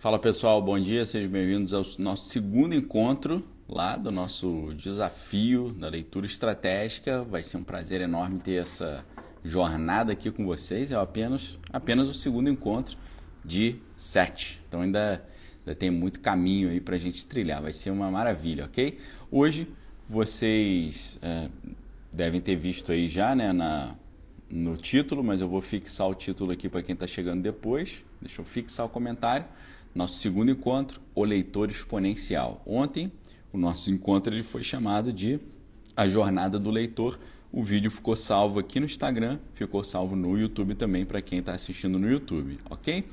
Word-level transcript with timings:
Fala 0.00 0.18
pessoal, 0.18 0.62
bom 0.62 0.80
dia, 0.80 1.04
sejam 1.04 1.28
bem-vindos 1.28 1.74
ao 1.74 1.82
nosso 1.98 2.30
segundo 2.30 2.74
encontro 2.74 3.44
lá 3.68 3.98
do 3.98 4.10
nosso 4.10 4.72
desafio 4.74 5.72
da 5.72 5.90
leitura 5.90 6.24
estratégica. 6.24 7.22
Vai 7.22 7.44
ser 7.44 7.58
um 7.58 7.62
prazer 7.62 8.00
enorme 8.00 8.38
ter 8.38 8.62
essa 8.62 9.04
jornada 9.44 10.10
aqui 10.10 10.30
com 10.30 10.46
vocês. 10.46 10.90
É 10.90 10.94
apenas, 10.94 11.58
apenas 11.70 12.08
o 12.08 12.14
segundo 12.14 12.48
encontro 12.48 12.96
de 13.44 13.76
sete, 13.94 14.62
então 14.66 14.80
ainda, 14.80 15.22
ainda 15.58 15.74
tem 15.78 15.90
muito 15.90 16.20
caminho 16.20 16.70
aí 16.70 16.80
para 16.80 16.96
a 16.96 16.98
gente 16.98 17.26
trilhar. 17.26 17.60
Vai 17.60 17.74
ser 17.74 17.90
uma 17.90 18.10
maravilha, 18.10 18.64
ok? 18.64 18.96
Hoje 19.30 19.68
vocês 20.08 21.18
é, 21.20 21.50
devem 22.10 22.40
ter 22.40 22.56
visto 22.56 22.90
aí 22.90 23.06
já 23.06 23.34
né, 23.34 23.52
na, 23.52 23.94
no 24.48 24.78
título, 24.78 25.22
mas 25.22 25.42
eu 25.42 25.48
vou 25.48 25.60
fixar 25.60 26.08
o 26.08 26.14
título 26.14 26.52
aqui 26.52 26.70
para 26.70 26.82
quem 26.82 26.94
está 26.94 27.06
chegando 27.06 27.42
depois. 27.42 28.02
Deixa 28.18 28.40
eu 28.40 28.46
fixar 28.46 28.86
o 28.86 28.88
comentário. 28.88 29.44
Nosso 29.94 30.18
segundo 30.18 30.50
encontro, 30.50 31.00
o 31.14 31.24
leitor 31.24 31.70
exponencial. 31.70 32.62
Ontem, 32.64 33.10
o 33.52 33.58
nosso 33.58 33.90
encontro 33.90 34.32
ele 34.32 34.44
foi 34.44 34.62
chamado 34.62 35.12
de 35.12 35.40
A 35.96 36.08
Jornada 36.08 36.58
do 36.58 36.70
Leitor. 36.70 37.18
O 37.52 37.64
vídeo 37.64 37.90
ficou 37.90 38.14
salvo 38.14 38.60
aqui 38.60 38.78
no 38.78 38.86
Instagram, 38.86 39.38
ficou 39.54 39.82
salvo 39.82 40.14
no 40.14 40.38
YouTube 40.38 40.76
também 40.76 41.04
para 41.04 41.20
quem 41.20 41.40
está 41.40 41.52
assistindo 41.52 41.98
no 41.98 42.08
YouTube, 42.08 42.58
ok? 42.70 43.04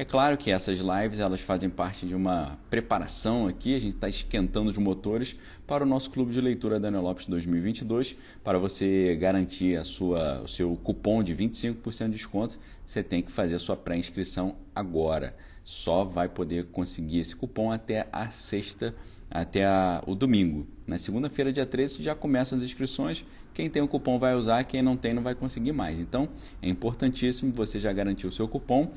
É 0.00 0.04
claro 0.06 0.38
que 0.38 0.50
essas 0.50 0.78
lives 0.78 1.20
elas 1.20 1.42
fazem 1.42 1.68
parte 1.68 2.06
de 2.06 2.14
uma 2.14 2.58
preparação 2.70 3.46
aqui, 3.46 3.76
a 3.76 3.78
gente 3.78 3.96
está 3.96 4.08
esquentando 4.08 4.70
os 4.70 4.78
motores 4.78 5.36
para 5.66 5.84
o 5.84 5.86
nosso 5.86 6.10
clube 6.10 6.32
de 6.32 6.40
leitura 6.40 6.80
Daniel 6.80 7.02
Lopes 7.02 7.26
2022. 7.26 8.16
Para 8.42 8.58
você 8.58 9.14
garantir 9.20 9.76
a 9.76 9.84
sua, 9.84 10.40
o 10.40 10.48
seu 10.48 10.74
cupom 10.82 11.22
de 11.22 11.36
25% 11.36 12.06
de 12.06 12.12
desconto, 12.12 12.58
você 12.86 13.02
tem 13.02 13.20
que 13.20 13.30
fazer 13.30 13.56
a 13.56 13.58
sua 13.58 13.76
pré-inscrição 13.76 14.56
agora. 14.74 15.36
Só 15.62 16.02
vai 16.02 16.30
poder 16.30 16.68
conseguir 16.68 17.18
esse 17.18 17.36
cupom 17.36 17.70
até 17.70 18.08
a 18.10 18.30
sexta, 18.30 18.94
até 19.30 19.66
a, 19.66 20.02
o 20.06 20.14
domingo. 20.14 20.66
Na 20.86 20.96
segunda-feira, 20.96 21.52
dia 21.52 21.66
13, 21.66 22.02
já 22.02 22.14
começam 22.14 22.56
as 22.56 22.64
inscrições. 22.64 23.22
Quem 23.52 23.68
tem 23.68 23.82
o 23.82 23.86
cupom 23.86 24.18
vai 24.18 24.34
usar, 24.34 24.64
quem 24.64 24.80
não 24.80 24.96
tem 24.96 25.12
não 25.12 25.22
vai 25.22 25.34
conseguir 25.34 25.72
mais. 25.72 25.98
Então, 25.98 26.26
é 26.62 26.70
importantíssimo 26.70 27.52
você 27.52 27.78
já 27.78 27.92
garantir 27.92 28.26
o 28.26 28.32
seu 28.32 28.48
cupom. 28.48 28.90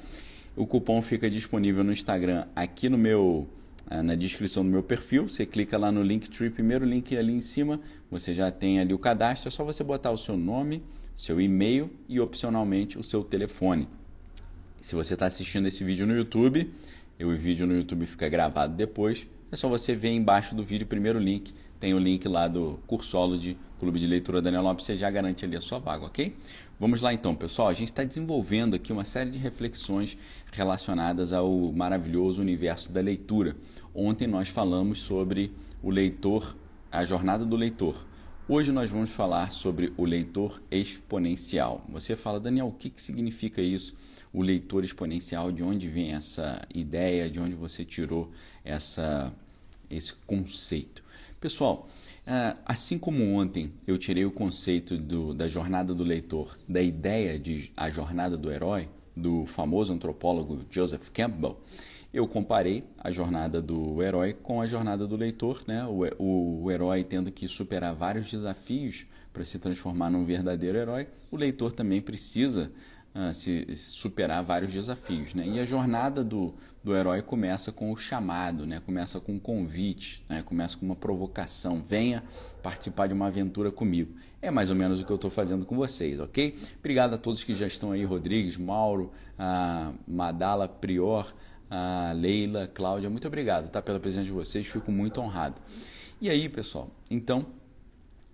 O 0.56 0.68
cupom 0.68 1.02
fica 1.02 1.30
disponível 1.30 1.84
no 1.84 1.92
Instagram 1.92 2.46
aqui 2.56 2.88
no 2.88 2.98
meu 2.98 3.48
ah, 3.88 4.04
na 4.04 4.14
descrição 4.14 4.64
do 4.64 4.70
meu 4.70 4.84
perfil. 4.84 5.28
Você 5.28 5.46
clica 5.46 5.78
lá 5.78 5.92
no 5.92 6.04
Linktree, 6.04 6.52
primeiro 6.52 6.86
link 6.86 7.18
ali 7.18 7.34
em 7.34 7.42
cima, 7.42 7.80
você 8.10 8.34
já 8.36 8.52
tem 8.52 8.80
ali 8.80 8.94
o 8.94 9.00
cadastro. 9.00 9.48
É 9.48 9.52
só 9.52 9.64
você 9.64 9.84
botar 9.84 10.12
o 10.12 10.18
seu 10.18 10.38
nome, 10.38 10.84
seu 11.16 11.42
e-mail 11.42 11.90
e 12.08 12.20
opcionalmente 12.20 13.00
o 13.00 13.04
seu 13.04 13.24
telefone. 13.24 13.88
Se 14.80 14.94
você 14.96 15.16
está 15.16 15.26
assistindo 15.26 15.68
esse 15.68 15.84
vídeo 15.84 16.06
no 16.06 16.16
YouTube, 16.16 16.72
o 17.20 17.30
vídeo 17.32 17.66
no 17.66 17.76
YouTube 17.76 18.06
fica 18.06 18.30
gravado 18.30 18.76
depois. 18.76 19.28
É 19.52 19.56
só 19.56 19.68
você 19.70 19.96
ver 19.96 20.10
embaixo 20.10 20.54
do 20.56 20.64
vídeo, 20.64 20.86
primeiro 20.86 21.20
link, 21.20 21.54
tem 21.80 21.94
o 21.94 22.00
link 22.00 22.28
lá 22.28 22.48
do 22.48 22.80
Cursolo 22.88 23.38
de 23.38 23.58
Clube 23.80 24.00
de 24.00 24.08
Leitura 24.08 24.42
Daniel 24.42 24.64
Lopes, 24.64 24.86
você 24.86 24.96
já 24.96 25.12
garante 25.12 25.46
ali 25.46 25.56
a 25.56 25.62
sua 25.62 25.78
vaga, 25.80 26.06
ok? 26.06 26.34
Vamos 26.80 27.02
lá 27.02 27.14
então, 27.14 27.36
pessoal. 27.36 27.68
A 27.68 27.74
gente 27.74 27.90
está 27.90 28.04
desenvolvendo 28.04 28.76
aqui 28.76 28.92
uma 28.92 29.06
série 29.06 29.30
de 29.30 29.38
reflexões 29.38 30.18
relacionadas 30.52 31.32
ao 31.32 31.72
maravilhoso 31.72 32.42
universo 32.42 32.92
da 32.92 33.00
leitura. 33.00 33.56
Ontem 33.94 34.28
nós 34.28 34.50
falamos 34.50 34.98
sobre 34.98 35.54
o 35.84 35.92
leitor, 35.92 36.58
a 36.92 37.06
jornada 37.06 37.46
do 37.46 37.56
leitor. 37.56 37.96
Hoje 38.50 38.72
nós 38.72 38.90
vamos 38.90 39.12
falar 39.12 39.52
sobre 39.52 39.94
o 39.96 40.04
leitor 40.04 40.62
exponencial. 40.72 41.86
Você 41.90 42.16
fala, 42.16 42.40
Daniel, 42.40 42.68
o 42.68 42.74
que, 42.74 42.90
que 42.90 43.02
significa 43.02 43.62
isso? 43.62 43.96
O 44.34 44.42
leitor 44.42 44.84
exponencial, 44.84 45.52
de 45.52 45.64
onde 45.64 45.88
vem 45.88 46.14
essa 46.14 46.60
ideia, 46.74 47.30
de 47.30 47.40
onde 47.40 47.54
você 47.54 47.86
tirou 47.86 48.32
essa, 48.66 49.32
esse 49.92 50.14
conceito? 50.26 51.04
Pessoal, 51.40 51.88
assim 52.66 52.98
como 52.98 53.34
ontem 53.34 53.74
eu 53.86 53.98
tirei 53.98 54.26
o 54.26 54.32
conceito 54.32 54.98
do, 54.98 55.34
da 55.34 55.48
jornada 55.48 55.94
do 55.94 56.04
leitor 56.04 56.58
da 56.68 56.82
ideia 56.82 57.38
de 57.38 57.72
a 57.76 57.90
jornada 57.90 58.38
do 58.38 58.52
herói, 58.52 58.88
do 59.16 59.46
famoso 59.46 59.94
antropólogo 59.94 60.66
Joseph 60.72 61.10
Campbell, 61.14 61.60
eu 62.14 62.28
comparei 62.28 62.84
a 63.00 63.12
jornada 63.12 63.60
do 63.60 64.02
herói 64.02 64.34
com 64.34 64.62
a 64.62 64.68
jornada 64.68 65.08
do 65.08 65.16
leitor, 65.16 65.64
né? 65.68 65.84
o, 65.86 66.04
o, 66.20 66.64
o 66.64 66.72
herói 66.72 67.04
tendo 67.04 67.32
que 67.32 67.48
superar 67.48 67.96
vários 67.96 68.30
desafios 68.30 69.08
para 69.34 69.44
se 69.44 69.58
transformar 69.58 70.12
num 70.12 70.24
verdadeiro 70.24 70.78
herói, 70.78 71.08
o 71.32 71.36
leitor 71.36 71.72
também 71.72 72.00
precisa 72.00 72.72
uh, 73.16 73.34
se, 73.34 73.68
superar 73.76 74.44
vários 74.44 74.74
desafios. 74.74 75.34
Né? 75.34 75.48
E 75.48 75.60
a 75.60 75.66
jornada 75.66 76.24
do, 76.24 76.54
do 76.84 76.96
herói 76.96 77.22
começa 77.22 77.72
com 77.72 77.92
o 77.92 77.98
chamado, 77.98 78.66
né? 78.66 78.82
começa 78.86 79.20
com 79.20 79.34
um 79.34 79.40
convite, 79.40 80.24
né? 80.30 80.42
começa 80.44 80.78
com 80.78 80.86
uma 80.86 80.96
provocação. 80.96 81.84
Venha 81.88 82.24
participar 82.62 83.08
de 83.08 83.14
uma 83.14 83.28
aventura 83.28 83.72
comigo. 83.72 84.14
É 84.42 84.52
mais 84.52 84.70
ou 84.70 84.76
menos 84.76 85.00
o 85.00 85.06
que 85.06 85.12
eu 85.12 85.16
estou 85.16 85.32
fazendo 85.32 85.66
com 85.66 85.76
vocês, 85.76 86.20
ok? 86.20 86.56
Obrigado 86.80 87.14
a 87.14 87.18
todos 87.18 87.44
que 87.44 87.56
já 87.56 87.68
estão 87.68 87.94
aí, 87.94 88.04
Rodrigues, 88.04 88.58
Mauro, 88.58 89.10
Madala, 90.06 90.68
Prior, 90.68 91.34
Leila, 92.14 92.68
Cláudia. 92.68 93.10
Muito 93.10 93.26
obrigado 93.26 93.70
tá, 93.70 93.82
pela 93.82 94.02
presença 94.02 94.26
de 94.26 94.34
vocês, 94.34 94.68
fico 94.68 94.92
muito 94.92 95.22
honrado. 95.22 95.62
E 96.20 96.30
aí, 96.30 96.50
pessoal, 96.50 96.90
então 97.10 97.46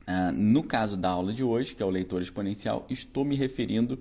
Uh, 0.09 0.31
no 0.31 0.63
caso 0.63 0.97
da 0.97 1.07
aula 1.07 1.31
de 1.31 1.43
hoje, 1.43 1.75
que 1.75 1.83
é 1.83 1.85
o 1.85 1.89
leitor 1.91 2.19
exponencial, 2.19 2.83
estou 2.89 3.23
me 3.23 3.35
referindo 3.35 3.99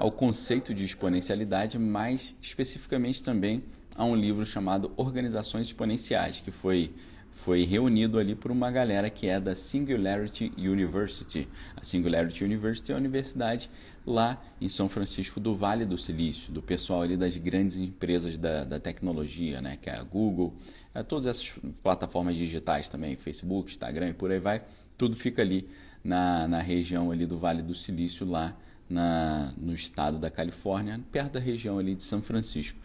ao 0.00 0.10
conceito 0.10 0.72
de 0.72 0.82
exponencialidade, 0.82 1.78
mais 1.78 2.34
especificamente 2.40 3.22
também 3.22 3.62
a 3.94 4.02
um 4.02 4.16
livro 4.16 4.46
chamado 4.46 4.90
Organizações 4.96 5.66
Exponenciais, 5.66 6.40
que 6.40 6.50
foi, 6.50 6.90
foi 7.32 7.64
reunido 7.64 8.18
ali 8.18 8.34
por 8.34 8.50
uma 8.50 8.70
galera 8.70 9.10
que 9.10 9.28
é 9.28 9.38
da 9.38 9.54
Singularity 9.54 10.54
University. 10.56 11.46
A 11.76 11.84
Singularity 11.84 12.42
University 12.42 12.92
é 12.92 12.94
a 12.94 12.96
universidade 12.96 13.68
lá 14.06 14.42
em 14.58 14.70
São 14.70 14.88
Francisco 14.88 15.38
do 15.38 15.54
Vale 15.54 15.84
do 15.84 15.98
Silício, 15.98 16.50
do 16.50 16.62
pessoal 16.62 17.02
ali 17.02 17.18
das 17.18 17.36
grandes 17.36 17.76
empresas 17.76 18.38
da, 18.38 18.64
da 18.64 18.80
tecnologia, 18.80 19.60
né, 19.60 19.76
que 19.78 19.90
é 19.90 19.96
a 19.96 20.02
Google, 20.02 20.54
é, 20.94 21.02
todas 21.02 21.26
essas 21.26 21.52
plataformas 21.82 22.36
digitais 22.36 22.88
também, 22.88 23.16
Facebook, 23.16 23.70
Instagram 23.70 24.08
e 24.08 24.14
por 24.14 24.30
aí 24.30 24.40
vai 24.40 24.62
tudo 25.00 25.16
fica 25.16 25.40
ali 25.40 25.66
na, 26.04 26.46
na 26.46 26.60
região 26.60 27.10
ali 27.10 27.24
do 27.24 27.38
Vale 27.38 27.62
do 27.62 27.74
Silício, 27.74 28.26
lá 28.26 28.54
na, 28.90 29.52
no 29.56 29.72
estado 29.72 30.18
da 30.18 30.30
Califórnia, 30.30 31.00
perto 31.12 31.32
da 31.32 31.40
região 31.40 31.78
ali 31.78 31.94
de 31.94 32.02
São 32.02 32.20
Francisco. 32.20 32.78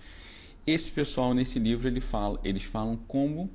Esse 0.66 0.92
pessoal 0.92 1.34
nesse 1.34 1.60
livro 1.60 1.88
ele 1.88 2.02
fala, 2.02 2.40
eles 2.44 2.64
falam 2.64 2.96
como 3.08 3.50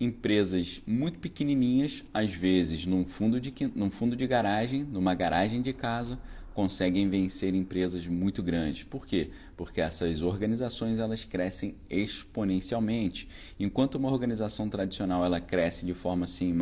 empresas 0.00 0.80
muito 0.86 1.18
pequenininhas, 1.18 2.04
às 2.14 2.32
vezes 2.32 2.86
num 2.86 3.04
fundo 3.04 3.40
de, 3.40 3.52
num 3.74 3.90
fundo 3.90 4.16
de 4.16 4.26
garagem, 4.26 4.84
numa 4.84 5.14
garagem 5.14 5.60
de 5.60 5.72
casa, 5.72 6.18
conseguem 6.58 7.08
vencer 7.08 7.54
empresas 7.54 8.04
muito 8.08 8.42
grandes. 8.42 8.82
Por 8.82 9.06
quê? 9.06 9.30
Porque 9.56 9.80
essas 9.80 10.22
organizações 10.22 10.98
elas 10.98 11.24
crescem 11.24 11.76
exponencialmente. 11.88 13.28
Enquanto 13.60 13.94
uma 13.94 14.10
organização 14.10 14.68
tradicional 14.68 15.24
ela 15.24 15.40
cresce 15.40 15.86
de 15.86 15.94
forma 15.94 16.24
assim 16.24 16.52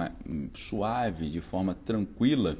suave, 0.52 1.30
de 1.30 1.40
forma 1.40 1.74
tranquila, 1.74 2.58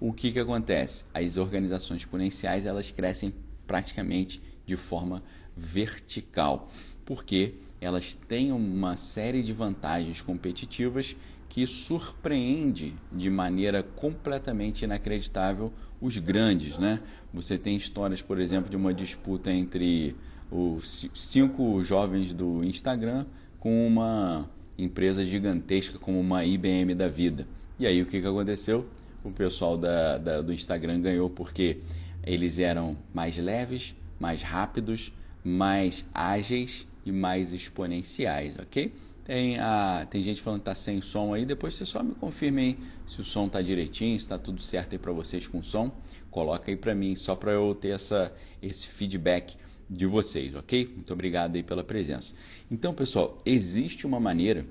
o 0.00 0.12
que, 0.12 0.30
que 0.30 0.38
acontece? 0.38 1.04
As 1.12 1.36
organizações 1.36 2.02
exponenciais 2.02 2.66
elas 2.66 2.90
crescem 2.90 3.34
praticamente 3.66 4.40
de 4.64 4.76
forma 4.76 5.22
vertical, 5.56 6.68
porque 7.04 7.54
elas 7.80 8.14
têm 8.14 8.52
uma 8.52 8.96
série 8.96 9.42
de 9.42 9.52
vantagens 9.52 10.20
competitivas 10.20 11.16
que 11.48 11.66
surpreende 11.66 12.94
de 13.10 13.30
maneira 13.30 13.82
completamente 13.82 14.84
inacreditável 14.84 15.72
os 16.00 16.16
grandes, 16.18 16.78
né? 16.78 17.00
Você 17.32 17.58
tem 17.58 17.76
histórias, 17.76 18.22
por 18.22 18.38
exemplo, 18.38 18.70
de 18.70 18.76
uma 18.76 18.92
disputa 18.92 19.50
entre 19.50 20.14
os 20.50 21.08
cinco 21.14 21.82
jovens 21.82 22.34
do 22.34 22.62
Instagram 22.62 23.26
com 23.58 23.86
uma 23.86 24.48
empresa 24.76 25.24
gigantesca 25.24 25.98
como 25.98 26.20
uma 26.20 26.44
IBM 26.44 26.94
da 26.94 27.08
vida. 27.08 27.48
E 27.78 27.86
aí 27.86 28.00
o 28.00 28.06
que, 28.06 28.20
que 28.20 28.26
aconteceu? 28.26 28.86
O 29.28 29.32
pessoal 29.32 29.76
da, 29.76 30.18
da, 30.18 30.40
do 30.40 30.52
Instagram 30.52 31.00
ganhou 31.00 31.28
porque 31.28 31.78
eles 32.24 32.58
eram 32.58 32.96
mais 33.12 33.36
leves, 33.36 33.94
mais 34.18 34.42
rápidos, 34.42 35.12
mais 35.44 36.04
ágeis 36.12 36.86
e 37.04 37.12
mais 37.12 37.52
exponenciais, 37.52 38.58
ok? 38.58 38.92
Tem, 39.24 39.58
a, 39.58 40.06
tem 40.08 40.22
gente 40.22 40.40
falando 40.40 40.60
que 40.60 40.64
tá 40.64 40.74
sem 40.74 41.02
som 41.02 41.34
aí. 41.34 41.44
Depois 41.44 41.74
você 41.74 41.84
só 41.84 42.02
me 42.02 42.14
confirme 42.14 42.62
aí 42.62 42.78
se 43.06 43.20
o 43.20 43.24
som 43.24 43.46
tá 43.48 43.60
direitinho, 43.60 44.18
se 44.18 44.26
tá 44.26 44.38
tudo 44.38 44.62
certo 44.62 44.94
aí 44.94 44.98
para 44.98 45.12
vocês 45.12 45.46
com 45.46 45.58
o 45.58 45.62
som. 45.62 45.92
Coloca 46.30 46.70
aí 46.70 46.76
para 46.76 46.94
mim, 46.94 47.14
só 47.14 47.36
para 47.36 47.52
eu 47.52 47.74
ter 47.74 47.90
essa, 47.90 48.32
esse 48.62 48.86
feedback 48.86 49.56
de 49.88 50.06
vocês, 50.06 50.54
ok? 50.54 50.90
Muito 50.94 51.12
obrigado 51.12 51.56
aí 51.56 51.62
pela 51.62 51.84
presença. 51.84 52.34
Então, 52.70 52.94
pessoal, 52.94 53.36
existe 53.44 54.06
uma 54.06 54.18
maneira 54.18 54.64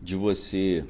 de 0.00 0.14
você 0.14 0.84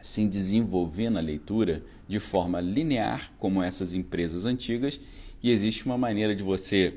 se 0.00 0.26
desenvolver 0.26 1.10
na 1.10 1.20
leitura 1.20 1.82
de 2.10 2.18
forma 2.18 2.60
linear, 2.60 3.30
como 3.38 3.62
essas 3.62 3.94
empresas 3.94 4.44
antigas, 4.44 5.00
e 5.40 5.48
existe 5.48 5.86
uma 5.86 5.96
maneira 5.96 6.34
de 6.34 6.42
você 6.42 6.94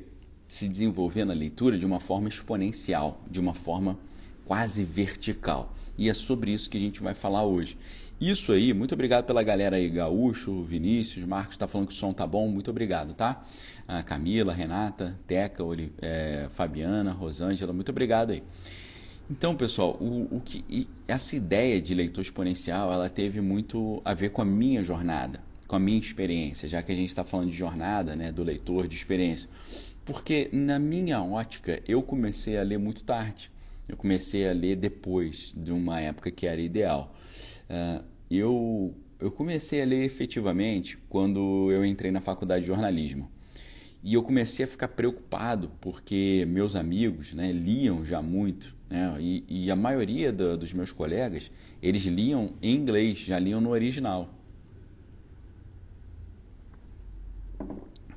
se 0.48 0.68
desenvolver 0.68 1.24
na 1.24 1.36
leitura 1.36 1.78
de 1.78 1.86
uma 1.86 2.00
forma 2.00 2.28
exponencial, 2.28 3.22
de 3.30 3.40
uma 3.40 3.54
forma 3.54 3.96
quase 4.44 4.84
vertical. 4.84 5.72
E 6.00 6.10
é 6.10 6.16
sobre 6.16 6.52
isso 6.52 6.68
que 6.68 6.80
a 6.80 6.82
gente 6.82 7.00
vai 7.00 7.14
falar 7.14 7.44
hoje. 7.44 7.78
Isso 8.20 8.52
aí, 8.54 8.74
muito 8.74 8.96
obrigado 8.96 9.26
pela 9.26 9.44
galera 9.44 9.76
aí, 9.76 9.88
Gaúcho, 9.88 10.64
Vinícius, 10.64 11.28
Marcos, 11.28 11.54
está 11.54 11.68
falando 11.68 11.90
que 11.90 11.94
o 11.94 11.96
som 11.96 12.12
tá 12.12 12.26
bom, 12.26 12.48
muito 12.48 12.72
obrigado, 12.72 13.14
tá? 13.14 13.46
A 13.88 14.02
Camila, 14.02 14.52
Renata, 14.52 15.16
Teca, 15.28 15.64
é, 16.02 16.48
Fabiana, 16.50 17.12
Rosângela, 17.12 17.72
muito 17.72 17.90
obrigado 17.90 18.32
aí. 18.32 18.42
Então, 19.30 19.56
pessoal, 19.56 19.98
o, 20.02 20.38
o 20.38 20.42
que, 20.42 20.88
essa 21.08 21.36
ideia 21.36 21.82
de 21.82 21.94
leitor 21.94 22.22
exponencial, 22.22 22.92
ela 22.92 23.10
teve 23.10 23.40
muito 23.42 24.02
a 24.04 24.14
ver 24.14 24.30
com 24.30 24.42
a 24.42 24.46
minha 24.46 24.84
jornada, 24.84 25.42
com 25.68 25.76
a 25.76 25.80
minha 25.80 26.00
experiência, 26.00 26.68
já 26.68 26.84
que 26.84 26.92
a 26.92 26.96
gente 26.96 27.10
está 27.10 27.24
falando 27.24 27.50
de 27.50 27.58
jornada, 27.58 28.16
né, 28.16 28.32
do 28.32 28.44
leitor, 28.44 28.88
de 28.88 28.96
experiência. 28.96 29.50
Porque 30.06 30.50
na 30.52 30.78
minha 30.78 31.22
ótica, 31.24 31.82
eu 31.88 32.02
comecei 32.04 32.58
a 32.58 32.64
ler 32.64 32.78
muito 32.78 33.04
tarde. 33.04 33.50
Eu 33.88 33.98
comecei 33.98 34.48
a 34.48 34.54
ler 34.54 34.76
depois 34.76 35.54
de 35.56 35.72
uma 35.72 36.00
época 36.00 36.30
que 36.30 36.46
era 36.46 36.60
ideal. 36.60 37.14
Uh, 37.70 38.04
eu, 38.30 38.94
eu 39.20 39.32
comecei 39.32 39.82
a 39.82 39.86
ler 39.86 40.04
efetivamente 40.04 40.98
quando 41.10 41.72
eu 41.72 41.86
entrei 41.86 42.12
na 42.12 42.20
faculdade 42.20 42.62
de 42.62 42.68
jornalismo. 42.68 43.30
E 44.04 44.16
eu 44.16 44.22
comecei 44.22 44.66
a 44.66 44.68
ficar 44.68 44.90
preocupado 44.90 45.72
porque 45.80 46.46
meus 46.50 46.76
amigos 46.76 47.34
né, 47.34 47.54
liam 47.54 48.04
já 48.04 48.22
muito. 48.22 48.76
Né, 48.90 49.16
e, 49.20 49.46
e 49.48 49.72
a 49.72 49.76
maioria 49.76 50.32
do, 50.32 50.58
dos 50.58 50.74
meus 50.74 50.92
colegas, 50.92 51.50
eles 51.82 52.04
liam 52.06 52.54
em 52.62 52.76
inglês, 52.76 53.20
já 53.20 53.40
liam 53.40 53.62
no 53.62 53.70
original. 53.70 54.30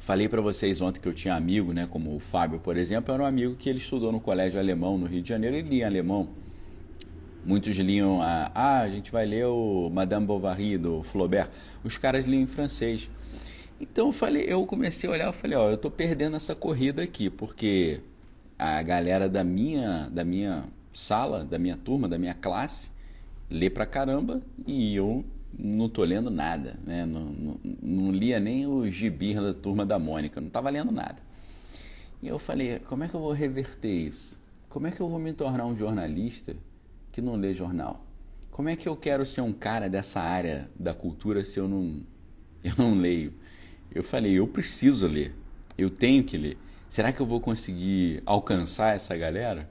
Falei 0.01 0.29
para 0.29 0.41
vocês 0.41 0.81
ontem 0.81 1.01
que 1.01 1.09
eu 1.09 1.15
tinha 1.15 1.35
amigo, 1.35 1.73
né, 1.73 1.87
como 1.87 2.15
o 2.15 2.19
Fábio, 2.19 2.59
por 2.59 2.77
exemplo, 2.77 3.15
era 3.15 3.23
um 3.23 3.27
amigo 3.27 3.55
que 3.55 3.69
ele 3.69 3.79
estudou 3.79 4.11
no 4.11 4.21
colégio 4.21 4.59
alemão 4.59 4.99
no 4.99 5.07
Rio 5.07 5.23
de 5.23 5.29
Janeiro, 5.29 5.57
ele 5.57 5.69
lia 5.69 5.87
alemão. 5.87 6.29
Muitos 7.45 7.77
liam 7.77 8.21
a, 8.21 8.51
ah, 8.53 8.81
a 8.81 8.89
gente 8.89 9.13
vai 9.13 9.25
ler 9.25 9.47
o 9.47 9.89
Madame 9.89 10.27
Bovary 10.27 10.77
do 10.77 11.05
Flaubert. 11.05 11.49
Os 11.85 11.97
caras 11.97 12.25
liam 12.25 12.43
em 12.43 12.47
francês. 12.47 13.09
Então 13.81 14.07
eu 14.07 14.13
falei, 14.13 14.45
eu 14.49 14.65
comecei 14.67 15.09
a 15.09 15.13
olhar, 15.13 15.27
eu 15.27 15.33
falei, 15.33 15.57
ó, 15.57 15.71
eu 15.71 15.77
tô 15.77 15.91
perdendo 15.91 16.37
essa 16.37 16.55
corrida 16.55 17.03
aqui, 17.03 17.29
porque 17.29 18.01
a 18.59 18.83
galera 18.83 19.29
da 19.29 19.45
minha, 19.45 20.09
da 20.11 20.25
minha 20.25 20.65
sala, 20.93 21.45
da 21.45 21.59
minha 21.59 21.77
turma, 21.77 22.09
da 22.09 22.19
minha 22.19 22.35
classe, 22.35 22.91
lê 23.51 23.69
pra 23.69 23.85
caramba 23.85 24.41
e 24.67 24.95
eu 24.95 25.25
não 25.59 25.89
tô 25.89 26.03
lendo 26.05 26.31
nada, 26.31 26.79
né? 26.85 27.05
Não, 27.05 27.25
não, 27.25 27.61
não 27.83 28.13
lia 28.13 28.41
nem 28.41 28.67
o 28.67 28.91
gibi 28.91 29.35
da 29.35 29.55
turma 29.55 29.85
da 29.85 29.99
Mônica, 29.99 30.41
não 30.41 30.49
estava 30.49 30.71
lendo 30.71 30.91
nada. 30.91 31.17
E 32.23 32.29
eu 32.29 32.39
falei, 32.39 32.79
como 32.81 33.05
é 33.05 33.09
que 33.09 33.15
eu 33.15 33.21
vou 33.21 33.33
reverter 33.33 33.93
isso? 33.93 34.39
Como 34.69 34.87
é 34.87 34.91
que 34.91 35.01
eu 35.01 35.09
vou 35.09 35.19
me 35.19 35.33
tornar 35.33 35.67
um 35.67 35.77
jornalista 35.77 36.57
que 37.13 37.21
não 37.21 37.37
lê 37.37 37.55
jornal? 37.55 38.05
Como 38.51 38.69
é 38.71 38.77
que 38.77 38.89
eu 38.89 38.97
quero 38.97 39.25
ser 39.27 39.43
um 39.43 39.53
cara 39.53 39.89
dessa 39.89 40.21
área 40.21 40.69
da 40.79 40.95
cultura 40.95 41.45
se 41.45 41.59
eu 41.59 41.69
não, 41.69 42.01
eu 42.65 42.75
não 42.79 42.95
leio? 42.95 43.35
Eu 43.95 44.03
falei, 44.03 44.33
eu 44.35 44.47
preciso 44.47 45.07
ler, 45.07 45.35
eu 45.77 45.91
tenho 45.91 46.23
que 46.23 46.37
ler. 46.37 46.59
Será 46.89 47.13
que 47.13 47.21
eu 47.21 47.27
vou 47.27 47.41
conseguir 47.41 48.23
alcançar 48.25 48.95
essa 48.95 49.17
galera? 49.17 49.71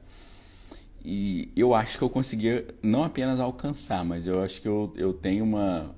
E 1.03 1.49
eu 1.55 1.75
acho 1.75 1.97
que 1.97 2.03
eu 2.03 2.09
consegui 2.09 2.65
não 2.81 3.03
apenas 3.03 3.39
alcançar, 3.39 4.03
mas 4.03 4.25
eu 4.25 4.41
acho 4.43 4.61
que 4.61 4.67
eu, 4.67 4.91
eu 4.97 5.13
tenho 5.13 5.43
uma, 5.43 5.95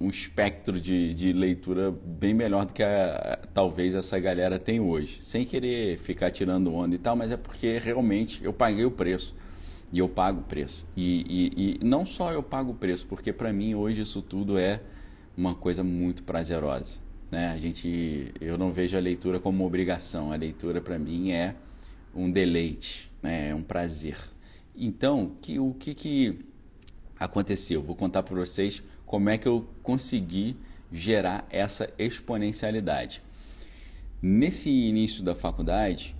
um 0.00 0.10
espectro 0.10 0.80
de, 0.80 1.12
de 1.14 1.32
leitura 1.32 1.90
bem 1.90 2.34
melhor 2.34 2.66
do 2.66 2.72
que 2.72 2.82
a, 2.82 3.38
talvez 3.52 3.94
essa 3.94 4.18
galera 4.18 4.58
tem 4.58 4.80
hoje. 4.80 5.18
Sem 5.22 5.44
querer 5.44 5.98
ficar 5.98 6.30
tirando 6.30 6.72
onda 6.72 6.94
e 6.94 6.98
tal, 6.98 7.16
mas 7.16 7.32
é 7.32 7.36
porque 7.36 7.78
realmente 7.78 8.44
eu 8.44 8.52
paguei 8.52 8.84
o 8.84 8.90
preço. 8.90 9.34
E 9.90 9.98
eu 9.98 10.08
pago 10.08 10.40
o 10.40 10.44
preço. 10.44 10.86
E, 10.94 11.24
e, 11.56 11.78
e 11.80 11.84
não 11.84 12.04
só 12.04 12.30
eu 12.30 12.42
pago 12.42 12.72
o 12.72 12.74
preço, 12.74 13.06
porque 13.06 13.32
para 13.32 13.52
mim 13.52 13.74
hoje 13.74 14.02
isso 14.02 14.20
tudo 14.20 14.58
é 14.58 14.82
uma 15.36 15.54
coisa 15.54 15.82
muito 15.82 16.22
prazerosa. 16.22 17.00
Né? 17.30 17.48
A 17.48 17.58
gente, 17.58 18.32
eu 18.40 18.56
não 18.56 18.72
vejo 18.72 18.96
a 18.96 19.00
leitura 19.00 19.38
como 19.38 19.58
uma 19.58 19.66
obrigação. 19.66 20.32
A 20.32 20.36
leitura 20.36 20.80
para 20.80 20.98
mim 20.98 21.32
é 21.32 21.54
um 22.14 22.30
deleite, 22.30 23.10
né? 23.22 23.50
é 23.50 23.54
um 23.54 23.62
prazer. 23.62 24.18
Então, 24.74 25.32
que, 25.40 25.58
o 25.58 25.74
que, 25.74 25.94
que 25.94 26.38
aconteceu? 27.18 27.82
Vou 27.82 27.96
contar 27.96 28.22
para 28.22 28.36
vocês 28.36 28.82
como 29.04 29.28
é 29.28 29.38
que 29.38 29.48
eu 29.48 29.68
consegui 29.82 30.56
gerar 30.92 31.46
essa 31.50 31.92
exponencialidade. 31.98 33.22
Nesse 34.20 34.70
início 34.70 35.22
da 35.22 35.34
faculdade, 35.34 36.16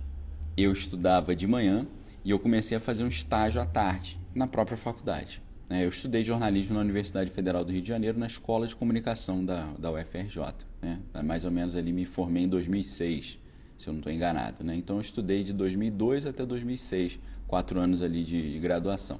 eu 0.55 0.71
estudava 0.71 1.35
de 1.35 1.47
manhã 1.47 1.87
e 2.23 2.31
eu 2.31 2.39
comecei 2.39 2.77
a 2.77 2.81
fazer 2.81 3.03
um 3.03 3.07
estágio 3.07 3.61
à 3.61 3.65
tarde 3.65 4.19
na 4.33 4.47
própria 4.47 4.77
faculdade. 4.77 5.41
Né? 5.69 5.85
Eu 5.85 5.89
estudei 5.89 6.23
jornalismo 6.23 6.73
na 6.73 6.81
Universidade 6.81 7.29
Federal 7.29 7.63
do 7.63 7.71
Rio 7.71 7.81
de 7.81 7.87
Janeiro, 7.87 8.19
na 8.19 8.27
Escola 8.27 8.67
de 8.67 8.75
Comunicação 8.75 9.45
da, 9.45 9.71
da 9.73 9.91
UFRJ. 9.91 10.39
Né? 10.81 10.99
Mais 11.23 11.45
ou 11.45 11.51
menos 11.51 11.75
ali 11.75 11.93
me 11.93 12.05
formei 12.05 12.43
em 12.43 12.49
2006 12.49 13.39
se 13.79 13.87
eu 13.87 13.93
não 13.93 13.99
estou 13.99 14.11
enganado. 14.11 14.63
Né? 14.63 14.75
Então 14.75 14.97
eu 14.97 15.01
estudei 15.01 15.41
de 15.41 15.53
2002 15.53 16.25
até 16.25 16.45
2006, 16.45 17.17
quatro 17.47 17.79
anos 17.79 18.03
ali 18.03 18.25
de, 18.25 18.53
de 18.53 18.59
graduação. 18.59 19.19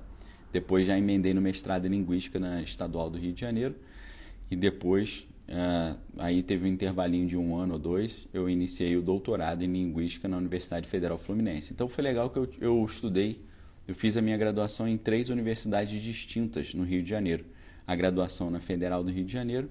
Depois 0.51 0.86
já 0.86 0.98
emendei 0.98 1.34
no 1.34 1.40
mestrado 1.40 1.86
em 1.86 1.90
Linguística 1.90 2.40
na 2.40 2.62
Estadual 2.62 3.10
do 3.10 3.18
Rio 3.18 3.31
de 3.31 3.40
Janeiro 3.40 3.75
e 4.52 4.56
depois, 4.56 5.28
uh, 5.48 5.98
aí 6.18 6.44
teve 6.44 6.68
um 6.68 6.72
intervalinho 6.72 7.28
de 7.28 7.38
um 7.38 7.56
ano 7.56 7.74
ou 7.74 7.80
dois, 7.80 8.28
eu 8.34 8.50
iniciei 8.50 8.98
o 8.98 9.02
doutorado 9.02 9.63
em 9.63 9.72
Linguística 9.72 10.28
na 10.28 10.38
Universidade 10.38 10.88
Federal 10.90 11.18
Fluminense. 11.18 11.72
Então 11.72 11.88
foi 11.88 12.04
legal 12.04 12.30
que 12.30 12.38
eu, 12.38 12.50
eu 12.60 12.84
estudei, 12.84 13.42
eu 13.89 13.95
fiz 13.95 14.15
a 14.15 14.21
minha 14.21 14.38
graduação 14.38 14.88
em 14.88 15.00
três 15.00 15.30
universidades 15.30 16.00
distintas 16.00 16.75
no 16.75 16.83
Rio 16.83 17.01
de 17.01 17.09
Janeiro. 17.09 17.44
A 17.88 17.95
graduação 17.95 18.51
na 18.51 18.59
Federal 18.59 19.03
do 19.03 19.09
Rio 19.09 19.25
de 19.25 19.33
Janeiro, 19.33 19.68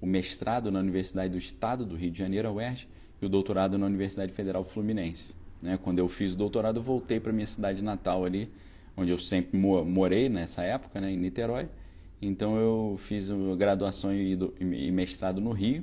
o 0.00 0.06
mestrado 0.06 0.70
na 0.70 0.78
Universidade 0.78 1.30
do 1.30 1.36
Estado 1.36 1.84
do 1.84 1.96
Rio 1.96 2.12
de 2.12 2.16
Janeiro, 2.16 2.46
a 2.46 2.52
UERJ, 2.52 2.86
e 3.20 3.26
o 3.26 3.28
doutorado 3.28 3.76
na 3.76 3.86
Universidade 3.86 4.32
Federal 4.32 4.62
Fluminense. 4.62 5.34
Né? 5.60 5.76
Quando 5.82 5.98
eu 5.98 6.08
fiz 6.08 6.34
o 6.34 6.36
doutorado, 6.36 6.76
eu 6.76 6.82
voltei 6.84 7.18
para 7.18 7.32
minha 7.32 7.46
cidade 7.46 7.82
natal 7.82 8.24
ali, 8.24 8.48
onde 8.96 9.10
eu 9.10 9.18
sempre 9.18 9.58
morei 9.58 10.28
nessa 10.28 10.62
época, 10.62 11.00
né? 11.00 11.10
em 11.10 11.16
Niterói. 11.16 11.68
Então 12.22 12.56
eu 12.56 12.96
fiz 12.96 13.28
graduação 13.58 14.14
e 14.14 14.92
mestrado 14.92 15.40
no 15.40 15.50
Rio, 15.50 15.82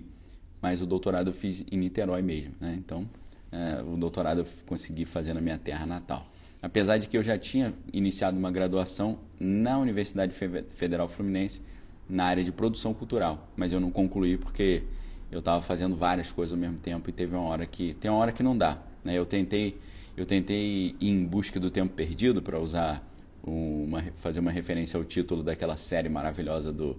mas 0.61 0.81
o 0.81 0.85
doutorado 0.85 1.31
eu 1.31 1.33
fiz 1.33 1.65
em 1.69 1.75
Niterói 1.75 2.21
mesmo. 2.21 2.53
Né? 2.61 2.75
Então 2.77 3.09
é, 3.51 3.83
o 3.83 3.97
doutorado 3.97 4.39
eu 4.39 4.45
consegui 4.65 5.03
fazer 5.03 5.33
na 5.33 5.41
minha 5.41 5.57
terra 5.57 5.85
natal. 5.85 6.31
Apesar 6.63 6.97
de 6.97 7.09
que 7.09 7.17
eu 7.17 7.21
já 7.21 7.37
tinha 7.37 7.73
iniciado 7.91 8.37
uma 8.37 8.49
graduação 8.49 9.19
na 9.37 9.77
Universidade 9.77 10.33
Federal 10.73 11.09
Fluminense 11.09 11.61
na 12.09 12.23
área 12.23 12.41
de 12.41 12.53
produção 12.53 12.93
cultural, 12.93 13.49
mas 13.57 13.73
eu 13.73 13.81
não 13.81 13.91
concluí 13.91 14.37
porque 14.37 14.83
eu 15.29 15.39
estava 15.39 15.61
fazendo 15.61 15.93
várias 15.93 16.31
coisas 16.31 16.53
ao 16.53 16.57
mesmo 16.57 16.77
tempo 16.77 17.09
e 17.09 17.11
teve 17.11 17.35
uma 17.35 17.43
hora 17.43 17.65
que 17.65 17.93
tem 17.95 18.09
uma 18.09 18.17
hora 18.17 18.31
que 18.31 18.41
não 18.41 18.57
dá. 18.57 18.81
Né? 19.03 19.13
Eu 19.13 19.25
tentei 19.25 19.77
eu 20.15 20.25
tentei 20.25 20.95
ir 21.01 21.09
em 21.09 21.25
busca 21.25 21.59
do 21.59 21.69
tempo 21.69 21.93
perdido 21.93 22.41
para 22.41 22.57
usar 22.57 23.05
uma 23.43 24.01
fazer 24.15 24.39
uma 24.39 24.51
referência 24.51 24.97
ao 24.97 25.03
título 25.03 25.43
daquela 25.43 25.75
série 25.75 26.07
maravilhosa 26.07 26.71
do 26.71 26.91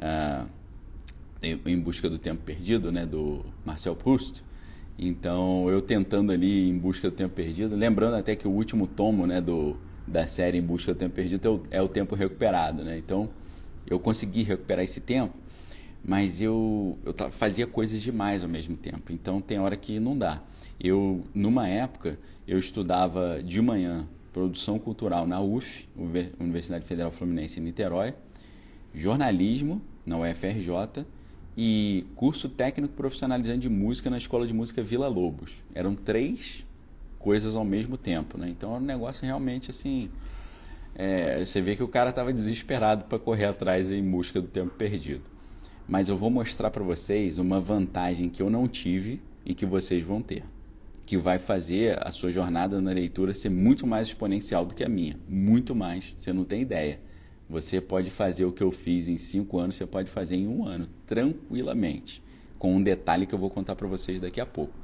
uh, 0.00 0.50
em 1.40 1.78
busca 1.78 2.10
do 2.10 2.18
tempo 2.18 2.42
perdido, 2.42 2.90
né, 2.90 3.06
do 3.06 3.44
Marcel 3.64 3.94
Proust. 3.94 4.42
Então 4.98 5.68
eu 5.70 5.80
tentando 5.80 6.32
ali 6.32 6.68
em 6.68 6.78
busca 6.78 7.10
do 7.10 7.16
tempo 7.16 7.34
perdido, 7.34 7.76
lembrando 7.76 8.14
até 8.14 8.34
que 8.34 8.48
o 8.48 8.50
último 8.50 8.86
tomo, 8.86 9.26
né, 9.26 9.40
do 9.40 9.76
da 10.06 10.26
série 10.26 10.56
em 10.58 10.62
busca 10.62 10.94
do 10.94 10.98
tempo 10.98 11.14
perdido 11.16 11.46
é 11.46 11.50
o, 11.50 11.62
é 11.78 11.82
o 11.82 11.88
tempo 11.88 12.14
recuperado, 12.14 12.84
né? 12.84 12.96
Então 12.96 13.28
eu 13.86 13.98
consegui 13.98 14.42
recuperar 14.42 14.84
esse 14.84 15.00
tempo 15.00 15.34
mas 16.06 16.40
eu, 16.40 16.96
eu 17.04 17.12
fazia 17.30 17.66
coisas 17.66 18.00
demais 18.00 18.44
ao 18.44 18.48
mesmo 18.48 18.76
tempo. 18.76 19.12
Então 19.12 19.40
tem 19.40 19.58
hora 19.58 19.76
que 19.76 19.98
não 19.98 20.16
dá. 20.16 20.40
Eu, 20.78 21.24
numa 21.34 21.68
época, 21.68 22.16
eu 22.46 22.58
estudava 22.58 23.42
de 23.42 23.60
manhã 23.60 24.08
produção 24.32 24.78
cultural 24.78 25.26
na 25.26 25.40
UF, 25.40 25.88
Universidade 26.38 26.84
Federal 26.84 27.10
Fluminense 27.10 27.58
em 27.58 27.62
Niterói, 27.62 28.14
jornalismo 28.94 29.82
na 30.04 30.18
UFRJ 30.18 31.04
e 31.56 32.06
curso 32.14 32.48
técnico 32.48 32.94
profissionalizante 32.94 33.60
de 33.60 33.68
música 33.68 34.10
na 34.10 34.18
Escola 34.18 34.46
de 34.46 34.52
Música 34.52 34.82
Vila 34.82 35.08
Lobos. 35.08 35.62
Eram 35.74 35.94
três 35.94 36.64
coisas 37.18 37.56
ao 37.56 37.64
mesmo 37.64 37.96
tempo, 37.96 38.36
né? 38.38 38.48
Então 38.48 38.70
era 38.74 38.82
um 38.82 38.86
negócio 38.86 39.24
realmente 39.24 39.70
assim. 39.70 40.10
É, 40.94 41.44
você 41.44 41.60
vê 41.60 41.76
que 41.76 41.82
o 41.82 41.88
cara 41.88 42.10
estava 42.10 42.32
desesperado 42.32 43.04
para 43.04 43.18
correr 43.18 43.46
atrás 43.46 43.90
em 43.90 44.02
busca 44.02 44.40
do 44.40 44.48
tempo 44.48 44.70
perdido 44.70 45.36
mas 45.88 46.08
eu 46.08 46.16
vou 46.16 46.30
mostrar 46.30 46.70
para 46.70 46.82
vocês 46.82 47.38
uma 47.38 47.60
vantagem 47.60 48.28
que 48.28 48.42
eu 48.42 48.50
não 48.50 48.66
tive 48.66 49.20
e 49.44 49.54
que 49.54 49.64
vocês 49.64 50.04
vão 50.04 50.20
ter, 50.20 50.42
que 51.04 51.16
vai 51.16 51.38
fazer 51.38 51.96
a 52.04 52.10
sua 52.10 52.32
jornada 52.32 52.80
na 52.80 52.90
leitura 52.90 53.32
ser 53.32 53.50
muito 53.50 53.86
mais 53.86 54.08
exponencial 54.08 54.64
do 54.64 54.74
que 54.74 54.82
a 54.82 54.88
minha, 54.88 55.16
muito 55.28 55.74
mais, 55.74 56.14
você 56.16 56.32
não 56.32 56.44
tem 56.44 56.62
ideia. 56.62 56.98
Você 57.48 57.80
pode 57.80 58.10
fazer 58.10 58.44
o 58.44 58.52
que 58.52 58.62
eu 58.62 58.72
fiz 58.72 59.06
em 59.06 59.18
cinco 59.18 59.58
anos, 59.58 59.76
você 59.76 59.86
pode 59.86 60.10
fazer 60.10 60.36
em 60.36 60.48
um 60.48 60.66
ano, 60.66 60.88
tranquilamente, 61.06 62.22
com 62.58 62.74
um 62.74 62.82
detalhe 62.82 63.26
que 63.26 63.34
eu 63.34 63.38
vou 63.38 63.50
contar 63.50 63.76
para 63.76 63.86
vocês 63.86 64.20
daqui 64.20 64.40
a 64.40 64.46
pouco. 64.46 64.74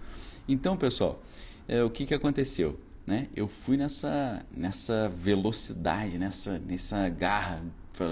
Então, 0.48 0.76
pessoal, 0.76 1.22
é, 1.66 1.82
o 1.82 1.90
que, 1.90 2.06
que 2.06 2.14
aconteceu? 2.14 2.78
Né? 3.06 3.28
Eu 3.34 3.48
fui 3.48 3.76
nessa, 3.76 4.44
nessa 4.56 5.08
velocidade, 5.08 6.18
nessa, 6.18 6.58
nessa 6.60 7.08
garra. 7.08 7.64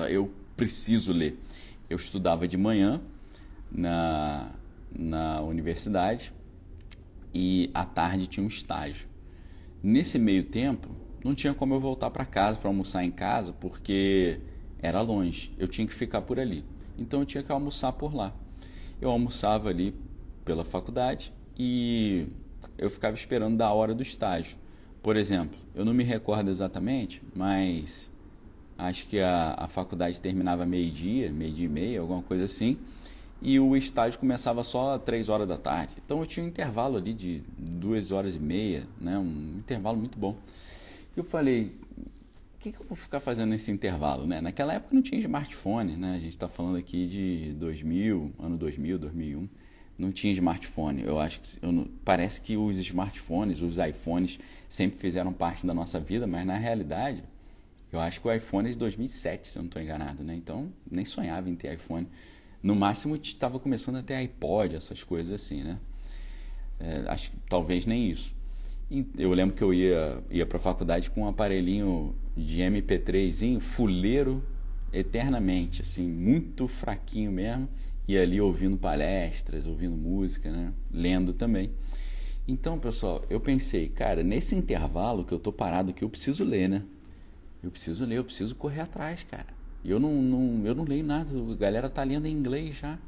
Eu 0.08 0.32
preciso 0.56 1.12
ler. 1.12 1.38
Eu 1.88 1.96
estudava 1.96 2.46
de 2.46 2.56
manhã 2.56 3.00
na, 3.70 4.54
na 4.96 5.40
universidade 5.42 6.32
e 7.32 7.70
à 7.72 7.84
tarde 7.84 8.26
tinha 8.26 8.44
um 8.44 8.48
estágio. 8.48 9.08
Nesse 9.82 10.18
meio 10.18 10.44
tempo, 10.44 10.88
não 11.24 11.34
tinha 11.34 11.54
como 11.54 11.74
eu 11.74 11.80
voltar 11.80 12.10
para 12.10 12.24
casa 12.24 12.58
para 12.58 12.68
almoçar 12.68 13.04
em 13.04 13.10
casa 13.10 13.52
porque 13.52 14.40
era 14.80 15.00
longe. 15.00 15.52
Eu 15.58 15.68
tinha 15.68 15.86
que 15.86 15.94
ficar 15.94 16.22
por 16.22 16.38
ali. 16.38 16.64
Então 16.98 17.20
eu 17.20 17.26
tinha 17.26 17.42
que 17.42 17.52
almoçar 17.52 17.92
por 17.92 18.14
lá. 18.14 18.32
Eu 19.00 19.10
almoçava 19.10 19.68
ali 19.68 19.94
pela 20.44 20.64
faculdade 20.64 21.32
e 21.58 22.26
eu 22.76 22.90
ficava 22.90 23.14
esperando 23.14 23.56
da 23.56 23.72
hora 23.72 23.94
do 23.94 24.02
estágio. 24.02 24.56
Por 25.02 25.16
exemplo, 25.16 25.58
eu 25.74 25.84
não 25.84 25.94
me 25.94 26.04
recordo 26.04 26.50
exatamente, 26.50 27.22
mas 27.34 28.10
acho 28.76 29.06
que 29.06 29.20
a, 29.20 29.54
a 29.56 29.66
faculdade 29.66 30.20
terminava 30.20 30.66
meio-dia, 30.66 31.30
meio-dia 31.32 31.66
e 31.66 31.68
meia, 31.68 32.00
alguma 32.00 32.22
coisa 32.22 32.44
assim, 32.44 32.78
e 33.40 33.58
o 33.58 33.74
estágio 33.76 34.18
começava 34.18 34.62
só 34.62 34.94
às 34.94 35.02
três 35.02 35.28
horas 35.28 35.48
da 35.48 35.56
tarde. 35.56 35.94
Então 36.04 36.20
eu 36.20 36.26
tinha 36.26 36.44
um 36.44 36.48
intervalo 36.48 36.98
ali 36.98 37.14
de 37.14 37.42
duas 37.58 38.12
horas 38.12 38.34
e 38.34 38.38
meia, 38.38 38.86
né? 39.00 39.18
um 39.18 39.56
intervalo 39.58 39.96
muito 39.96 40.18
bom. 40.18 40.36
Eu 41.20 41.24
falei, 41.24 41.74
o 42.54 42.58
que, 42.58 42.72
que 42.72 42.80
eu 42.80 42.86
vou 42.86 42.96
ficar 42.96 43.20
fazendo 43.20 43.50
nesse 43.50 43.70
intervalo? 43.70 44.26
Né? 44.26 44.40
Naquela 44.40 44.72
época 44.72 44.94
não 44.94 45.02
tinha 45.02 45.20
smartphone, 45.20 45.94
né? 45.94 46.14
a 46.14 46.18
gente 46.18 46.30
está 46.30 46.48
falando 46.48 46.78
aqui 46.78 47.06
de 47.06 47.52
2000, 47.58 48.32
ano 48.38 48.56
2000, 48.56 48.98
2001 48.98 49.48
não 49.98 50.10
tinha 50.10 50.32
smartphone. 50.32 51.02
Eu 51.02 51.20
acho 51.20 51.40
que 51.40 51.58
eu 51.60 51.90
parece 52.02 52.40
que 52.40 52.56
os 52.56 52.78
smartphones, 52.78 53.60
os 53.60 53.76
iPhones 53.76 54.40
sempre 54.66 54.98
fizeram 54.98 55.30
parte 55.30 55.66
da 55.66 55.74
nossa 55.74 56.00
vida, 56.00 56.26
mas 56.26 56.46
na 56.46 56.56
realidade, 56.56 57.22
eu 57.92 58.00
acho 58.00 58.18
que 58.18 58.26
o 58.26 58.32
iPhone 58.32 58.70
é 58.70 58.72
de 58.72 58.78
2007, 58.78 59.46
se 59.46 59.58
eu 59.58 59.62
não 59.62 59.66
estou 59.66 59.82
enganado, 59.82 60.24
né? 60.24 60.34
Então, 60.34 60.72
nem 60.90 61.04
sonhava 61.04 61.50
em 61.50 61.54
ter 61.54 61.74
iPhone. 61.74 62.08
No 62.62 62.74
máximo, 62.74 63.14
estava 63.14 63.60
começando 63.60 63.96
a 63.96 64.02
ter 64.02 64.14
iPod, 64.14 64.74
essas 64.74 65.04
coisas 65.04 65.34
assim, 65.34 65.62
né? 65.62 65.78
É, 66.78 67.04
acho 67.08 67.30
talvez 67.46 67.84
nem 67.84 68.10
isso. 68.10 68.34
Eu 69.16 69.32
lembro 69.32 69.54
que 69.54 69.62
eu 69.62 69.72
ia, 69.72 70.22
ia 70.30 70.44
para 70.44 70.58
a 70.58 70.60
faculdade 70.60 71.10
com 71.10 71.22
um 71.22 71.28
aparelhinho 71.28 72.14
de 72.36 72.60
MP3, 72.60 73.60
fuleiro 73.60 74.42
eternamente, 74.92 75.82
assim, 75.82 76.08
muito 76.08 76.66
fraquinho 76.66 77.30
mesmo 77.30 77.68
e 78.08 78.18
ali 78.18 78.40
ouvindo 78.40 78.76
palestras, 78.76 79.64
ouvindo 79.66 79.96
música, 79.96 80.50
né? 80.50 80.72
lendo 80.92 81.32
também. 81.32 81.70
Então, 82.48 82.76
pessoal, 82.80 83.22
eu 83.30 83.38
pensei, 83.38 83.88
cara, 83.88 84.24
nesse 84.24 84.56
intervalo 84.56 85.24
que 85.24 85.32
eu 85.32 85.38
tô 85.38 85.52
parado 85.52 85.90
aqui, 85.90 86.02
eu 86.02 86.08
preciso 86.10 86.42
ler, 86.42 86.68
né? 86.68 86.82
Eu 87.62 87.70
preciso 87.70 88.04
ler, 88.04 88.18
eu 88.18 88.24
preciso 88.24 88.56
correr 88.56 88.80
atrás, 88.80 89.22
cara. 89.22 89.46
Eu 89.84 90.00
não, 90.00 90.20
não, 90.20 90.66
eu 90.66 90.74
não 90.74 90.82
leio 90.82 91.04
nada, 91.04 91.30
a 91.30 91.54
galera 91.54 91.88
tá 91.88 92.02
lendo 92.02 92.26
em 92.26 92.32
inglês 92.32 92.76
já. 92.76 92.98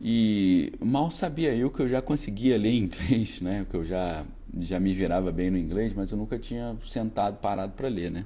E 0.00 0.72
mal 0.80 1.10
sabia 1.10 1.54
eu 1.54 1.70
que 1.70 1.80
eu 1.80 1.88
já 1.88 2.02
conseguia 2.02 2.58
ler 2.58 2.72
inglês, 2.74 3.40
né? 3.40 3.66
Que 3.68 3.76
eu 3.76 3.84
já, 3.84 4.24
já 4.60 4.78
me 4.78 4.92
virava 4.94 5.32
bem 5.32 5.50
no 5.50 5.58
inglês, 5.58 5.92
mas 5.94 6.10
eu 6.10 6.18
nunca 6.18 6.38
tinha 6.38 6.76
sentado 6.84 7.38
parado 7.38 7.72
para 7.72 7.88
ler, 7.88 8.10
né? 8.10 8.24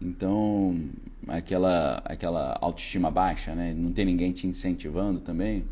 Então, 0.00 0.90
aquela, 1.28 2.00
aquela 2.04 2.58
autoestima 2.60 3.10
baixa, 3.10 3.54
né? 3.54 3.74
Não 3.74 3.92
tem 3.92 4.06
ninguém 4.06 4.32
te 4.32 4.46
incentivando 4.46 5.20
também. 5.20 5.66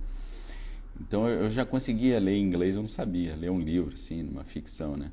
Então, 1.01 1.27
eu 1.29 1.51
já 1.51 1.65
conseguia 1.65 2.19
ler 2.19 2.37
inglês, 2.37 2.77
eu 2.77 2.83
não 2.83 2.89
sabia. 2.89 3.35
Ler 3.35 3.51
um 3.51 3.61
livro, 3.61 3.95
assim, 3.95 4.23
uma 4.23 4.45
ficção, 4.45 4.97
né? 4.97 5.11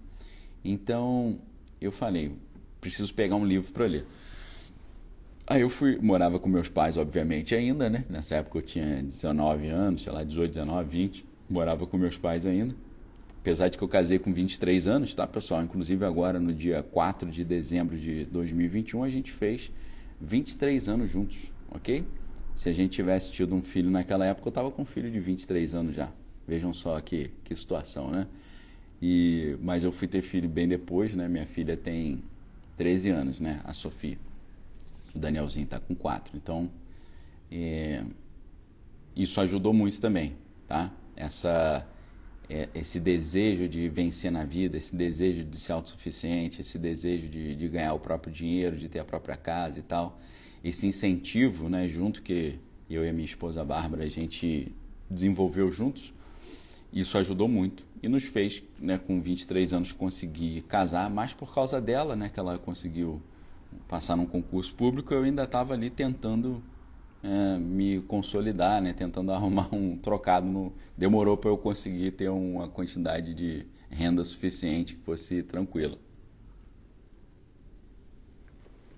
Então, 0.63 1.37
eu 1.79 1.91
falei, 1.91 2.35
preciso 2.81 3.13
pegar 3.13 3.35
um 3.35 3.45
livro 3.45 3.71
para 3.71 3.85
ler. 3.85 4.05
Aí 5.47 5.61
eu 5.61 5.69
fui, 5.69 5.99
morava 6.01 6.39
com 6.39 6.49
meus 6.49 6.67
pais, 6.67 6.97
obviamente, 6.97 7.53
ainda, 7.53 7.87
né? 7.87 8.03
Nessa 8.09 8.35
época 8.35 8.57
eu 8.57 8.61
tinha 8.63 9.03
19 9.03 9.67
anos, 9.67 10.01
sei 10.01 10.11
lá, 10.11 10.23
18, 10.23 10.49
19, 10.49 10.89
20. 10.89 11.25
Morava 11.47 11.85
com 11.85 11.97
meus 11.97 12.17
pais 12.17 12.47
ainda. 12.47 12.75
Apesar 13.41 13.69
de 13.69 13.77
que 13.77 13.83
eu 13.83 13.87
casei 13.87 14.17
com 14.17 14.33
23 14.33 14.87
anos, 14.87 15.13
tá, 15.13 15.27
pessoal? 15.27 15.61
Inclusive 15.61 16.03
agora 16.03 16.39
no 16.39 16.51
dia 16.51 16.81
4 16.81 17.29
de 17.29 17.45
dezembro 17.45 17.95
de 17.95 18.25
2021 18.25 19.03
a 19.03 19.09
gente 19.09 19.31
fez 19.31 19.71
23 20.19 20.89
anos 20.89 21.11
juntos, 21.11 21.53
ok? 21.69 22.03
Se 22.55 22.67
a 22.67 22.73
gente 22.73 22.93
tivesse 22.93 23.31
tido 23.31 23.53
um 23.53 23.61
filho 23.61 23.91
naquela 23.91 24.25
época, 24.25 24.47
eu 24.47 24.49
estava 24.49 24.71
com 24.71 24.81
um 24.81 24.85
filho 24.85 25.11
de 25.11 25.19
23 25.19 25.75
anos 25.75 25.95
já. 25.95 26.11
Vejam 26.47 26.73
só 26.73 26.99
que, 26.99 27.29
que 27.43 27.55
situação, 27.55 28.09
né? 28.09 28.25
E, 28.99 29.55
mas 29.61 29.83
eu 29.83 29.91
fui 29.91 30.07
ter 30.07 30.23
filho 30.23 30.49
bem 30.49 30.67
depois, 30.67 31.15
né? 31.15 31.27
Minha 31.27 31.45
filha 31.45 31.77
tem 31.77 32.23
13 32.77 33.09
anos, 33.11 33.39
né? 33.39 33.61
A 33.63 33.73
Sofia. 33.73 34.17
O 35.15 35.19
Danielzinho 35.19 35.63
está 35.63 35.79
com 35.79 35.95
4. 35.95 36.36
Então, 36.36 36.69
é, 37.51 38.05
isso 39.15 39.39
ajudou 39.39 39.74
muito 39.74 40.00
também, 40.01 40.36
tá? 40.67 40.91
Essa 41.15 41.88
é, 42.50 42.69
esse 42.75 43.00
desejo 43.00 43.67
de 43.67 43.89
vencer 43.89 44.31
na 44.31 44.43
vida, 44.43 44.77
esse 44.77 44.95
desejo 44.95 45.43
de 45.43 45.57
ser 45.57 45.74
autossuficiente, 45.74 46.62
esse 46.62 46.77
desejo 46.77 47.27
de, 47.27 47.55
de, 47.55 47.67
ganhar 47.67 47.93
o 47.93 48.00
próprio 48.00 48.31
dinheiro, 48.31 48.77
de 48.77 48.88
ter 48.88 49.00
a 49.00 49.05
própria 49.05 49.36
casa 49.36 49.79
e 49.79 49.84
tal, 49.84 50.19
esse 50.63 50.86
incentivo, 50.86 51.69
né, 51.69 51.88
junto 51.88 52.22
que 52.22 52.60
eu 52.89 53.03
e 53.03 53.10
a 53.10 53.13
minha 53.13 53.25
esposa 53.25 53.63
Bárbara 53.63 54.03
a 54.03 54.10
gente 54.10 54.72
desenvolveu 55.10 55.72
juntos, 55.72 56.13
isso 56.93 57.17
ajudou 57.17 57.48
muito 57.48 57.86
e 58.01 58.07
nos 58.07 58.25
fez, 58.25 58.63
né, 58.79 58.98
com 58.98 59.22
23 59.22 59.74
anos, 59.74 59.91
conseguir 59.91 60.62
casar, 60.63 61.10
mais 61.10 61.34
por 61.34 61.53
causa 61.53 61.81
dela, 61.81 62.15
né, 62.15 62.29
que 62.29 62.39
ela 62.39 62.57
conseguiu 62.57 63.22
passar 63.87 64.15
num 64.15 64.25
concurso 64.25 64.73
público, 64.73 65.13
eu 65.13 65.23
ainda 65.23 65.43
estava 65.43 65.73
ali 65.73 65.89
tentando 65.89 66.61
é, 67.23 67.57
me 67.57 68.01
consolidar, 68.01 68.81
né? 68.81 68.93
Tentando 68.93 69.31
arrumar 69.33 69.73
um 69.73 69.97
trocado. 69.97 70.45
No... 70.45 70.73
Demorou 70.97 71.35
para 71.37 71.49
eu 71.49 71.57
conseguir 71.57 72.11
ter 72.11 72.29
uma 72.29 72.67
quantidade 72.67 73.33
de 73.33 73.65
renda 73.89 74.23
suficiente 74.23 74.95
que 74.95 75.01
fosse 75.03 75.43
tranquila. 75.43 75.97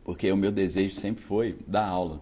Porque 0.04 0.32
o 0.32 0.38
meu 0.38 0.52
desejo 0.52 0.96
sempre 0.96 1.24
foi 1.24 1.58
dar 1.68 1.86
aula. 1.86 2.22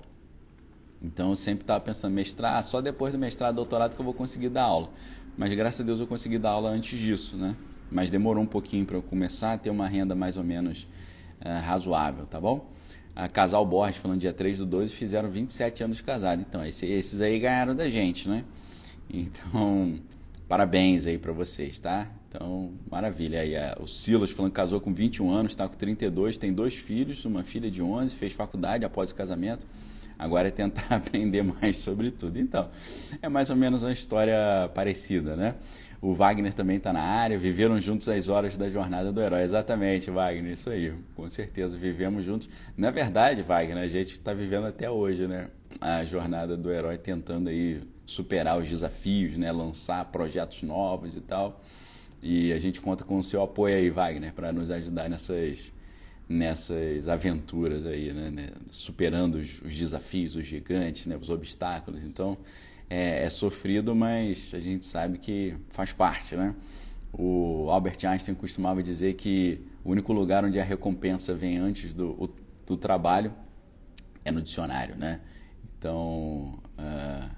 Então 1.01 1.29
eu 1.29 1.35
sempre 1.35 1.63
estava 1.63 1.83
pensando, 1.83 2.13
mestrado, 2.13 2.63
só 2.63 2.81
depois 2.81 3.13
do 3.13 3.19
mestrado, 3.19 3.55
doutorado 3.55 3.95
que 3.95 4.01
eu 4.01 4.05
vou 4.05 4.13
conseguir 4.13 4.49
dar 4.49 4.63
aula. 4.63 4.89
Mas 5.37 5.53
graças 5.53 5.81
a 5.81 5.83
Deus 5.83 5.99
eu 5.99 6.07
consegui 6.07 6.39
dar 6.39 6.51
aula 6.51 6.69
antes 6.69 6.99
disso, 6.99 7.37
né? 7.37 7.55
Mas 7.91 8.09
demorou 8.09 8.41
um 8.41 8.47
pouquinho 8.47 8.85
para 8.85 8.97
eu 8.97 9.03
começar 9.03 9.53
a 9.53 9.57
ter 9.57 9.69
uma 9.69 9.87
renda 9.87 10.15
mais 10.15 10.35
ou 10.35 10.43
menos 10.43 10.87
é, 11.41 11.57
razoável, 11.57 12.25
tá 12.25 12.39
bom? 12.39 12.69
a 13.15 13.29
Casal 13.29 13.65
Borges, 13.65 13.97
falando 13.97 14.19
dia 14.19 14.33
3 14.33 14.57
do 14.59 14.65
12, 14.65 14.91
fizeram 14.93 15.29
27 15.29 15.83
anos 15.83 15.97
de 15.97 16.03
casado. 16.03 16.43
Então, 16.47 16.63
esse, 16.65 16.85
esses 16.85 17.21
aí 17.21 17.39
ganharam 17.39 17.73
da 17.73 17.87
gente, 17.87 18.27
né? 18.27 18.43
Então, 19.09 20.01
parabéns 20.49 21.05
aí 21.05 21.17
para 21.17 21.31
vocês, 21.31 21.79
tá? 21.79 22.09
Então, 22.27 22.73
maravilha. 22.91 23.39
Aí, 23.39 23.53
o 23.79 23.87
Silas 23.87 24.31
falando 24.31 24.51
que 24.51 24.57
casou 24.57 24.81
com 24.81 24.93
21 24.93 25.31
anos, 25.31 25.53
está 25.53 25.67
com 25.67 25.77
32, 25.77 26.37
tem 26.37 26.51
dois 26.51 26.75
filhos, 26.75 27.23
uma 27.23 27.43
filha 27.43 27.71
de 27.71 27.81
11, 27.81 28.13
fez 28.15 28.33
faculdade 28.33 28.83
após 28.83 29.11
o 29.11 29.15
casamento. 29.15 29.65
Agora 30.19 30.49
é 30.49 30.51
tentar 30.51 30.87
aprender 30.95 31.41
mais 31.41 31.79
sobre 31.79 32.11
tudo. 32.11 32.37
Então, 32.37 32.69
é 33.21 33.29
mais 33.29 33.49
ou 33.49 33.55
menos 33.55 33.81
uma 33.81 33.93
história 33.93 34.69
parecida, 34.73 35.37
né? 35.37 35.55
O 36.01 36.13
Wagner 36.13 36.53
também 36.53 36.77
está 36.77 36.91
na 36.91 37.01
área. 37.01 37.37
Viveram 37.37 37.79
juntos 37.79 38.07
as 38.07 38.29
horas 38.29 38.57
da 38.57 38.69
jornada 38.69 39.11
do 39.11 39.21
herói. 39.21 39.41
Exatamente, 39.41 40.11
Wagner, 40.11 40.53
isso 40.53 40.69
aí. 40.69 40.93
Com 41.15 41.29
certeza, 41.29 41.77
vivemos 41.77 42.25
juntos. 42.25 42.49
Na 42.77 42.91
verdade, 42.91 43.41
Wagner, 43.41 43.83
a 43.83 43.87
gente 43.87 44.11
está 44.11 44.33
vivendo 44.33 44.67
até 44.67 44.89
hoje, 44.89 45.27
né? 45.27 45.49
A 45.81 46.05
jornada 46.05 46.55
do 46.55 46.71
herói 46.71 46.97
tentando 46.97 47.49
aí 47.49 47.81
superar 48.05 48.57
os 48.57 48.69
desafios, 48.69 49.37
né? 49.37 49.51
Lançar 49.51 50.05
projetos 50.05 50.61
novos 50.63 51.15
e 51.15 51.21
tal. 51.21 51.61
E 52.21 52.51
a 52.53 52.59
gente 52.59 52.81
conta 52.81 53.03
com 53.03 53.17
o 53.17 53.23
seu 53.23 53.41
apoio 53.41 53.75
aí, 53.75 53.89
Wagner, 53.89 54.33
para 54.33 54.51
nos 54.51 54.71
ajudar 54.71 55.09
nessas, 55.09 55.73
nessas 56.27 57.07
aventuras 57.07 57.85
aí, 57.85 58.11
né? 58.13 58.49
Superando 58.69 59.35
os, 59.35 59.61
os 59.61 59.75
desafios, 59.75 60.35
os 60.35 60.45
gigantes, 60.45 61.07
né? 61.07 61.17
Os 61.17 61.29
obstáculos. 61.29 62.03
Então, 62.03 62.37
é, 62.89 63.23
é 63.23 63.29
sofrido, 63.29 63.95
mas 63.95 64.53
a 64.53 64.59
gente 64.59 64.85
sabe 64.85 65.17
que 65.17 65.55
faz 65.69 65.91
parte, 65.93 66.35
né? 66.35 66.55
O 67.11 67.69
Albert 67.69 67.97
Einstein 68.05 68.35
costumava 68.35 68.83
dizer 68.83 69.13
que 69.13 69.61
o 69.83 69.91
único 69.91 70.11
lugar 70.11 70.43
onde 70.43 70.59
a 70.59 70.63
recompensa 70.63 71.33
vem 71.33 71.57
antes 71.57 71.93
do, 71.93 72.29
do 72.65 72.75
trabalho 72.75 73.33
é 74.23 74.31
no 74.31 74.41
dicionário, 74.41 74.97
né? 74.97 75.21
Então, 75.77 76.59
uh, 76.77 77.35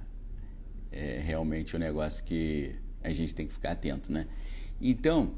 é 0.91 1.19
realmente 1.19 1.75
um 1.75 1.79
negócio 1.79 2.23
que 2.23 2.75
a 3.03 3.11
gente 3.11 3.35
tem 3.35 3.45
que 3.45 3.53
ficar 3.53 3.71
atento, 3.71 4.11
né? 4.11 4.27
Então, 4.81 5.33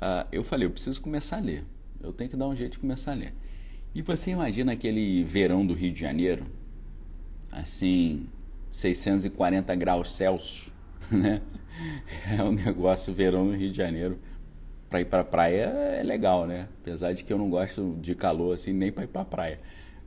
uh, 0.00 0.28
eu 0.30 0.44
falei, 0.44 0.66
eu 0.66 0.70
preciso 0.70 1.00
começar 1.00 1.38
a 1.38 1.40
ler. 1.40 1.64
Eu 2.00 2.12
tenho 2.12 2.30
que 2.30 2.36
dar 2.36 2.46
um 2.46 2.54
jeito 2.54 2.72
de 2.72 2.78
começar 2.78 3.12
a 3.12 3.14
ler. 3.14 3.34
E 3.94 4.02
você 4.02 4.30
imagina 4.30 4.72
aquele 4.72 5.24
verão 5.24 5.66
do 5.66 5.72
Rio 5.72 5.92
de 5.92 6.00
Janeiro, 6.00 6.44
assim, 7.50 8.28
640 8.74 9.72
graus 9.76 10.12
Celsius, 10.12 10.72
né? 11.08 11.40
É 12.36 12.42
um 12.42 12.50
negócio 12.50 13.14
verão 13.14 13.44
no 13.44 13.56
Rio 13.56 13.70
de 13.70 13.76
Janeiro 13.76 14.18
para 14.90 15.00
ir 15.00 15.04
para 15.04 15.22
praia 15.22 15.66
é 15.66 16.02
legal, 16.02 16.44
né? 16.44 16.68
Apesar 16.82 17.12
de 17.12 17.22
que 17.22 17.32
eu 17.32 17.38
não 17.38 17.48
gosto 17.48 17.96
de 18.00 18.16
calor 18.16 18.52
assim 18.52 18.72
nem 18.72 18.90
para 18.90 19.04
ir 19.04 19.06
para 19.06 19.24
praia. 19.24 19.60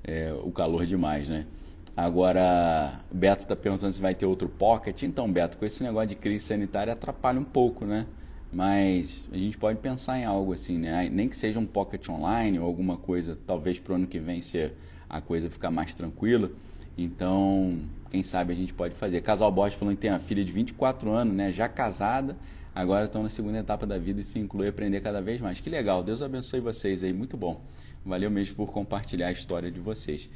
É, 0.04 0.34
o 0.44 0.52
calor 0.52 0.86
demais, 0.86 1.30
né? 1.30 1.48
Agora, 1.96 3.00
Beto 3.10 3.44
está 3.44 3.56
perguntando 3.56 3.94
se 3.94 4.02
vai 4.02 4.14
ter 4.14 4.26
outro 4.26 4.50
pocket. 4.50 5.02
Então, 5.04 5.32
Beto, 5.32 5.58
com 5.58 5.66
esse 5.66 5.82
negócio 5.82 6.10
de 6.10 6.16
crise 6.16 6.46
sanitária 6.46 6.92
atrapalha 6.92 7.40
um 7.40 7.46
pouco, 7.46 7.86
né? 7.86 8.06
Mas 8.52 9.30
a 9.32 9.38
gente 9.38 9.58
pode 9.58 9.80
pensar 9.80 10.20
em 10.20 10.26
algo 10.26 10.52
assim, 10.52 10.78
né? 10.78 11.08
Nem 11.10 11.30
que 11.30 11.38
seja 11.38 11.58
um 11.58 11.66
pocket 11.66 12.08
online 12.10 12.60
ou 12.60 12.66
alguma 12.66 12.98
coisa, 12.98 13.38
talvez 13.48 13.80
para 13.80 13.94
o 13.94 13.96
ano 13.96 14.08
que 14.08 14.20
vem 14.20 14.42
se 14.42 14.74
a 15.10 15.22
coisa 15.22 15.50
ficar 15.50 15.72
mais 15.72 15.96
tranquila. 15.96 16.52
Então, 16.98 17.80
quem 18.10 18.24
sabe 18.24 18.54
a 18.54 18.56
gente 18.56 18.74
pode 18.74 18.96
fazer. 18.96 19.22
Casal 19.22 19.52
Bosch 19.52 19.76
falando 19.76 19.96
que 19.96 20.02
tem 20.02 20.10
uma 20.10 20.20
filha 20.20 20.44
de 20.44 20.52
24 20.52 21.12
anos, 21.12 21.36
né? 21.36 21.52
Já 21.52 21.70
casada, 21.70 22.36
agora 22.74 23.06
estão 23.06 23.22
na 23.22 23.30
segunda 23.30 23.60
etapa 23.60 23.86
da 23.86 23.98
vida 23.98 24.22
e 24.22 24.24
se 24.24 24.40
inclui 24.40 24.68
aprender 24.68 25.02
cada 25.02 25.22
vez 25.22 25.40
mais. 25.40 25.60
Que 25.60 25.70
legal, 25.70 26.04
Deus 26.04 26.22
abençoe 26.22 26.60
vocês 26.60 27.04
aí, 27.04 27.14
muito 27.14 27.38
bom. 27.38 27.62
Valeu 28.06 28.32
mesmo 28.32 28.56
por 28.56 28.72
compartilhar 28.72 29.28
a 29.28 29.32
história 29.32 29.70
de 29.70 29.80
vocês. 29.80 30.30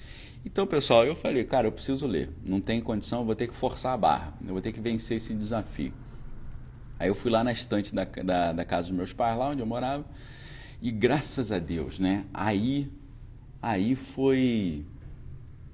Então, 0.46 0.68
pessoal, 0.68 1.06
eu 1.06 1.16
falei, 1.16 1.44
cara, 1.44 1.68
eu 1.68 1.72
preciso 1.72 2.06
ler. 2.06 2.30
Não 2.44 2.60
tem 2.60 2.82
condição, 2.82 3.20
eu 3.20 3.26
vou 3.26 3.36
ter 3.36 3.48
que 3.48 3.56
forçar 3.56 3.94
a 3.94 3.98
barra. 3.98 4.34
Eu 4.42 4.50
vou 4.54 4.62
ter 4.62 4.72
que 4.72 4.82
vencer 4.82 5.18
esse 5.18 5.34
desafio. 5.34 5.94
Aí 7.02 7.08
eu 7.08 7.16
fui 7.16 7.32
lá 7.32 7.44
na 7.44 7.52
estante 7.52 7.96
da, 7.96 8.04
da, 8.04 8.54
da 8.54 8.64
casa 8.64 8.88
dos 8.88 8.96
meus 8.96 9.12
pais, 9.12 9.36
lá 9.36 9.50
onde 9.50 9.60
eu 9.60 9.66
morava, 9.66 10.06
e 10.80 10.92
graças 10.92 11.52
a 11.52 11.58
Deus, 11.58 11.98
né? 11.98 12.28
Aí, 12.32 12.92
aí 13.60 13.96
foi, 13.96 14.86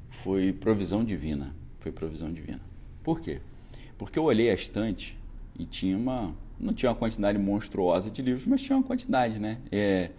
foi 0.09 0.53
provisão 0.53 1.03
divina. 1.03 1.55
Foi 1.79 1.91
provisão 1.91 2.31
divina. 2.31 2.61
Por 3.03 3.21
quê? 3.21 3.39
Porque 3.97 4.19
eu 4.19 4.23
olhei 4.23 4.49
a 4.49 4.53
estante 4.53 5.17
e 5.57 5.65
tinha 5.65 5.97
uma. 5.97 6.35
Não 6.59 6.73
tinha 6.73 6.89
uma 6.89 6.95
quantidade 6.95 7.37
monstruosa 7.37 8.09
de 8.09 8.21
livros, 8.21 8.45
mas 8.47 8.61
tinha 8.61 8.75
uma 8.77 8.83
quantidade, 8.83 9.39
né? 9.39 9.59
É, 9.71 10.09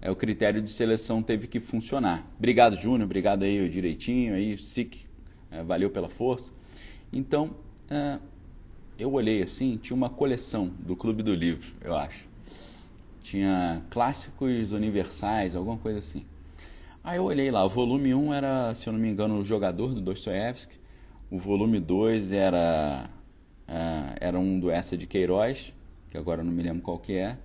é 0.00 0.10
o 0.10 0.16
critério 0.16 0.60
de 0.60 0.70
seleção 0.70 1.22
teve 1.22 1.46
que 1.46 1.58
funcionar. 1.58 2.26
Obrigado, 2.38 2.76
Júnior. 2.76 3.04
Obrigado 3.04 3.44
aí 3.44 3.68
direitinho, 3.68 4.34
aí, 4.34 4.56
SIC. 4.58 5.06
É, 5.50 5.62
valeu 5.62 5.90
pela 5.90 6.08
força. 6.08 6.52
Então, 7.12 7.50
é, 7.88 8.18
eu 8.98 9.12
olhei 9.12 9.42
assim, 9.42 9.76
tinha 9.76 9.96
uma 9.96 10.10
coleção 10.10 10.72
do 10.78 10.94
Clube 10.96 11.22
do 11.22 11.34
Livro, 11.34 11.72
eu 11.82 11.96
acho. 11.96 12.28
Tinha 13.22 13.82
clássicos 13.90 14.72
universais, 14.72 15.56
alguma 15.56 15.76
coisa 15.76 15.98
assim. 15.98 16.24
Aí 17.06 17.18
eu 17.18 17.24
olhei 17.24 17.52
lá, 17.52 17.64
o 17.64 17.68
volume 17.68 18.12
1 18.12 18.34
era, 18.34 18.74
se 18.74 18.88
eu 18.88 18.92
não 18.92 18.98
me 18.98 19.08
engano, 19.08 19.38
o 19.38 19.44
jogador 19.44 19.94
do 19.94 20.00
Dostoiévski. 20.00 20.80
O 21.30 21.38
volume 21.38 21.78
2 21.78 22.32
era, 22.32 23.08
uh, 23.68 24.16
era 24.20 24.36
um 24.36 24.58
do 24.58 24.72
Essa 24.72 24.96
de 24.96 25.06
Queiroz, 25.06 25.72
que 26.10 26.18
agora 26.18 26.42
não 26.42 26.50
me 26.50 26.64
lembro 26.64 26.82
qual 26.82 26.98
que 26.98 27.12
é. 27.12 27.38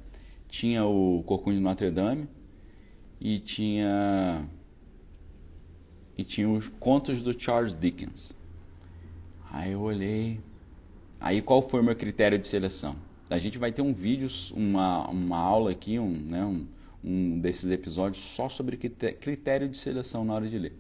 Tinha 0.48 0.84
o 0.84 1.22
Corcunda 1.28 1.58
de 1.58 1.62
Notre 1.62 1.92
Dame 1.92 2.28
e 3.20 3.38
tinha 3.38 4.50
e 6.18 6.24
tinha 6.24 6.50
os 6.50 6.68
contos 6.68 7.22
do 7.22 7.40
Charles 7.40 7.76
Dickens. 7.76 8.36
Aí 9.52 9.74
eu 9.74 9.82
olhei, 9.82 10.40
Aí 11.20 11.40
qual 11.40 11.62
foi 11.62 11.82
o 11.82 11.84
meu 11.84 11.96
critério 11.96 12.40
de 12.40 12.48
seleção? 12.48 12.96
A 13.30 13.38
gente 13.38 13.60
vai 13.60 13.72
ter 13.72 13.84
um 13.84 13.94
vídeo, 13.94 14.28
uma, 14.56 15.08
uma 15.08 15.38
aula 15.38 15.70
aqui, 15.70 16.00
um, 16.00 16.10
né, 16.10 16.44
um, 16.44 16.66
um 17.04 17.40
desses 17.40 17.70
episódios 17.72 18.24
só 18.24 18.48
sobre 18.50 18.78
critério 18.78 19.68
de 19.68 19.78
seleção 19.78 20.24
na 20.24 20.34
hora 20.34 20.48
de 20.48 20.58
ler. 20.58 20.74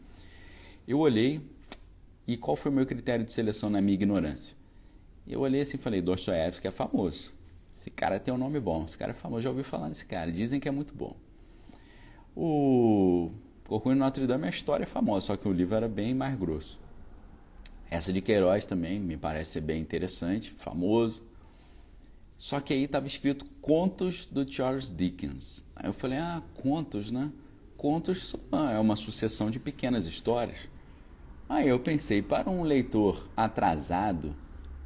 Eu 0.88 1.00
olhei 1.00 1.42
e 2.28 2.38
qual 2.38 2.56
foi 2.56 2.72
o 2.72 2.74
meu 2.74 2.86
critério 2.86 3.25
de 3.25 3.32
seleção 3.32 3.70
na 3.70 3.82
minha 3.82 3.94
ignorância? 3.94 4.56
Eu 5.28 5.42
olhei 5.42 5.62
assim 5.62 5.78
e 5.78 5.80
falei, 5.80 6.01
Dostoiévski 6.01 6.68
é 6.68 6.72
famoso. 6.72 7.34
Esse 7.74 7.90
cara 7.90 8.20
tem 8.20 8.34
um 8.34 8.38
nome 8.38 8.60
bom, 8.60 8.86
esse 8.86 8.98
cara 8.98 9.12
é 9.12 9.16
famoso, 9.16 9.42
já 9.44 9.50
ouvi 9.50 9.63
falar 9.63 9.88
desse 9.90 10.06
cara, 10.06 10.32
dizem 10.32 10.60
que 10.60 10.68
é 10.68 10.72
muito 10.72 10.94
bom. 10.94 11.16
O 12.36 13.32
Corcunda 13.68 13.96
de 13.96 14.00
Notre 14.01 14.28
Dame, 14.28 14.46
a 14.46 14.50
história 14.50 14.84
é 14.84 14.88
famosa, 14.88 15.28
só 15.28 15.36
que 15.36 15.48
o 15.48 15.54
livro 15.54 15.75
era 15.75 15.88
bem 15.88 16.14
mais 16.14 16.38
grosso. 16.38 16.79
Essa 17.90 18.14
de 18.14 18.22
Queiroz 18.22 18.66
também 18.66 19.00
me 19.00 19.18
parece 19.18 19.51
ser 19.51 19.62
bem 19.62 19.81
interessante, 19.81 20.51
famoso. 20.51 21.24
Só 22.42 22.60
que 22.60 22.74
aí 22.74 22.86
estava 22.86 23.06
escrito 23.06 23.46
Contos 23.62 24.25
do 24.25 24.51
Charles 24.51 24.90
Dickens. 24.90 25.64
Aí 25.75 25.88
eu 25.88 25.94
falei, 25.94 26.18
ah, 26.18 26.42
contos, 26.56 27.12
né? 27.12 27.32
Contos 27.77 28.36
é 28.74 28.80
uma 28.80 28.96
sucessão 28.96 29.51
de 29.51 29.60
pequenas 29.60 30.08
histórias. 30.08 30.68
Aí 31.48 31.70
eu 31.70 31.80
pensei, 31.80 32.20
para 32.20 32.50
um 32.50 32.64
leitor 32.64 33.30
atrasado 33.38 34.36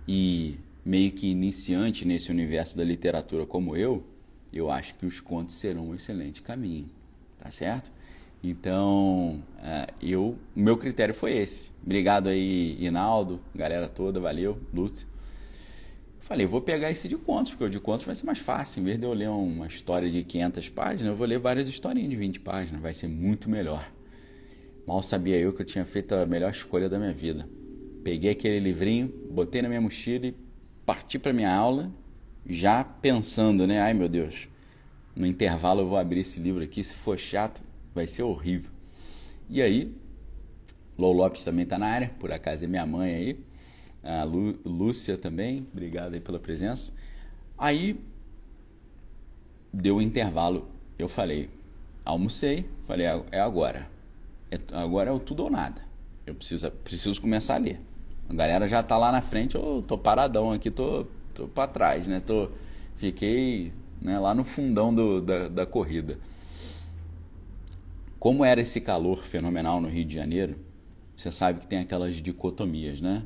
e 0.05 0.59
meio 0.83 1.13
que 1.13 1.27
iniciante 1.27 2.03
nesse 2.03 2.29
universo 2.29 2.75
da 2.75 2.83
literatura 2.83 3.45
como 3.45 3.77
eu, 3.77 4.03
eu 4.51 4.69
acho 4.69 4.95
que 4.95 5.05
os 5.05 5.21
contos 5.21 5.55
serão 5.55 5.91
um 5.91 5.95
excelente 5.95 6.41
caminho, 6.41 6.89
tá 7.37 7.49
certo? 7.51 7.89
Então, 8.43 9.41
uh, 9.59 9.93
eu, 10.01 10.37
meu 10.53 10.75
critério 10.75 11.15
foi 11.15 11.37
esse. 11.37 11.71
Obrigado 11.81 12.27
aí, 12.27 12.75
Inaldo, 12.83 13.39
galera 13.55 13.87
toda, 13.87 14.19
valeu, 14.19 14.61
Lúcia. 14.73 15.14
Falei, 16.25 16.47
vou 16.47 16.59
pegar 16.59 16.89
esse 16.89 17.07
de 17.07 17.17
contos, 17.17 17.51
porque 17.51 17.65
o 17.65 17.69
de 17.69 17.79
contos 17.79 18.03
vai 18.03 18.15
ser 18.15 18.25
mais 18.25 18.39
fácil. 18.39 18.81
Em 18.81 18.83
vez 18.83 18.97
de 18.97 19.05
eu 19.05 19.13
ler 19.13 19.29
uma 19.29 19.67
história 19.67 20.09
de 20.09 20.23
500 20.23 20.69
páginas, 20.69 21.11
eu 21.11 21.15
vou 21.15 21.27
ler 21.27 21.37
várias 21.37 21.67
historinhas 21.67 22.09
de 22.09 22.15
20 22.15 22.39
páginas, 22.39 22.81
vai 22.81 22.95
ser 22.95 23.07
muito 23.07 23.47
melhor. 23.47 23.87
Mal 24.87 25.03
sabia 25.03 25.37
eu 25.37 25.53
que 25.53 25.61
eu 25.61 25.65
tinha 25.67 25.85
feito 25.85 26.15
a 26.15 26.25
melhor 26.25 26.49
escolha 26.49 26.89
da 26.89 26.97
minha 26.97 27.13
vida. 27.13 27.47
Peguei 28.03 28.31
aquele 28.31 28.59
livrinho, 28.59 29.13
botei 29.29 29.61
na 29.61 29.67
minha 29.67 29.79
mochila 29.79 30.25
e 30.25 30.35
parti 30.83 31.19
para 31.19 31.31
minha 31.31 31.53
aula, 31.53 31.91
já 32.43 32.83
pensando, 32.83 33.67
né? 33.67 33.79
Ai 33.79 33.93
meu 33.93 34.09
Deus, 34.09 34.49
no 35.15 35.27
intervalo 35.27 35.81
eu 35.81 35.87
vou 35.87 35.97
abrir 35.99 36.21
esse 36.21 36.39
livro 36.39 36.63
aqui, 36.63 36.83
se 36.83 36.95
for 36.95 37.19
chato, 37.19 37.61
vai 37.93 38.07
ser 38.07 38.23
horrível. 38.23 38.71
E 39.47 39.61
aí, 39.61 39.95
Lou 40.97 41.13
Lopes 41.13 41.43
também 41.43 41.65
está 41.65 41.77
na 41.77 41.85
área, 41.85 42.11
por 42.19 42.31
acaso 42.31 42.63
é 42.63 42.67
minha 42.67 42.83
mãe 42.83 43.13
aí, 43.13 43.39
a 44.05 44.23
Lu, 44.23 44.57
Lúcia 44.63 45.17
também, 45.17 45.67
obrigado 45.73 46.13
aí 46.13 46.19
pela 46.19 46.39
presença. 46.39 46.93
Aí, 47.57 47.99
deu 49.73 49.97
um 49.97 50.01
intervalo, 50.01 50.69
eu 50.97 51.09
falei, 51.09 51.49
almocei, 52.03 52.69
falei, 52.87 53.07
é, 53.07 53.23
é 53.31 53.39
agora, 53.39 53.89
é, 54.51 54.59
agora 54.73 55.09
é 55.09 55.13
o 55.13 55.19
tudo 55.19 55.43
ou 55.43 55.49
nada, 55.49 55.81
eu 56.25 56.35
preciso, 56.35 56.69
preciso 56.71 57.21
começar 57.21 57.55
a 57.55 57.57
ler. 57.57 57.81
A 58.29 58.33
galera 58.33 58.67
já 58.67 58.79
está 58.79 58.97
lá 58.97 59.11
na 59.11 59.21
frente, 59.21 59.55
eu 59.55 59.83
tô 59.87 59.97
paradão 59.97 60.51
aqui, 60.51 60.71
tô, 60.71 61.05
tô 61.33 61.47
para 61.47 61.67
trás, 61.71 62.07
né? 62.07 62.19
Tô, 62.19 62.49
fiquei 62.97 63.71
né, 64.01 64.17
lá 64.17 64.33
no 64.33 64.43
fundão 64.43 64.93
do, 64.93 65.21
da, 65.21 65.47
da 65.47 65.65
corrida. 65.65 66.17
Como 68.17 68.43
era 68.43 68.59
esse 68.61 68.81
calor 68.81 69.23
fenomenal 69.23 69.79
no 69.79 69.87
Rio 69.87 70.05
de 70.05 70.15
Janeiro, 70.15 70.57
você 71.15 71.31
sabe 71.31 71.59
que 71.59 71.67
tem 71.67 71.79
aquelas 71.79 72.15
dicotomias, 72.15 72.99
né? 72.99 73.23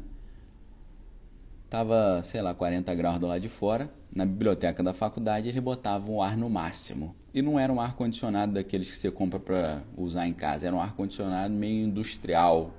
Tava, 1.70 2.22
sei 2.24 2.42
lá, 2.42 2.54
40 2.54 2.94
graus 2.96 3.20
do 3.20 3.28
lado 3.28 3.42
de 3.42 3.50
fora. 3.50 3.92
Na 4.14 4.26
biblioteca 4.26 4.82
da 4.82 4.92
faculdade 4.92 5.50
eles 5.50 5.62
botavam 5.62 6.16
o 6.16 6.22
ar 6.22 6.36
no 6.36 6.50
máximo. 6.50 7.16
E 7.32 7.44
não 7.44 7.60
era 7.60 7.72
um 7.72 7.80
ar 7.80 7.96
condicionado 7.96 8.54
daqueles 8.54 8.90
que 8.90 8.98
você 8.98 9.12
compra 9.12 9.40
para 9.40 9.84
usar 9.96 10.28
em 10.28 10.34
casa, 10.34 10.66
era 10.66 10.76
um 10.76 10.82
ar 10.82 10.96
condicionado 10.96 11.54
meio 11.54 11.86
industrial. 11.86 12.74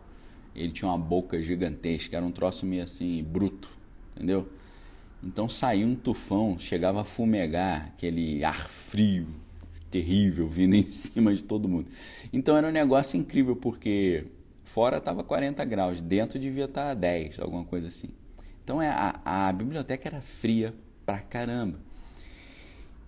Ele 0.57 0.73
tinha 0.73 0.89
uma 0.89 0.99
boca 0.99 1.41
gigantesca, 1.41 2.17
era 2.17 2.27
um 2.27 2.33
troço 2.33 2.67
meio 2.67 2.83
assim 2.83 3.23
bruto, 3.23 3.71
entendeu? 4.17 4.49
Então 5.23 5.49
saía 5.49 5.87
um 5.87 5.95
tufão, 5.95 6.59
chegava 6.59 7.03
a 7.03 7.05
fumegar 7.05 7.93
aquele 7.95 8.43
ar 8.43 8.69
frio 8.69 9.29
terrível 9.89 10.49
vindo 10.49 10.75
em 10.77 10.91
cima 10.91 11.33
de 11.33 11.45
todo 11.45 11.69
mundo. 11.69 11.87
Então 12.33 12.57
era 12.57 12.67
um 12.67 12.73
negócio 12.73 13.17
incrível, 13.17 13.55
porque 13.55 14.25
fora 14.65 14.97
estava 14.97 15.23
40 15.23 15.65
graus, 15.65 16.01
dentro 16.01 16.41
devia 16.41 16.65
estar 16.65 16.89
tá 16.89 16.95
10, 16.95 17.39
alguma 17.39 17.65
coisa 17.65 17.87
assim. 17.87 18.09
Então 18.71 18.81
é, 18.81 18.89
a, 18.89 19.49
a 19.49 19.53
biblioteca 19.53 20.09
era 20.09 20.21
fria 20.21 20.73
pra 21.05 21.19
caramba. 21.19 21.81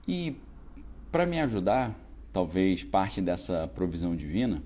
E 0.08 0.34
para 1.12 1.24
me 1.24 1.38
ajudar, 1.38 1.96
talvez 2.32 2.82
parte 2.82 3.20
dessa 3.20 3.70
provisão 3.72 4.16
divina, 4.16 4.60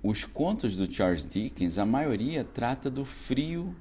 os 0.00 0.24
contos 0.24 0.76
do 0.76 0.88
Charles 0.94 1.26
Dickens, 1.26 1.76
a 1.76 1.84
maioria 1.84 2.44
trata 2.44 2.88
do 2.88 3.04
frio 3.04 3.74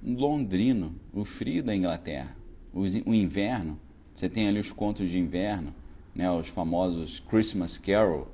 londrino, 0.00 0.94
o 1.12 1.24
frio 1.24 1.64
da 1.64 1.74
Inglaterra, 1.74 2.36
o 2.72 3.12
inverno. 3.12 3.76
Você 4.14 4.28
tem 4.28 4.46
ali 4.46 4.60
os 4.60 4.70
contos 4.70 5.10
de 5.10 5.18
inverno, 5.18 5.74
né, 6.14 6.30
os 6.30 6.46
famosos 6.46 7.18
Christmas 7.18 7.76
Carol, 7.76 8.28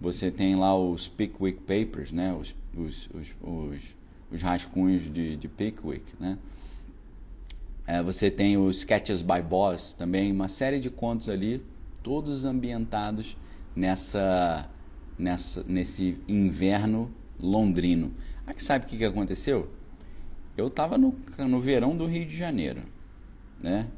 você 0.00 0.32
tem 0.32 0.56
lá 0.56 0.76
os 0.76 1.06
Pickwick 1.06 1.60
Papers, 1.60 2.10
né, 2.10 2.34
os, 2.34 2.56
os, 2.76 3.08
os, 3.14 3.36
os, 3.40 3.96
os 4.32 4.42
rascunhos 4.42 5.04
de, 5.04 5.36
de 5.36 5.46
Pickwick, 5.46 6.14
né? 6.18 6.36
É, 7.92 8.02
você 8.02 8.30
tem 8.30 8.56
os 8.56 8.78
Sketches 8.78 9.20
by 9.20 9.42
Boss 9.42 9.92
também, 9.92 10.32
uma 10.32 10.48
série 10.48 10.80
de 10.80 10.88
contos 10.88 11.28
ali, 11.28 11.62
todos 12.02 12.42
ambientados 12.46 13.36
nessa, 13.76 14.70
nessa 15.18 15.62
nesse 15.64 16.16
inverno 16.26 17.14
londrino. 17.38 18.14
Aí 18.46 18.54
sabe 18.56 18.86
o 18.86 18.88
que, 18.88 18.96
que 18.96 19.04
aconteceu? 19.04 19.70
Eu 20.56 20.68
estava 20.68 20.96
no, 20.96 21.14
no 21.36 21.60
verão 21.60 21.94
do 21.94 22.06
Rio 22.06 22.24
de 22.24 22.34
Janeiro, 22.34 22.80
né? 23.60 23.90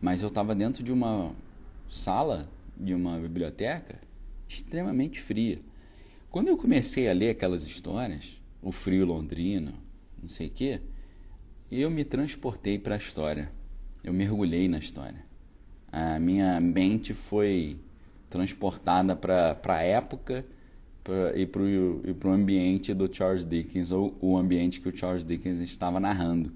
Mas 0.00 0.22
eu 0.22 0.28
estava 0.28 0.54
dentro 0.54 0.82
de 0.82 0.90
uma 0.90 1.34
sala 1.90 2.48
de 2.74 2.94
uma 2.94 3.18
biblioteca 3.18 4.00
extremamente 4.48 5.20
fria. 5.20 5.60
Quando 6.30 6.48
eu 6.48 6.56
comecei 6.56 7.10
a 7.10 7.12
ler 7.12 7.28
aquelas 7.28 7.62
histórias, 7.66 8.40
o 8.62 8.72
frio 8.72 9.04
londrino, 9.04 9.74
não 10.18 10.30
sei 10.30 10.46
o 10.46 10.50
quê, 10.50 10.80
eu 11.80 11.90
me 11.90 12.04
transportei 12.04 12.78
para 12.78 12.96
a 12.96 12.98
história. 12.98 13.50
Eu 14.04 14.12
mergulhei 14.12 14.68
na 14.68 14.78
história. 14.78 15.24
A 15.90 16.18
minha 16.18 16.60
mente 16.60 17.14
foi 17.14 17.78
transportada 18.28 19.14
para 19.14 19.56
a 19.64 19.82
época 19.82 20.44
pra, 21.04 21.36
e 21.38 21.46
para 21.46 21.62
o 22.28 22.32
ambiente 22.32 22.92
do 22.92 23.12
Charles 23.14 23.44
Dickens, 23.44 23.92
ou 23.92 24.16
o 24.20 24.36
ambiente 24.36 24.80
que 24.80 24.88
o 24.88 24.96
Charles 24.96 25.24
Dickens 25.24 25.58
estava 25.60 25.98
narrando. 25.98 26.52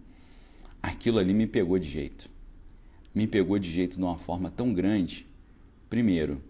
Aquilo 0.83 1.19
ali 1.19 1.33
me 1.33 1.47
pegou 1.47 1.79
de 1.79 1.89
jeito. 1.89 2.31
Me 3.15 3.27
pegou 3.27 3.59
de 3.59 3.71
jeito 3.71 3.97
de 3.97 4.03
uma 4.03 4.19
forma 4.19 4.51
tão 4.51 4.73
grande. 4.73 5.27
Primeiro, 5.89 6.43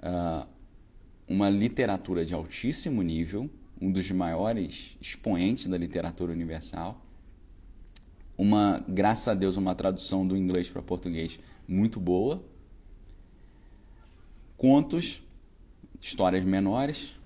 uh, 0.00 0.48
uma 1.28 1.48
literatura 1.48 2.24
de 2.24 2.34
altíssimo 2.34 3.02
nível, 3.02 3.48
um 3.80 3.90
dos 3.90 4.10
maiores 4.10 4.98
expoentes 5.00 5.68
da 5.68 5.78
literatura 5.78 6.32
universal. 6.32 7.06
Uma, 8.40 8.82
graças 8.88 9.28
a 9.28 9.34
Deus, 9.34 9.58
uma 9.58 9.74
tradução 9.74 10.26
do 10.26 10.34
inglês 10.34 10.70
para 10.70 10.80
português 10.80 11.38
muito 11.68 12.00
boa. 12.00 12.42
Contos, 14.56 15.22
histórias 16.00 16.42
menores 16.42 17.18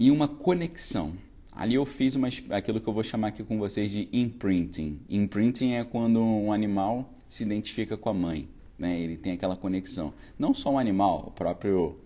e 0.00 0.10
uma 0.10 0.26
conexão. 0.26 1.16
Ali 1.52 1.76
eu 1.76 1.84
fiz 1.84 2.16
uma, 2.16 2.26
aquilo 2.50 2.80
que 2.80 2.88
eu 2.88 2.92
vou 2.92 3.04
chamar 3.04 3.28
aqui 3.28 3.44
com 3.44 3.56
vocês 3.56 3.88
de 3.88 4.08
imprinting. 4.12 5.00
Imprinting 5.08 5.74
é 5.74 5.84
quando 5.84 6.20
um 6.20 6.52
animal 6.52 7.08
se 7.28 7.44
identifica 7.44 7.96
com 7.96 8.08
a 8.08 8.14
mãe, 8.14 8.48
né? 8.76 8.98
Ele 8.98 9.16
tem 9.16 9.30
aquela 9.30 9.54
conexão. 9.54 10.12
Não 10.36 10.52
só 10.52 10.72
um 10.72 10.78
animal, 10.80 11.26
o 11.28 11.30
próprio 11.30 11.96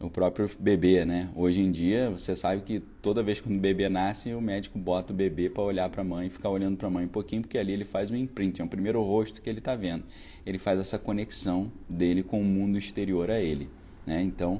o 0.00 0.08
próprio 0.08 0.50
bebê, 0.58 1.04
né? 1.04 1.30
Hoje 1.36 1.60
em 1.60 1.70
dia, 1.70 2.08
você 2.08 2.34
sabe 2.34 2.62
que 2.62 2.80
toda 3.02 3.22
vez 3.22 3.38
que 3.38 3.52
um 3.52 3.58
bebê 3.58 3.86
nasce, 3.90 4.32
o 4.32 4.40
médico 4.40 4.78
bota 4.78 5.12
o 5.12 5.16
bebê 5.16 5.50
para 5.50 5.62
olhar 5.62 5.90
para 5.90 6.00
a 6.00 6.04
mãe 6.04 6.30
ficar 6.30 6.48
olhando 6.48 6.78
para 6.78 6.88
a 6.88 6.90
mãe 6.90 7.04
um 7.04 7.08
pouquinho, 7.08 7.42
porque 7.42 7.58
ali 7.58 7.72
ele 7.72 7.84
faz 7.84 8.10
um 8.10 8.16
imprint, 8.16 8.62
é 8.62 8.64
o 8.64 8.68
primeiro 8.68 9.02
rosto 9.02 9.42
que 9.42 9.50
ele 9.50 9.58
está 9.58 9.76
vendo. 9.76 10.04
Ele 10.46 10.56
faz 10.56 10.80
essa 10.80 10.98
conexão 10.98 11.70
dele 11.86 12.22
com 12.22 12.40
o 12.40 12.44
mundo 12.44 12.78
exterior 12.78 13.30
a 13.30 13.38
ele, 13.38 13.68
né? 14.06 14.22
Então, 14.22 14.54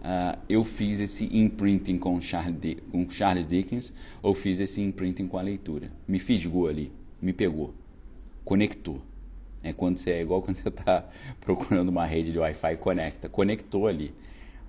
uh, 0.00 0.38
eu 0.48 0.64
fiz 0.64 1.00
esse 1.00 1.28
imprinting 1.36 1.98
com 1.98 2.18
Charles, 2.18 2.78
com 2.90 3.08
Charles 3.10 3.46
Dickens, 3.46 3.92
ou 4.22 4.34
fiz 4.34 4.58
esse 4.58 4.80
imprinting 4.80 5.26
com 5.26 5.36
a 5.36 5.42
leitura. 5.42 5.92
Me 6.06 6.18
fisgou 6.18 6.66
ali, 6.66 6.90
me 7.20 7.34
pegou, 7.34 7.74
conectou. 8.42 9.02
É 9.62 9.70
quando 9.72 9.98
você 9.98 10.12
é 10.12 10.22
igual 10.22 10.40
quando 10.40 10.56
você 10.56 10.68
está 10.68 11.06
procurando 11.42 11.90
uma 11.90 12.06
rede 12.06 12.32
de 12.32 12.38
Wi-Fi 12.38 12.76
conecta, 12.78 13.28
conectou 13.28 13.86
ali. 13.86 14.14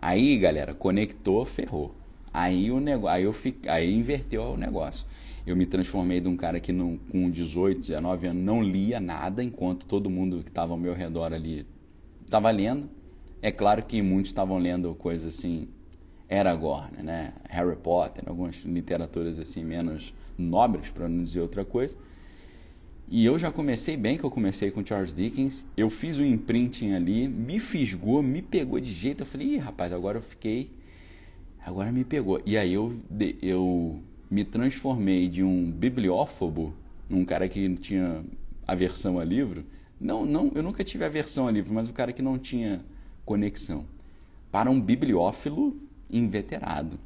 Aí, 0.02 0.38
galera, 0.38 0.74
conectou, 0.74 1.46
ferrou. 1.46 1.94
Aí 2.34 2.72
o 2.72 2.80
negócio, 2.80 3.16
aí 3.16 3.24
eu 3.24 3.34
fico, 3.34 3.70
aí 3.70 3.94
inverteu 3.94 4.44
o 4.44 4.58
negócio. 4.58 5.06
Eu 5.46 5.56
me 5.56 5.66
transformei 5.66 6.22
de 6.22 6.28
um 6.28 6.38
cara 6.38 6.60
que 6.60 6.72
não, 6.72 6.98
com 6.98 7.30
18, 7.30 7.82
19 7.82 8.28
anos 8.28 8.44
não 8.44 8.64
lia 8.64 9.00
nada, 9.00 9.44
enquanto 9.44 9.86
todo 9.86 10.10
mundo 10.10 10.42
que 10.42 10.50
estava 10.50 10.72
ao 10.72 10.78
meu 10.78 10.94
redor 10.94 11.34
ali 11.34 11.66
estava 12.24 12.50
lendo. 12.50 12.90
É 13.42 13.52
claro 13.52 13.84
que 13.84 14.02
muitos 14.02 14.30
estavam 14.30 14.58
lendo 14.58 14.94
coisas 14.96 15.36
assim, 15.36 15.68
Aragorn, 16.30 17.04
né? 17.04 17.34
Harry 17.50 17.76
Potter, 17.76 18.24
algumas 18.28 18.64
literaturas 18.64 19.38
assim 19.38 19.66
menos 19.66 20.14
nobres, 20.38 20.92
para 20.92 21.10
não 21.10 21.24
dizer 21.24 21.42
outra 21.42 21.66
coisa. 21.66 21.98
E 23.12 23.26
eu 23.26 23.40
já 23.40 23.52
comecei 23.52 23.98
bem, 23.98 24.20
que 24.20 24.24
eu 24.24 24.30
comecei 24.30 24.70
com 24.70 24.86
Charles 24.86 25.14
Dickens. 25.14 25.66
Eu 25.76 25.90
fiz 25.90 26.20
um 26.20 26.26
imprinting 26.26 26.94
ali, 26.94 27.28
me 27.28 27.60
fisgou, 27.60 28.22
me 28.22 28.40
pegou 28.40 28.80
de 28.80 28.94
jeito. 28.94 29.22
Eu 29.22 29.26
falei, 29.26 29.56
Ih, 29.56 29.58
rapaz, 29.58 29.92
agora 29.92 30.20
eu 30.20 30.22
fiquei. 30.22 30.70
Agora 31.66 31.92
me 31.92 32.04
pegou. 32.04 32.40
E 32.46 32.56
aí 32.56 32.72
eu, 32.72 33.02
eu 33.42 34.00
me 34.30 34.44
transformei 34.44 35.28
de 35.28 35.44
um 35.44 35.72
bibliófobo, 35.72 36.76
um 37.10 37.26
cara 37.26 37.50
que 37.50 37.68
tinha 37.78 38.24
aversão 38.68 39.18
a 39.18 39.26
livro. 39.26 39.66
Não, 40.00 40.24
não, 40.24 40.52
eu 40.54 40.62
nunca 40.62 40.84
tive 40.84 41.04
aversão 41.04 41.48
a 41.48 41.52
livro, 41.52 41.74
mas 41.74 41.90
o 41.90 41.94
cara 41.94 42.14
que 42.14 42.22
não 42.22 42.38
tinha 42.38 42.86
conexão. 43.26 43.88
Para 44.52 44.70
um 44.70 44.80
bibliófilo 44.80 45.76
inveterado. 46.12 47.00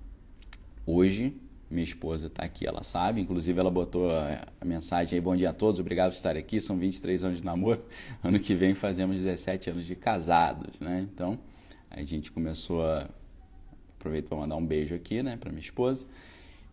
Hoje 0.86 1.34
minha 1.69 1.84
esposa 1.84 2.28
está 2.28 2.43
aqui, 2.43 2.65
ela 2.65 2.84
sabe. 2.84 3.21
Inclusive, 3.21 3.60
ela 3.60 3.71
botou 3.71 4.10
a, 4.12 4.45
mensagem 4.65 5.17
aí: 5.17 5.21
Bom 5.21 5.36
dia 5.36 5.49
a 5.49 5.54
todos, 5.54 5.80
obrigado 5.80 6.12
por 6.12 6.15
estar 6.15 6.38
aqui. 6.38 6.62
São 6.62 6.78
23 6.78 7.23
anos 7.23 7.39
de 7.39 7.45
namoro. 7.45 7.84
Ano 8.23 8.39
que 8.39 8.54
vem 8.54 8.73
fazemos 8.73 9.17
17 9.17 9.71
anos 9.71 9.86
de 9.86 9.95
casados, 9.95 10.80
né? 10.80 11.02
Então, 11.02 11.39
a 11.89 12.04
gente 12.04 12.32
começou 12.32 12.86
a. 12.86 13.10
Aproveito 13.99 14.28
para 14.28 14.38
mandar 14.38 14.58
um 14.58 14.65
beijo 14.65 14.93
aqui, 14.93 15.23
né, 15.23 15.38
para 15.38 15.49
minha 15.49 15.62
esposa. 15.62 16.06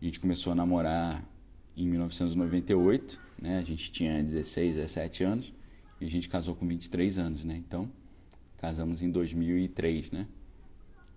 A 0.01 0.03
gente 0.03 0.19
começou 0.19 0.51
a 0.51 0.55
namorar 0.55 1.23
em 1.77 1.87
1998, 1.87 3.21
né? 3.41 3.57
A 3.57 3.61
gente 3.61 3.89
tinha 3.89 4.21
16, 4.21 4.75
17 4.75 5.23
anos 5.23 5.53
e 6.01 6.05
a 6.05 6.09
gente 6.09 6.27
casou 6.27 6.55
com 6.55 6.67
23 6.67 7.17
anos, 7.17 7.45
né? 7.45 7.55
Então, 7.55 7.89
casamos 8.57 9.01
em 9.01 9.09
2003, 9.09 10.11
né? 10.11 10.27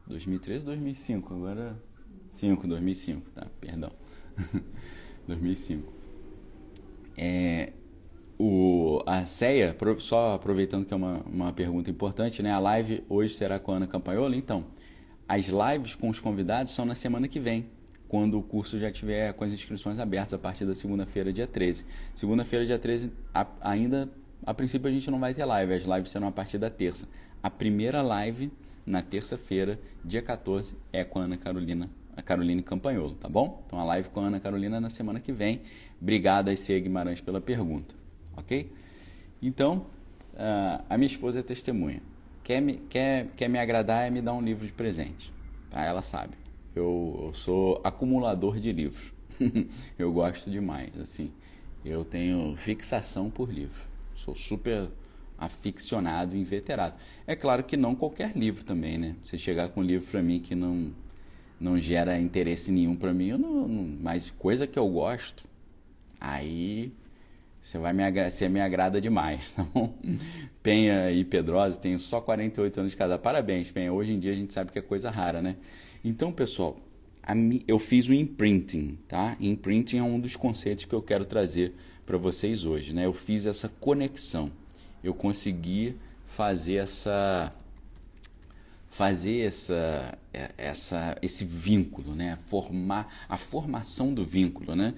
2003 0.06 0.60
ou 0.60 0.66
2005? 0.66 1.34
Agora 1.34 1.76
5, 2.34 2.66
2005, 2.66 3.30
tá? 3.30 3.46
Perdão. 3.60 3.92
2005. 5.26 5.92
É, 7.16 7.72
o, 8.38 9.00
a 9.06 9.24
CEA, 9.24 9.76
só 9.98 10.34
aproveitando 10.34 10.84
que 10.84 10.92
é 10.92 10.96
uma, 10.96 11.20
uma 11.20 11.52
pergunta 11.52 11.90
importante, 11.90 12.42
né? 12.42 12.50
A 12.50 12.58
live 12.58 13.04
hoje 13.08 13.34
será 13.34 13.58
com 13.60 13.72
a 13.72 13.76
Ana 13.76 13.86
Campanhola. 13.86 14.34
Então, 14.36 14.66
as 15.28 15.46
lives 15.46 15.94
com 15.94 16.08
os 16.08 16.18
convidados 16.18 16.72
são 16.72 16.84
na 16.84 16.96
semana 16.96 17.28
que 17.28 17.38
vem, 17.38 17.66
quando 18.08 18.36
o 18.36 18.42
curso 18.42 18.78
já 18.80 18.90
tiver 18.90 19.32
com 19.34 19.44
as 19.44 19.52
inscrições 19.52 20.00
abertas 20.00 20.34
a 20.34 20.38
partir 20.38 20.66
da 20.66 20.74
segunda-feira, 20.74 21.32
dia 21.32 21.46
13. 21.46 21.86
Segunda-feira, 22.14 22.66
dia 22.66 22.78
13, 22.78 23.12
a, 23.32 23.46
ainda, 23.60 24.10
a 24.44 24.52
princípio, 24.52 24.88
a 24.88 24.92
gente 24.92 25.08
não 25.08 25.20
vai 25.20 25.32
ter 25.32 25.44
live, 25.44 25.72
as 25.72 25.84
lives 25.84 26.10
serão 26.10 26.26
a 26.26 26.32
partir 26.32 26.58
da 26.58 26.68
terça. 26.68 27.08
A 27.40 27.48
primeira 27.48 28.02
live, 28.02 28.50
na 28.84 29.02
terça-feira, 29.02 29.78
dia 30.04 30.20
14, 30.20 30.76
é 30.92 31.04
com 31.04 31.20
a 31.20 31.22
Ana 31.22 31.36
Carolina 31.36 31.88
a 32.16 32.22
Caroline 32.22 32.62
Campanholo, 32.62 33.14
tá 33.14 33.28
bom? 33.28 33.62
Então 33.66 33.78
a 33.78 33.84
live 33.84 34.08
com 34.10 34.20
a 34.20 34.26
Ana 34.26 34.40
Carolina 34.40 34.80
na 34.80 34.90
semana 34.90 35.20
que 35.20 35.32
vem. 35.32 35.62
Obrigado 36.00 36.48
a 36.48 36.52
Guimarães 36.54 37.20
pela 37.20 37.40
pergunta, 37.40 37.94
ok? 38.36 38.70
Então, 39.42 39.86
uh, 40.34 40.84
a 40.88 40.96
minha 40.96 41.06
esposa 41.06 41.40
é 41.40 41.42
testemunha. 41.42 42.02
Quer 42.42 42.60
me, 42.60 42.74
quer, 42.88 43.28
quer 43.36 43.48
me 43.48 43.58
agradar 43.58 44.06
é 44.06 44.10
me 44.10 44.20
dar 44.20 44.34
um 44.34 44.42
livro 44.42 44.66
de 44.66 44.72
presente. 44.72 45.32
Tá? 45.70 45.82
Ela 45.82 46.02
sabe. 46.02 46.34
Eu, 46.74 47.26
eu 47.26 47.34
sou 47.34 47.80
acumulador 47.84 48.58
de 48.58 48.72
livros. 48.72 49.12
eu 49.98 50.12
gosto 50.12 50.50
demais, 50.50 50.98
assim. 50.98 51.32
Eu 51.84 52.04
tenho 52.04 52.56
fixação 52.56 53.30
por 53.30 53.50
livro. 53.50 53.82
Sou 54.14 54.34
super 54.34 54.88
aficionado, 55.38 56.36
inveterado. 56.36 56.96
É 57.26 57.34
claro 57.34 57.64
que 57.64 57.76
não 57.76 57.94
qualquer 57.94 58.36
livro 58.36 58.64
também, 58.64 58.96
né? 58.96 59.16
Você 59.22 59.36
chegar 59.36 59.68
com 59.68 59.80
um 59.80 59.84
livro 59.84 60.10
para 60.10 60.22
mim 60.22 60.40
que 60.40 60.54
não 60.54 60.92
não 61.64 61.78
gera 61.78 62.20
interesse 62.20 62.70
nenhum 62.70 62.94
para 62.94 63.14
mim, 63.14 63.28
eu 63.28 63.38
não, 63.38 63.66
não, 63.66 63.98
mas 64.02 64.28
coisa 64.28 64.66
que 64.66 64.78
eu 64.78 64.86
gosto, 64.86 65.44
aí 66.20 66.92
você 67.60 67.78
vai 67.78 67.94
me 67.94 68.30
você 68.30 68.50
me 68.50 68.60
agrada 68.60 69.00
demais, 69.00 69.52
tá 69.56 69.64
bom? 69.72 69.94
Penha 70.62 71.10
e 71.10 71.24
Pedrosa 71.24 71.80
tenho 71.80 71.98
só 71.98 72.20
48 72.20 72.80
anos 72.80 72.92
de 72.92 72.96
casado. 72.98 73.20
Parabéns, 73.20 73.70
Penha. 73.70 73.90
Hoje 73.90 74.12
em 74.12 74.18
dia 74.18 74.32
a 74.32 74.34
gente 74.34 74.52
sabe 74.52 74.70
que 74.70 74.78
é 74.78 74.82
coisa 74.82 75.10
rara, 75.10 75.40
né? 75.40 75.56
Então, 76.04 76.30
pessoal, 76.30 76.76
eu 77.66 77.78
fiz 77.78 78.08
o 78.08 78.12
imprinting, 78.12 78.98
tá? 79.08 79.34
Imprinting 79.40 79.96
é 79.96 80.02
um 80.02 80.20
dos 80.20 80.36
conceitos 80.36 80.84
que 80.84 80.94
eu 80.94 81.00
quero 81.00 81.24
trazer 81.24 81.72
para 82.04 82.18
vocês 82.18 82.66
hoje, 82.66 82.92
né? 82.92 83.06
Eu 83.06 83.14
fiz 83.14 83.46
essa 83.46 83.70
conexão. 83.80 84.52
Eu 85.02 85.14
consegui 85.14 85.96
fazer 86.26 86.74
essa 86.74 87.50
fazer 88.86 89.40
essa, 89.40 90.16
essa, 90.58 91.16
esse 91.22 91.44
vínculo, 91.44 92.14
né? 92.14 92.38
Formar 92.46 93.24
a 93.28 93.36
formação 93.36 94.12
do 94.12 94.24
vínculo, 94.24 94.74
né? 94.74 94.94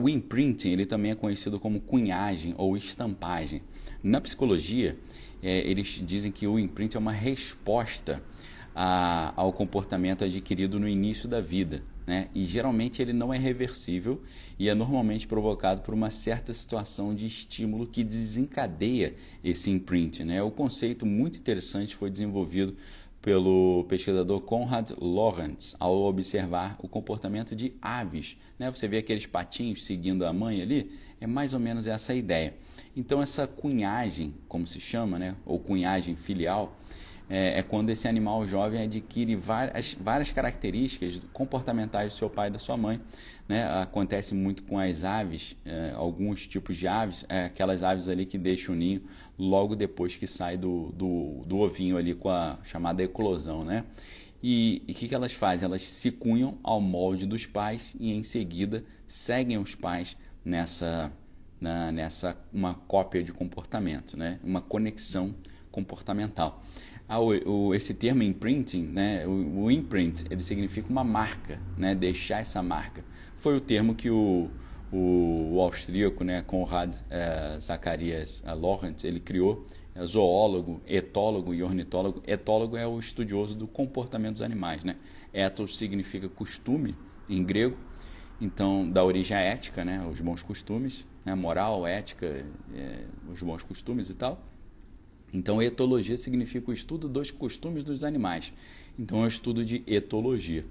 O 0.00 0.08
imprinting 0.08 0.70
ele 0.70 0.86
também 0.86 1.12
é 1.12 1.14
conhecido 1.14 1.58
como 1.58 1.80
cunhagem 1.80 2.54
ou 2.56 2.76
estampagem. 2.76 3.62
Na 4.02 4.20
psicologia, 4.20 4.98
é, 5.42 5.58
eles 5.68 6.02
dizem 6.06 6.30
que 6.30 6.46
o 6.46 6.58
imprinting 6.58 6.96
é 6.96 7.00
uma 7.00 7.12
resposta 7.12 8.22
a, 8.74 9.32
ao 9.36 9.52
comportamento 9.52 10.24
adquirido 10.24 10.78
no 10.78 10.88
início 10.88 11.28
da 11.28 11.40
vida. 11.40 11.82
Né? 12.06 12.28
E 12.34 12.44
geralmente 12.44 13.00
ele 13.00 13.12
não 13.12 13.32
é 13.32 13.38
reversível 13.38 14.20
e 14.58 14.68
é 14.68 14.74
normalmente 14.74 15.28
provocado 15.28 15.82
por 15.82 15.94
uma 15.94 16.10
certa 16.10 16.52
situação 16.52 17.14
de 17.14 17.26
estímulo 17.26 17.86
que 17.86 18.02
desencadeia 18.02 19.14
esse 19.44 19.70
imprint. 19.70 20.24
Né? 20.24 20.42
O 20.42 20.50
conceito 20.50 21.06
muito 21.06 21.38
interessante 21.38 21.94
foi 21.94 22.10
desenvolvido 22.10 22.76
pelo 23.22 23.84
pesquisador 23.88 24.40
Konrad 24.40 24.90
Lorenz 24.98 25.76
ao 25.78 25.94
observar 26.02 26.76
o 26.82 26.88
comportamento 26.88 27.54
de 27.54 27.74
aves. 27.80 28.38
Né? 28.58 28.70
Você 28.70 28.88
vê 28.88 28.98
aqueles 28.98 29.26
patinhos 29.26 29.84
seguindo 29.84 30.24
a 30.24 30.32
mãe 30.32 30.62
ali, 30.62 30.90
é 31.20 31.26
mais 31.26 31.52
ou 31.52 31.60
menos 31.60 31.86
essa 31.86 32.14
ideia. 32.14 32.54
Então, 32.96 33.22
essa 33.22 33.46
cunhagem, 33.46 34.34
como 34.48 34.66
se 34.66 34.80
chama, 34.80 35.18
né? 35.18 35.36
ou 35.44 35.58
cunhagem 35.58 36.16
filial, 36.16 36.76
é, 37.28 37.60
é, 37.60 37.62
quando 37.62 37.90
esse 37.90 38.08
animal 38.08 38.44
jovem 38.44 38.82
adquire 38.82 39.36
várias, 39.36 39.94
várias 39.94 40.32
características 40.32 41.20
comportamentais 41.32 42.12
do 42.12 42.16
seu 42.18 42.28
pai 42.28 42.48
e 42.48 42.50
da 42.50 42.58
sua 42.58 42.76
mãe. 42.76 43.00
Né? 43.50 43.64
Acontece 43.82 44.32
muito 44.32 44.62
com 44.62 44.78
as 44.78 45.02
aves, 45.02 45.56
é, 45.64 45.90
alguns 45.96 46.46
tipos 46.46 46.76
de 46.76 46.86
aves, 46.86 47.26
é, 47.28 47.46
aquelas 47.46 47.82
aves 47.82 48.08
ali 48.08 48.24
que 48.24 48.38
deixam 48.38 48.76
o 48.76 48.78
ninho 48.78 49.02
logo 49.36 49.74
depois 49.74 50.16
que 50.16 50.24
sai 50.24 50.56
do, 50.56 50.92
do, 50.92 51.42
do 51.44 51.58
ovinho 51.58 51.96
ali 51.96 52.14
com 52.14 52.28
a 52.28 52.58
chamada 52.62 53.02
eclosão. 53.02 53.64
Né? 53.64 53.84
E 54.40 54.84
o 54.88 54.94
que, 54.94 55.08
que 55.08 55.14
elas 55.16 55.32
fazem? 55.32 55.66
Elas 55.66 55.82
se 55.82 56.12
cunham 56.12 56.58
ao 56.62 56.80
molde 56.80 57.26
dos 57.26 57.44
pais 57.44 57.96
e 57.98 58.12
em 58.12 58.22
seguida 58.22 58.84
seguem 59.04 59.58
os 59.58 59.74
pais 59.74 60.16
nessa, 60.44 61.12
na, 61.60 61.90
nessa 61.90 62.36
uma 62.52 62.74
cópia 62.74 63.20
de 63.20 63.32
comportamento, 63.32 64.16
né? 64.16 64.38
uma 64.44 64.60
conexão 64.60 65.34
comportamental. 65.72 66.62
Ah, 67.08 67.18
o, 67.18 67.30
o, 67.50 67.74
esse 67.74 67.92
termo 67.94 68.22
imprinting, 68.22 68.82
né, 68.82 69.26
o, 69.26 69.62
o, 69.62 69.70
imprint, 69.72 70.24
ele 70.30 70.40
significa 70.40 70.88
uma 70.88 71.02
marca, 71.02 71.58
né, 71.76 71.92
deixar 71.92 72.38
essa 72.38 72.62
marca. 72.62 73.04
Foi 73.40 73.56
o 73.56 73.60
termo 73.60 73.94
que 73.94 74.10
o, 74.10 74.50
o, 74.92 75.54
o 75.54 75.60
austríaco, 75.62 76.22
né, 76.22 76.42
Konrad 76.42 76.94
eh, 77.08 77.56
Zacharias 77.58 78.44
eh, 78.46 78.52
Lorenz, 78.52 79.02
ele 79.02 79.18
criou, 79.18 79.64
é 79.94 80.04
zoólogo, 80.04 80.82
etólogo 80.86 81.54
e 81.54 81.62
ornitólogo. 81.62 82.22
Etólogo 82.26 82.76
é 82.76 82.86
o 82.86 82.98
estudioso 82.98 83.56
do 83.56 83.66
comportamento 83.66 84.32
dos 84.32 84.42
animais, 84.42 84.84
né? 84.84 84.96
Ethos 85.32 85.78
significa 85.78 86.28
costume 86.28 86.94
em 87.30 87.42
grego, 87.42 87.78
então 88.38 88.86
da 88.90 89.02
origem 89.02 89.38
ética, 89.38 89.86
né, 89.86 90.06
os 90.06 90.20
bons 90.20 90.42
costumes, 90.42 91.08
né, 91.24 91.34
moral, 91.34 91.86
ética, 91.86 92.44
é, 92.74 93.04
os 93.26 93.42
bons 93.42 93.62
costumes 93.62 94.10
e 94.10 94.14
tal. 94.14 94.44
Então, 95.32 95.62
etologia 95.62 96.18
significa 96.18 96.70
o 96.70 96.74
estudo 96.74 97.08
dos 97.08 97.30
costumes 97.30 97.84
dos 97.84 98.04
animais. 98.04 98.52
Então, 98.98 99.22
é 99.22 99.24
o 99.24 99.28
estudo 99.28 99.64
de 99.64 99.82
etologia. 99.86 100.66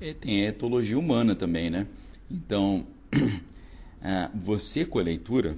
E 0.00 0.12
tem 0.12 0.44
a 0.44 0.48
etologia 0.48 0.98
humana 0.98 1.34
também, 1.34 1.70
né? 1.70 1.86
Então, 2.30 2.86
ah, 4.02 4.30
você 4.34 4.84
com 4.84 4.98
a 4.98 5.02
leitura, 5.02 5.56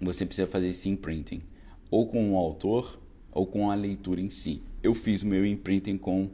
você 0.00 0.24
precisa 0.24 0.46
fazer 0.46 0.68
esse 0.68 0.88
imprinting, 0.88 1.42
ou 1.90 2.06
com 2.06 2.32
o 2.32 2.36
autor, 2.36 3.00
ou 3.32 3.46
com 3.46 3.70
a 3.70 3.74
leitura 3.74 4.20
em 4.20 4.30
si. 4.30 4.62
Eu 4.82 4.94
fiz 4.94 5.22
o 5.22 5.26
meu 5.26 5.44
imprinting 5.44 5.98
com, 5.98 6.30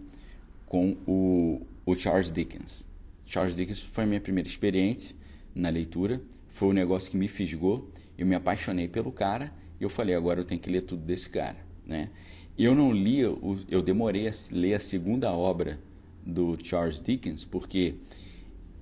com 0.67 0.97
o, 1.07 1.63
o 1.87 1.95
Charles 1.95 2.31
Dickens. 2.31 2.87
Charles 3.25 3.57
Dickens 3.57 3.81
foi 3.81 4.05
a 4.05 4.07
minha 4.07 4.21
primeira 4.21 4.49
experiência 4.49 5.17
na 5.55 5.71
leitura, 5.71 6.21
foi 6.51 6.69
um 6.69 6.73
negócio 6.73 7.11
que 7.11 7.17
me 7.17 7.29
fisgou, 7.29 7.91
eu 8.19 8.27
me 8.27 8.35
apaixonei 8.35 8.87
pelo 8.87 9.13
cara 9.13 9.53
e 9.81 9.85
eu 9.85 9.89
falei, 9.89 10.15
agora 10.15 10.41
eu 10.41 10.45
tenho 10.45 10.61
que 10.61 10.71
ler 10.71 10.83
tudo 10.83 11.03
desse 11.05 11.31
cara, 11.31 11.57
né? 11.87 12.11
Eu 12.59 12.75
não 12.75 12.93
li, 12.93 13.21
eu 13.21 13.83
demorei 13.83 14.29
a 14.29 14.33
ler 14.51 14.75
a 14.75 14.81
segunda 14.81 15.33
obra 15.33 15.79
do 16.25 16.57
Charles 16.63 17.01
Dickens, 17.01 17.45
porque 17.45 17.95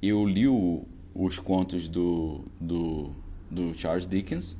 eu 0.02 0.26
li 0.26 0.46
o, 0.46 0.84
os 1.14 1.38
contos 1.38 1.88
do, 1.88 2.44
do, 2.60 3.10
do 3.50 3.74
Charles 3.74 4.06
Dickens, 4.06 4.58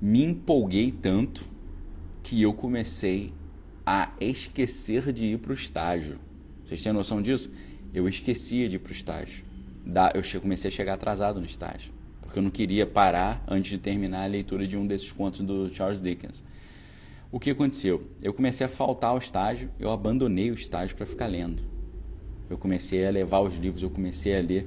me 0.00 0.24
empolguei 0.24 0.90
tanto 0.90 1.48
que 2.22 2.42
eu 2.42 2.52
comecei 2.52 3.32
a 3.84 4.12
esquecer 4.20 5.12
de 5.12 5.24
ir 5.24 5.38
para 5.38 5.52
o 5.52 5.54
estágio. 5.54 6.18
Vocês 6.64 6.82
têm 6.82 6.92
noção 6.92 7.22
disso? 7.22 7.50
Eu 7.94 8.08
esquecia 8.08 8.68
de 8.68 8.76
ir 8.76 8.78
para 8.80 8.90
o 8.90 8.92
estágio. 8.92 9.44
Eu 10.14 10.40
comecei 10.40 10.68
a 10.68 10.72
chegar 10.72 10.94
atrasado 10.94 11.38
no 11.38 11.46
estágio 11.46 11.96
porque 12.26 12.40
eu 12.40 12.42
não 12.42 12.50
queria 12.50 12.84
parar 12.84 13.42
antes 13.48 13.70
de 13.70 13.78
terminar 13.78 14.24
a 14.24 14.26
leitura 14.26 14.66
de 14.66 14.76
um 14.76 14.86
desses 14.86 15.10
contos 15.12 15.40
do 15.40 15.72
Charles 15.72 16.00
Dickens. 16.00 16.44
O 17.30 17.40
que 17.40 17.50
aconteceu? 17.50 18.02
Eu 18.20 18.34
comecei 18.34 18.66
a 18.66 18.68
faltar 18.68 19.10
ao 19.10 19.18
estágio, 19.18 19.70
eu 19.78 19.90
abandonei 19.90 20.50
o 20.50 20.54
estágio 20.54 20.96
para 20.96 21.06
ficar 21.06 21.26
lendo. 21.26 21.62
Eu 22.48 22.56
comecei 22.58 23.06
a 23.06 23.10
levar 23.10 23.40
os 23.40 23.56
livros, 23.56 23.82
eu 23.82 23.90
comecei 23.90 24.36
a 24.36 24.40
ler. 24.40 24.66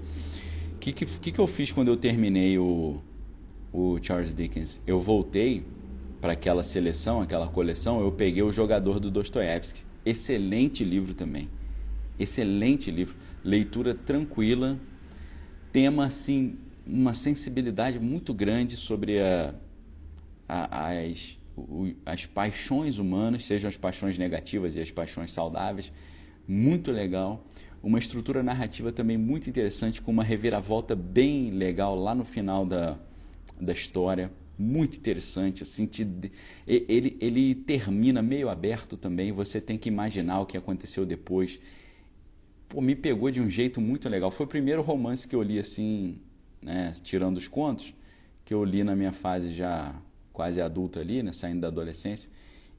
O 0.75 0.79
que, 0.79 0.91
que, 0.93 1.31
que 1.31 1.39
eu 1.39 1.47
fiz 1.47 1.71
quando 1.71 1.89
eu 1.89 1.97
terminei 1.97 2.57
o, 2.57 3.01
o 3.71 3.97
Charles 4.01 4.33
Dickens? 4.33 4.81
Eu 4.85 4.99
voltei 4.99 5.65
para 6.21 6.33
aquela 6.33 6.63
seleção, 6.63 7.21
aquela 7.21 7.47
coleção, 7.47 8.01
eu 8.01 8.11
peguei 8.11 8.43
o 8.43 8.51
Jogador 8.51 8.99
do 8.99 9.09
Dostoiévski. 9.09 9.83
Excelente 10.05 10.83
livro 10.83 11.13
também. 11.13 11.49
Excelente 12.17 12.91
livro. 12.91 13.15
Leitura 13.43 13.93
tranquila. 13.93 14.77
Tema 15.71 16.05
assim 16.05 16.57
uma 16.85 17.13
sensibilidade 17.13 17.99
muito 17.99 18.33
grande 18.33 18.75
sobre 18.75 19.21
a, 19.21 19.53
a, 20.47 20.89
as, 20.89 21.37
o, 21.55 21.93
as 22.05 22.25
paixões 22.25 22.97
humanas, 22.97 23.45
sejam 23.45 23.67
as 23.67 23.77
paixões 23.77 24.17
negativas 24.17 24.75
e 24.75 24.81
as 24.81 24.91
paixões 24.91 25.31
saudáveis. 25.31 25.93
Muito 26.47 26.91
legal. 26.91 27.45
Uma 27.81 27.99
estrutura 27.99 28.43
narrativa 28.43 28.91
também 28.91 29.17
muito 29.17 29.49
interessante, 29.49 30.01
com 30.01 30.11
uma 30.11 30.23
reviravolta 30.23 30.95
bem 30.95 31.51
legal 31.51 31.95
lá 31.95 32.13
no 32.13 32.25
final 32.25 32.65
da, 32.65 32.97
da 33.59 33.71
história. 33.71 34.31
Muito 34.57 34.97
interessante. 34.97 35.63
Assim, 35.63 35.85
te, 35.85 36.05
ele, 36.67 37.17
ele 37.21 37.55
termina 37.55 38.21
meio 38.21 38.49
aberto 38.49 38.97
também, 38.97 39.31
você 39.31 39.61
tem 39.61 39.77
que 39.77 39.87
imaginar 39.87 40.41
o 40.41 40.45
que 40.45 40.57
aconteceu 40.57 41.05
depois. 41.05 41.59
Pô, 42.67 42.81
me 42.81 42.95
pegou 42.95 43.31
de 43.31 43.39
um 43.39 43.49
jeito 43.49 43.79
muito 43.79 44.09
legal. 44.09 44.29
Foi 44.29 44.45
o 44.45 44.49
primeiro 44.49 44.81
romance 44.81 45.27
que 45.27 45.35
eu 45.35 45.41
li 45.41 45.57
assim 45.57 46.19
né, 46.61 46.93
tirando 47.03 47.37
os 47.37 47.47
contos, 47.47 47.93
que 48.45 48.53
eu 48.53 48.63
li 48.63 48.83
na 48.83 48.95
minha 48.95 49.11
fase 49.11 49.53
já 49.53 49.95
quase 50.33 50.61
adulta 50.61 50.99
ali, 50.99 51.21
né, 51.23 51.31
saindo 51.31 51.61
da 51.61 51.67
adolescência, 51.67 52.29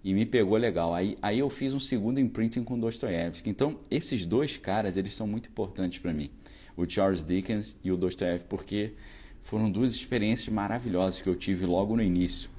e 0.03 0.15
me 0.15 0.25
pegou 0.25 0.57
legal. 0.57 0.95
Aí, 0.95 1.17
aí 1.21 1.39
eu 1.39 1.49
fiz 1.51 1.75
um 1.75 1.81
segundo 1.81 2.19
imprinting 2.19 2.65
com 2.65 2.79
Dostoiévski. 2.79 3.51
Então, 3.51 3.79
esses 3.91 4.25
dois 4.25 4.57
caras, 4.57 4.97
eles 4.97 5.15
são 5.15 5.27
muito 5.27 5.49
importantes 5.49 5.99
para 5.99 6.13
mim. 6.13 6.31
O 6.77 6.89
Charles 6.89 7.25
Dickens 7.25 7.79
e 7.85 7.93
o 7.93 7.97
Dostoiévski, 7.97 8.49
porque 8.49 8.95
foram 9.43 9.71
duas 9.71 9.95
experiências 9.95 10.49
maravilhosas 10.49 11.21
que 11.21 11.29
eu 11.29 11.35
tive 11.35 11.67
logo 11.67 11.97
no 11.97 12.03
início. 12.03 12.51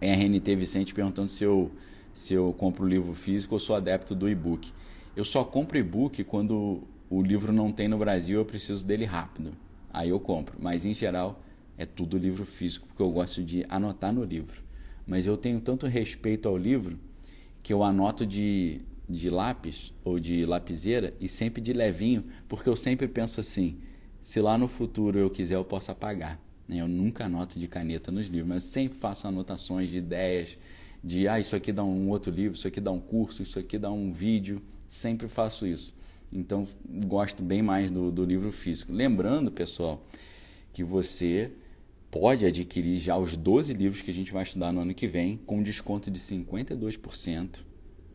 RNT 0.00 0.56
Vicente 0.56 0.94
perguntando 0.94 1.28
se 1.28 1.44
eu, 1.44 1.70
se 2.12 2.34
eu 2.34 2.52
compro 2.58 2.84
o 2.84 2.88
livro 2.88 3.14
físico 3.14 3.54
ou 3.54 3.58
sou 3.58 3.76
adepto 3.76 4.14
do 4.14 4.28
e-book. 4.28 4.72
Eu 5.14 5.24
só 5.24 5.44
compro 5.44 5.78
e-book 5.78 6.24
quando 6.24 6.82
o 7.08 7.22
livro 7.22 7.52
não 7.52 7.70
tem 7.70 7.88
no 7.88 7.98
Brasil, 7.98 8.38
eu 8.38 8.44
preciso 8.44 8.84
dele 8.84 9.04
rápido 9.04 9.52
aí 9.92 10.08
eu 10.08 10.18
compro. 10.18 10.56
Mas 10.60 10.84
em 10.84 10.94
geral 10.94 11.42
é 11.76 11.84
tudo 11.84 12.16
livro 12.16 12.46
físico, 12.46 12.86
porque 12.86 13.02
eu 13.02 13.10
gosto 13.10 13.42
de 13.42 13.64
anotar 13.68 14.12
no 14.12 14.24
livro. 14.24 14.62
Mas 15.06 15.26
eu 15.26 15.36
tenho 15.36 15.60
tanto 15.60 15.86
respeito 15.86 16.48
ao 16.48 16.56
livro 16.56 16.98
que 17.62 17.72
eu 17.72 17.82
anoto 17.82 18.26
de, 18.26 18.80
de 19.08 19.30
lápis 19.30 19.92
ou 20.04 20.18
de 20.18 20.44
lapiseira 20.44 21.14
e 21.20 21.28
sempre 21.28 21.60
de 21.60 21.72
levinho, 21.72 22.24
porque 22.48 22.68
eu 22.68 22.76
sempre 22.76 23.06
penso 23.08 23.40
assim: 23.40 23.78
se 24.20 24.40
lá 24.40 24.56
no 24.56 24.68
futuro 24.68 25.18
eu 25.18 25.30
quiser, 25.30 25.56
eu 25.56 25.64
posso 25.64 25.90
apagar. 25.90 26.40
Né? 26.66 26.80
Eu 26.80 26.88
nunca 26.88 27.26
anoto 27.26 27.58
de 27.58 27.68
caneta 27.68 28.10
nos 28.10 28.26
livros, 28.26 28.48
mas 28.48 28.62
sempre 28.64 28.98
faço 28.98 29.26
anotações 29.26 29.90
de 29.90 29.98
ideias, 29.98 30.58
de 31.02 31.26
ah, 31.26 31.40
isso 31.40 31.56
aqui 31.56 31.72
dá 31.72 31.82
um 31.82 32.08
outro 32.08 32.32
livro, 32.32 32.56
isso 32.56 32.68
aqui 32.68 32.80
dá 32.80 32.92
um 32.92 33.00
curso, 33.00 33.42
isso 33.42 33.58
aqui 33.58 33.78
dá 33.78 33.90
um 33.90 34.12
vídeo. 34.12 34.62
Sempre 34.86 35.26
faço 35.26 35.66
isso. 35.66 35.96
Então, 36.32 36.68
gosto 37.06 37.42
bem 37.42 37.62
mais 37.62 37.90
do, 37.90 38.10
do 38.10 38.24
livro 38.24 38.52
físico. 38.52 38.92
Lembrando, 38.92 39.50
pessoal, 39.50 40.06
que 40.72 40.84
você 40.84 41.52
pode 42.12 42.44
adquirir 42.44 43.00
já 43.00 43.16
os 43.16 43.34
12 43.34 43.72
livros 43.72 44.02
que 44.02 44.10
a 44.10 44.14
gente 44.14 44.34
vai 44.34 44.42
estudar 44.42 44.70
no 44.70 44.80
ano 44.80 44.92
que 44.92 45.08
vem 45.08 45.38
com 45.46 45.62
desconto 45.62 46.10
de 46.10 46.20
52%. 46.20 47.64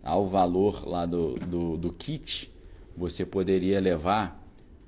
Ao 0.03 0.27
valor 0.27 0.87
lá 0.87 1.07
do, 1.07 1.33
do, 1.33 1.75
do 1.77 1.91
kit, 1.91 2.53
você 2.95 3.25
poderia 3.25 3.79
levar 3.79 4.39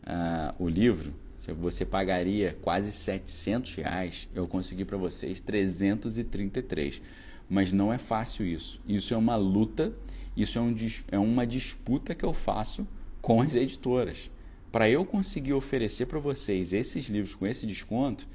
uh, 0.03 0.63
o 0.63 0.69
livro, 0.69 1.11
você 1.57 1.83
pagaria 1.83 2.55
quase 2.61 2.91
700 2.91 3.73
reais, 3.75 4.29
eu 4.35 4.47
consegui 4.47 4.85
para 4.85 4.95
vocês 4.95 5.39
333. 5.39 7.01
Mas 7.49 7.71
não 7.71 7.91
é 7.91 7.97
fácil 7.97 8.45
isso. 8.45 8.79
Isso 8.87 9.15
é 9.15 9.17
uma 9.17 9.35
luta, 9.35 9.91
isso 10.37 10.59
é, 10.59 10.61
um, 10.61 10.75
é 11.11 11.17
uma 11.17 11.47
disputa 11.47 12.13
que 12.13 12.23
eu 12.23 12.33
faço 12.33 12.87
com 13.23 13.41
as 13.41 13.55
editoras. 13.55 14.29
Para 14.71 14.87
eu 14.87 15.03
conseguir 15.03 15.53
oferecer 15.53 16.05
para 16.05 16.19
vocês 16.19 16.73
esses 16.73 17.07
livros 17.09 17.33
com 17.33 17.47
esse 17.47 17.65
desconto, 17.65 18.27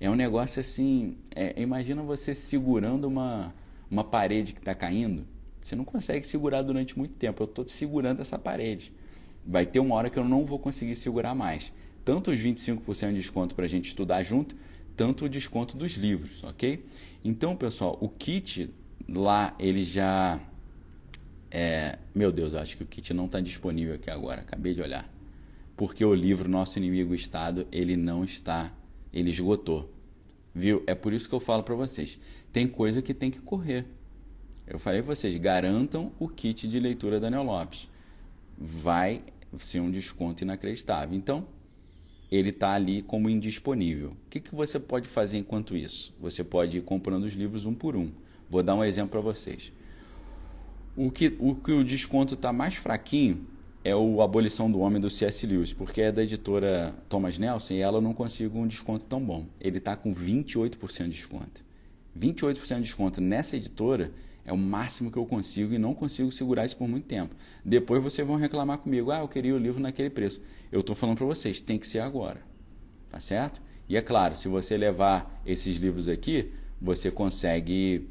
é 0.00 0.10
um 0.10 0.14
negócio 0.14 0.60
assim. 0.60 1.16
É, 1.34 1.60
imagina 1.60 2.02
você 2.02 2.34
segurando 2.34 3.04
uma, 3.04 3.54
uma 3.90 4.02
parede 4.02 4.54
que 4.54 4.58
está 4.58 4.74
caindo. 4.74 5.26
Você 5.60 5.76
não 5.76 5.84
consegue 5.84 6.26
segurar 6.26 6.62
durante 6.62 6.98
muito 6.98 7.14
tempo. 7.14 7.42
Eu 7.42 7.44
estou 7.44 7.66
segurando 7.66 8.20
essa 8.20 8.38
parede. 8.38 8.92
Vai 9.46 9.66
ter 9.66 9.78
uma 9.78 9.94
hora 9.94 10.08
que 10.08 10.18
eu 10.18 10.24
não 10.24 10.46
vou 10.46 10.58
conseguir 10.58 10.96
segurar 10.96 11.34
mais. 11.34 11.72
Tanto 12.04 12.30
os 12.30 12.38
25% 12.38 13.10
de 13.10 13.16
desconto 13.16 13.54
para 13.54 13.66
a 13.66 13.68
gente 13.68 13.86
estudar 13.88 14.22
junto, 14.22 14.56
tanto 14.96 15.26
o 15.26 15.28
desconto 15.28 15.76
dos 15.76 15.92
livros, 15.92 16.42
ok? 16.44 16.84
Então, 17.22 17.54
pessoal, 17.54 17.98
o 18.00 18.08
kit 18.08 18.70
lá 19.08 19.54
ele 19.58 19.84
já 19.84 20.40
É, 21.50 21.98
meu 22.14 22.30
Deus, 22.32 22.52
eu 22.52 22.60
acho 22.60 22.76
que 22.76 22.84
o 22.84 22.86
kit 22.86 23.12
não 23.12 23.26
está 23.26 23.40
disponível 23.40 23.94
aqui 23.94 24.08
agora. 24.10 24.40
Acabei 24.40 24.72
de 24.74 24.80
olhar. 24.80 25.08
Porque 25.76 26.04
o 26.04 26.14
livro 26.14 26.48
Nosso 26.48 26.78
Inimigo 26.78 27.14
Estado, 27.14 27.66
ele 27.72 27.96
não 27.96 28.24
está, 28.24 28.72
ele 29.12 29.30
esgotou. 29.30 29.90
Viu? 30.54 30.82
É 30.86 30.94
por 30.94 31.12
isso 31.12 31.28
que 31.28 31.34
eu 31.34 31.40
falo 31.40 31.62
para 31.62 31.74
vocês. 31.74 32.20
Tem 32.52 32.66
coisa 32.66 33.00
que 33.00 33.14
tem 33.14 33.30
que 33.30 33.40
correr. 33.40 33.86
Eu 34.66 34.78
falei 34.78 35.02
para 35.02 35.14
vocês, 35.14 35.36
garantam 35.36 36.12
o 36.18 36.28
kit 36.28 36.66
de 36.68 36.78
leitura 36.78 37.20
Daniel 37.20 37.42
Lopes. 37.42 37.88
Vai 38.56 39.24
ser 39.58 39.80
um 39.80 39.90
desconto 39.90 40.42
inacreditável. 40.42 41.16
Então, 41.16 41.46
ele 42.30 42.50
está 42.50 42.72
ali 42.72 43.02
como 43.02 43.28
indisponível. 43.28 44.10
O 44.10 44.30
que, 44.30 44.38
que 44.38 44.54
você 44.54 44.78
pode 44.78 45.08
fazer 45.08 45.38
enquanto 45.38 45.76
isso? 45.76 46.14
Você 46.20 46.44
pode 46.44 46.78
ir 46.78 46.82
comprando 46.82 47.24
os 47.24 47.32
livros 47.32 47.64
um 47.64 47.74
por 47.74 47.96
um. 47.96 48.10
Vou 48.48 48.62
dar 48.62 48.74
um 48.74 48.84
exemplo 48.84 49.10
para 49.10 49.20
vocês. 49.20 49.72
O 50.96 51.10
que 51.10 51.36
o, 51.38 51.54
que 51.54 51.72
o 51.72 51.84
desconto 51.84 52.34
está 52.34 52.52
mais 52.52 52.74
fraquinho 52.74 53.46
é 53.82 53.94
o 53.96 54.20
Abolição 54.20 54.70
do 54.70 54.80
Homem 54.80 55.00
do 55.00 55.08
C.S. 55.08 55.46
Lewis, 55.46 55.72
porque 55.72 56.02
é 56.02 56.12
da 56.12 56.22
editora 56.22 56.94
Thomas 57.08 57.38
Nelson 57.38 57.74
e 57.74 57.80
ela 57.80 58.00
não 58.00 58.12
consigo 58.12 58.58
um 58.58 58.66
desconto 58.66 59.06
tão 59.06 59.24
bom. 59.24 59.46
Ele 59.60 59.78
está 59.78 59.96
com 59.96 60.14
28% 60.14 61.04
de 61.04 61.10
desconto. 61.10 61.64
28% 62.18 62.76
de 62.76 62.82
desconto 62.82 63.20
nessa 63.20 63.56
editora 63.56 64.12
é 64.44 64.52
o 64.52 64.58
máximo 64.58 65.10
que 65.10 65.16
eu 65.16 65.24
consigo 65.24 65.72
e 65.72 65.78
não 65.78 65.94
consigo 65.94 66.30
segurar 66.30 66.66
isso 66.66 66.76
por 66.76 66.88
muito 66.88 67.06
tempo. 67.06 67.34
Depois 67.64 68.02
vocês 68.02 68.26
vão 68.26 68.36
reclamar 68.36 68.78
comigo, 68.78 69.10
ah, 69.10 69.20
eu 69.20 69.28
queria 69.28 69.54
o 69.54 69.58
livro 69.58 69.80
naquele 69.80 70.10
preço. 70.10 70.42
Eu 70.70 70.80
estou 70.80 70.94
falando 70.94 71.16
para 71.16 71.26
vocês, 71.26 71.60
tem 71.60 71.78
que 71.78 71.86
ser 71.86 72.00
agora. 72.00 72.42
Tá 73.10 73.18
certo? 73.18 73.62
E 73.88 73.96
é 73.96 74.02
claro, 74.02 74.36
se 74.36 74.46
você 74.46 74.76
levar 74.76 75.42
esses 75.44 75.76
livros 75.78 76.08
aqui, 76.08 76.50
você 76.80 77.10
consegue 77.10 78.08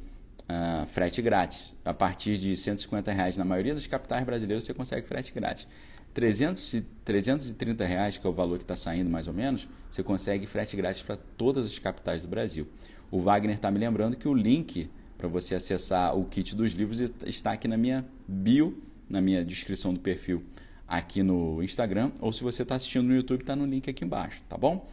uh, 0.50 0.88
frete 0.88 1.22
grátis. 1.22 1.76
A 1.86 1.94
partir 1.94 2.38
de 2.38 2.56
150 2.56 3.12
reais 3.12 3.38
na 3.38 3.46
maioria 3.46 3.74
das 3.74 3.88
capitais 3.88 4.24
brasileiras 4.26 4.64
você 4.64 4.74
consegue 4.74 5.08
frete 5.08 5.32
grátis. 5.34 5.68
300, 6.14 6.82
330 7.06 7.86
reais, 7.86 8.18
que 8.18 8.26
é 8.26 8.30
o 8.30 8.34
valor 8.34 8.58
que 8.58 8.64
está 8.64 8.76
saindo 8.76 9.10
mais 9.10 9.28
ou 9.28 9.34
menos, 9.34 9.70
você 9.90 10.02
consegue 10.02 10.48
frete 10.48 10.76
grátis 10.76 11.04
para 11.04 11.16
todas 11.16 11.66
as 11.66 11.78
capitais 11.78 12.24
do 12.24 12.28
Brasil. 12.28 12.68
O 13.12 13.20
Wagner 13.20 13.56
está 13.56 13.70
me 13.70 13.80
lembrando 13.80 14.18
que 14.18 14.28
o 14.28 14.34
link 14.34 14.90
para 15.18 15.28
você 15.28 15.56
acessar 15.56 16.18
o 16.18 16.26
kit 16.26 16.56
dos 16.56 16.72
livros 16.72 17.02
está 17.26 17.52
aqui 17.52 17.68
na 17.68 17.78
minha 17.78 18.06
bio, 18.28 18.82
na 19.10 19.22
minha 19.22 19.44
descrição 19.44 19.94
do 19.94 20.00
perfil 20.00 20.44
aqui 20.88 21.22
no 21.22 21.62
Instagram, 21.62 22.12
ou 22.20 22.32
se 22.32 22.42
você 22.42 22.64
está 22.64 22.76
assistindo 22.76 23.06
no 23.06 23.16
YouTube, 23.16 23.42
está 23.42 23.56
no 23.56 23.66
link 23.66 23.88
aqui 23.90 24.04
embaixo, 24.04 24.42
tá 24.50 24.58
bom? 24.58 24.88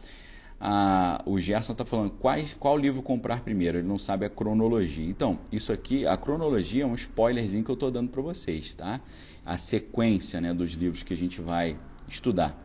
O 1.25 1.39
Gerson 1.39 1.73
está 1.73 1.85
falando 1.85 2.11
quais, 2.11 2.53
qual 2.53 2.77
livro 2.77 3.01
comprar 3.01 3.41
primeiro, 3.41 3.77
ele 3.77 3.87
não 3.87 3.99
sabe 3.99 4.25
a 4.25 4.29
cronologia. 4.29 5.07
Então, 5.07 5.39
isso 5.51 5.71
aqui, 5.71 6.05
a 6.07 6.17
cronologia 6.17 6.83
é 6.83 6.85
um 6.85 6.95
spoilerzinho 6.95 7.63
que 7.63 7.69
eu 7.69 7.75
estou 7.75 7.91
dando 7.91 8.09
para 8.09 8.21
vocês, 8.21 8.73
tá? 8.73 8.99
A 9.45 9.57
sequência 9.57 10.41
né, 10.41 10.53
dos 10.53 10.71
livros 10.71 11.03
que 11.03 11.13
a 11.13 11.17
gente 11.17 11.41
vai 11.41 11.77
estudar. 12.07 12.57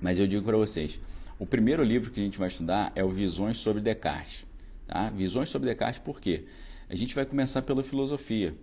Mas 0.00 0.18
eu 0.18 0.26
digo 0.26 0.44
para 0.44 0.56
vocês, 0.56 1.00
o 1.38 1.46
primeiro 1.46 1.82
livro 1.82 2.10
que 2.10 2.20
a 2.20 2.22
gente 2.22 2.38
vai 2.38 2.48
estudar 2.48 2.92
é 2.94 3.04
o 3.04 3.10
Visões 3.10 3.58
sobre 3.58 3.82
Descartes. 3.82 4.46
Tá? 4.86 5.10
Visões 5.10 5.48
sobre 5.48 5.68
Descartes 5.68 6.00
por 6.00 6.20
quê? 6.20 6.46
A 6.88 6.94
gente 6.94 7.14
vai 7.14 7.26
começar 7.26 7.62
pela 7.62 7.82
filosofia, 7.82 8.56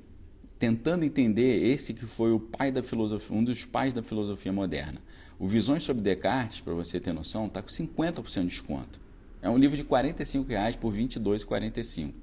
tentando 0.58 1.04
entender 1.04 1.64
esse 1.68 1.94
que 1.94 2.06
foi 2.06 2.32
o 2.32 2.40
pai 2.40 2.72
da 2.72 2.82
filosofia, 2.82 3.38
um 3.38 3.44
dos 3.44 3.66
pais 3.66 3.94
da 3.94 4.02
filosofia 4.02 4.52
moderna. 4.52 5.00
O 5.38 5.48
Visões 5.48 5.84
sobre 5.84 6.02
Descartes, 6.02 6.62
para 6.62 6.74
você 6.74 6.98
ter 6.98 7.12
noção, 7.12 7.48
está 7.48 7.62
com 7.62 7.68
50% 7.68 8.42
de 8.42 8.48
desconto. 8.48 9.02
É 9.42 9.50
um 9.50 9.58
livro 9.58 9.76
de 9.76 9.84
45 9.84 10.48
reais 10.48 10.78
por 10.78 10.94
R$ 10.94 11.04
22,45. 11.04 12.14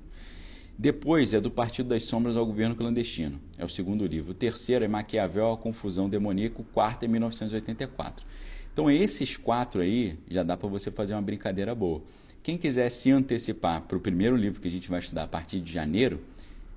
Depois 0.78 1.34
é 1.34 1.40
do 1.40 1.50
Partido 1.50 1.90
das 1.90 2.04
Sombras 2.04 2.36
ao 2.36 2.46
Governo 2.46 2.74
Clandestino. 2.74 3.38
É 3.58 3.64
o 3.64 3.68
segundo 3.68 4.06
livro. 4.06 4.30
O 4.30 4.34
terceiro 4.34 4.82
é 4.82 4.88
Maquiavel, 4.88 5.52
a 5.52 5.58
Confusão 5.58 6.08
Demoníaca. 6.08 6.62
O 6.62 6.64
quarto 6.64 7.04
é 7.04 7.08
1984. 7.08 8.24
Então, 8.72 8.90
esses 8.90 9.36
quatro 9.36 9.82
aí 9.82 10.18
já 10.30 10.42
dá 10.42 10.56
para 10.56 10.68
você 10.68 10.90
fazer 10.90 11.12
uma 11.12 11.20
brincadeira 11.20 11.74
boa. 11.74 12.02
Quem 12.42 12.56
quiser 12.56 12.88
se 12.88 13.10
antecipar 13.10 13.82
para 13.82 13.96
o 13.98 14.00
primeiro 14.00 14.34
livro 14.34 14.60
que 14.60 14.68
a 14.68 14.70
gente 14.70 14.88
vai 14.88 15.00
estudar 15.00 15.24
a 15.24 15.28
partir 15.28 15.60
de 15.60 15.70
janeiro, 15.70 16.24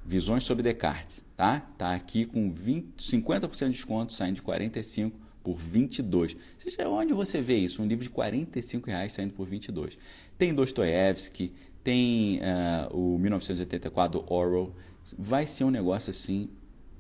Visões 0.06 0.44
sobre 0.44 0.62
Descartes, 0.62 1.24
tá? 1.36 1.62
Tá 1.78 1.96
aqui 1.96 2.26
com 2.26 2.48
20, 2.48 2.90
50% 3.00 3.66
de 3.66 3.72
desconto, 3.72 4.14
saindo 4.14 4.36
de 4.36 4.42
45 4.44 5.25
por 5.46 5.56
22. 5.56 6.36
Seja 6.58 6.90
onde 6.90 7.14
você 7.14 7.40
vê 7.40 7.56
isso, 7.56 7.82
um 7.82 7.88
livro 7.88 8.04
de 8.04 8.10
45 8.10 8.88
reais 8.88 9.14
saindo 9.14 9.34
por 9.34 9.48
22. 9.48 9.98
Tem 10.38 10.54
Dostoiévski, 10.54 11.54
tem 11.84 12.40
uh, 12.40 12.98
o 12.98 13.18
1984 13.18 14.26
Orwell. 14.28 14.76
Vai 15.18 15.48
ser 15.48 15.64
um 15.64 15.72
negócio 15.72 16.10
assim 16.10 16.50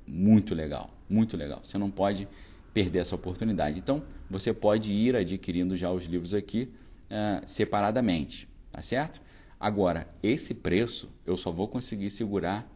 muito 0.08 0.56
legal, 0.56 0.90
muito 1.10 1.36
legal. 1.36 1.60
Você 1.64 1.78
não 1.78 1.90
pode 1.92 2.28
perder 2.74 3.00
essa 3.00 3.16
oportunidade. 3.16 3.80
Então, 3.80 4.04
você 4.30 4.54
pode 4.54 4.94
ir 4.94 5.16
adquirindo 5.16 5.76
já 5.76 5.92
os 5.92 6.06
livros 6.06 6.34
aqui 6.34 6.70
uh, 7.06 7.42
separadamente 7.46 8.48
tá 8.76 8.82
certo? 8.82 9.22
Agora, 9.58 10.06
esse 10.22 10.54
preço 10.54 11.10
eu 11.26 11.38
só 11.38 11.50
vou 11.50 11.66
conseguir 11.66 12.10
segurar, 12.10 12.70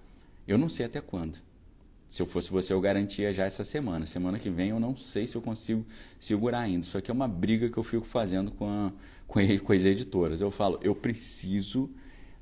eu 0.47 0.57
não 0.57 0.69
sei 0.69 0.85
até 0.85 1.01
quando. 1.01 1.37
Se 2.09 2.23
eu 2.23 2.25
fosse 2.25 2.49
você, 2.49 2.73
eu 2.73 2.81
garantia 2.81 3.31
já 3.31 3.45
essa 3.45 3.63
semana. 3.63 4.07
Semana 4.07 4.39
que 4.39 4.49
vem 4.49 4.69
eu 4.71 4.79
não 4.79 4.97
sei 4.97 5.27
se 5.27 5.35
eu 5.35 5.41
consigo 5.43 5.85
segurar 6.19 6.61
ainda. 6.61 6.83
Isso 6.83 6.97
aqui 6.97 7.11
é 7.11 7.13
uma 7.13 7.27
briga 7.27 7.69
que 7.69 7.77
eu 7.77 7.83
fico 7.83 8.03
fazendo 8.03 8.51
com, 8.51 8.67
a, 8.67 8.91
com, 9.27 9.39
a, 9.39 9.59
com 9.63 9.71
as 9.71 9.85
editoras. 9.85 10.41
Eu 10.41 10.49
falo, 10.49 10.79
eu 10.81 10.95
preciso 10.95 11.87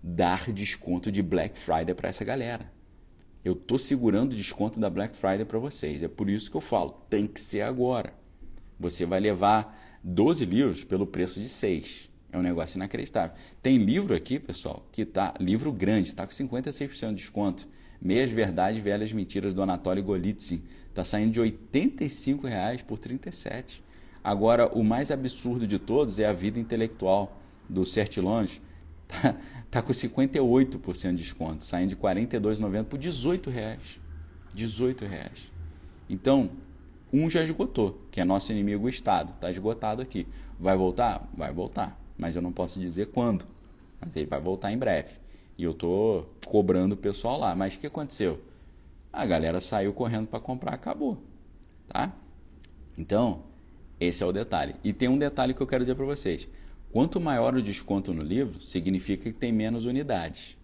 dar 0.01 0.49
desconto 0.53 1.11
de 1.11 1.21
Black 1.21 1.57
Friday 1.57 1.93
para 1.93 2.07
essa 2.07 2.23
galera. 2.23 2.71
Eu 3.43 3.53
estou 3.53 3.77
segurando 3.77 4.35
desconto 4.35 4.79
da 4.79 4.89
Black 4.89 5.17
Friday 5.17 5.43
para 5.43 5.59
vocês. 5.59 6.01
É 6.01 6.07
por 6.07 6.29
isso 6.29 6.49
que 6.49 6.55
eu 6.55 6.61
falo, 6.61 6.91
tem 7.09 7.27
que 7.27 7.41
ser 7.41 7.61
agora. 7.61 8.13
Você 8.79 9.05
vai 9.05 9.19
levar 9.19 9.99
12 10.01 10.45
livros 10.45 10.83
pelo 10.85 11.05
preço 11.05 11.41
de 11.41 11.49
6. 11.49 12.09
É 12.31 12.37
um 12.37 12.41
negócio 12.41 12.77
inacreditável. 12.77 13.35
Tem 13.61 13.77
livro 13.77 14.15
aqui, 14.15 14.39
pessoal, 14.39 14.87
que 14.93 15.05
tá 15.05 15.33
livro 15.39 15.73
grande, 15.73 16.09
está 16.09 16.25
com 16.25 16.31
56% 16.31 17.09
de 17.09 17.15
desconto. 17.15 17.67
Meias 18.01 18.29
Verdades, 18.29 18.81
Velhas 18.81 19.11
Mentiras 19.11 19.53
do 19.53 19.61
Anatoly 19.61 20.01
Golitsyn. 20.01 20.61
Está 20.89 21.03
saindo 21.03 21.31
de 21.31 21.41
R$ 21.41 21.57
85,00 21.73 22.83
por 22.83 22.99
R$ 22.99 23.17
37,00. 23.17 23.81
Agora, 24.23 24.67
o 24.67 24.83
mais 24.83 25.11
absurdo 25.11 25.65
de 25.67 25.79
todos 25.79 26.19
é 26.19 26.25
a 26.25 26.33
vida 26.33 26.59
intelectual 26.59 27.39
do 27.69 27.85
Certilonge. 27.85 28.61
Está 29.07 29.35
tá 29.71 29.81
com 29.81 29.93
58% 29.93 31.11
de 31.11 31.17
desconto, 31.17 31.63
saindo 31.63 31.89
de 31.89 31.95
R$ 31.95 32.01
42,90 32.01 32.83
por 32.85 32.99
R$ 32.99 33.07
18,00. 33.07 33.51
R$ 33.53 33.77
18,00. 34.55 35.51
Então, 36.09 36.49
um 37.11 37.29
já 37.29 37.43
esgotou, 37.43 38.01
que 38.11 38.19
é 38.19 38.25
nosso 38.25 38.51
inimigo 38.51 38.85
o 38.85 38.89
Estado. 38.89 39.33
Está 39.33 39.49
esgotado 39.49 40.01
aqui. 40.01 40.27
Vai 40.59 40.75
voltar? 40.75 41.29
Vai 41.35 41.53
voltar 41.53 41.97
mas 42.17 42.35
eu 42.35 42.41
não 42.41 42.51
posso 42.51 42.79
dizer 42.79 43.07
quando. 43.07 43.45
Mas 44.01 44.15
ele 44.15 44.25
vai 44.25 44.39
voltar 44.39 44.71
em 44.71 44.77
breve. 44.77 45.11
E 45.57 45.63
eu 45.63 45.73
tô 45.73 46.25
cobrando 46.45 46.93
o 46.93 46.97
pessoal 46.97 47.39
lá. 47.39 47.55
Mas 47.55 47.75
o 47.75 47.79
que 47.79 47.87
aconteceu? 47.87 48.39
A 49.11 49.25
galera 49.25 49.59
saiu 49.59 49.93
correndo 49.93 50.27
para 50.27 50.39
comprar, 50.39 50.73
acabou. 50.73 51.17
Tá? 51.87 52.13
Então, 52.97 53.43
esse 53.99 54.23
é 54.23 54.25
o 54.25 54.31
detalhe. 54.31 54.75
E 54.83 54.93
tem 54.93 55.07
um 55.07 55.17
detalhe 55.17 55.53
que 55.53 55.61
eu 55.61 55.67
quero 55.67 55.83
dizer 55.83 55.95
para 55.95 56.05
vocês. 56.05 56.47
Quanto 56.91 57.19
maior 57.19 57.55
o 57.55 57.61
desconto 57.61 58.13
no 58.13 58.23
livro, 58.23 58.61
significa 58.61 59.31
que 59.31 59.37
tem 59.37 59.51
menos 59.51 59.85
unidades. 59.85 60.57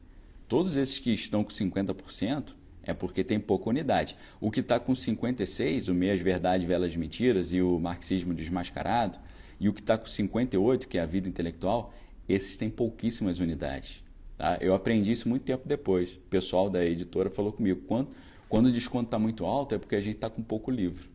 Todos 0.47 0.77
esses 0.77 0.99
que 0.99 1.11
estão 1.11 1.43
com 1.43 1.49
50% 1.49 2.55
é 2.83 2.93
porque 2.93 3.23
tem 3.23 3.39
pouca 3.39 3.69
unidade. 3.69 4.15
O 4.39 4.51
que 4.51 4.59
está 4.59 4.79
com 4.79 4.93
56, 4.93 5.87
o 5.87 5.93
Meias 5.93 6.21
Verdade, 6.21 6.65
Velas 6.65 6.95
Mentiras 6.95 7.53
e 7.53 7.61
o 7.61 7.79
Marxismo 7.79 8.33
Desmascarado, 8.33 9.17
e 9.59 9.69
o 9.69 9.73
que 9.73 9.79
está 9.79 9.97
com 9.97 10.05
58, 10.05 10.87
que 10.87 10.97
é 10.97 11.01
a 11.01 11.05
vida 11.05 11.27
intelectual, 11.27 11.93
esses 12.27 12.57
têm 12.57 12.69
pouquíssimas 12.69 13.39
unidades. 13.39 14.02
Tá? 14.37 14.57
Eu 14.61 14.73
aprendi 14.73 15.11
isso 15.11 15.29
muito 15.29 15.43
tempo 15.43 15.67
depois. 15.67 16.15
O 16.15 16.21
pessoal 16.29 16.69
da 16.69 16.83
editora 16.83 17.29
falou 17.29 17.51
comigo: 17.51 17.81
quando, 17.87 18.09
quando 18.49 18.67
o 18.67 18.71
desconto 18.71 19.05
está 19.05 19.19
muito 19.19 19.45
alto 19.45 19.75
é 19.75 19.77
porque 19.77 19.95
a 19.95 20.01
gente 20.01 20.15
está 20.15 20.29
com 20.29 20.41
pouco 20.41 20.71
livro. 20.71 21.09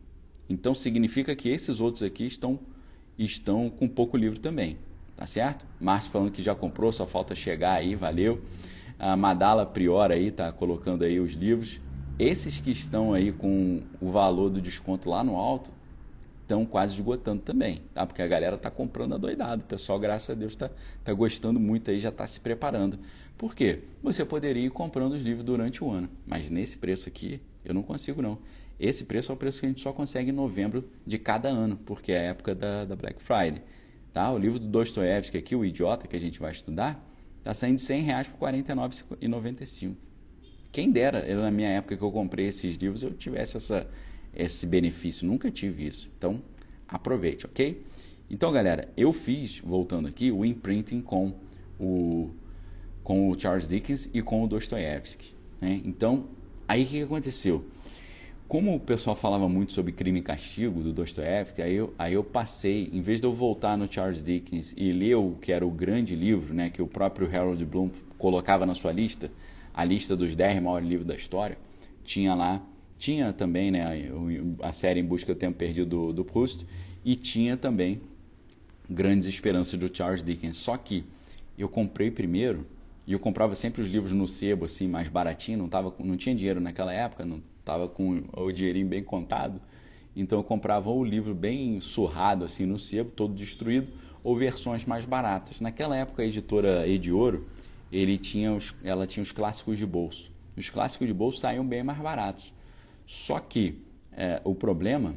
Então 0.49 0.73
significa 0.73 1.35
que 1.35 1.49
esses 1.49 1.79
outros 1.79 2.01
aqui 2.01 2.25
estão, 2.25 2.59
estão 3.17 3.69
com 3.69 3.87
pouco 3.87 4.17
livro 4.17 4.39
também. 4.39 4.77
Tá 5.15 5.27
certo? 5.27 5.65
Márcio 5.79 6.11
falando 6.11 6.31
que 6.31 6.41
já 6.41 6.55
comprou, 6.55 6.91
só 6.91 7.05
falta 7.05 7.35
chegar 7.35 7.73
aí, 7.73 7.93
valeu. 7.93 8.41
A 8.97 9.15
Madala 9.15 9.65
Prior 9.65 10.11
aí 10.11 10.27
está 10.27 10.51
colocando 10.51 11.03
aí 11.03 11.19
os 11.19 11.33
livros. 11.33 11.81
Esses 12.17 12.59
que 12.59 12.71
estão 12.71 13.13
aí 13.13 13.31
com 13.31 13.81
o 14.01 14.11
valor 14.11 14.49
do 14.49 14.61
desconto 14.61 15.09
lá 15.09 15.23
no 15.23 15.35
alto, 15.35 15.71
estão 16.49 16.65
quase 16.65 16.95
esgotando 16.95 17.43
também, 17.43 17.83
tá? 17.93 18.07
Porque 18.07 18.23
a 18.23 18.27
galera 18.27 18.55
está 18.55 18.71
comprando 18.71 19.13
adoidado. 19.13 19.61
O 19.61 19.65
pessoal, 19.65 19.99
graças 19.99 20.31
a 20.31 20.33
Deus, 20.33 20.53
está 20.53 20.71
tá 21.03 21.13
gostando 21.13 21.59
muito 21.59 21.91
aí, 21.91 21.99
já 21.99 22.09
está 22.09 22.25
se 22.25 22.39
preparando. 22.39 22.97
Por 23.37 23.53
quê? 23.53 23.81
Você 24.01 24.25
poderia 24.25 24.65
ir 24.65 24.71
comprando 24.71 25.13
os 25.13 25.21
livros 25.21 25.43
durante 25.43 25.83
o 25.83 25.91
ano, 25.91 26.09
mas 26.25 26.49
nesse 26.49 26.79
preço 26.79 27.07
aqui 27.07 27.39
eu 27.63 27.73
não 27.73 27.83
consigo 27.83 28.19
não. 28.19 28.39
Esse 28.79 29.03
preço 29.03 29.31
é 29.31 29.35
o 29.35 29.37
preço 29.37 29.59
que 29.59 29.67
a 29.67 29.69
gente 29.69 29.81
só 29.81 29.93
consegue 29.93 30.31
em 30.31 30.33
novembro 30.33 30.89
de 31.05 31.19
cada 31.19 31.49
ano, 31.49 31.77
porque 31.85 32.11
é 32.13 32.19
a 32.19 32.23
época 32.23 32.55
da, 32.55 32.83
da 32.83 32.95
Black 32.95 33.21
Friday. 33.21 33.61
Tá? 34.11 34.31
O 34.31 34.37
livro 34.37 34.57
do 34.57 34.67
Dostoiévski 34.67 35.37
aqui, 35.37 35.55
O 35.55 35.63
Idiota, 35.63 36.07
que 36.07 36.15
a 36.15 36.19
gente 36.19 36.39
vai 36.39 36.51
estudar, 36.51 37.05
está 37.37 37.53
saindo 37.53 37.75
de 37.75 37.83
100 37.83 38.01
reais 38.01 38.27
por 38.27 38.49
R$ 38.49 38.63
49,95. 38.63 39.95
quem 40.71 40.91
dera, 40.91 41.23
na 41.35 41.51
minha 41.51 41.69
época 41.69 41.95
que 41.95 42.03
eu 42.03 42.11
comprei 42.11 42.47
esses 42.47 42.75
livros, 42.77 43.03
eu 43.03 43.11
tivesse 43.11 43.57
essa, 43.57 43.87
esse 44.35 44.65
benefício. 44.65 45.27
Nunca 45.27 45.49
tive 45.51 45.87
isso. 45.87 46.11
Então, 46.17 46.41
aproveite, 46.87 47.45
ok? 47.45 47.83
Então, 48.29 48.51
galera, 48.51 48.91
eu 48.95 49.11
fiz, 49.11 49.59
voltando 49.59 50.07
aqui, 50.07 50.31
o 50.31 50.45
imprinting 50.45 51.01
com 51.01 51.33
o, 51.79 52.29
com 53.03 53.29
o 53.29 53.39
Charles 53.39 53.67
Dickens 53.67 54.09
e 54.13 54.21
com 54.21 54.43
o 54.43 54.47
Dostoiévski. 54.47 55.33
Né? 55.59 55.81
Então, 55.83 56.27
aí 56.67 56.83
o 56.83 56.87
que 56.87 57.01
aconteceu? 57.01 57.65
Como 58.47 58.75
o 58.75 58.79
pessoal 58.79 59.15
falava 59.15 59.47
muito 59.47 59.73
sobre 59.73 59.91
crime 59.91 60.19
e 60.19 60.23
castigo 60.23 60.81
do 60.81 60.91
Dostoiévski, 60.91 61.61
aí 61.61 61.75
eu, 61.75 61.93
aí 61.99 62.15
eu 62.15 62.23
passei, 62.23 62.89
em 62.91 63.01
vez 63.01 63.21
de 63.21 63.27
eu 63.27 63.31
voltar 63.31 63.77
no 63.77 63.91
Charles 63.91 64.23
Dickens 64.23 64.73
e 64.75 64.91
ler 64.91 65.15
o 65.15 65.35
que 65.39 65.51
era 65.51 65.65
o 65.65 65.69
grande 65.69 66.15
livro, 66.15 66.53
né, 66.53 66.69
que 66.69 66.81
o 66.81 66.87
próprio 66.87 67.27
Harold 67.27 67.63
Bloom 67.63 67.91
colocava 68.17 68.65
na 68.65 68.73
sua 68.73 68.91
lista, 68.91 69.31
a 69.71 69.83
lista 69.83 70.15
dos 70.15 70.35
10 70.35 70.63
maiores 70.63 70.87
livros 70.87 71.07
da 71.07 71.15
história, 71.15 71.59
tinha 72.03 72.33
lá, 72.33 72.59
tinha 72.99 73.31
também 73.31 73.71
né, 73.71 73.81
a, 74.61 74.67
a 74.67 74.73
série 74.73 74.99
Em 74.99 75.05
Busca 75.05 75.33
do 75.33 75.39
Tempo 75.39 75.57
Perdido 75.57 75.89
do, 75.89 76.13
do 76.13 76.25
Proust, 76.25 76.67
e 77.03 77.15
tinha 77.15 77.55
também 77.55 78.01
Grandes 78.89 79.25
Esperanças 79.25 79.79
do 79.79 79.89
Charles 79.95 80.21
Dickens. 80.21 80.57
Só 80.57 80.75
que 80.75 81.05
eu 81.57 81.69
comprei 81.69 82.11
primeiro, 82.11 82.67
e 83.07 83.13
eu 83.13 83.19
comprava 83.19 83.55
sempre 83.55 83.81
os 83.81 83.89
livros 83.89 84.11
no 84.11 84.27
sebo, 84.27 84.65
assim, 84.65 84.87
mais 84.87 85.07
baratinho, 85.07 85.57
não, 85.57 85.69
tava, 85.69 85.95
não 85.97 86.17
tinha 86.17 86.35
dinheiro 86.35 86.59
naquela 86.59 86.93
época, 86.93 87.25
não 87.25 87.41
estava 87.59 87.87
com 87.87 88.21
o 88.33 88.51
dinheirinho 88.51 88.87
bem 88.87 89.01
contado. 89.01 89.61
Então 90.15 90.37
eu 90.39 90.43
comprava 90.43 90.89
o 90.89 91.03
livro 91.03 91.33
bem 91.33 91.79
surrado, 91.79 92.43
assim, 92.43 92.65
no 92.65 92.77
sebo, 92.77 93.11
todo 93.11 93.33
destruído, 93.33 93.87
ou 94.21 94.35
versões 94.35 94.83
mais 94.83 95.05
baratas. 95.05 95.61
Naquela 95.61 95.95
época, 95.95 96.21
a 96.21 96.25
editora 96.25 96.85
Ediouro, 96.85 97.47
ele 97.91 98.17
tinha 98.17 98.53
os, 98.53 98.75
ela 98.83 99.07
tinha 99.07 99.23
os 99.23 99.31
clássicos 99.31 99.77
de 99.77 99.85
bolso. 99.85 100.31
Os 100.57 100.69
clássicos 100.69 101.07
de 101.07 101.13
bolso 101.13 101.39
saíam 101.39 101.65
bem 101.65 101.81
mais 101.81 101.97
baratos. 101.99 102.53
Só 103.09 103.39
que 103.39 103.73
é, 104.11 104.39
o 104.43 104.53
problema 104.53 105.15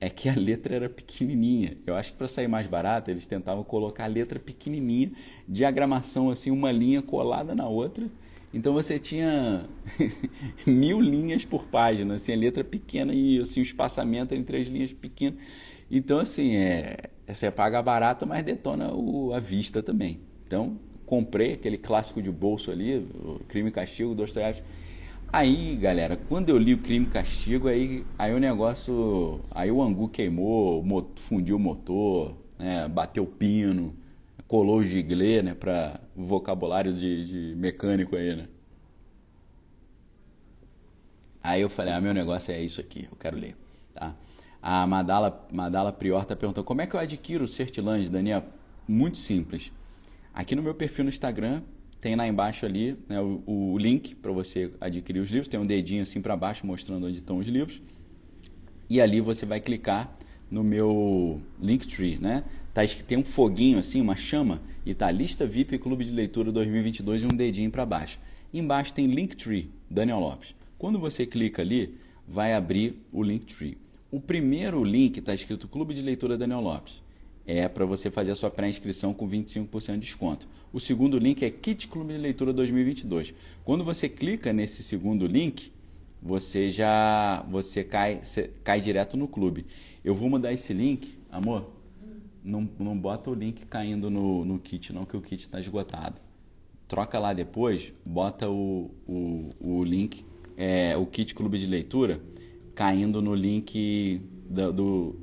é 0.00 0.08
que 0.08 0.28
a 0.28 0.34
letra 0.36 0.76
era 0.76 0.88
pequenininha. 0.88 1.76
Eu 1.84 1.96
acho 1.96 2.12
que 2.12 2.18
para 2.18 2.28
sair 2.28 2.46
mais 2.46 2.68
barato, 2.68 3.10
eles 3.10 3.26
tentavam 3.26 3.64
colocar 3.64 4.04
a 4.04 4.06
letra 4.06 4.38
pequenininha, 4.38 5.10
diagramação 5.48 6.30
assim, 6.30 6.52
uma 6.52 6.70
linha 6.70 7.02
colada 7.02 7.52
na 7.52 7.66
outra. 7.66 8.08
Então 8.54 8.72
você 8.72 8.96
tinha 8.96 9.68
mil 10.64 11.00
linhas 11.00 11.44
por 11.44 11.64
página, 11.64 12.14
assim, 12.14 12.32
a 12.32 12.36
letra 12.36 12.62
pequena 12.62 13.12
e 13.12 13.40
assim, 13.40 13.58
o 13.58 13.64
espaçamento 13.64 14.36
entre 14.36 14.58
as 14.58 14.68
linhas 14.68 14.92
pequenas. 14.92 15.40
Então, 15.90 16.20
assim, 16.20 16.54
é, 16.54 16.96
você 17.26 17.50
paga 17.50 17.82
barato, 17.82 18.24
mas 18.24 18.44
detona 18.44 18.94
o, 18.94 19.34
a 19.34 19.40
vista 19.40 19.82
também. 19.82 20.20
Então, 20.46 20.78
comprei 21.04 21.54
aquele 21.54 21.76
clássico 21.76 22.22
de 22.22 22.30
bolso 22.30 22.70
ali, 22.70 23.04
Crime 23.48 23.70
e 23.70 23.72
Castigo, 23.72 24.14
Dostoiévski 24.14 24.64
Aí, 25.32 25.76
galera, 25.76 26.14
quando 26.28 26.50
eu 26.50 26.58
li 26.58 26.74
o 26.74 26.78
Crime 26.78 27.06
e 27.06 27.08
Castigo, 27.08 27.66
aí, 27.66 28.04
aí 28.18 28.34
o 28.34 28.38
negócio. 28.38 29.40
Aí 29.50 29.70
o 29.70 29.80
angu 29.80 30.06
queimou, 30.06 30.84
fundiu 31.16 31.56
o 31.56 31.58
motor, 31.58 32.36
né, 32.58 32.86
bateu 32.86 33.24
pino, 33.26 33.96
colou 34.46 34.80
o 34.80 34.84
giglê, 34.84 35.42
né, 35.42 35.54
para 35.54 35.98
vocabulário 36.14 36.92
de, 36.92 37.24
de, 37.24 37.56
mecânico 37.56 38.14
aí, 38.14 38.36
né? 38.36 38.48
Aí 41.42 41.62
eu 41.62 41.68
falei, 41.70 41.94
ah, 41.94 42.00
meu 42.00 42.12
negócio 42.12 42.52
é 42.52 42.62
isso 42.62 42.80
aqui, 42.80 43.08
eu 43.10 43.16
quero 43.16 43.36
ler, 43.38 43.56
tá? 43.94 44.14
A 44.60 44.86
Madala, 44.86 45.48
Madala 45.50 45.92
Prior 45.94 46.26
tá 46.26 46.36
perguntando, 46.36 46.64
como 46.64 46.82
é 46.82 46.86
que 46.86 46.94
eu 46.94 47.00
adquiro 47.00 47.44
o 47.44 47.48
Certilange, 47.48 48.10
Daniel? 48.10 48.44
Muito 48.86 49.16
simples. 49.16 49.72
Aqui 50.34 50.54
no 50.54 50.62
meu 50.62 50.74
perfil 50.74 51.04
no 51.04 51.10
Instagram, 51.10 51.62
tem 52.02 52.16
lá 52.16 52.26
embaixo 52.26 52.66
ali 52.66 52.98
né, 53.08 53.20
o, 53.20 53.44
o, 53.46 53.78
link 53.78 54.16
para 54.16 54.32
você 54.32 54.72
adquirir 54.80 55.20
os 55.20 55.30
livros. 55.30 55.46
Tem 55.46 55.60
um 55.60 55.64
dedinho 55.64 56.02
assim 56.02 56.20
para 56.20 56.36
baixo 56.36 56.66
mostrando 56.66 57.06
onde 57.06 57.18
estão 57.18 57.38
os 57.38 57.46
livros. 57.46 57.80
E 58.90 59.00
ali 59.00 59.20
você 59.20 59.46
vai 59.46 59.60
clicar 59.60 60.12
no 60.50 60.64
meu 60.64 61.40
Linktree, 61.60 62.18
né? 62.18 62.42
Tá, 62.74 62.82
tem 63.06 63.16
um 63.16 63.24
foguinho 63.24 63.78
assim, 63.78 64.00
uma 64.00 64.16
chama, 64.16 64.60
e 64.84 64.92
tá 64.92 65.10
lista 65.12 65.46
VIP 65.46 65.78
Clube 65.78 66.04
de 66.04 66.10
Leitura 66.10 66.50
2022 66.50 67.22
e 67.22 67.26
um 67.26 67.28
dedinho 67.28 67.70
para 67.70 67.86
baixo. 67.86 68.18
embaixo 68.52 68.92
tem 68.92 69.06
Linktree, 69.06 69.70
Daniel 69.88 70.18
Lopes. 70.18 70.56
Quando 70.76 70.98
você 70.98 71.24
clica 71.24 71.62
ali, 71.62 71.94
vai 72.26 72.52
abrir 72.52 73.00
o 73.12 73.22
Linktree. 73.22 73.78
O 74.10 74.20
primeiro 74.20 74.82
link 74.82 75.18
está 75.18 75.32
escrito 75.32 75.68
Clube 75.68 75.94
de 75.94 76.02
Leitura 76.02 76.36
Daniel 76.36 76.60
Lopes 76.60 77.04
é 77.46 77.68
para 77.68 77.84
você 77.84 78.10
fazer 78.10 78.30
a 78.30 78.34
sua 78.34 78.50
pré-inscrição 78.50 79.12
com 79.12 79.28
25% 79.28 79.94
de 79.94 79.98
desconto. 79.98 80.48
O 80.72 80.78
segundo 80.78 81.18
link 81.18 81.42
é 81.42 81.50
Kit 81.50 81.88
Clube 81.88 82.12
de 82.12 82.18
Leitura 82.18 82.52
2022. 82.52 83.34
Quando 83.64 83.84
você 83.84 84.08
clica 84.08 84.52
nesse 84.52 84.82
segundo 84.82 85.26
link, 85.26 85.72
você 86.22 86.70
já 86.70 87.44
você 87.50 87.82
cai, 87.82 88.20
você 88.22 88.48
cai 88.62 88.80
direto 88.80 89.16
no 89.16 89.26
clube. 89.26 89.66
Eu 90.04 90.14
vou 90.14 90.30
mudar 90.30 90.52
esse 90.52 90.72
link, 90.72 91.18
amor. 91.30 91.70
Não, 92.44 92.68
não 92.78 92.96
bota 92.96 93.30
o 93.30 93.34
link 93.34 93.66
caindo 93.66 94.10
no, 94.10 94.44
no 94.44 94.58
kit, 94.58 94.92
não, 94.92 95.04
que 95.04 95.16
o 95.16 95.20
kit 95.20 95.40
está 95.40 95.60
esgotado. 95.60 96.20
Troca 96.88 97.18
lá 97.18 97.32
depois, 97.32 97.92
bota 98.06 98.50
o, 98.50 98.90
o, 99.06 99.50
o 99.60 99.84
link, 99.84 100.24
é, 100.56 100.96
o 100.96 101.06
kit 101.06 101.34
Clube 101.34 101.58
de 101.58 101.66
Leitura, 101.66 102.20
caindo 102.74 103.22
no 103.22 103.34
link 103.34 104.20
do 104.48 105.16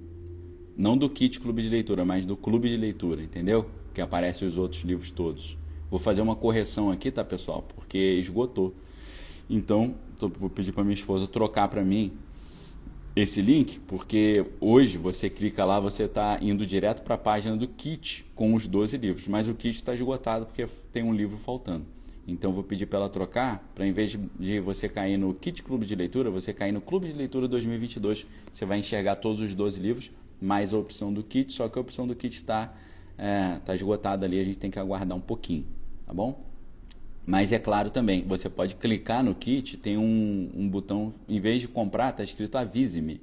não 0.80 0.98
do 0.98 1.10
kit 1.10 1.42
clube 1.42 1.62
de 1.62 1.68
leitura, 1.68 2.06
mas 2.06 2.26
do 2.26 2.38
clube 2.38 2.70
de 2.70 2.78
leitura, 2.78 3.22
entendeu? 3.22 3.70
Que 3.94 4.00
aparecem 4.00 4.48
os 4.48 4.58
outros 4.58 4.84
livros 4.84 5.12
todos. 5.12 5.58
Vou 5.92 6.00
fazer 6.00 6.22
uma 6.22 6.38
correção 6.38 6.90
aqui, 6.90 7.12
tá, 7.12 7.22
pessoal? 7.22 7.68
Porque 7.76 7.98
esgotou. 7.98 8.74
Então, 9.50 9.94
vou 10.40 10.50
pedir 10.50 10.72
para 10.72 10.86
minha 10.86 10.94
esposa 10.94 11.28
trocar 11.28 11.68
para 11.68 11.84
mim 11.84 12.14
esse 13.14 13.42
link, 13.42 13.78
porque 13.82 14.46
hoje 14.62 14.98
você 14.98 15.30
clica 15.30 15.66
lá, 15.66 15.82
você 15.82 16.04
está 16.04 16.40
indo 16.42 16.66
direto 16.66 17.02
para 17.02 17.16
a 17.16 17.18
página 17.18 17.58
do 17.58 17.68
kit 17.68 18.26
com 18.34 18.54
os 18.54 18.66
12 18.66 18.96
livros, 18.96 19.28
mas 19.28 19.50
o 19.50 19.56
kit 19.56 19.76
está 19.76 19.94
esgotado 19.94 20.46
porque 20.46 20.66
tem 20.94 21.04
um 21.04 21.14
livro 21.14 21.38
faltando. 21.38 21.86
Então 22.26 22.54
vou 22.54 22.64
pedir 22.64 22.86
para 22.86 23.00
ela 23.00 23.10
trocar, 23.10 23.70
para 23.76 23.86
em 23.86 23.92
vez 23.92 24.18
de 24.40 24.60
você 24.62 24.88
cair 24.88 25.18
no 25.18 25.34
kit 25.34 25.62
clube 25.62 25.86
de 25.86 25.96
leitura, 25.96 26.30
você 26.30 26.54
cair 26.54 26.72
no 26.72 26.80
clube 26.80 27.08
de 27.08 27.14
leitura 27.14 27.50
2022, 27.50 28.26
você 28.54 28.66
vai 28.66 28.80
enxergar 28.80 29.18
todos 29.18 29.42
os 29.42 29.54
12 29.54 29.82
livros 29.82 30.12
mais 30.42 30.74
a 30.74 30.78
opção 30.78 31.14
do 31.14 31.24
kit, 31.24 31.54
só 31.54 31.68
que 31.68 31.78
a 31.78 31.82
opção 31.82 32.08
do 32.08 32.16
kit 32.16 32.36
está 32.36 32.74
é, 33.18 33.60
tá 33.66 33.76
esgotada 33.76 34.26
ali, 34.26 34.40
a 34.40 34.44
gente 34.44 34.58
tem 34.58 34.72
que 34.72 34.80
aguardar 34.80 35.18
um 35.18 35.22
pouquinho, 35.22 35.66
tá 36.06 36.14
bom? 36.14 36.50
Mas 37.26 37.52
é 37.52 37.60
claro 37.60 37.90
também, 37.90 38.24
você 38.24 38.50
pode 38.50 38.76
clicar 38.76 39.24
no 39.24 39.36
kit, 39.36 39.78
tem 39.78 39.98
um, 39.98 40.50
um 40.56 40.68
botão, 40.68 41.14
em 41.28 41.40
vez 41.40 41.62
de 41.62 41.68
comprar, 41.68 42.10
está 42.10 42.24
escrito 42.24 42.58
avise-me. 42.58 43.22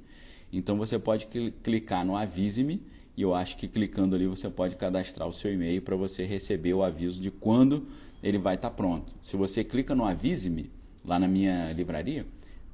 Então 0.51 0.77
você 0.77 0.97
pode 0.97 1.27
clicar 1.61 2.05
no 2.05 2.15
avise-me 2.15 2.81
e 3.17 3.21
eu 3.21 3.35
acho 3.35 3.57
que 3.57 3.67
clicando 3.67 4.15
ali 4.15 4.25
você 4.27 4.49
pode 4.49 4.75
cadastrar 4.75 5.27
o 5.27 5.33
seu 5.33 5.51
e-mail 5.51 5.81
para 5.81 5.95
você 5.95 6.23
receber 6.23 6.73
o 6.73 6.83
aviso 6.83 7.19
de 7.19 7.29
quando 7.29 7.85
ele 8.23 8.37
vai 8.37 8.55
estar 8.55 8.69
tá 8.69 8.75
pronto. 8.75 9.13
Se 9.21 9.35
você 9.35 9.63
clica 9.63 9.93
no 9.93 10.05
avise-me 10.05 10.71
lá 11.03 11.19
na 11.19 11.27
minha 11.27 11.73
livraria, 11.73 12.25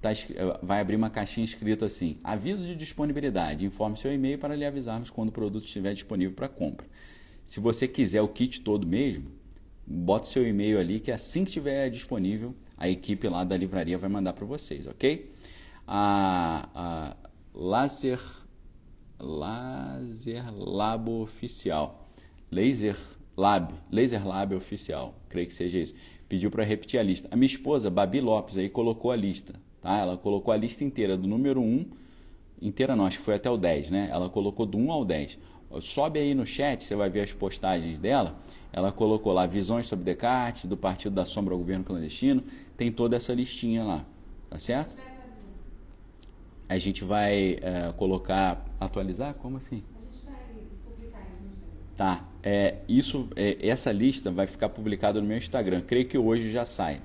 tá, 0.04 0.12
vai 0.62 0.82
abrir 0.82 0.97
uma 0.97 1.10
caixinha 1.10 1.45
escrita 1.45 1.86
assim: 1.86 2.20
aviso 2.24 2.66
de 2.66 2.76
disponibilidade, 2.76 3.66
informe 3.66 3.97
seu 3.97 4.14
e-mail 4.14 4.38
para 4.38 4.56
lhe 4.56 4.66
avisarmos 4.66 5.10
quando 5.10 5.30
o 5.30 5.32
produto 5.32 5.64
estiver 5.64 5.93
disponível 5.93 6.36
para 6.36 6.49
compra. 6.49 6.86
Se 7.45 7.60
você 7.60 7.88
quiser 7.88 8.22
o 8.22 8.28
kit 8.28 8.62
todo 8.62 8.86
mesmo, 8.86 9.32
bota 9.88 10.28
seu 10.28 10.45
e-mail 10.45 10.78
ali 10.78 10.99
que 10.99 11.12
assim 11.12 11.43
que 11.43 11.49
estiver 11.49 11.89
disponível, 11.89 12.54
a 12.78 12.89
equipe 12.89 13.28
lá 13.30 13.43
da 13.43 13.56
livraria 13.56 13.97
vai 13.97 14.10
mandar 14.10 14.34
para 14.34 14.45
vocês, 14.45 14.86
ok? 14.88 15.32
A, 15.88 16.70
a 16.74 17.18
Laser, 17.54 18.20
Laser 19.20 20.54
Lab 20.54 21.10
Oficial, 21.10 22.10
Laser 22.51 22.97
Lab, 23.38 23.74
Laser 23.91 24.26
Lab 24.26 24.54
Oficial, 24.56 25.16
creio 25.30 25.47
que 25.47 25.54
seja 25.54 25.80
isso, 25.80 25.95
pediu 26.28 26.51
para 26.51 26.64
repetir 26.64 26.99
a 26.99 27.04
lista. 27.04 27.28
A 27.32 27.36
minha 27.36 27.47
esposa, 27.47 27.89
Babi 27.89 28.22
Lopes, 28.22 28.58
aí 28.58 28.70
colocou 28.70 29.12
a 29.12 29.16
lista, 29.16 29.54
Tá? 29.84 29.97
Ela 29.97 30.17
colocou 30.17 30.53
a 30.53 30.57
lista 30.57 30.86
inteira 30.86 31.17
do 31.17 31.27
número 31.27 31.61
1, 31.61 31.86
inteira 32.61 32.95
não, 32.95 33.05
acho 33.05 33.17
que 33.17 33.25
foi 33.25 33.36
até 33.36 33.49
o 33.49 33.57
10, 33.57 33.91
né? 33.91 34.07
Ela 34.09 34.29
colocou 34.29 34.65
do 34.65 34.77
1 34.77 34.91
ao 34.91 35.03
10. 35.03 35.38
Sobe 35.81 36.19
aí 36.19 36.34
no 36.34 36.45
chat, 36.45 36.84
você 36.84 36.95
vai 36.95 37.09
ver 37.09 37.21
as 37.21 37.34
postagens 37.34 37.99
dela. 37.99 38.39
Ela 38.71 38.91
colocou 38.91 39.34
lá 39.34 39.45
visões 39.45 39.86
sobre 39.86 40.05
Descartes, 40.05 40.65
do 40.65 40.77
Partido 40.77 41.13
da 41.13 41.25
Sombra 41.25 41.53
ao 41.53 41.57
Governo 41.59 41.84
Clandestino. 41.84 42.41
Tem 42.77 42.91
toda 42.91 43.17
essa 43.17 43.34
listinha 43.34 43.84
lá, 43.84 44.05
tá 44.49 44.57
certo? 44.57 44.95
A 46.69 46.77
gente 46.77 47.03
vai 47.03 47.57
é, 47.61 47.91
colocar, 47.97 48.65
atualizar? 48.79 49.34
Como 49.34 49.57
assim? 49.57 49.84
A 49.97 50.01
gente 50.01 50.25
vai 50.25 50.36
publicar 50.86 51.27
isso 51.29 51.43
no 51.43 51.51
Instagram. 51.51 51.88
Tá. 51.97 52.25
É, 52.41 52.77
isso, 52.88 53.27
é, 53.36 53.57
essa 53.67 53.91
lista 53.91 54.31
vai 54.31 54.47
ficar 54.47 54.69
publicada 54.69 55.19
no 55.19 55.27
meu 55.27 55.38
Instagram. 55.38 55.81
Creio 55.81 56.07
que 56.07 56.17
hoje 56.17 56.51
já 56.51 56.63
sai. 56.63 57.01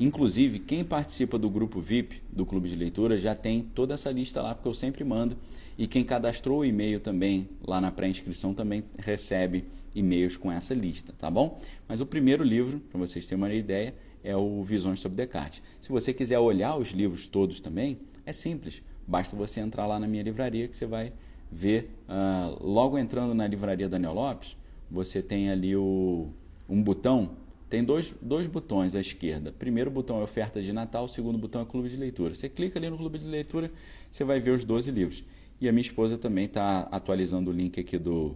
Inclusive, 0.00 0.58
quem 0.60 0.82
participa 0.82 1.38
do 1.38 1.50
grupo 1.50 1.78
VIP 1.78 2.22
do 2.32 2.46
Clube 2.46 2.70
de 2.70 2.74
Leitura 2.74 3.18
já 3.18 3.34
tem 3.34 3.60
toda 3.60 3.92
essa 3.92 4.10
lista 4.10 4.40
lá, 4.40 4.54
porque 4.54 4.66
eu 4.66 4.72
sempre 4.72 5.04
mando. 5.04 5.36
E 5.76 5.86
quem 5.86 6.02
cadastrou 6.02 6.60
o 6.60 6.64
e-mail 6.64 6.98
também 7.00 7.46
lá 7.62 7.82
na 7.82 7.92
pré-inscrição 7.92 8.54
também 8.54 8.82
recebe 8.98 9.66
e-mails 9.94 10.38
com 10.38 10.50
essa 10.50 10.72
lista, 10.72 11.12
tá 11.18 11.30
bom? 11.30 11.60
Mas 11.86 12.00
o 12.00 12.06
primeiro 12.06 12.42
livro, 12.42 12.80
para 12.80 12.98
vocês 12.98 13.26
terem 13.26 13.44
uma 13.44 13.52
ideia, 13.52 13.94
é 14.24 14.34
o 14.34 14.62
Visões 14.64 15.00
sobre 15.00 15.16
Descartes. 15.16 15.62
Se 15.82 15.90
você 15.90 16.14
quiser 16.14 16.38
olhar 16.38 16.78
os 16.78 16.88
livros 16.92 17.26
todos 17.26 17.60
também, 17.60 17.98
é 18.24 18.32
simples. 18.32 18.82
Basta 19.06 19.36
você 19.36 19.60
entrar 19.60 19.86
lá 19.86 20.00
na 20.00 20.06
minha 20.06 20.22
livraria 20.22 20.66
que 20.66 20.76
você 20.76 20.86
vai 20.86 21.12
ver. 21.52 21.90
Uh, 22.08 22.66
logo 22.66 22.96
entrando 22.96 23.34
na 23.34 23.46
livraria 23.46 23.86
Daniel 23.86 24.14
Lopes, 24.14 24.56
você 24.90 25.20
tem 25.20 25.50
ali 25.50 25.76
o, 25.76 26.28
um 26.66 26.82
botão. 26.82 27.32
Tem 27.70 27.84
dois, 27.84 28.12
dois 28.20 28.48
botões 28.48 28.96
à 28.96 29.00
esquerda. 29.00 29.52
Primeiro 29.52 29.92
botão 29.92 30.18
é 30.20 30.24
oferta 30.24 30.60
de 30.60 30.72
Natal, 30.72 31.06
segundo 31.06 31.38
botão 31.38 31.62
é 31.62 31.64
clube 31.64 31.88
de 31.88 31.96
leitura. 31.96 32.34
Você 32.34 32.48
clica 32.48 32.80
ali 32.80 32.90
no 32.90 32.98
clube 32.98 33.16
de 33.16 33.26
leitura, 33.26 33.70
você 34.10 34.24
vai 34.24 34.40
ver 34.40 34.50
os 34.50 34.64
12 34.64 34.90
livros. 34.90 35.24
E 35.60 35.68
a 35.68 35.72
minha 35.72 35.82
esposa 35.82 36.18
também 36.18 36.46
está 36.46 36.80
atualizando 36.90 37.48
o 37.48 37.52
link 37.52 37.78
aqui 37.78 37.96
do, 37.96 38.34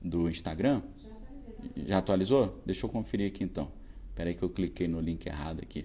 do 0.00 0.30
Instagram. 0.30 0.80
Já 1.74 1.98
atualizou? 1.98 2.62
Deixa 2.64 2.86
eu 2.86 2.90
conferir 2.90 3.26
aqui 3.26 3.42
então. 3.42 3.68
Espera 4.10 4.30
aí 4.30 4.36
que 4.36 4.44
eu 4.44 4.50
cliquei 4.50 4.86
no 4.86 5.00
link 5.00 5.26
errado 5.26 5.58
aqui. 5.60 5.84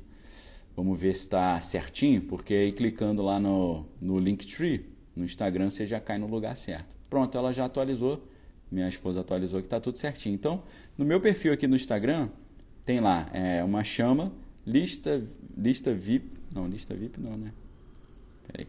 Vamos 0.75 0.99
ver 0.99 1.15
se 1.15 1.21
está 1.21 1.59
certinho, 1.59 2.21
porque 2.21 2.53
aí 2.53 2.71
clicando 2.71 3.23
lá 3.23 3.39
no, 3.39 3.87
no 3.99 4.19
Linktree, 4.19 4.85
no 5.15 5.25
Instagram, 5.25 5.71
você 5.71 5.87
já 5.87 5.99
cai 5.99 6.19
no 6.19 6.27
lugar 6.27 6.55
certo. 6.55 6.95
Pronto, 7.09 7.35
ela 7.35 7.51
já 7.51 7.65
atualizou. 7.65 8.23
Minha 8.71 8.87
esposa 8.87 9.21
atualizou 9.21 9.61
que 9.61 9.65
está 9.65 9.79
tudo 9.79 9.97
certinho. 9.97 10.35
Então, 10.35 10.61
no 10.95 11.03
meu 11.03 11.19
perfil 11.19 11.53
aqui 11.53 11.65
no 11.65 11.75
Instagram, 11.75 12.29
tem 12.87 13.01
lá 13.01 13.29
é, 13.33 13.61
uma 13.65 13.83
chama, 13.83 14.31
lista, 14.65 15.21
lista 15.57 15.93
VIP. 15.93 16.25
Não, 16.55 16.65
lista 16.69 16.95
VIP 16.95 17.19
não, 17.19 17.35
né? 17.35 17.51
Pera 18.47 18.61
aí. 18.61 18.67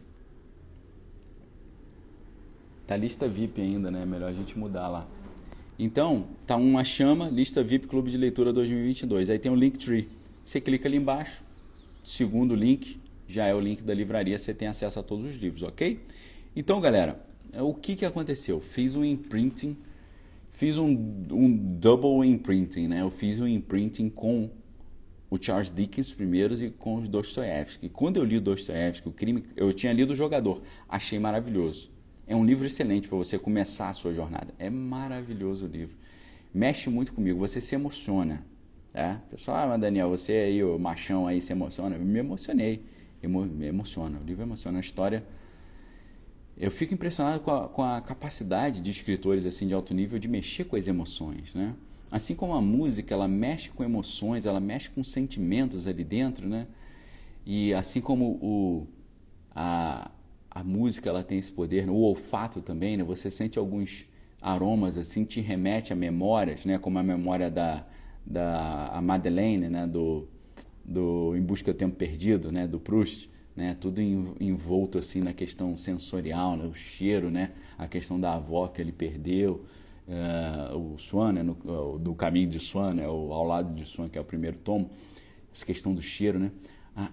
Tá 2.85 2.97
lista 2.97 3.29
VIP 3.29 3.61
ainda, 3.61 3.89
né? 3.89 4.05
Melhor 4.05 4.29
a 4.29 4.33
gente 4.33 4.59
mudar 4.59 4.89
lá. 4.89 5.07
Então, 5.79 6.27
tá 6.45 6.57
uma 6.57 6.83
chama, 6.83 7.29
lista 7.29 7.63
VIP 7.63 7.87
Clube 7.87 8.11
de 8.11 8.17
Leitura 8.17 8.51
2022. 8.51 9.29
Aí 9.29 9.39
tem 9.39 9.49
o 9.49 9.55
Linktree. 9.55 10.09
Você 10.45 10.59
clica 10.59 10.89
ali 10.89 10.97
embaixo, 10.97 11.41
segundo 12.03 12.53
link, 12.53 12.99
já 13.25 13.45
é 13.45 13.55
o 13.55 13.59
link 13.61 13.83
da 13.83 13.93
livraria, 13.93 14.37
você 14.37 14.53
tem 14.53 14.67
acesso 14.67 14.99
a 14.99 15.03
todos 15.03 15.25
os 15.25 15.35
livros, 15.35 15.63
ok? 15.63 15.97
Então, 16.53 16.81
galera, 16.81 17.25
é, 17.53 17.61
o 17.61 17.73
que, 17.73 17.95
que 17.95 18.05
aconteceu? 18.05 18.59
Fiz 18.59 18.97
um 18.97 19.05
imprinting, 19.05 19.77
fiz 20.59 20.77
um, 20.77 20.89
um 21.31 21.55
double 21.79 22.27
imprinting, 22.27 22.89
né? 22.89 23.01
Eu 23.01 23.09
fiz 23.09 23.39
um 23.39 23.47
imprinting 23.47 24.09
com 24.09 24.51
o 25.29 25.41
Charles 25.41 25.73
Dickens 25.73 26.11
primeiros 26.11 26.61
e 26.61 26.69
com 26.69 26.97
o 26.97 27.07
Dostoevsky. 27.07 27.87
Quando 27.87 28.17
eu 28.17 28.25
li 28.25 28.35
o 28.35 28.41
Dostoevsky, 28.41 29.07
o 29.07 29.11
crime, 29.13 29.45
eu 29.55 29.71
tinha 29.71 29.93
lido 29.93 30.11
o 30.11 30.15
Jogador, 30.17 30.61
achei 30.89 31.17
maravilhoso. 31.17 31.89
É 32.27 32.35
um 32.35 32.43
livro 32.43 32.65
excelente 32.65 33.07
para 33.07 33.17
você 33.17 33.39
começar 33.39 33.87
a 33.87 33.93
sua 33.93 34.13
jornada. 34.13 34.53
É 34.59 34.69
maravilhoso 34.69 35.65
o 35.65 35.69
livro. 35.69 35.95
Mexe 36.53 36.89
muito 36.89 37.13
comigo, 37.13 37.39
você 37.39 37.61
se 37.61 37.73
emociona. 37.73 38.45
Tá? 38.91 39.21
Pessoal, 39.31 39.59
ah, 39.59 39.67
mas 39.67 39.79
Daniel, 39.79 40.09
você 40.09 40.33
aí, 40.33 40.61
o 40.61 40.77
machão 40.77 41.25
aí, 41.25 41.41
se 41.41 41.53
emociona. 41.53 41.95
Eu 41.95 42.03
me 42.03 42.19
emocionei. 42.19 42.83
Emo 43.23 43.45
me 43.45 43.67
emociona. 43.67 44.19
O 44.19 44.25
livro 44.25 44.43
emociona. 44.43 44.79
A 44.79 44.81
história. 44.81 45.23
Eu 46.59 46.69
fico 46.69 46.93
impressionado 46.93 47.39
com 47.39 47.51
a, 47.51 47.69
com 47.69 47.83
a 47.83 48.01
capacidade 48.01 48.81
de 48.81 48.91
escritores 48.91 49.45
assim 49.45 49.65
de 49.65 49.73
alto 49.73 49.93
nível 49.93 50.19
de 50.19 50.27
mexer 50.27 50.65
com 50.65 50.75
as 50.75 50.87
emoções, 50.89 51.55
né? 51.55 51.73
Assim 52.11 52.35
como 52.35 52.53
a 52.53 52.61
música, 52.61 53.13
ela 53.13 53.27
mexe 53.27 53.69
com 53.69 53.83
emoções, 53.83 54.45
ela 54.45 54.59
mexe 54.59 54.89
com 54.89 55.01
sentimentos 55.03 55.87
ali 55.87 56.03
dentro, 56.03 56.49
né? 56.49 56.67
E 57.45 57.73
assim 57.73 58.01
como 58.01 58.31
o, 58.41 58.87
a, 59.55 60.11
a 60.51 60.63
música 60.63 61.09
ela 61.09 61.23
tem 61.23 61.37
esse 61.39 61.51
poder, 61.51 61.85
né? 61.85 61.91
o 61.93 61.97
olfato 61.97 62.61
também, 62.61 62.97
né? 62.97 63.03
Você 63.05 63.31
sente 63.31 63.57
alguns 63.57 64.05
aromas 64.41 64.97
assim, 64.97 65.23
te 65.23 65.39
remete 65.39 65.93
a 65.93 65.95
memórias, 65.95 66.65
né? 66.65 66.77
Como 66.77 66.99
a 66.99 67.03
memória 67.03 67.49
da, 67.49 67.85
da 68.25 68.87
a 68.87 69.01
Madeleine, 69.01 69.69
né? 69.69 69.87
Do, 69.87 70.27
do 70.83 71.35
Em 71.37 71.41
Busca 71.41 71.71
do 71.71 71.77
Tempo 71.77 71.95
Perdido, 71.95 72.51
né? 72.51 72.67
Do 72.67 72.81
Proust, 72.81 73.29
né? 73.59 73.75
Tudo 73.79 74.01
envolto 74.01 74.97
assim 74.97 75.21
na 75.21 75.33
questão 75.33 75.77
sensorial, 75.77 76.57
né? 76.57 76.65
O 76.65 76.73
cheiro, 76.73 77.29
né? 77.29 77.51
A 77.77 77.87
questão 77.87 78.19
da 78.19 78.33
avó 78.33 78.67
que 78.67 78.81
ele 78.81 78.91
perdeu. 78.91 79.65
Uh, 80.07 80.93
o 80.93 80.97
Swan, 80.97 81.33
né? 81.33 81.43
No, 81.43 81.99
do 81.99 82.15
Caminho 82.15 82.49
de 82.49 82.59
Swan, 82.59 82.95
né? 82.95 83.07
O, 83.07 83.31
ao 83.33 83.45
lado 83.45 83.75
de 83.75 83.85
Swan, 83.85 84.09
que 84.09 84.17
é 84.17 84.21
o 84.21 84.25
primeiro 84.25 84.57
tomo. 84.57 84.89
Essa 85.53 85.65
questão 85.65 85.93
do 85.93 86.01
cheiro, 86.01 86.39
né? 86.39 86.51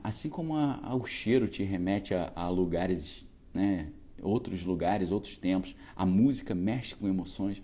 Assim 0.03 0.29
como 0.29 0.57
a, 0.57 0.81
a, 0.83 0.95
o 0.95 1.05
cheiro 1.05 1.47
te 1.47 1.63
remete 1.63 2.15
a, 2.15 2.33
a 2.35 2.49
lugares 2.49 3.27
né? 3.57 3.89
outros 4.23 4.65
lugares, 4.65 5.11
outros 5.11 5.39
tempos. 5.39 5.75
A 5.97 6.07
música 6.07 6.55
mexe 6.55 6.95
com 6.95 7.09
emoções. 7.09 7.63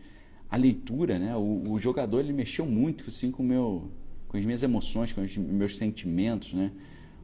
A 0.51 0.57
leitura, 0.57 1.19
né? 1.19 1.37
o, 1.37 1.71
o 1.71 1.79
jogador 1.79 2.21
ele 2.21 2.33
mexeu 2.33 2.67
muito 2.67 3.05
assim, 3.09 3.31
com, 3.31 3.43
meu, 3.43 3.91
com 4.29 4.37
as 4.37 4.45
minhas 4.45 4.63
emoções, 4.63 5.13
com 5.13 5.21
os 5.21 5.37
meus 5.37 5.77
sentimentos. 5.77 6.53
Né? 6.55 6.73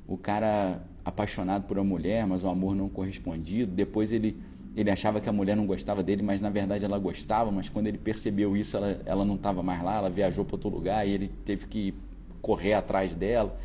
O 0.06 0.16
cara 0.16 0.84
apaixonado 1.08 1.66
por 1.66 1.78
uma 1.78 1.84
mulher, 1.84 2.26
mas 2.26 2.42
o 2.42 2.48
amor 2.48 2.74
não 2.74 2.88
correspondido. 2.88 3.72
Depois 3.72 4.12
ele, 4.12 4.36
ele 4.76 4.90
achava 4.90 5.20
que 5.20 5.28
a 5.28 5.32
mulher 5.32 5.56
não 5.56 5.66
gostava 5.66 6.02
dele, 6.02 6.22
mas 6.22 6.40
na 6.40 6.50
verdade 6.50 6.84
ela 6.84 6.98
gostava. 6.98 7.50
Mas 7.50 7.68
quando 7.68 7.86
ele 7.86 7.98
percebeu 7.98 8.56
isso, 8.56 8.76
ela, 8.76 9.00
ela 9.04 9.24
não 9.24 9.34
estava 9.34 9.62
mais 9.62 9.82
lá, 9.82 9.98
ela 9.98 10.10
viajou 10.10 10.44
para 10.44 10.56
outro 10.56 10.68
lugar 10.68 11.06
e 11.06 11.12
ele 11.12 11.28
teve 11.44 11.66
que 11.66 11.94
correr 12.40 12.74
atrás 12.74 13.14
dela. 13.14 13.56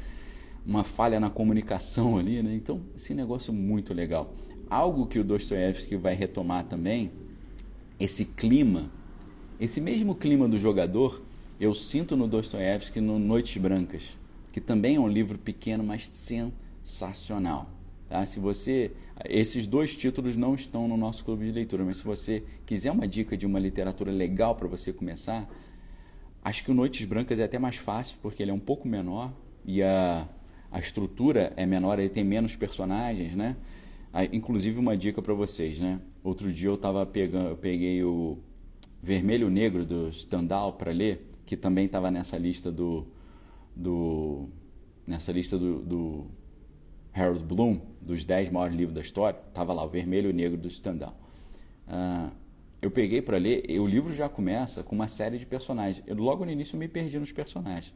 Uma 0.65 0.83
falha 0.83 1.19
na 1.19 1.29
comunicação 1.29 2.17
ali, 2.19 2.41
né? 2.41 2.55
Então, 2.55 2.81
esse 2.95 3.13
negócio 3.13 3.53
muito 3.53 3.93
legal 3.93 4.33
algo 4.73 5.05
que 5.05 5.19
o 5.19 5.23
Dostoiévski 5.23 5.95
vai 5.95 6.15
retomar 6.15 6.63
também, 6.65 7.11
esse 7.99 8.25
clima, 8.25 8.91
esse 9.59 9.79
mesmo 9.79 10.15
clima 10.15 10.47
do 10.47 10.59
jogador, 10.59 11.21
eu 11.59 11.73
sinto 11.75 12.17
no 12.17 12.27
Dostoiévski 12.27 12.99
no 12.99 13.19
Noites 13.19 13.61
Brancas, 13.61 14.17
que 14.51 14.59
também 14.59 14.95
é 14.95 14.99
um 14.99 15.07
livro 15.07 15.37
pequeno, 15.37 15.83
mas 15.83 16.07
sensacional. 16.07 16.62
Tá? 18.09 18.25
Se 18.25 18.39
você, 18.39 18.91
esses 19.25 19.65
dois 19.65 19.95
títulos 19.95 20.36
não 20.36 20.53
estão 20.53 20.88
no 20.88 20.95
nosso 20.95 21.25
clube 21.25 21.45
de 21.45 21.51
leitura, 21.51 21.84
mas 21.84 21.97
se 21.97 22.03
você 22.03 22.43
quiser 22.65 22.91
uma 22.91 23.07
dica 23.07 23.36
de 23.36 23.47
uma 23.47 23.57
literatura 23.57 24.11
legal 24.11 24.55
para 24.55 24.67
você 24.67 24.93
começar, 24.93 25.49
acho 26.43 26.63
que 26.63 26.69
o 26.69 26.73
Noites 26.73 27.05
Brancas 27.05 27.39
é 27.39 27.43
até 27.43 27.57
mais 27.57 27.77
fácil 27.77 28.19
porque 28.21 28.43
ele 28.43 28.51
é 28.51 28.53
um 28.53 28.59
pouco 28.59 28.88
menor 28.88 29.34
e 29.65 29.81
a, 29.81 30.27
a 30.69 30.79
estrutura 30.79 31.53
é 31.55 31.65
menor, 31.65 31.97
ele 31.97 32.09
tem 32.09 32.23
menos 32.23 32.55
personagens, 32.55 33.36
né? 33.36 33.55
Ah, 34.11 34.25
inclusive 34.25 34.77
uma 34.77 34.95
dica 34.95 35.21
para 35.21 35.34
vocês, 35.34 35.79
né? 35.79 35.99
Outro 36.23 36.53
dia 36.53 36.69
eu 36.69 36.77
tava 36.77 37.03
pegando, 37.05 37.49
eu 37.49 37.57
peguei 37.57 38.03
o 38.03 38.38
Vermelho 39.01 39.49
Negro 39.49 39.86
do 39.86 40.13
Stendhal 40.13 40.73
para 40.73 40.91
ler, 40.91 41.27
que 41.47 41.57
também 41.57 41.86
estava 41.86 42.11
nessa 42.11 42.38
lista 42.38 42.71
do, 42.71 43.07
do 43.75 44.49
nessa 45.07 45.31
lista 45.31 45.57
do, 45.57 45.79
do 45.79 46.27
Harold 47.14 47.43
Bloom, 47.43 47.80
dos 48.01 48.26
10 48.26 48.49
maiores 48.49 48.76
livros 48.76 48.95
da 48.95 49.01
história, 49.01 49.39
tava 49.53 49.74
lá 49.74 49.84
o 49.84 49.89
Vermelho 49.89 50.34
Negro 50.34 50.57
do 50.57 50.70
Stendhal. 50.70 51.16
Uh, 51.88 52.34
eu 52.82 52.91
peguei 52.91 53.22
para 53.22 53.38
ler, 53.38 53.64
e 53.70 53.80
o 53.80 53.88
livro 53.88 54.14
já 54.14 54.28
começa 54.28 54.84
com 54.84 54.95
uma 54.95 55.07
série 55.07 55.38
de 55.38 55.45
personagens. 55.45 56.03
Eu, 56.05 56.16
logo 56.16 56.43
no 56.43 56.51
início 56.51 56.76
eu 56.76 56.80
me 56.80 56.88
perdi 56.88 57.18
nos 57.18 57.32
personagens. 57.32 57.95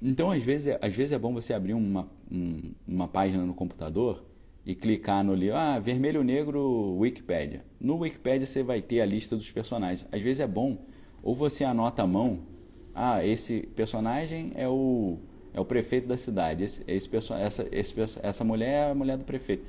Então, 0.00 0.30
às 0.30 0.42
vezes, 0.42 0.76
às 0.80 0.92
vezes 0.92 1.12
é 1.12 1.18
bom 1.18 1.32
você 1.34 1.52
abrir 1.52 1.74
uma, 1.74 2.08
um, 2.30 2.72
uma 2.88 3.06
página 3.06 3.44
no 3.44 3.54
computador 3.54 4.24
e 4.64 4.74
clicar 4.74 5.22
no 5.22 5.34
livro, 5.34 5.56
ah, 5.56 5.78
vermelho 5.78 6.22
negro 6.24 6.96
Wikipedia. 6.98 7.64
No 7.80 7.98
Wikipedia 7.98 8.46
você 8.46 8.62
vai 8.62 8.80
ter 8.80 9.00
a 9.00 9.06
lista 9.06 9.36
dos 9.36 9.50
personagens. 9.50 10.06
Às 10.10 10.22
vezes 10.22 10.40
é 10.40 10.46
bom, 10.46 10.78
ou 11.22 11.34
você 11.34 11.62
anota 11.64 12.02
à 12.02 12.06
mão, 12.06 12.40
ah, 12.94 13.24
esse 13.24 13.62
personagem 13.74 14.52
é 14.54 14.68
o, 14.68 15.18
é 15.54 15.60
o 15.60 15.64
prefeito 15.64 16.08
da 16.08 16.16
cidade, 16.16 16.64
esse, 16.64 16.82
esse, 16.86 17.10
essa, 17.34 17.66
esse, 17.70 17.94
essa 18.22 18.44
mulher 18.44 18.88
é 18.88 18.90
a 18.90 18.94
mulher 18.94 19.16
do 19.16 19.24
prefeito. 19.24 19.64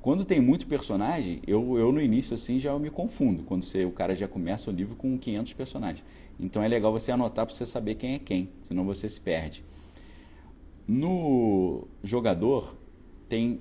Quando 0.00 0.24
tem 0.24 0.38
muito 0.38 0.66
personagem, 0.66 1.40
eu, 1.46 1.78
eu 1.78 1.90
no 1.90 2.00
início 2.00 2.34
assim 2.34 2.60
já 2.60 2.78
me 2.78 2.90
confundo, 2.90 3.42
quando 3.42 3.62
você, 3.62 3.84
o 3.86 3.90
cara 3.90 4.14
já 4.14 4.28
começa 4.28 4.70
o 4.70 4.72
livro 4.72 4.94
com 4.94 5.18
500 5.18 5.52
personagens. 5.54 6.04
Então 6.38 6.62
é 6.62 6.68
legal 6.68 6.92
você 6.92 7.10
anotar 7.10 7.46
para 7.46 7.54
você 7.54 7.64
saber 7.64 7.94
quem 7.94 8.14
é 8.14 8.18
quem, 8.18 8.50
senão 8.60 8.84
você 8.84 9.08
se 9.08 9.20
perde. 9.20 9.64
No 10.86 11.88
jogador 12.02 12.76
tem 13.28 13.60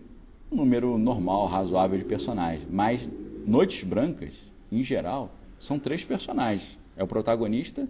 um 0.51 0.57
número 0.57 0.97
normal, 0.97 1.45
razoável 1.45 1.97
de 1.97 2.03
personagens. 2.03 2.67
Mas 2.69 3.07
Noites 3.45 3.83
Brancas, 3.83 4.51
em 4.71 4.83
geral, 4.83 5.33
são 5.57 5.79
três 5.79 6.03
personagens. 6.03 6.77
É 6.97 7.03
o 7.03 7.07
protagonista, 7.07 7.87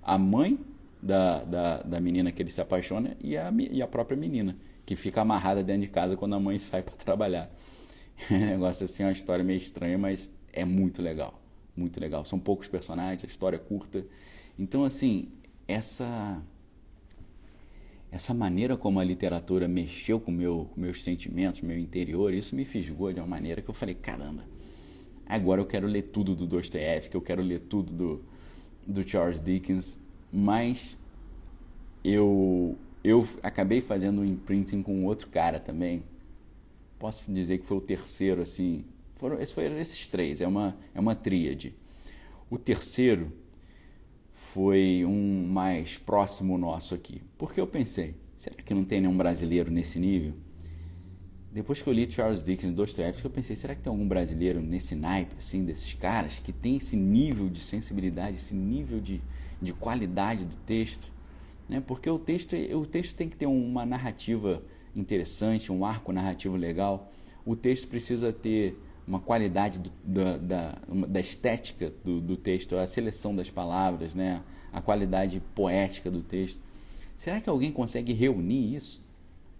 a 0.00 0.16
mãe 0.16 0.58
da, 1.06 1.44
da, 1.44 1.82
da 1.82 2.00
menina 2.00 2.32
que 2.32 2.42
ele 2.42 2.50
se 2.50 2.60
apaixona 2.60 3.16
e 3.20 3.36
a, 3.36 3.52
e 3.70 3.80
a 3.80 3.86
própria 3.86 4.16
menina, 4.16 4.56
que 4.84 4.96
fica 4.96 5.20
amarrada 5.20 5.62
dentro 5.62 5.82
de 5.82 5.88
casa 5.88 6.16
quando 6.16 6.34
a 6.34 6.40
mãe 6.40 6.58
sai 6.58 6.82
para 6.82 6.94
trabalhar. 6.96 7.50
É 8.30 8.34
negócio 8.34 8.84
assim, 8.84 9.02
é 9.02 9.06
uma 9.06 9.12
história 9.12 9.44
meio 9.44 9.58
estranha, 9.58 9.96
mas 9.96 10.32
é 10.52 10.64
muito 10.64 11.00
legal. 11.00 11.40
Muito 11.76 12.00
legal. 12.00 12.24
São 12.24 12.38
poucos 12.38 12.66
personagens, 12.66 13.22
a 13.22 13.26
história 13.26 13.56
é 13.56 13.58
curta. 13.58 14.06
Então, 14.58 14.84
assim, 14.84 15.28
essa 15.68 16.42
essa 18.10 18.32
maneira 18.32 18.76
como 18.76 18.98
a 18.98 19.04
literatura 19.04 19.68
mexeu 19.68 20.18
com 20.18 20.30
meu, 20.30 20.70
meus 20.76 21.02
sentimentos, 21.02 21.60
meu 21.60 21.78
interior, 21.78 22.32
isso 22.32 22.56
me 22.56 22.64
fisgou 22.64 23.12
de 23.12 23.20
uma 23.20 23.26
maneira 23.26 23.60
que 23.60 23.68
eu 23.68 23.74
falei, 23.74 23.94
caramba, 23.94 24.44
agora 25.26 25.60
eu 25.60 25.66
quero 25.66 25.86
ler 25.86 26.02
tudo 26.02 26.34
do 26.34 26.46
Dostoevsky, 26.46 27.14
eu 27.14 27.20
quero 27.20 27.42
ler 27.42 27.60
tudo 27.68 27.92
do, 27.92 28.24
do 28.86 29.06
Charles 29.06 29.40
Dickens, 29.40 30.00
mas 30.32 30.98
eu 32.04 32.78
eu 33.06 33.26
acabei 33.40 33.80
fazendo 33.80 34.20
um 34.20 34.24
imprinting 34.24 34.82
com 34.82 35.04
outro 35.04 35.28
cara 35.28 35.60
também. 35.60 36.02
Posso 36.98 37.30
dizer 37.30 37.58
que 37.58 37.64
foi 37.64 37.76
o 37.76 37.80
terceiro, 37.80 38.42
assim. 38.42 38.84
Foram, 39.14 39.40
esses 39.40 39.54
foram 39.54 39.78
esses 39.78 40.08
três, 40.08 40.40
é 40.40 40.48
uma, 40.48 40.76
é 40.92 40.98
uma 40.98 41.14
tríade. 41.14 41.72
O 42.50 42.58
terceiro 42.58 43.32
foi 44.32 45.04
um 45.04 45.46
mais 45.46 45.98
próximo 45.98 46.58
nosso 46.58 46.96
aqui. 46.96 47.22
Porque 47.38 47.60
eu 47.60 47.66
pensei, 47.66 48.16
será 48.36 48.56
que 48.56 48.74
não 48.74 48.84
tem 48.84 49.00
nenhum 49.00 49.16
brasileiro 49.16 49.70
nesse 49.70 50.00
nível? 50.00 50.34
Depois 51.52 51.80
que 51.80 51.88
eu 51.88 51.92
li 51.92 52.10
Charles 52.10 52.42
Dickens, 52.42 52.74
Dostoevsky, 52.74 53.24
eu 53.24 53.30
pensei, 53.30 53.54
será 53.54 53.74
que 53.74 53.82
tem 53.82 53.90
algum 53.90 54.06
brasileiro 54.06 54.60
nesse 54.60 54.94
naipe, 54.96 55.36
assim, 55.38 55.64
desses 55.64 55.94
caras, 55.94 56.38
que 56.40 56.52
tem 56.52 56.76
esse 56.76 56.96
nível 56.96 57.48
de 57.48 57.60
sensibilidade, 57.60 58.36
esse 58.36 58.54
nível 58.54 59.00
de, 59.00 59.22
de 59.60 59.72
qualidade 59.72 60.44
do 60.44 60.56
texto? 60.56 61.12
Né? 61.68 61.82
Porque 61.84 62.08
o 62.08 62.18
texto, 62.18 62.54
o 62.74 62.86
texto 62.86 63.14
tem 63.16 63.28
que 63.28 63.36
ter 63.36 63.46
uma 63.46 63.84
narrativa 63.84 64.62
interessante, 64.94 65.70
um 65.72 65.84
arco 65.84 66.12
narrativo 66.12 66.56
legal. 66.56 67.10
O 67.44 67.54
texto 67.54 67.88
precisa 67.88 68.32
ter 68.32 68.78
uma 69.06 69.20
qualidade 69.20 69.78
do, 69.78 69.90
da, 70.02 70.36
da, 70.38 70.78
da, 71.08 71.20
estética 71.20 71.92
do, 72.04 72.20
do, 72.20 72.36
texto, 72.36 72.76
a 72.76 72.86
seleção 72.86 73.36
das 73.36 73.48
palavras, 73.48 74.14
né? 74.14 74.42
a 74.72 74.80
qualidade 74.80 75.40
poética 75.54 76.10
do 76.10 76.22
texto. 76.22 76.60
Será 77.14 77.40
que 77.40 77.48
alguém 77.48 77.70
consegue 77.70 78.12
reunir 78.12 78.74
isso? 78.74 79.04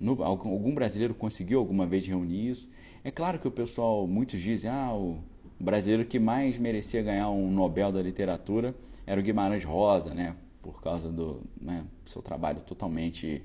No, 0.01 0.23
algum 0.23 0.75
brasileiro 0.75 1.15
conseguiu 1.15 1.59
alguma 1.59 1.87
vez 1.87 2.07
reunir 2.07 2.51
isso? 2.51 2.69
É 3.05 3.11
claro 3.11 3.39
que 3.39 3.47
o 3.49 3.51
pessoal, 3.51 4.07
muitos 4.07 4.41
dizem, 4.43 4.69
ah, 4.69 4.93
o 4.93 5.19
brasileiro 5.59 6.05
que 6.05 6.19
mais 6.19 6.59
merecia 6.59 7.03
ganhar 7.03 7.31
um 7.31 7.51
Nobel 7.51 7.91
da 7.91 8.03
literatura 8.03 8.75
era 9.07 9.21
o 9.21 9.23
Guimarães 9.23 9.65
Rosa, 9.65 10.15
né? 10.15 10.37
Por 10.61 10.83
causa 10.83 11.11
do 11.11 11.43
né, 11.61 11.87
seu 12.05 12.21
trabalho 12.21 12.61
totalmente 12.61 13.43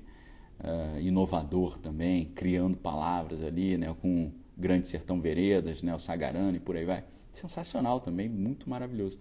uh, 0.60 1.00
inovador 1.00 1.78
também, 1.78 2.26
criando 2.34 2.76
palavras 2.76 3.42
ali, 3.42 3.76
né? 3.76 3.94
Com 4.00 4.32
Grande 4.56 4.88
Sertão 4.88 5.20
Veredas, 5.20 5.82
né? 5.82 5.94
O 5.94 5.98
Sagarana 5.98 6.56
e 6.56 6.60
por 6.60 6.76
aí 6.76 6.84
vai. 6.84 7.04
Sensacional 7.30 8.00
também, 8.00 8.28
muito 8.28 8.68
maravilhoso. 8.68 9.18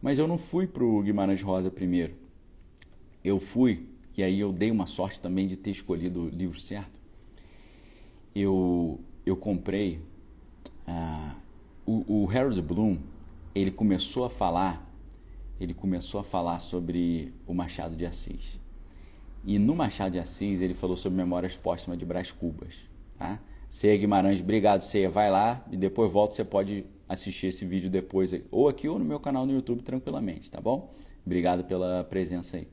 Mas 0.00 0.18
eu 0.18 0.28
não 0.28 0.38
fui 0.38 0.66
para 0.66 0.84
o 0.84 1.02
Guimarães 1.02 1.42
Rosa 1.42 1.70
primeiro. 1.70 2.14
Eu 3.24 3.40
fui 3.40 3.88
e 4.16 4.22
aí 4.22 4.38
eu 4.38 4.52
dei 4.52 4.70
uma 4.70 4.86
sorte 4.86 5.20
também 5.20 5.46
de 5.46 5.56
ter 5.56 5.70
escolhido 5.70 6.24
o 6.24 6.28
livro 6.28 6.60
certo. 6.60 7.00
Eu, 8.34 9.00
eu 9.26 9.36
comprei. 9.36 10.00
Uh, 10.86 11.49
o, 11.90 12.22
o 12.22 12.30
Harold 12.30 12.62
Bloom, 12.62 12.98
ele 13.52 13.72
começou 13.72 14.24
a 14.24 14.30
falar, 14.30 14.88
ele 15.58 15.74
começou 15.74 16.20
a 16.20 16.24
falar 16.24 16.60
sobre 16.60 17.34
o 17.46 17.52
Machado 17.52 17.96
de 17.96 18.06
Assis. 18.06 18.60
E 19.44 19.58
no 19.58 19.74
Machado 19.74 20.12
de 20.12 20.18
Assis 20.20 20.60
ele 20.60 20.74
falou 20.74 20.96
sobre 20.96 21.16
Memórias 21.16 21.56
Póstumas 21.56 21.98
de 21.98 22.04
Brás 22.04 22.30
Cubas. 22.30 22.88
Tá? 23.18 23.40
Ceia 23.68 23.96
Guimarães, 23.96 24.40
obrigado, 24.40 24.82
Ceia. 24.82 25.10
Vai 25.10 25.30
lá 25.30 25.64
e 25.70 25.76
depois 25.76 26.12
volta. 26.12 26.34
Você 26.34 26.44
pode 26.44 26.86
assistir 27.08 27.48
esse 27.48 27.64
vídeo 27.64 27.90
depois, 27.90 28.32
ou 28.52 28.68
aqui 28.68 28.88
ou 28.88 28.96
no 28.96 29.04
meu 29.04 29.18
canal 29.18 29.44
no 29.44 29.52
YouTube 29.52 29.82
tranquilamente, 29.82 30.48
tá 30.48 30.60
bom? 30.60 30.92
Obrigado 31.26 31.64
pela 31.64 32.04
presença 32.04 32.56
aí. 32.56 32.68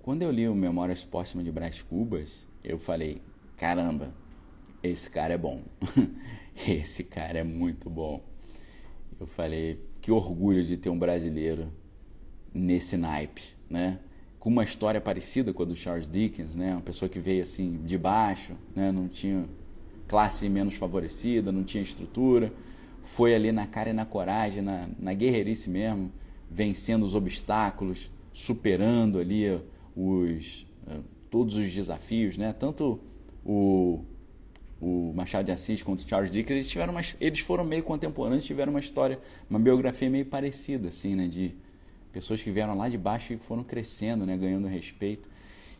Quando 0.00 0.22
eu 0.22 0.30
li 0.30 0.48
o 0.48 0.54
Memórias 0.54 1.04
Póstumas 1.04 1.44
de 1.44 1.52
Brás 1.52 1.82
Cubas, 1.82 2.48
eu 2.64 2.78
falei: 2.78 3.20
caramba, 3.56 4.14
esse 4.88 5.10
cara 5.10 5.34
é 5.34 5.38
bom. 5.38 5.62
esse 6.66 7.04
cara 7.04 7.38
é 7.38 7.44
muito 7.44 7.88
bom. 7.90 8.22
Eu 9.18 9.26
falei: 9.26 9.78
que 10.00 10.10
orgulho 10.10 10.64
de 10.64 10.76
ter 10.76 10.90
um 10.90 10.98
brasileiro 10.98 11.72
nesse 12.52 12.96
naipe, 12.96 13.42
né? 13.68 13.98
Com 14.38 14.50
uma 14.50 14.64
história 14.64 15.00
parecida 15.00 15.52
com 15.52 15.62
a 15.62 15.66
do 15.66 15.76
Charles 15.76 16.08
Dickens, 16.08 16.54
né? 16.54 16.72
Uma 16.72 16.82
pessoa 16.82 17.08
que 17.08 17.18
veio 17.18 17.42
assim 17.42 17.82
de 17.84 17.98
baixo, 17.98 18.54
né? 18.74 18.92
Não 18.92 19.08
tinha 19.08 19.44
classe 20.06 20.48
menos 20.48 20.74
favorecida, 20.74 21.50
não 21.50 21.64
tinha 21.64 21.82
estrutura, 21.82 22.52
foi 23.02 23.34
ali 23.34 23.50
na 23.52 23.66
cara 23.66 23.90
e 23.90 23.92
na 23.92 24.04
coragem, 24.04 24.62
na, 24.62 24.88
na 24.98 25.12
guerreirice 25.12 25.68
mesmo, 25.68 26.12
vencendo 26.50 27.04
os 27.04 27.14
obstáculos, 27.14 28.10
superando 28.32 29.18
ali 29.18 29.60
os, 29.96 30.66
eh, 30.86 31.00
todos 31.30 31.56
os 31.56 31.72
desafios, 31.72 32.38
né? 32.38 32.52
Tanto 32.52 33.00
o, 33.44 34.04
o 34.80 35.12
Machado 35.14 35.46
de 35.46 35.52
Assis 35.52 35.82
quanto 35.82 36.00
o 36.00 36.08
Charles 36.08 36.30
Dickens, 36.30 36.56
eles, 36.56 36.68
tiveram 36.68 36.94
eles 37.20 37.40
foram 37.40 37.64
meio 37.64 37.82
contemporâneos, 37.82 38.44
tiveram 38.44 38.72
uma 38.72 38.80
história, 38.80 39.18
uma 39.48 39.58
biografia 39.58 40.10
meio 40.10 40.26
parecida, 40.26 40.88
assim, 40.88 41.14
né? 41.14 41.26
De 41.26 41.54
pessoas 42.12 42.42
que 42.42 42.50
vieram 42.50 42.76
lá 42.76 42.88
de 42.88 42.98
baixo 42.98 43.32
e 43.32 43.36
foram 43.36 43.64
crescendo, 43.64 44.26
né? 44.26 44.36
Ganhando 44.36 44.66
respeito. 44.66 45.28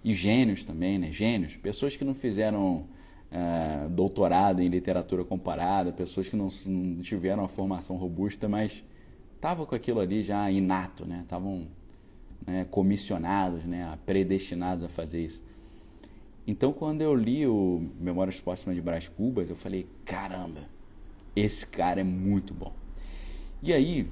E 0.02 0.14
gênios 0.14 0.64
também, 0.64 0.98
né? 0.98 1.10
Gênios. 1.10 1.56
Pessoas 1.56 1.96
que 1.96 2.04
não 2.04 2.14
fizeram 2.14 2.86
uh, 3.30 3.88
doutorado 3.90 4.62
em 4.62 4.68
literatura 4.68 5.24
comparada, 5.24 5.92
pessoas 5.92 6.28
que 6.28 6.36
não, 6.36 6.48
não 6.66 7.02
tiveram 7.02 7.42
uma 7.42 7.48
formação 7.48 7.96
robusta, 7.96 8.48
mas 8.48 8.84
estavam 9.34 9.66
com 9.66 9.74
aquilo 9.74 10.00
ali 10.00 10.22
já 10.22 10.50
inato, 10.50 11.04
né? 11.04 11.20
Estavam 11.22 11.66
né, 12.46 12.66
comissionados, 12.70 13.64
né, 13.64 13.98
predestinados 14.06 14.84
a 14.84 14.88
fazer 14.88 15.24
isso. 15.24 15.42
Então, 16.46 16.72
quando 16.72 17.02
eu 17.02 17.14
li 17.14 17.46
o 17.46 17.90
Memórias 17.98 18.40
Póstumas 18.40 18.76
de 18.76 18.82
Brás 18.82 19.08
Cubas, 19.08 19.50
eu 19.50 19.56
falei: 19.56 19.86
caramba, 20.04 20.60
esse 21.34 21.66
cara 21.66 22.00
é 22.00 22.04
muito 22.04 22.54
bom. 22.54 22.72
E 23.62 23.72
aí, 23.72 24.08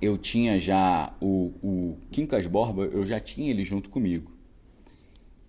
eu 0.00 0.18
tinha 0.18 0.58
já 0.58 1.14
o, 1.20 1.52
o 1.62 1.96
Quincas 2.10 2.46
Borba, 2.46 2.84
eu 2.84 3.04
já 3.04 3.18
tinha 3.18 3.50
ele 3.50 3.64
junto 3.64 3.88
comigo. 3.88 4.30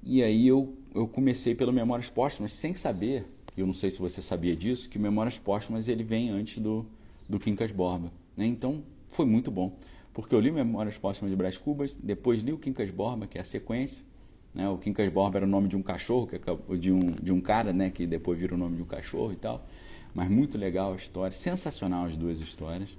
E 0.01 0.21
aí 0.21 0.47
eu, 0.47 0.77
eu 0.93 1.07
comecei 1.07 1.55
pelo 1.55 1.73
Memórias 1.73 2.09
Póstumas 2.09 2.53
sem 2.53 2.75
saber, 2.75 3.25
eu 3.57 3.65
não 3.65 3.73
sei 3.73 3.89
se 3.89 3.99
você 3.99 4.21
sabia 4.21 4.55
disso, 4.55 4.89
que 4.89 4.99
Memórias 4.99 5.37
Póstumas 5.37 5.87
ele 5.87 6.03
vem 6.03 6.29
antes 6.29 6.59
do, 6.59 6.85
do 7.27 7.39
Quincas 7.39 7.71
Borba. 7.71 8.11
Né? 8.37 8.45
Então, 8.45 8.83
foi 9.09 9.25
muito 9.25 9.49
bom 9.49 9.77
porque 10.13 10.35
eu 10.35 10.39
li 10.39 10.51
Memórias 10.51 10.97
Póstumas 10.97 11.31
de 11.31 11.35
Brás 11.35 11.57
Cubas, 11.57 11.95
depois 11.95 12.41
li 12.41 12.53
o 12.53 12.57
Quincas 12.57 12.91
Borba, 12.91 13.25
que 13.25 13.37
é 13.37 13.41
a 13.41 13.43
sequência. 13.43 14.05
Né? 14.53 14.69
O 14.69 14.77
Quincas 14.77 15.11
Borba 15.11 15.39
era 15.39 15.45
o 15.45 15.49
nome 15.49 15.67
de 15.67 15.75
um 15.75 15.81
cachorro, 15.81 16.27
que 16.27 16.39
de 16.77 16.91
um, 16.91 16.99
de 16.99 17.31
um 17.31 17.41
cara, 17.41 17.73
né? 17.73 17.89
que 17.89 18.05
depois 18.05 18.37
vira 18.37 18.53
o 18.53 18.57
nome 18.57 18.75
de 18.75 18.83
um 18.83 18.85
cachorro 18.85 19.31
e 19.33 19.35
tal. 19.35 19.65
Mas 20.13 20.29
muito 20.29 20.57
legal 20.57 20.93
a 20.93 20.95
história, 20.95 21.35
sensacional 21.35 22.05
as 22.05 22.15
duas 22.15 22.39
histórias. 22.39 22.97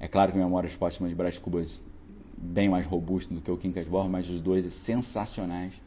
É 0.00 0.08
claro 0.08 0.32
que 0.32 0.38
Memórias 0.38 0.74
Póstumas 0.74 1.10
de 1.10 1.14
Brás 1.14 1.38
Cubas 1.38 1.84
bem 2.36 2.68
mais 2.68 2.86
robusto 2.86 3.32
do 3.32 3.40
que 3.40 3.50
o 3.50 3.56
Quincas 3.56 3.86
Borba, 3.86 4.08
mas 4.08 4.28
os 4.28 4.40
dois 4.40 4.64
sensacionais. 4.72 5.82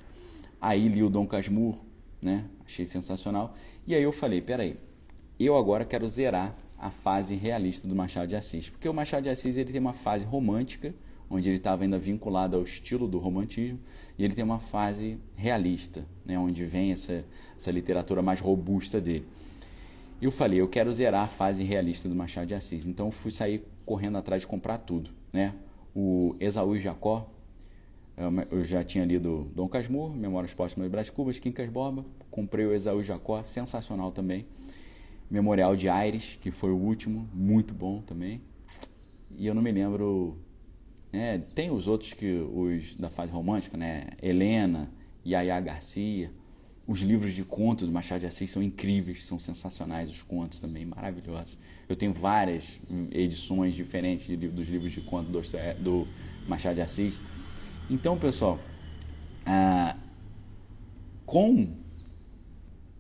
Aí 0.62 0.88
li 0.88 1.04
o 1.04 1.10
Dom 1.10 1.28
Casmurro, 1.28 1.80
né? 2.22 2.46
Achei 2.66 2.86
sensacional. 2.86 3.54
E 3.86 3.94
aí 3.94 4.02
eu 4.02 4.12
falei, 4.12 4.42
peraí, 4.42 4.78
eu 5.40 5.58
agora 5.58 5.84
quero 5.84 6.08
zerar 6.08 6.56
a 6.78 6.90
fase 6.90 7.36
realista 7.36 7.88
do 7.88 7.96
Machado 7.96 8.28
de 8.28 8.36
Assis. 8.36 8.70
Porque 8.70 8.88
o 8.88 8.94
Machado 8.94 9.24
de 9.24 9.30
Assis 9.30 9.58
ele 9.58 9.72
tem 9.72 9.82
uma 9.82 9.94
fase 9.94 10.24
romântica, 10.26 10.94
onde 11.30 11.50
ele 11.50 11.58
estava 11.58 11.84
ainda 11.84 11.98
vinculado 11.98 12.56
ao 12.56 12.64
estilo 12.64 13.08
do 13.08 13.18
romantismo, 13.18 13.80
e 14.18 14.24
ele 14.24 14.36
tem 14.36 14.44
uma 14.44 14.60
fase 14.60 15.20
realista, 15.36 16.06
né, 16.24 16.38
onde 16.38 16.66
vem 16.66 16.92
essa, 16.92 17.26
essa 17.58 17.72
literatura 17.72 18.22
mais 18.22 18.40
robusta 18.40 19.02
dele. 19.02 19.26
Eu 20.22 20.32
falei, 20.32 20.62
eu 20.62 20.68
quero 20.68 20.92
zerar 20.94 21.26
a 21.26 21.28
fase 21.28 21.64
realista 21.64 22.08
do 22.08 22.16
Machado 22.16 22.48
de 22.48 22.56
Assis. 22.56 22.88
Então 22.88 23.12
fui 23.12 23.32
sair 23.32 23.64
correndo 23.86 24.18
atrás 24.18 24.42
de 24.42 24.48
comprar 24.48 24.78
tudo. 24.78 25.12
Né? 25.32 25.54
O 25.94 26.36
Esaú 26.40 26.76
e 26.76 26.80
Jacó, 26.80 27.30
eu 28.50 28.64
já 28.64 28.82
tinha 28.82 29.04
lido 29.04 29.46
Dom 29.54 29.68
Casmurro, 29.68 30.16
Memórias 30.16 30.54
Póstumas 30.54 30.88
de 30.88 30.92
Brás 30.92 31.10
Cubas, 31.10 31.38
Quincas 31.38 31.70
Borba, 31.70 32.06
comprei 32.32 32.66
o 32.66 32.74
Esaú 32.74 33.02
e 33.02 33.04
Jacó, 33.04 33.44
sensacional 33.44 34.12
também. 34.12 34.46
Memorial 35.30 35.76
de 35.76 35.90
Aires, 35.90 36.38
que 36.40 36.50
foi 36.50 36.72
o 36.72 36.78
último, 36.78 37.28
muito 37.34 37.74
bom 37.74 38.02
também. 38.02 38.42
E 39.38 39.46
eu 39.46 39.54
não 39.54 39.62
me 39.62 39.72
lembro. 39.72 40.38
Né, 41.16 41.42
tem 41.56 41.72
os 41.72 41.88
outros 41.88 42.14
que 42.14 42.30
os 42.30 42.98
da 42.98 43.10
fase 43.10 43.32
romântica, 43.32 43.78
né? 43.78 44.08
Helena, 44.22 44.92
Yaya 45.26 45.58
Garcia. 45.62 46.30
Os 46.86 47.00
livros 47.00 47.34
de 47.34 47.46
contos 47.46 47.88
do 47.88 47.94
Machado 47.94 48.20
de 48.20 48.26
Assis 48.28 48.52
são 48.52 48.62
incríveis, 48.62 49.26
são 49.26 49.40
sensacionais, 49.40 50.12
os 50.12 50.22
contos 50.22 50.60
também 50.60 50.86
maravilhosos. 50.86 51.58
Eu 51.88 51.96
tenho 51.96 52.12
várias 52.12 52.82
edições 53.12 53.74
diferentes 53.74 54.28
de, 54.28 54.36
dos 54.50 54.68
livros 54.68 54.92
de 54.92 55.00
contos 55.00 55.32
do, 55.32 55.82
do 55.82 56.08
Machado 56.50 56.76
de 56.76 56.82
Assis. 56.82 57.22
Então, 57.90 58.18
pessoal, 58.18 58.60
ah, 59.46 59.96
com 61.26 61.76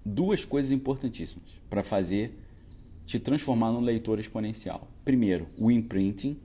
duas 0.06 0.46
coisas 0.46 0.72
importantíssimas 0.72 1.60
para 1.70 1.84
fazer 1.84 2.34
te 3.06 3.20
transformar 3.20 3.72
num 3.72 3.82
leitor 3.82 4.20
exponencial. 4.20 4.88
Primeiro, 5.04 5.48
o 5.60 5.70
imprinting, 5.70 6.40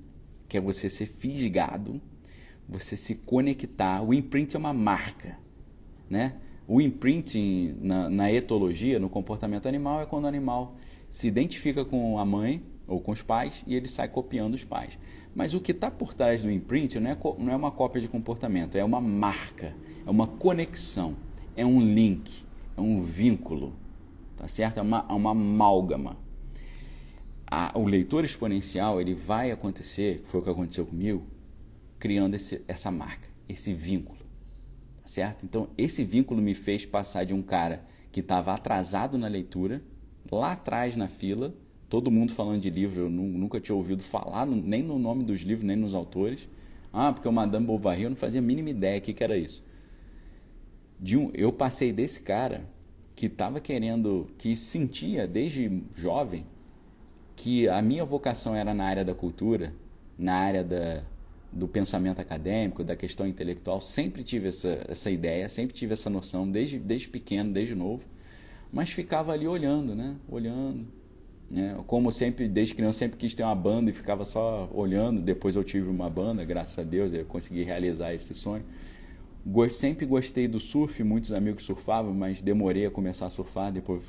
que 0.51 0.59
é 0.59 0.61
você 0.61 0.91
ser 0.91 1.07
fisgado, 1.07 2.03
você 2.69 2.97
se 2.97 3.15
conectar. 3.15 4.03
O 4.03 4.13
imprinting 4.13 4.57
é 4.57 4.59
uma 4.59 4.75
marca, 4.75 5.39
né? 6.11 6.35
O 6.67 6.81
imprinting 6.81 7.77
na, 7.81 8.11
na 8.11 8.33
etologia, 8.33 8.99
no 8.99 9.09
comportamento 9.09 9.67
animal, 9.67 10.03
é 10.03 10.07
quando 10.07 10.25
o 10.25 10.29
animal 10.29 10.77
se 11.09 11.29
identifica 11.29 11.85
com 11.85 12.19
a 12.19 12.25
mãe 12.25 12.63
ou 12.87 13.01
com 13.01 13.13
os 13.13 13.23
pais 13.23 13.63
e 13.67 13.77
ele 13.77 13.89
sai 13.89 14.09
copiando 14.09 14.55
os 14.55 14.65
pais. 14.65 14.99
Mas 15.35 15.55
o 15.55 15.61
que 15.61 15.71
está 15.71 15.89
por 15.89 16.15
trás 16.15 16.43
do 16.43 16.51
imprint 16.51 16.99
não 16.99 17.11
é, 17.11 17.17
não 17.39 17.53
é 17.53 17.57
uma 17.57 17.71
cópia 17.71 18.01
de 18.01 18.09
comportamento, 18.09 18.77
é 18.77 18.85
uma 18.85 19.01
marca, 19.01 19.73
é 20.05 20.11
uma 20.11 20.27
conexão, 20.27 21.17
é 21.57 21.65
um 21.65 21.81
link, 21.81 22.45
é 22.77 22.81
um 22.81 23.01
vínculo, 23.01 23.73
tá 24.37 24.49
certo? 24.49 24.79
É 24.79 24.83
uma, 24.83 25.07
é 25.09 25.13
uma 25.13 25.31
amálgama. 25.31 26.17
A, 27.51 27.77
o 27.77 27.85
leitor 27.85 28.25
exponencial 28.25 29.01
ele 29.01 29.15
vai 29.15 29.51
acontecer, 29.51 30.23
foi 30.25 30.41
o 30.41 30.45
que 30.45 30.51
aconteceu 30.51 30.87
comigo, 30.87 31.27
criando 31.99 32.35
esse, 32.35 32.63
essa 32.69 32.91
marca, 32.91 33.29
esse 33.49 33.75
vínculo, 33.75 34.21
tá 35.01 35.07
certo? 35.07 35.45
Então 35.45 35.69
esse 35.77 36.05
vínculo 36.05 36.41
me 36.41 36.55
fez 36.55 36.87
passar 36.87 37.25
de 37.25 37.35
um 37.35 37.43
cara 37.43 37.85
que 38.13 38.21
estava 38.21 38.55
atrasado 38.55 39.19
na 39.19 39.27
leitura, 39.27 39.83
lá 40.31 40.53
atrás 40.53 40.95
na 40.95 41.09
fila, 41.09 41.53
todo 41.89 42.11
mundo 42.11 42.33
falando 42.33 42.61
de 42.61 42.71
livro, 42.71 43.03
eu 43.03 43.11
nunca 43.11 43.61
tinha 43.61 43.75
ouvido 43.75 44.03
falar 44.03 44.47
nem 44.47 44.83
no 44.83 44.97
nome 44.97 45.25
dos 45.25 45.41
livros, 45.41 45.67
nem 45.67 45.77
nos 45.77 45.93
autores. 45.93 46.49
Ah, 46.93 47.13
porque 47.13 47.29
o 47.29 47.33
Madame 47.33 47.67
Bovary 47.67 48.03
eu 48.03 48.11
não 48.11 48.17
fazia 48.17 48.41
a 48.41 48.43
mínima 48.43 48.71
ideia 48.71 49.01
que, 49.01 49.13
que 49.13 49.23
era 49.23 49.37
isso. 49.37 49.65
De 50.99 51.17
um, 51.17 51.31
eu 51.35 51.53
passei 51.53 51.93
desse 51.93 52.23
cara 52.23 52.69
que 53.15 53.27
estava 53.27 53.61
querendo, 53.61 54.27
que 54.39 54.57
sentia 54.57 55.27
desde 55.27 55.83
jovem 55.95 56.47
que 57.41 57.67
a 57.71 57.81
minha 57.81 58.05
vocação 58.05 58.55
era 58.55 58.75
na 58.75 58.85
área 58.85 59.03
da 59.03 59.15
cultura, 59.15 59.73
na 60.19 60.35
área 60.35 60.63
da, 60.63 61.03
do 61.51 61.67
pensamento 61.67 62.21
acadêmico, 62.21 62.85
da 62.85 62.95
questão 62.95 63.27
intelectual. 63.27 63.81
Sempre 63.81 64.23
tive 64.23 64.49
essa, 64.49 64.85
essa 64.87 65.11
ideia, 65.11 65.49
sempre 65.49 65.75
tive 65.75 65.95
essa 65.95 66.11
noção, 66.11 66.47
desde, 66.47 66.79
desde 66.79 67.09
pequeno, 67.09 67.51
desde 67.51 67.75
novo. 67.75 68.05
Mas 68.71 68.91
ficava 68.91 69.33
ali 69.33 69.49
olhando, 69.49 69.95
né? 69.95 70.17
Olhando, 70.29 70.87
né? 71.51 71.83
Como 71.87 72.13
sempre, 72.13 72.47
desde 72.47 72.75
criança, 72.75 72.99
sempre 72.99 73.17
quis 73.17 73.35
ter 73.35 73.43
uma 73.43 73.55
banda 73.55 73.89
e 73.89 73.95
ficava 73.95 74.23
só 74.27 74.69
olhando. 74.71 75.19
Depois 75.23 75.57
eu 75.57 75.65
tive 75.65 75.89
uma 75.89 76.11
banda, 76.11 76.45
graças 76.45 76.79
a 76.79 76.83
Deus, 76.83 77.11
eu 77.11 77.25
consegui 77.25 77.63
realizar 77.63 78.13
esse 78.13 78.35
sonho. 78.35 78.65
Sempre 79.71 80.05
gostei 80.05 80.47
do 80.47 80.61
surf, 80.61 81.03
muitos 81.03 81.33
amigos 81.33 81.65
surfavam, 81.65 82.13
mas 82.13 82.43
demorei 82.43 82.85
a 82.85 82.91
começar 82.91 83.25
a 83.25 83.31
surfar. 83.31 83.73
Depois 83.73 84.03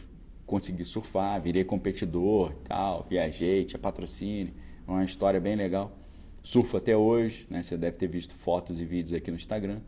consegui 0.52 0.84
surfar, 0.84 1.42
virei 1.42 1.64
competidor, 1.64 2.54
tal, 2.66 3.08
viajei, 3.10 3.64
tinha 3.64 3.80
patrocínio, 3.80 4.54
uma 4.86 5.02
história 5.02 5.40
bem 5.40 5.56
legal. 5.56 5.98
Surfo 6.44 6.76
até 6.76 6.96
hoje, 6.98 7.48
né? 7.50 7.64
Você 7.64 7.78
deve 7.78 7.96
ter 7.96 8.10
visto 8.10 8.34
fotos 8.36 8.82
e 8.82 8.84
vídeos 8.84 9.14
aqui 9.14 9.32
no 9.32 9.38
Instagram. 9.38 9.80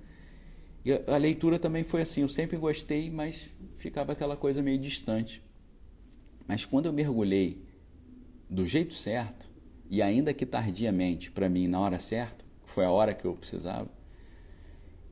E 0.86 0.94
a 0.94 1.18
leitura 1.18 1.60
também 1.60 1.84
foi 1.84 2.02
assim, 2.02 2.22
eu 2.22 2.30
sempre 2.30 2.56
gostei, 2.56 3.12
mas 3.12 3.50
ficava 3.76 4.14
aquela 4.14 4.38
coisa 4.38 4.62
meio 4.62 4.78
distante. 4.78 5.44
Mas 6.48 6.64
quando 6.64 6.86
eu 6.86 6.94
mergulhei 6.94 7.62
do 8.50 8.66
jeito 8.66 8.94
certo, 8.94 9.52
e 9.90 10.02
ainda 10.02 10.34
que 10.34 10.46
tardiamente, 10.46 11.30
para 11.30 11.50
mim, 11.50 11.68
na 11.68 11.82
hora 11.82 12.00
certa, 12.00 12.46
foi 12.64 12.86
a 12.86 12.92
hora 12.92 13.14
que 13.14 13.26
eu 13.26 13.34
precisava, 13.34 13.90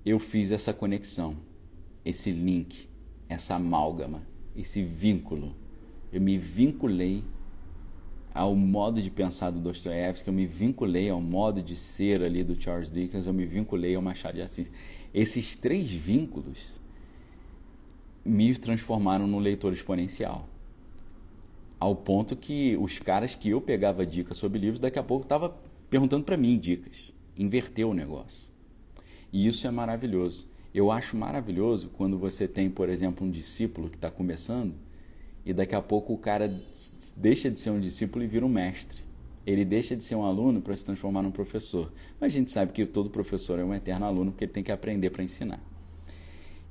eu 0.06 0.18
fiz 0.18 0.50
essa 0.50 0.74
conexão, 0.74 1.38
esse 2.06 2.32
link, 2.32 2.90
essa 3.28 3.56
amálgama, 3.56 4.31
esse 4.62 4.84
vínculo. 4.84 5.56
Eu 6.12 6.22
me 6.22 6.38
vinculei 6.38 7.24
ao 8.34 8.56
modo 8.56 9.02
de 9.02 9.10
pensar 9.10 9.52
do 9.52 9.60
Dostoiévski, 9.60 10.30
eu 10.30 10.34
me 10.34 10.46
vinculei 10.46 11.10
ao 11.10 11.20
modo 11.20 11.62
de 11.62 11.76
ser 11.76 12.24
ali 12.24 12.44
do 12.44 12.60
Charles 12.60 12.90
Dickens, 12.90 13.28
eu 13.28 13.34
me 13.34 13.46
vinculei 13.46 13.94
ao 13.96 14.02
Machado 14.02 14.36
de 14.36 14.42
Assis. 14.42 14.72
Esses 15.14 15.56
três 15.56 15.92
vínculos 15.92 16.80
me 18.24 18.56
transformaram 18.56 19.28
num 19.28 19.40
leitor 19.40 19.74
exponencial 19.74 20.48
ao 21.82 21.96
ponto 21.96 22.36
que 22.36 22.78
os 22.80 23.00
caras 23.00 23.34
que 23.34 23.50
eu 23.50 23.60
pegava 23.60 24.06
dicas 24.06 24.38
sobre 24.38 24.60
livros, 24.60 24.80
daqui 24.80 25.00
a 25.00 25.04
pouco 25.04 25.26
estava 25.26 25.58
perguntando 25.90 26.24
para 26.24 26.38
mim 26.38 26.60
dicas. 26.60 27.12
Inverteu 27.36 27.90
o 27.90 27.94
negócio. 27.96 28.54
E 29.34 29.48
isso 29.48 29.66
é 29.66 29.72
maravilhoso. 29.72 30.48
Eu 30.74 30.92
acho 30.92 31.18
maravilhoso 31.18 31.90
quando 31.90 32.18
você 32.18 32.48
tem, 32.48 32.70
por 32.70 32.88
exemplo, 32.90 33.26
um 33.26 33.30
discípulo 33.30 33.90
que 33.90 33.98
está 33.98 34.10
começando 34.10 34.74
e 35.46 35.54
daqui 35.54 35.76
a 35.76 35.82
pouco 35.82 36.14
o 36.14 36.18
cara 36.18 36.62
deixa 37.18 37.50
de 37.50 37.60
ser 37.60 37.72
um 37.72 37.80
discípulo 37.80 38.24
e 38.24 38.28
vira 38.28 38.46
um 38.46 38.50
mestre. 38.50 39.02
Ele 39.46 39.66
deixa 39.66 39.96
de 39.96 40.04
ser 40.04 40.16
um 40.16 40.24
aluno 40.24 40.62
para 40.62 40.76
se 40.76 40.86
transformar 40.86 41.24
num 41.24 41.32
professor. 41.32 41.92
Mas 42.20 42.34
a 42.34 42.38
gente 42.38 42.52
sabe 42.52 42.72
que 42.72 42.86
todo 42.86 43.10
professor 43.10 43.58
é 43.60 43.64
um 43.64 43.74
eterno 43.74 44.06
aluno 44.06 44.32
porque 44.32 44.46
ele 44.46 44.52
tem 44.52 44.64
que 44.64 44.72
aprender 44.72 45.10
para 45.10 45.24
ensinar. 45.24 45.60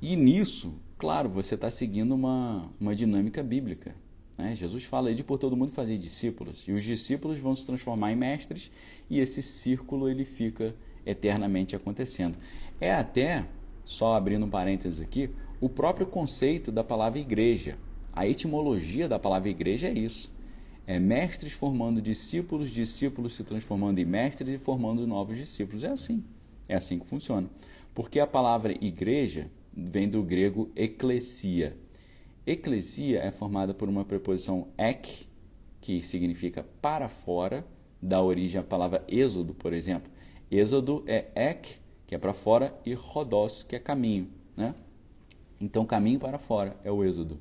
E 0.00 0.16
nisso, 0.16 0.72
claro, 0.96 1.28
você 1.28 1.56
está 1.56 1.70
seguindo 1.70 2.14
uma, 2.14 2.70
uma 2.80 2.94
dinâmica 2.94 3.42
bíblica. 3.42 3.94
Né? 4.38 4.56
Jesus 4.56 4.84
fala 4.84 5.14
de 5.14 5.22
por 5.22 5.38
todo 5.38 5.56
mundo 5.56 5.72
fazer 5.72 5.98
discípulos, 5.98 6.66
e 6.66 6.72
os 6.72 6.82
discípulos 6.82 7.38
vão 7.38 7.54
se 7.54 7.66
transformar 7.66 8.12
em 8.12 8.16
mestres, 8.16 8.70
e 9.10 9.20
esse 9.20 9.42
círculo 9.42 10.08
ele 10.08 10.24
fica 10.24 10.74
eternamente 11.04 11.76
acontecendo. 11.76 12.38
É 12.80 12.94
até, 12.94 13.46
só 13.90 14.14
abrindo 14.14 14.46
um 14.46 14.50
parênteses 14.50 15.00
aqui, 15.00 15.30
o 15.60 15.68
próprio 15.68 16.06
conceito 16.06 16.70
da 16.70 16.84
palavra 16.84 17.18
igreja. 17.18 17.76
A 18.12 18.26
etimologia 18.26 19.08
da 19.08 19.18
palavra 19.18 19.48
igreja 19.48 19.88
é 19.88 19.92
isso. 19.92 20.32
É 20.86 20.98
mestres 20.98 21.52
formando 21.52 22.00
discípulos, 22.00 22.70
discípulos 22.70 23.34
se 23.34 23.42
transformando 23.42 23.98
em 23.98 24.04
mestres 24.04 24.50
e 24.50 24.58
formando 24.58 25.06
novos 25.06 25.36
discípulos. 25.36 25.82
É 25.82 25.88
assim. 25.88 26.22
É 26.68 26.76
assim 26.76 27.00
que 27.00 27.06
funciona. 27.06 27.50
Porque 27.92 28.20
a 28.20 28.26
palavra 28.26 28.72
igreja 28.72 29.50
vem 29.74 30.08
do 30.08 30.22
grego 30.22 30.70
eclesia, 30.76 31.76
Eclesia 32.46 33.20
é 33.20 33.30
formada 33.30 33.74
por 33.74 33.88
uma 33.88 34.04
preposição 34.04 34.68
ek, 34.78 35.26
que 35.80 36.00
significa 36.00 36.64
para 36.80 37.08
fora, 37.08 37.66
dá 38.00 38.22
origem 38.22 38.60
à 38.60 38.64
palavra 38.64 39.04
êxodo, 39.06 39.52
por 39.52 39.72
exemplo. 39.72 40.10
Êxodo 40.50 41.04
é 41.06 41.26
ek, 41.34 41.79
que 42.10 42.14
é 42.16 42.18
para 42.18 42.32
fora, 42.32 42.74
e 42.84 42.92
rodos, 42.92 43.62
que 43.62 43.76
é 43.76 43.78
caminho. 43.78 44.28
Né? 44.56 44.74
Então, 45.60 45.86
caminho 45.86 46.18
para 46.18 46.40
fora 46.40 46.76
é 46.82 46.90
o 46.90 47.04
êxodo. 47.04 47.38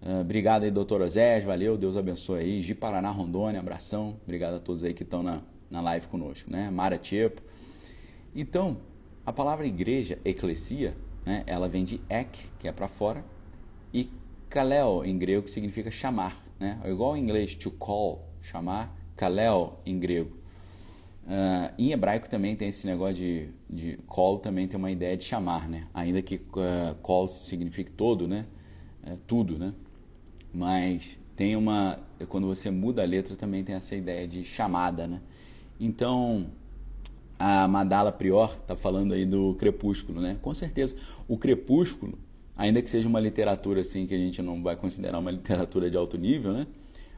Uh, 0.00 0.20
obrigado 0.20 0.62
aí, 0.62 0.70
doutor 0.70 1.00
Osés, 1.00 1.42
valeu, 1.42 1.76
Deus 1.76 1.96
abençoe 1.96 2.38
aí. 2.38 2.60
De 2.60 2.72
Paraná, 2.72 3.10
Rondônia, 3.10 3.58
abração. 3.58 4.16
Obrigado 4.22 4.54
a 4.54 4.58
todos 4.60 4.84
aí 4.84 4.94
que 4.94 5.02
estão 5.02 5.24
na, 5.24 5.42
na 5.68 5.80
live 5.80 6.06
conosco, 6.06 6.48
né? 6.48 6.70
Mara 6.70 6.96
Tiepo. 6.96 7.42
Então, 8.32 8.76
a 9.26 9.32
palavra 9.32 9.66
igreja, 9.66 10.20
eclesia, 10.24 10.96
né? 11.24 11.42
ela 11.44 11.68
vem 11.68 11.84
de 11.84 12.00
ek, 12.08 12.48
que 12.60 12.68
é 12.68 12.72
para 12.72 12.86
fora, 12.86 13.24
e 13.92 14.08
kaleo 14.48 15.04
em 15.04 15.18
grego 15.18 15.42
que 15.42 15.50
significa 15.50 15.90
chamar, 15.90 16.40
né? 16.60 16.78
É 16.84 16.90
igual 16.92 17.16
em 17.16 17.24
inglês 17.24 17.56
to 17.56 17.72
call, 17.72 18.24
chamar, 18.40 18.96
kaleo 19.16 19.72
em 19.84 19.98
grego. 19.98 20.30
Uh, 21.24 21.74
em 21.76 21.90
hebraico 21.90 22.28
também 22.28 22.54
tem 22.54 22.68
esse 22.68 22.86
negócio 22.86 23.16
de, 23.16 23.48
de 23.68 23.98
call, 24.06 24.38
também 24.38 24.68
tem 24.68 24.78
uma 24.78 24.90
ideia 24.90 25.16
de 25.16 25.24
chamar, 25.24 25.68
né? 25.68 25.86
Ainda 25.92 26.22
que 26.22 26.36
uh, 26.36 26.94
call 27.02 27.28
signifique 27.28 27.90
todo, 27.90 28.28
né? 28.28 28.46
É, 29.04 29.16
tudo, 29.26 29.58
né? 29.58 29.72
Mas 30.52 31.18
tem 31.34 31.56
uma, 31.56 31.98
quando 32.28 32.46
você 32.46 32.70
muda 32.70 33.02
a 33.02 33.04
letra 33.04 33.36
também 33.36 33.62
tem 33.62 33.74
essa 33.74 33.94
ideia 33.94 34.26
de 34.26 34.44
chamada, 34.44 35.06
né? 35.06 35.20
Então, 35.78 36.46
a 37.38 37.68
Madala 37.68 38.10
Prior 38.10 38.56
está 38.60 38.74
falando 38.74 39.12
aí 39.12 39.26
do 39.26 39.54
Crepúsculo, 39.54 40.20
né? 40.20 40.38
Com 40.40 40.54
certeza, 40.54 40.96
o 41.28 41.36
Crepúsculo 41.36 42.18
ainda 42.56 42.80
que 42.80 42.90
seja 42.90 43.06
uma 43.08 43.20
literatura 43.20 43.82
assim 43.82 44.06
que 44.06 44.14
a 44.14 44.18
gente 44.18 44.40
não 44.40 44.62
vai 44.62 44.74
considerar 44.74 45.18
uma 45.18 45.30
literatura 45.32 45.90
de 45.90 45.96
alto 45.96 46.16
nível, 46.16 46.52
né? 46.52 46.66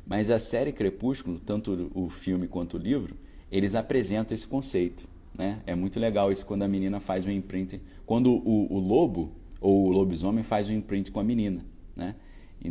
Mas 0.05 0.31
a 0.31 0.39
série 0.39 0.73
Crepúsculo, 0.73 1.39
tanto 1.39 1.91
o 1.95 2.09
filme 2.09 2.49
quanto 2.49 2.75
o 2.75 2.81
livro, 2.81 3.15
eles 3.53 3.75
apresentam 3.75 4.35
esse 4.35 4.49
conceito, 4.49 5.07
né? 5.39 5.63
É 5.65 5.75
muito 5.75 6.01
legal 6.01 6.33
isso 6.33 6.45
quando 6.45 6.65
a 6.65 6.69
menina 6.69 6.99
faz 6.99 7.25
um 7.25 7.31
imprint, 7.31 7.81
quando 8.05 8.33
o, 8.33 8.73
o 8.73 8.79
lobo 8.81 9.33
ou 9.61 9.87
o 9.87 9.91
lobisomem 9.91 10.43
faz 10.43 10.69
um 10.69 10.73
imprint 10.73 11.13
com 11.13 11.21
a 11.21 11.25
menina, 11.25 11.65
né? 11.95 12.17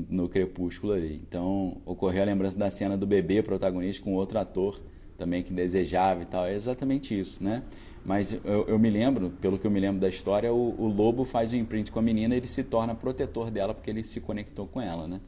No 0.09 0.27
Crepúsculo 0.27 0.91
ali. 0.91 1.21
Então, 1.25 1.77
ocorreu 1.85 2.21
a 2.21 2.25
lembrança 2.25 2.57
da 2.57 2.69
cena 2.69 2.97
do 2.97 3.07
bebê 3.07 3.41
protagonista 3.41 4.03
com 4.03 4.13
outro 4.13 4.37
ator 4.37 4.77
também 5.17 5.41
que 5.41 5.53
desejava 5.53 6.23
e 6.23 6.25
tal. 6.25 6.45
É 6.45 6.53
exatamente 6.53 7.17
isso, 7.17 7.41
né? 7.41 7.63
Mas 8.05 8.33
eu, 8.33 8.67
eu, 8.67 8.77
me 8.77 8.89
lembro, 8.89 9.29
pelo 9.41 9.57
que 9.57 9.65
eu 9.65 9.71
me 9.71 9.79
lembro 9.79 9.99
da 9.99 10.09
história, 10.09 10.53
o, 10.53 10.75
o 10.77 10.87
lobo 10.87 11.23
faz 11.23 11.53
um 11.53 11.55
imprint 11.55 11.89
com 11.89 11.99
a 11.99 12.01
menina 12.01 12.35
e 12.35 12.37
ele 12.37 12.47
se 12.49 12.63
torna 12.63 12.93
protetor 12.93 13.49
dela 13.49 13.73
porque 13.73 13.89
ele 13.89 14.03
se 14.03 14.19
conectou 14.19 14.67
com 14.67 14.81
ela, 14.81 15.07
né? 15.07 15.21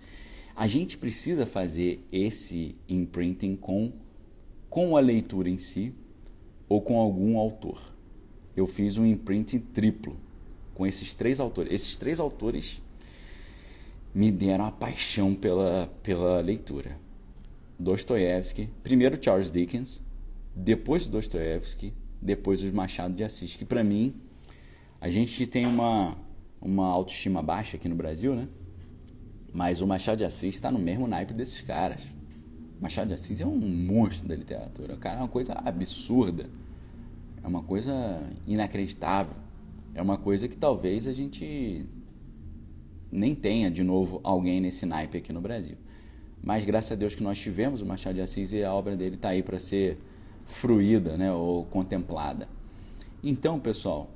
A 0.56 0.68
gente 0.68 0.98
precisa 0.98 1.46
fazer 1.46 2.06
esse 2.12 2.76
imprinting 2.88 3.56
com, 3.56 3.94
com 4.70 4.98
a 4.98 5.00
leitura 5.00 5.50
em 5.50 5.58
si 5.58 5.94
ou 6.70 6.82
com 6.82 6.99
algum 6.99 7.38
autor. 7.38 7.82
Eu 8.55 8.67
fiz 8.67 8.97
um 8.97 9.05
imprinting 9.05 9.59
triplo 9.59 10.15
com 10.76 10.86
esses 10.86 11.13
três 11.13 11.39
autores. 11.39 11.74
Esses 11.74 11.97
três 11.97 12.20
autores 12.20 12.82
me 14.13 14.32
deram 14.32 14.65
a 14.65 14.72
paixão 14.72 15.36
pela, 15.36 15.91
pela 16.01 16.39
leitura. 16.39 16.97
Dostoiévski, 17.78 18.70
primeiro 18.84 19.17
Charles 19.22 19.49
Dickens, 19.49 20.03
depois 20.55 21.07
Dostoiévski, 21.07 21.93
depois 22.22 22.61
dos 22.61 22.72
Machado 22.72 23.13
de 23.13 23.24
Assis, 23.24 23.55
que 23.55 23.65
para 23.65 23.84
mim 23.84 24.13
a 25.01 25.09
gente 25.09 25.47
tem 25.47 25.65
uma 25.65 26.17
uma 26.61 26.88
autoestima 26.88 27.41
baixa 27.41 27.78
aqui 27.78 27.88
no 27.88 27.95
Brasil, 27.95 28.36
né? 28.36 28.47
Mas 29.53 29.82
o 29.82 29.88
Machado 29.88 30.17
de 30.17 30.26
Assis 30.26 30.55
está 30.55 30.70
no 30.70 30.80
mesmo 30.80 31.07
naipe 31.07 31.34
desses 31.34 31.61
caras. 31.61 32.07
Machado 32.80 33.10
de 33.10 33.14
Assis 33.14 33.42
é 33.42 33.46
um 33.46 33.60
monstro 33.60 34.28
da 34.28 34.36
literatura. 34.36 34.94
O 34.94 34.98
cara 34.98 35.18
é 35.18 35.20
uma 35.20 35.28
coisa 35.28 35.54
absurda. 35.54 36.50
É 37.44 37.48
uma 37.48 37.62
coisa 37.62 37.94
inacreditável. 38.48 39.36
É 39.94 40.02
uma 40.02 40.18
coisa 40.18 40.48
que 40.48 40.56
talvez 40.56 41.08
a 41.08 41.14
gente 41.14 41.86
nem 43.12 43.36
tenha 43.36 43.70
de 43.70 43.84
novo 43.84 44.22
alguém 44.24 44.62
nesse 44.62 44.86
naipe 44.86 45.18
aqui 45.18 45.34
no 45.34 45.42
Brasil. 45.42 45.76
Mas 46.42 46.64
graças 46.64 46.94
a 46.94 46.96
Deus 46.96 47.16
que 47.16 47.24
nós 47.24 47.38
tivemos 47.38 47.82
o 47.82 47.86
Machado 47.86 48.16
de 48.16 48.22
Assis 48.22 48.54
e 48.54 48.64
a 48.64 48.74
obra 48.74 48.96
dele 48.96 49.16
está 49.16 49.30
aí 49.30 49.44
para 49.44 49.60
ser 49.60 49.98
fruída 50.46 51.18
né, 51.18 51.32
ou 51.32 51.66
contemplada. 51.66 52.48
Então, 53.22 53.60
pessoal, 53.60 54.10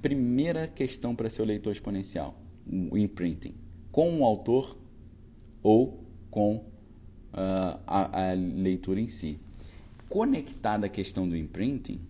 primeira 0.00 0.68
questão 0.68 1.14
para 1.14 1.28
ser 1.28 1.42
o 1.42 1.44
leitor 1.44 1.72
exponencial, 1.72 2.36
o 2.90 2.96
imprinting. 2.96 3.54
Com 3.90 4.20
o 4.20 4.24
autor 4.24 4.78
ou 5.62 6.04
com 6.30 6.64
uh, 7.36 7.80
a, 7.86 8.30
a 8.30 8.32
leitura 8.34 9.00
em 9.00 9.08
si. 9.08 9.38
Conectada 10.08 10.86
à 10.86 10.88
questão 10.88 11.28
do 11.28 11.36
imprinting 11.36 12.00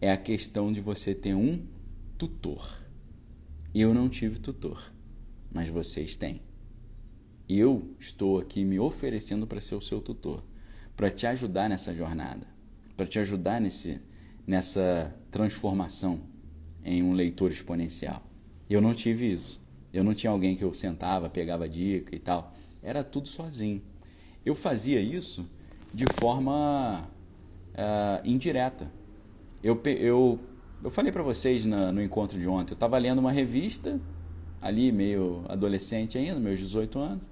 é 0.00 0.10
a 0.10 0.16
questão 0.16 0.72
de 0.72 0.80
você 0.80 1.14
ter 1.14 1.34
um 1.34 1.60
tutor. 2.16 2.80
Eu 3.74 3.92
não 3.92 4.08
tive 4.08 4.38
tutor, 4.38 4.92
mas 5.52 5.68
vocês 5.68 6.14
têm. 6.14 6.40
Eu 7.48 7.94
estou 7.98 8.38
aqui 8.38 8.64
me 8.64 8.78
oferecendo 8.78 9.46
para 9.46 9.60
ser 9.60 9.74
o 9.74 9.80
seu 9.80 10.00
tutor, 10.00 10.42
para 10.96 11.10
te 11.10 11.26
ajudar 11.26 11.68
nessa 11.68 11.94
jornada, 11.94 12.46
para 12.96 13.06
te 13.06 13.18
ajudar 13.18 13.60
nesse, 13.60 14.00
nessa 14.46 15.14
transformação 15.30 16.22
em 16.84 17.02
um 17.02 17.12
leitor 17.12 17.50
exponencial. 17.50 18.22
Eu 18.68 18.80
não 18.80 18.94
tive 18.94 19.32
isso. 19.32 19.60
Eu 19.92 20.02
não 20.02 20.14
tinha 20.14 20.30
alguém 20.30 20.56
que 20.56 20.64
eu 20.64 20.72
sentava, 20.72 21.28
pegava 21.28 21.68
dica 21.68 22.16
e 22.16 22.18
tal. 22.18 22.54
Era 22.82 23.04
tudo 23.04 23.28
sozinho. 23.28 23.82
Eu 24.44 24.54
fazia 24.54 25.00
isso 25.00 25.48
de 25.92 26.04
forma 26.18 27.08
uh, 27.74 28.26
indireta. 28.26 28.92
Eu, 29.62 29.80
eu, 29.84 30.38
eu 30.82 30.90
falei 30.90 31.12
para 31.12 31.22
vocês 31.22 31.64
na, 31.64 31.92
no 31.92 32.02
encontro 32.02 32.38
de 32.38 32.48
ontem, 32.48 32.72
eu 32.72 32.74
estava 32.74 32.98
lendo 32.98 33.18
uma 33.18 33.30
revista, 33.30 34.00
ali 34.60 34.90
meio 34.90 35.44
adolescente 35.48 36.18
ainda, 36.18 36.40
meus 36.40 36.58
18 36.58 36.98
anos, 36.98 37.22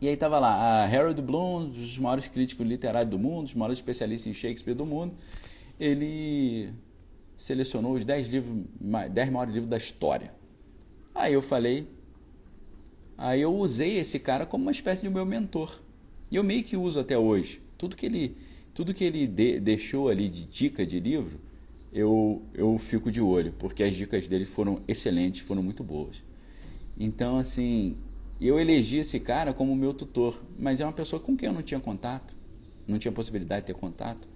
e 0.00 0.08
aí 0.08 0.16
tava 0.16 0.38
lá, 0.38 0.84
Harold 0.84 1.20
Bloom, 1.20 1.64
um 1.64 1.68
dos 1.68 1.98
maiores 1.98 2.26
críticos 2.26 2.66
literários 2.66 3.10
do 3.10 3.18
mundo, 3.18 3.44
os 3.44 3.54
maiores 3.54 3.78
especialistas 3.78 4.30
em 4.30 4.34
Shakespeare 4.34 4.74
do 4.74 4.86
mundo, 4.86 5.14
ele 5.78 6.72
selecionou 7.36 7.92
os 7.92 8.04
10 8.04 8.28
livros, 8.28 8.64
10 9.10 9.30
maiores 9.30 9.52
livros 9.52 9.68
da 9.68 9.76
história. 9.76 10.32
Aí 11.14 11.34
eu 11.34 11.42
falei, 11.42 11.86
aí 13.20 13.42
eu 13.42 13.54
usei 13.54 13.98
esse 13.98 14.18
cara 14.18 14.46
como 14.46 14.64
uma 14.64 14.72
espécie 14.72 15.02
de 15.02 15.10
meu 15.10 15.26
mentor. 15.26 15.80
E 16.30 16.36
eu 16.36 16.42
meio 16.42 16.64
que 16.64 16.76
uso 16.76 16.98
até 16.98 17.18
hoje. 17.18 17.60
Tudo 17.76 17.94
que 17.94 18.06
ele, 18.06 18.36
tudo 18.72 18.94
que 18.94 19.04
ele 19.04 19.26
de, 19.26 19.60
deixou 19.60 20.08
ali 20.08 20.28
de 20.28 20.46
dica 20.46 20.86
de 20.86 20.98
livro, 20.98 21.38
eu, 21.92 22.42
eu 22.54 22.78
fico 22.78 23.10
de 23.10 23.20
olho, 23.20 23.52
porque 23.58 23.82
as 23.82 23.94
dicas 23.94 24.26
dele 24.26 24.46
foram 24.46 24.80
excelentes, 24.88 25.42
foram 25.42 25.62
muito 25.62 25.84
boas. 25.84 26.22
Então, 26.98 27.36
assim, 27.36 27.96
eu 28.40 28.58
elegi 28.58 28.98
esse 28.98 29.20
cara 29.20 29.52
como 29.52 29.74
meu 29.76 29.92
tutor, 29.92 30.42
mas 30.58 30.80
é 30.80 30.84
uma 30.84 30.92
pessoa 30.92 31.20
com 31.20 31.36
quem 31.36 31.48
eu 31.48 31.52
não 31.52 31.62
tinha 31.62 31.80
contato, 31.80 32.36
não 32.86 32.98
tinha 32.98 33.12
possibilidade 33.12 33.62
de 33.62 33.66
ter 33.66 33.74
contato. 33.74 34.28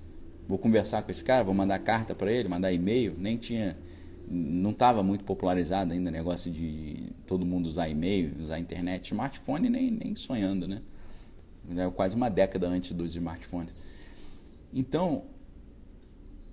Vou 0.46 0.58
conversar 0.58 1.02
com 1.02 1.10
esse 1.10 1.24
cara, 1.24 1.42
vou 1.42 1.54
mandar 1.54 1.78
carta 1.78 2.14
para 2.14 2.30
ele, 2.30 2.48
mandar 2.48 2.70
e-mail, 2.70 3.14
nem 3.16 3.38
tinha 3.38 3.76
não 4.28 4.70
estava 4.70 5.02
muito 5.02 5.24
popularizado 5.24 5.92
ainda 5.92 6.10
o 6.10 6.12
negócio 6.12 6.50
de 6.50 7.12
todo 7.26 7.44
mundo 7.44 7.66
usar 7.66 7.88
e-mail, 7.88 8.32
usar 8.40 8.58
internet, 8.58 9.06
smartphone 9.06 9.68
nem, 9.68 9.90
nem 9.90 10.14
sonhando, 10.14 10.66
né? 10.66 10.82
É 11.76 11.88
quase 11.90 12.14
uma 12.14 12.28
década 12.28 12.68
antes 12.68 12.92
dos 12.92 13.14
smartphones. 13.14 13.72
Então, 14.72 15.24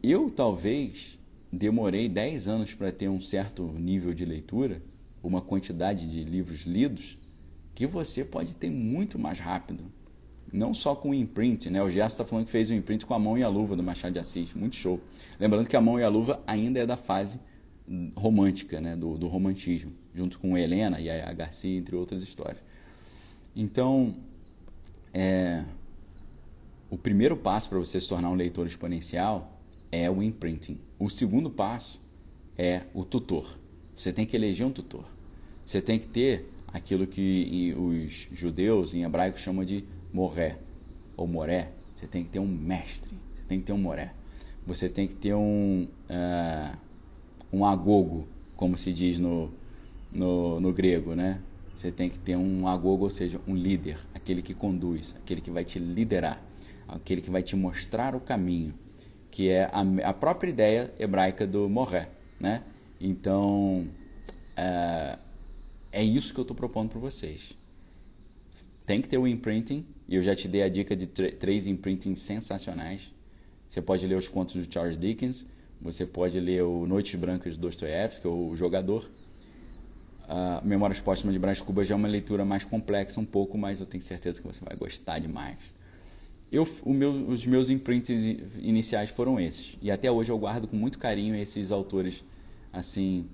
eu 0.01 0.29
talvez 0.29 1.19
demorei 1.51 2.07
10 2.07 2.47
anos 2.47 2.73
para 2.73 2.91
ter 2.91 3.09
um 3.09 3.19
certo 3.19 3.63
nível 3.77 4.13
de 4.13 4.23
leitura, 4.23 4.81
uma 5.21 5.41
quantidade 5.41 6.07
de 6.07 6.23
livros 6.23 6.61
lidos, 6.61 7.17
que 7.75 7.85
você 7.85 8.23
pode 8.23 8.55
ter 8.55 8.69
muito 8.69 9.19
mais 9.19 9.39
rápido. 9.39 9.91
Não 10.51 10.73
só 10.73 10.95
com 10.95 11.11
o 11.11 11.13
imprint, 11.13 11.69
né? 11.69 11.81
O 11.81 11.89
Gerson 11.89 12.07
está 12.07 12.25
falando 12.25 12.45
que 12.45 12.51
fez 12.51 12.69
o 12.69 12.73
imprint 12.73 13.05
com 13.05 13.13
a 13.13 13.19
mão 13.19 13.37
e 13.37 13.43
a 13.43 13.47
luva 13.47 13.75
do 13.75 13.83
Machado 13.83 14.13
de 14.13 14.19
Assis, 14.19 14.53
muito 14.53 14.75
show. 14.75 14.99
Lembrando 15.39 15.67
que 15.67 15.75
a 15.77 15.81
mão 15.81 15.99
e 15.99 16.03
a 16.03 16.09
luva 16.09 16.41
ainda 16.45 16.79
é 16.79 16.85
da 16.85 16.97
fase 16.97 17.39
romântica, 18.15 18.79
né? 18.79 18.95
do, 18.95 19.17
do 19.17 19.27
romantismo, 19.27 19.91
junto 20.13 20.39
com 20.39 20.57
Helena 20.57 20.99
e 20.99 21.09
a 21.09 21.31
Garcia, 21.33 21.77
entre 21.77 21.95
outras 21.95 22.21
histórias. 22.21 22.61
Então, 23.55 24.15
é, 25.13 25.65
o 26.89 26.97
primeiro 26.97 27.35
passo 27.35 27.69
para 27.69 27.79
você 27.79 27.99
se 27.99 28.07
tornar 28.07 28.29
um 28.29 28.35
leitor 28.35 28.65
exponencial 28.65 29.59
é 29.91 30.09
o 30.09 30.23
imprinting. 30.23 30.79
O 30.97 31.09
segundo 31.09 31.49
passo 31.49 32.01
é 32.57 32.83
o 32.93 33.03
tutor. 33.03 33.57
Você 33.95 34.13
tem 34.13 34.25
que 34.25 34.35
eleger 34.35 34.65
um 34.65 34.71
tutor. 34.71 35.05
Você 35.65 35.81
tem 35.81 35.99
que 35.99 36.07
ter 36.07 36.49
aquilo 36.67 37.05
que 37.05 37.73
os 37.77 38.27
judeus 38.37 38.93
em 38.93 39.03
hebraico 39.03 39.39
chamam 39.39 39.65
de 39.65 39.83
moré 40.13 40.57
ou 41.17 41.27
moré. 41.27 41.71
Você 41.95 42.07
tem 42.07 42.23
que 42.23 42.29
ter 42.29 42.39
um 42.39 42.47
mestre, 42.47 43.11
você 43.35 43.43
tem 43.47 43.59
que 43.59 43.65
ter 43.65 43.73
um 43.73 43.77
moré. 43.77 44.13
Você 44.65 44.89
tem 44.89 45.07
que 45.07 45.15
ter 45.15 45.33
um, 45.33 45.87
uh, 46.09 46.77
um 47.51 47.65
agogo, 47.65 48.27
como 48.55 48.77
se 48.77 48.93
diz 48.93 49.19
no, 49.19 49.51
no, 50.11 50.59
no 50.59 50.73
grego, 50.73 51.15
né? 51.15 51.41
Você 51.75 51.91
tem 51.91 52.09
que 52.09 52.19
ter 52.19 52.35
um 52.35 52.67
agogo, 52.67 53.05
ou 53.05 53.09
seja, 53.09 53.41
um 53.47 53.55
líder, 53.55 53.97
aquele 54.13 54.41
que 54.41 54.53
conduz, 54.53 55.15
aquele 55.17 55.41
que 55.41 55.49
vai 55.49 55.63
te 55.63 55.79
liderar, 55.79 56.43
aquele 56.87 57.21
que 57.21 57.29
vai 57.29 57.41
te 57.41 57.55
mostrar 57.55 58.15
o 58.15 58.19
caminho, 58.19 58.73
que 59.31 59.49
é 59.49 59.63
a, 59.65 60.09
a 60.09 60.13
própria 60.13 60.49
ideia 60.49 60.93
hebraica 60.99 61.47
do 61.47 61.67
moré, 61.69 62.09
né? 62.39 62.63
Então, 62.99 63.87
uh, 64.57 65.19
é 65.91 66.03
isso 66.03 66.33
que 66.33 66.39
eu 66.39 66.43
estou 66.43 66.55
propondo 66.55 66.89
para 66.89 66.99
vocês. 66.99 67.57
Tem 68.85 69.01
que 69.01 69.09
ter 69.09 69.17
o 69.17 69.27
imprinting, 69.27 69.85
e 70.07 70.15
eu 70.15 70.21
já 70.21 70.35
te 70.35 70.47
dei 70.47 70.61
a 70.61 70.69
dica 70.69 70.95
de 70.95 71.07
três 71.07 71.65
imprintings 71.65 72.19
sensacionais. 72.19 73.13
Você 73.67 73.81
pode 73.81 74.05
ler 74.05 74.17
os 74.17 74.27
contos 74.27 74.55
do 74.55 74.71
Charles 74.71 74.97
Dickens, 74.97 75.47
você 75.81 76.05
pode 76.05 76.39
ler 76.39 76.63
o 76.63 76.85
Noites 76.85 77.15
Brancas 77.15 77.55
de 77.55 77.59
Dostoiévski, 77.59 78.27
o 78.27 78.55
Jogador. 78.55 79.09
A 80.27 80.61
Memórias 80.63 81.01
Póstumas 81.01 81.33
de 81.33 81.39
Brás 81.39 81.61
Cubas 81.61 81.87
já 81.87 81.95
é 81.95 81.97
uma 81.97 82.07
leitura 82.07 82.45
mais 82.45 82.63
complexa 82.63 83.19
um 83.19 83.25
pouco, 83.25 83.57
mas 83.57 83.81
eu 83.81 83.85
tenho 83.85 84.01
certeza 84.01 84.41
que 84.41 84.47
você 84.47 84.63
vai 84.63 84.75
gostar 84.77 85.19
demais. 85.19 85.57
Eu, 86.51 86.67
meu, 86.85 87.11
os 87.27 87.45
meus 87.45 87.69
imprints 87.69 88.09
iniciais 88.59 89.09
foram 89.09 89.39
esses. 89.39 89.77
E 89.81 89.89
até 89.89 90.11
hoje 90.11 90.31
eu 90.31 90.37
guardo 90.37 90.67
com 90.67 90.75
muito 90.75 90.99
carinho 90.99 91.35
esses 91.35 91.71
autores, 91.71 92.23
assim, 92.71 93.25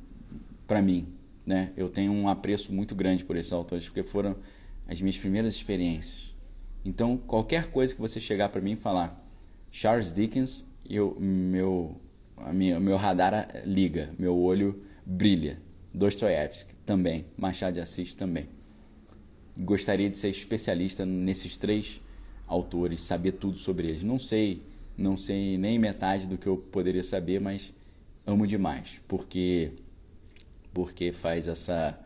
para 0.65 0.81
mim. 0.81 1.07
Né? 1.45 1.71
Eu 1.75 1.89
tenho 1.89 2.11
um 2.11 2.29
apreço 2.29 2.71
muito 2.71 2.95
grande 2.95 3.25
por 3.25 3.35
esses 3.35 3.51
autores, 3.51 3.85
porque 3.85 4.03
foram 4.03 4.35
as 4.87 5.01
minhas 5.01 5.17
primeiras 5.17 5.55
experiências. 5.55 6.35
Então, 6.85 7.17
qualquer 7.17 7.71
coisa 7.71 7.93
que 7.93 7.99
você 7.99 8.21
chegar 8.21 8.49
para 8.49 8.61
mim 8.61 8.71
e 8.71 8.75
falar 8.75 9.23
Charles 9.71 10.11
Dickens, 10.11 10.65
eu, 10.89 11.17
meu, 11.19 11.99
a 12.37 12.53
minha, 12.53 12.79
meu 12.79 12.97
radar 12.97 13.63
liga, 13.65 14.11
meu 14.17 14.37
olho 14.37 14.83
brilha. 15.05 15.59
Dostoiévski 15.93 16.73
também, 16.85 17.25
Machado 17.35 17.75
de 17.75 17.79
Assis 17.79 18.13
também. 18.13 18.47
Gostaria 19.57 20.09
de 20.09 20.17
ser 20.17 20.29
especialista 20.29 21.05
nesses 21.05 21.57
três 21.57 22.01
autores, 22.45 23.01
saber 23.01 23.33
tudo 23.33 23.57
sobre 23.57 23.87
eles. 23.87 24.03
Não 24.03 24.19
sei, 24.19 24.61
não 24.95 25.17
sei 25.17 25.57
nem 25.57 25.79
metade 25.79 26.27
do 26.27 26.37
que 26.37 26.47
eu 26.47 26.57
poderia 26.57 27.03
saber, 27.03 27.39
mas 27.41 27.73
amo 28.25 28.45
demais, 28.45 29.01
porque 29.07 29.71
porque 30.73 31.11
faz 31.11 31.47
essa 31.47 31.99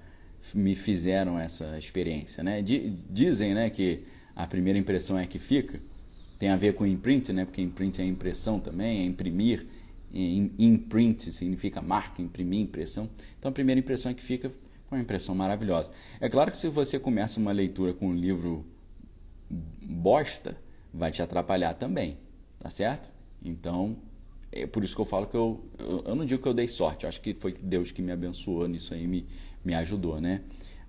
me 0.55 0.73
fizeram 0.73 1.38
essa 1.38 1.77
experiência, 1.77 2.43
né? 2.43 2.63
Dizem, 3.09 3.53
né, 3.53 3.69
que 3.69 4.03
a 4.36 4.47
primeira 4.47 4.79
impressão 4.79 5.19
é 5.19 5.27
que 5.27 5.38
fica. 5.38 5.79
Tem 6.39 6.49
a 6.49 6.55
ver 6.55 6.73
com 6.73 6.86
imprint, 6.86 7.32
né? 7.32 7.45
Porque 7.45 7.61
imprint 7.61 8.01
é 8.01 8.05
impressão 8.05 8.59
também, 8.59 9.01
é 9.01 9.05
imprimir. 9.05 9.67
Imprint 10.14 11.32
significa 11.32 11.82
marca, 11.82 12.22
imprimir, 12.22 12.59
impressão. 12.59 13.09
Então 13.39 13.49
a 13.49 13.53
primeira 13.53 13.80
impressão 13.80 14.12
é 14.12 14.16
que 14.16 14.24
fica 14.24 14.51
uma 14.89 14.99
impressão 14.99 15.34
maravilhosa. 15.34 15.89
É 16.20 16.28
claro 16.28 16.51
que 16.51 16.57
se 16.57 16.68
você 16.68 16.99
começa 16.99 17.39
uma 17.39 17.51
leitura 17.51 17.93
com 17.93 18.07
um 18.07 18.14
livro 18.14 18.66
bosta, 19.49 20.57
vai 20.93 21.12
te 21.12 21.22
atrapalhar 21.22 21.74
também, 21.74 22.18
tá 22.59 22.70
certo? 22.70 23.12
Então 23.43 23.97
é 24.51 24.68
por 24.68 24.84
isso 24.84 24.93
que 24.95 25.01
eu 25.01 25.05
falo 25.05 25.28
que 25.28 25.36
eu, 25.36 25.64
eu, 25.80 26.03
eu, 26.07 26.16
não 26.16 26.26
digo 26.26 26.41
que 26.41 26.47
eu 26.47 26.53
dei 26.53 26.68
sorte, 26.68 27.05
eu 27.05 27.09
acho 27.09 27.22
que 27.22 27.34
foi 27.34 27.53
Deus 27.53 27.91
que 27.91 28.01
me 28.01 28.12
abençoou 28.12 28.68
nisso 28.68 28.93
aí, 28.93 29.07
me, 29.07 29.26
me 29.64 29.74
ajudou, 29.76 30.20
né? 30.20 30.41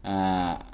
A, 0.02 0.66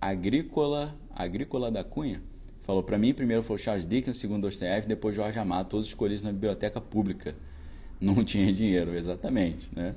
a 0.00 0.08
agrícola, 0.08 0.98
a 1.10 1.22
agrícola 1.22 1.70
da 1.70 1.84
Cunha 1.84 2.22
falou 2.62 2.82
para 2.82 2.98
mim, 2.98 3.12
primeiro 3.12 3.42
foi 3.42 3.58
Charles 3.58 3.86
Dickens, 3.86 4.16
segundo 4.16 4.42
Dostoiévski, 4.42 4.88
depois 4.88 5.14
Jorge 5.14 5.38
Amado, 5.38 5.68
todos 5.68 5.86
escolhidos 5.86 6.22
na 6.22 6.32
biblioteca 6.32 6.80
pública. 6.80 7.34
Não 8.00 8.24
tinha 8.24 8.52
dinheiro, 8.52 8.96
exatamente, 8.96 9.68
né? 9.74 9.94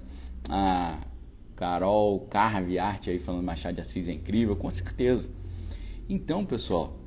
A, 0.48 1.00
Carol 1.56 2.20
Carve 2.30 2.78
Arte 2.78 3.10
aí 3.10 3.20
falando 3.20 3.44
Machado 3.44 3.76
de 3.76 3.82
Assis 3.82 4.08
é 4.08 4.12
incrível, 4.12 4.56
com 4.56 4.70
certeza. 4.70 5.30
Então, 6.10 6.46
pessoal, 6.46 7.00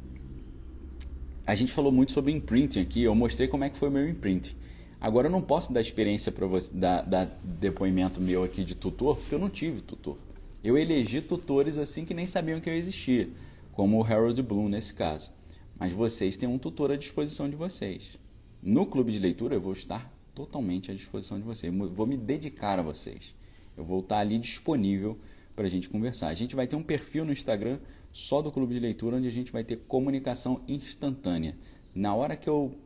a 1.47 1.55
gente 1.55 1.71
falou 1.71 1.93
muito 1.93 2.13
sobre 2.13 2.33
imprinting 2.33 2.81
aqui, 2.81 3.03
eu 3.03 3.15
mostrei 3.15 3.47
como 3.47 3.65
é 3.65 3.71
que 3.71 3.77
foi 3.77 3.89
o 3.89 3.93
meu 3.93 4.09
imprinting. 4.09 4.57
Agora 5.01 5.29
eu 5.29 5.31
não 5.31 5.41
posso 5.41 5.73
dar 5.73 5.81
experiência 5.81 6.33
para 6.33 6.47
você, 6.47 6.73
dar, 6.75 7.03
dar 7.03 7.39
depoimento 7.45 8.21
meu 8.21 8.43
aqui 8.43 8.65
de 8.65 8.75
tutor, 8.75 9.17
porque 9.17 9.35
eu 9.35 9.39
não 9.39 9.49
tive 9.49 9.81
tutor. 9.81 10.17
Eu 10.65 10.77
elegi 10.77 11.21
tutores 11.21 11.79
assim 11.79 12.05
que 12.05 12.13
nem 12.13 12.27
sabiam 12.27 12.59
que 12.59 12.69
eu 12.69 12.75
existia, 12.75 13.29
como 13.73 14.01
o 14.01 14.05
Harold 14.05 14.43
Bloom 14.43 14.69
nesse 14.69 14.95
caso. 14.95 15.31
Mas 15.79 15.93
vocês 15.93 16.37
têm 16.37 16.49
um 16.49 16.59
tutor 16.59 16.91
à 16.91 16.97
disposição 16.97 17.49
de 17.49 17.57
vocês. 17.57 18.19
No 18.63 18.87
clube 18.87 19.13
de 19.13 19.19
leitura 19.19 19.55
eu 19.55 19.61
vou 19.61 19.73
estar 19.73 20.13
totalmente 20.35 20.91
à 20.91 20.95
disposição 20.95 21.39
de 21.39 21.45
vocês. 21.45 21.75
vou 21.75 22.07
me 22.07 22.17
dedicar 22.17 22.79
a 22.79 22.83
vocês. 22.83 23.35
Eu 23.77 23.85
vou 23.85 24.01
estar 24.01 24.19
ali 24.19 24.39
disponível 24.39 25.19
para 25.55 25.67
a 25.67 25.69
gente 25.69 25.89
conversar. 25.89 26.29
A 26.29 26.35
gente 26.35 26.57
vai 26.57 26.67
ter 26.67 26.77
um 26.77 26.83
perfil 26.83 27.25
no 27.25 27.33
Instagram 27.33 27.79
só 28.13 28.43
do 28.43 28.51
clube 28.51 28.75
de 28.75 28.81
leitura 28.81 29.17
onde 29.17 29.29
a 29.29 29.33
gente 29.33 29.53
vai 29.53 29.65
ter 29.65 29.77
comunicação 29.77 30.61
instantânea. 30.69 31.57
Na 31.95 32.15
hora 32.15 32.37
que 32.37 32.49
eu 32.49 32.77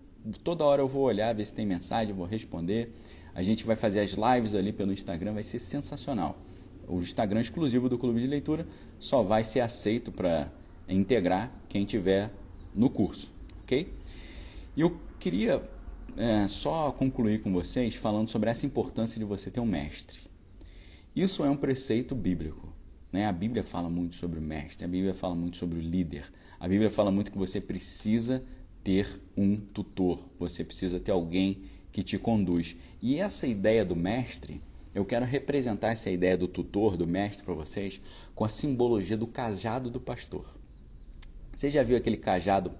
toda 0.45 0.64
hora 0.64 0.80
eu 0.80 0.88
vou 0.88 1.03
olhar, 1.03 1.34
ver 1.34 1.47
se 1.47 1.53
tem 1.53 1.66
mensagem, 1.66 2.14
vou 2.14 2.26
responder. 2.26 2.93
A 3.34 3.43
gente 3.43 3.64
vai 3.64 3.76
fazer 3.76 4.01
as 4.01 4.12
lives 4.12 4.55
ali 4.55 4.72
pelo 4.72 4.93
Instagram, 4.93 5.32
vai 5.32 5.43
ser 5.43 5.59
sensacional. 5.59 6.38
O 6.86 6.99
Instagram 6.99 7.40
exclusivo 7.40 7.88
do 7.88 7.97
Clube 7.97 8.20
de 8.20 8.26
Leitura 8.26 8.66
só 8.99 9.22
vai 9.22 9.45
ser 9.45 9.61
aceito 9.61 10.12
para 10.12 10.53
integrar 10.88 11.53
quem 11.68 11.84
tiver 11.84 12.30
no 12.75 12.91
curso, 12.91 13.33
ok? 13.62 13.93
E 14.77 14.81
eu 14.81 14.99
queria 15.18 15.62
é, 16.16 16.47
só 16.49 16.91
concluir 16.93 17.41
com 17.43 17.53
vocês 17.53 17.95
falando 17.95 18.29
sobre 18.29 18.51
essa 18.51 18.66
importância 18.66 19.18
de 19.18 19.25
você 19.25 19.51
ter 19.51 19.61
um 19.61 19.66
mestre. 19.66 20.20
Isso 21.14 21.45
é 21.45 21.51
um 21.51 21.57
preceito 21.57 22.14
bíblico. 22.14 22.73
Né? 23.12 23.27
A 23.27 23.33
Bíblia 23.33 23.62
fala 23.62 23.91
muito 23.91 24.14
sobre 24.14 24.39
o 24.39 24.43
mestre, 24.43 24.85
a 24.85 24.89
Bíblia 24.89 25.14
fala 25.14 25.35
muito 25.35 25.59
sobre 25.59 25.79
o 25.79 25.83
líder, 25.83 26.25
a 26.59 26.66
Bíblia 26.66 26.91
fala 26.91 27.11
muito 27.11 27.31
que 27.31 27.37
você 27.37 27.61
precisa 27.61 28.43
ter 28.83 29.20
um 29.37 29.57
tutor, 29.57 30.18
você 30.39 30.64
precisa 30.64 30.99
ter 30.99 31.12
alguém 31.12 31.62
que 31.93 32.03
te 32.03 32.18
conduz. 32.18 32.77
E 33.03 33.18
essa 33.18 33.47
ideia 33.47 33.85
do 33.85 33.95
mestre, 33.95 34.62
eu 34.95 35.05
quero 35.05 35.27
representar 35.27 35.91
essa 35.91 36.11
ideia 36.11 36.37
do 36.37 36.49
tutor, 36.49 36.97
do 36.97 37.07
mestre 37.07 37.45
para 37.45 37.55
vocês, 37.55 38.01
com 38.35 38.45
a 38.45 38.49
simbologia 38.49 39.16
do 39.16 39.27
cajado 39.27 39.91
do 39.91 40.01
pastor. 40.01 40.62
Você 41.55 41.71
já 41.71 41.83
viu 41.83 41.97
aquele 41.97 42.17
cajado 42.17 42.73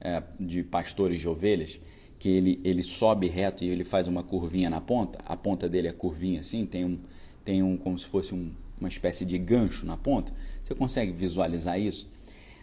é, 0.00 0.22
de 0.38 0.62
pastores 0.62 1.20
de 1.20 1.28
ovelhas? 1.28 1.80
Que 2.18 2.28
ele, 2.28 2.60
ele 2.64 2.82
sobe 2.82 3.28
reto 3.28 3.62
e 3.62 3.68
ele 3.68 3.84
faz 3.84 4.08
uma 4.08 4.22
curvinha 4.22 4.68
na 4.68 4.80
ponta? 4.80 5.18
A 5.24 5.36
ponta 5.36 5.68
dele 5.68 5.88
é 5.88 5.92
curvinha 5.92 6.40
assim, 6.40 6.66
tem 6.66 6.84
um, 6.84 6.98
tem 7.44 7.62
um 7.62 7.76
como 7.76 7.98
se 7.98 8.06
fosse 8.06 8.34
um, 8.34 8.50
uma 8.80 8.88
espécie 8.88 9.24
de 9.24 9.38
gancho 9.38 9.86
na 9.86 9.96
ponta. 9.96 10.32
Você 10.62 10.74
consegue 10.74 11.12
visualizar 11.12 11.78
isso? 11.80 12.08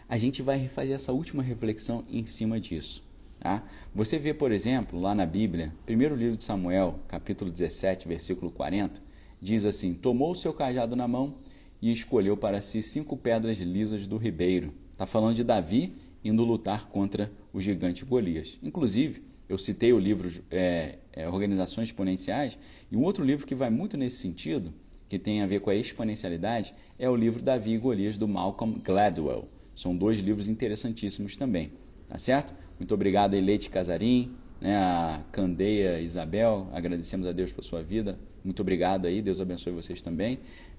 a 0.08 0.18
gente 0.18 0.42
vai 0.42 0.68
fazer 0.68 0.92
essa 0.92 1.12
última 1.12 1.42
reflexão 1.42 2.04
em 2.08 2.26
cima 2.26 2.60
disso. 2.60 3.04
Tá? 3.40 3.64
Você 3.94 4.18
vê, 4.18 4.32
por 4.32 4.52
exemplo, 4.52 5.00
lá 5.00 5.14
na 5.14 5.26
Bíblia, 5.26 5.74
primeiro 5.84 6.14
livro 6.14 6.36
de 6.36 6.44
Samuel, 6.44 7.00
capítulo 7.08 7.50
17, 7.50 8.08
versículo 8.08 8.50
40, 8.50 9.00
diz 9.40 9.64
assim: 9.64 9.94
Tomou 9.94 10.30
o 10.30 10.36
seu 10.36 10.52
cajado 10.52 10.96
na 10.96 11.06
mão 11.06 11.34
e 11.82 11.92
escolheu 11.92 12.36
para 12.36 12.60
si 12.60 12.82
cinco 12.82 13.16
pedras 13.16 13.58
lisas 13.58 14.06
do 14.06 14.16
ribeiro. 14.16 14.72
Está 14.96 15.04
falando 15.04 15.36
de 15.36 15.44
Davi 15.44 15.92
indo 16.24 16.42
lutar 16.42 16.86
contra 16.86 17.30
o 17.52 17.60
gigante 17.60 18.02
Golias. 18.02 18.58
Inclusive, 18.62 19.22
eu 19.46 19.58
citei 19.58 19.92
o 19.92 19.98
livro 19.98 20.42
é, 20.50 20.96
é, 21.12 21.28
Organizações 21.28 21.90
Exponenciais, 21.90 22.58
e 22.90 22.96
um 22.96 23.04
outro 23.04 23.22
livro 23.22 23.46
que 23.46 23.54
vai 23.54 23.68
muito 23.68 23.98
nesse 23.98 24.16
sentido, 24.16 24.72
que 25.06 25.18
tem 25.18 25.42
a 25.42 25.46
ver 25.46 25.60
com 25.60 25.68
a 25.68 25.74
exponencialidade, 25.74 26.74
é 26.98 27.10
o 27.10 27.14
livro 27.14 27.42
Davi 27.42 27.74
e 27.74 27.78
Golias, 27.78 28.16
do 28.16 28.26
Malcolm 28.26 28.80
Gladwell. 28.82 29.46
São 29.74 29.94
dois 29.94 30.18
livros 30.18 30.48
interessantíssimos 30.48 31.36
também, 31.36 31.72
tá 32.08 32.18
certo? 32.18 32.54
Muito 32.78 32.94
obrigado 32.94 33.34
aí, 33.34 33.40
Leite 33.42 33.68
Casarim, 33.68 34.34
né, 34.58 34.78
a 34.78 35.22
Candeia 35.30 36.00
Isabel, 36.00 36.70
agradecemos 36.72 37.28
a 37.28 37.32
Deus 37.32 37.52
por 37.52 37.62
sua 37.62 37.82
vida. 37.82 38.18
Muito 38.42 38.62
obrigado 38.62 39.04
aí, 39.04 39.20
Deus 39.20 39.42
abençoe 39.42 39.74
vocês 39.74 40.00
também. 40.00 40.38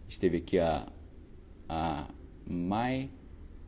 Esteve 0.09 0.37
aqui 0.37 0.57
a, 0.57 0.87
a 1.69 2.07
Mai, 2.49 3.11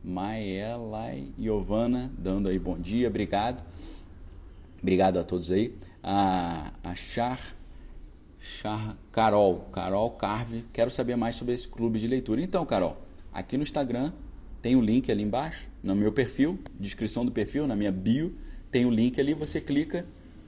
Maielai 0.02 1.32
Giovana 1.38 2.10
dando 2.18 2.48
aí 2.48 2.58
bom 2.58 2.78
dia, 2.78 3.08
obrigado. 3.08 3.62
Obrigado 4.82 5.18
a 5.18 5.24
todos 5.24 5.50
aí. 5.50 5.74
A, 6.02 6.72
a 6.82 6.94
Char, 6.94 7.54
Char 8.38 8.96
Carol, 9.12 9.66
Carol 9.72 10.10
Carve, 10.12 10.64
quero 10.72 10.90
saber 10.90 11.16
mais 11.16 11.36
sobre 11.36 11.52
esse 11.52 11.68
clube 11.68 11.98
de 11.98 12.08
leitura. 12.08 12.40
Então, 12.40 12.64
Carol, 12.64 12.96
aqui 13.32 13.58
no 13.58 13.62
Instagram 13.62 14.12
tem 14.62 14.76
o 14.76 14.80
link 14.80 15.10
ali 15.10 15.22
embaixo, 15.22 15.68
no 15.82 15.94
meu 15.94 16.12
perfil, 16.12 16.58
descrição 16.78 17.24
do 17.24 17.32
perfil, 17.32 17.66
na 17.66 17.76
minha 17.76 17.92
bio, 17.92 18.34
tem 18.70 18.86
o 18.86 18.90
link 18.90 19.20
ali, 19.20 19.34
você 19.34 19.60
clica. 19.60 20.06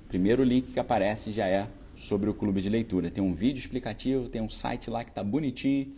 Primeiro 0.08 0.42
link 0.44 0.72
que 0.72 0.80
aparece 0.80 1.32
já 1.32 1.46
é 1.46 1.68
sobre 1.94 2.28
o 2.28 2.34
clube 2.34 2.60
de 2.60 2.68
leitura. 2.68 3.10
Tem 3.10 3.22
um 3.22 3.34
vídeo 3.34 3.58
explicativo, 3.58 4.28
tem 4.28 4.40
um 4.40 4.48
site 4.48 4.88
lá 4.90 5.04
que 5.04 5.10
está 5.10 5.22
bonitinho, 5.22 5.92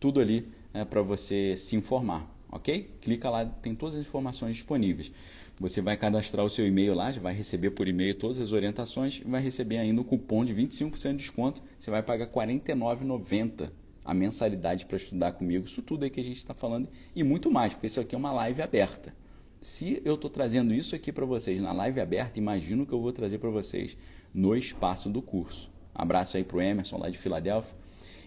tudo 0.00 0.20
ali 0.20 0.48
é, 0.72 0.84
para 0.84 1.02
você 1.02 1.56
se 1.56 1.76
informar, 1.76 2.28
ok? 2.54 2.96
Clica 3.00 3.28
lá, 3.28 3.44
tem 3.44 3.74
todas 3.74 3.96
as 3.96 4.06
informações 4.06 4.56
disponíveis. 4.56 5.12
Você 5.60 5.82
vai 5.82 5.96
cadastrar 5.96 6.46
o 6.46 6.50
seu 6.50 6.66
e-mail 6.66 6.94
lá, 6.94 7.12
já 7.12 7.20
vai 7.20 7.34
receber 7.34 7.70
por 7.70 7.86
e-mail 7.86 8.14
todas 8.14 8.40
as 8.40 8.52
orientações 8.52 9.20
vai 9.26 9.42
receber 9.42 9.78
ainda 9.78 10.00
um 10.00 10.04
cupom 10.04 10.44
de 10.44 10.54
25% 10.54 11.10
de 11.10 11.16
desconto. 11.16 11.62
Você 11.78 11.90
vai 11.90 12.02
pagar 12.02 12.26
R$ 12.26 12.32
49,90 12.32 13.70
a 14.04 14.14
mensalidade 14.14 14.86
para 14.86 14.96
estudar 14.96 15.32
comigo, 15.32 15.64
isso 15.64 15.80
tudo 15.82 16.04
aí 16.04 16.10
que 16.10 16.20
a 16.20 16.24
gente 16.24 16.36
está 16.36 16.52
falando 16.52 16.88
e 17.16 17.24
muito 17.24 17.50
mais, 17.50 17.72
porque 17.72 17.86
isso 17.86 18.00
aqui 18.00 18.14
é 18.14 18.18
uma 18.18 18.32
live 18.32 18.60
aberta. 18.60 19.14
Se 19.60 20.02
eu 20.04 20.16
estou 20.16 20.28
trazendo 20.28 20.74
isso 20.74 20.94
aqui 20.94 21.10
para 21.10 21.24
vocês 21.24 21.58
na 21.60 21.72
live 21.72 21.98
aberta, 22.00 22.38
imagino 22.38 22.84
que 22.84 22.92
eu 22.92 23.00
vou 23.00 23.12
trazer 23.12 23.38
para 23.38 23.48
vocês 23.48 23.96
no 24.34 24.54
espaço 24.54 25.08
do 25.08 25.22
curso. 25.22 25.72
Abraço 25.94 26.36
aí 26.36 26.44
para 26.44 26.58
o 26.58 26.60
Emerson, 26.60 26.98
lá 26.98 27.08
de 27.08 27.16
Filadélfia. 27.16 27.74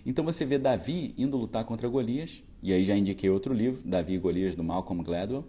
Então 0.04 0.26
você 0.26 0.46
vê 0.46 0.58
Davi 0.58 1.14
indo 1.18 1.38
lutar 1.38 1.64
contra 1.66 1.88
Golias, 1.88 2.42
e 2.62 2.74
aí 2.74 2.84
já 2.84 2.96
indiquei 2.98 3.30
outro 3.30 3.54
livro, 3.54 3.82
Davi 3.86 4.14
e 4.14 4.18
Golias, 4.18 4.56
do 4.56 4.64
Malcolm 4.64 5.04
Gladwell. 5.04 5.46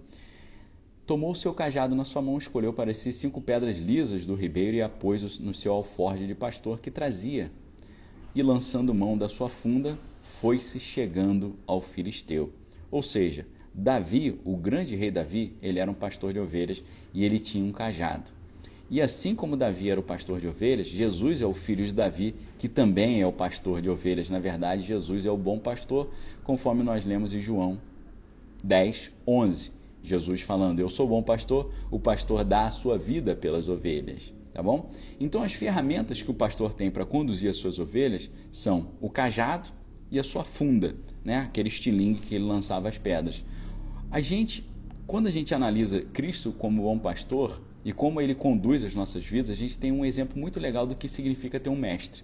Tomou 1.06 1.34
seu 1.34 1.54
cajado 1.54 1.94
na 1.94 2.04
sua 2.04 2.20
mão, 2.20 2.36
escolheu 2.36 2.72
para 2.72 2.92
si 2.92 3.12
cinco 3.12 3.40
pedras 3.40 3.78
lisas 3.78 4.26
do 4.26 4.34
ribeiro 4.34 4.76
e 4.76 4.82
a 4.82 4.88
pôs 4.88 5.38
no 5.38 5.54
seu 5.54 5.72
alforje 5.72 6.26
de 6.26 6.34
pastor 6.34 6.80
que 6.80 6.90
trazia. 6.90 7.50
E 8.34 8.42
lançando 8.42 8.94
mão 8.94 9.16
da 9.16 9.28
sua 9.28 9.48
funda, 9.48 9.98
foi-se 10.20 10.78
chegando 10.78 11.56
ao 11.66 11.80
filisteu. 11.80 12.52
Ou 12.90 13.02
seja, 13.02 13.46
Davi, 13.72 14.38
o 14.44 14.56
grande 14.56 14.96
rei 14.96 15.10
Davi, 15.10 15.56
ele 15.62 15.78
era 15.78 15.90
um 15.90 15.94
pastor 15.94 16.32
de 16.32 16.38
ovelhas 16.38 16.84
e 17.14 17.24
ele 17.24 17.38
tinha 17.38 17.64
um 17.64 17.72
cajado. 17.72 18.37
E 18.90 19.00
assim 19.00 19.34
como 19.34 19.56
Davi 19.56 19.90
era 19.90 20.00
o 20.00 20.02
pastor 20.02 20.40
de 20.40 20.48
ovelhas, 20.48 20.86
Jesus 20.86 21.42
é 21.42 21.46
o 21.46 21.52
filho 21.52 21.84
de 21.84 21.92
Davi, 21.92 22.34
que 22.58 22.68
também 22.68 23.20
é 23.20 23.26
o 23.26 23.32
pastor 23.32 23.82
de 23.82 23.90
ovelhas. 23.90 24.30
Na 24.30 24.38
verdade, 24.38 24.82
Jesus 24.82 25.26
é 25.26 25.30
o 25.30 25.36
bom 25.36 25.58
pastor, 25.58 26.10
conforme 26.42 26.82
nós 26.82 27.04
lemos 27.04 27.34
em 27.34 27.40
João 27.40 27.78
10, 28.64 29.12
11. 29.26 29.72
Jesus 30.02 30.40
falando: 30.40 30.80
Eu 30.80 30.88
sou 30.88 31.06
bom 31.06 31.22
pastor, 31.22 31.70
o 31.90 32.00
pastor 32.00 32.44
dá 32.44 32.66
a 32.66 32.70
sua 32.70 32.96
vida 32.96 33.36
pelas 33.36 33.68
ovelhas. 33.68 34.34
Tá 34.54 34.62
bom? 34.62 34.90
Então, 35.20 35.42
as 35.42 35.52
ferramentas 35.52 36.22
que 36.22 36.30
o 36.30 36.34
pastor 36.34 36.72
tem 36.72 36.90
para 36.90 37.04
conduzir 37.04 37.50
as 37.50 37.58
suas 37.58 37.78
ovelhas 37.78 38.30
são 38.50 38.88
o 39.00 39.08
cajado, 39.08 39.70
e 40.10 40.18
a 40.18 40.22
sua 40.22 40.44
funda, 40.44 40.96
né? 41.24 41.40
aquele 41.40 41.68
estilingue 41.68 42.20
que 42.20 42.34
ele 42.34 42.44
lançava 42.44 42.88
as 42.88 42.98
pedras. 42.98 43.44
A 44.10 44.20
gente, 44.20 44.64
quando 45.06 45.26
a 45.26 45.30
gente 45.30 45.54
analisa 45.54 46.00
Cristo 46.00 46.52
como 46.52 46.82
bom 46.82 46.98
pastor 46.98 47.62
e 47.88 47.92
como 47.94 48.20
ele 48.20 48.34
conduz 48.34 48.84
as 48.84 48.94
nossas 48.94 49.24
vidas, 49.24 49.48
a 49.48 49.54
gente 49.54 49.78
tem 49.78 49.90
um 49.90 50.04
exemplo 50.04 50.38
muito 50.38 50.60
legal 50.60 50.86
do 50.86 50.94
que 50.94 51.08
significa 51.08 51.58
ter 51.58 51.70
um 51.70 51.74
mestre. 51.74 52.22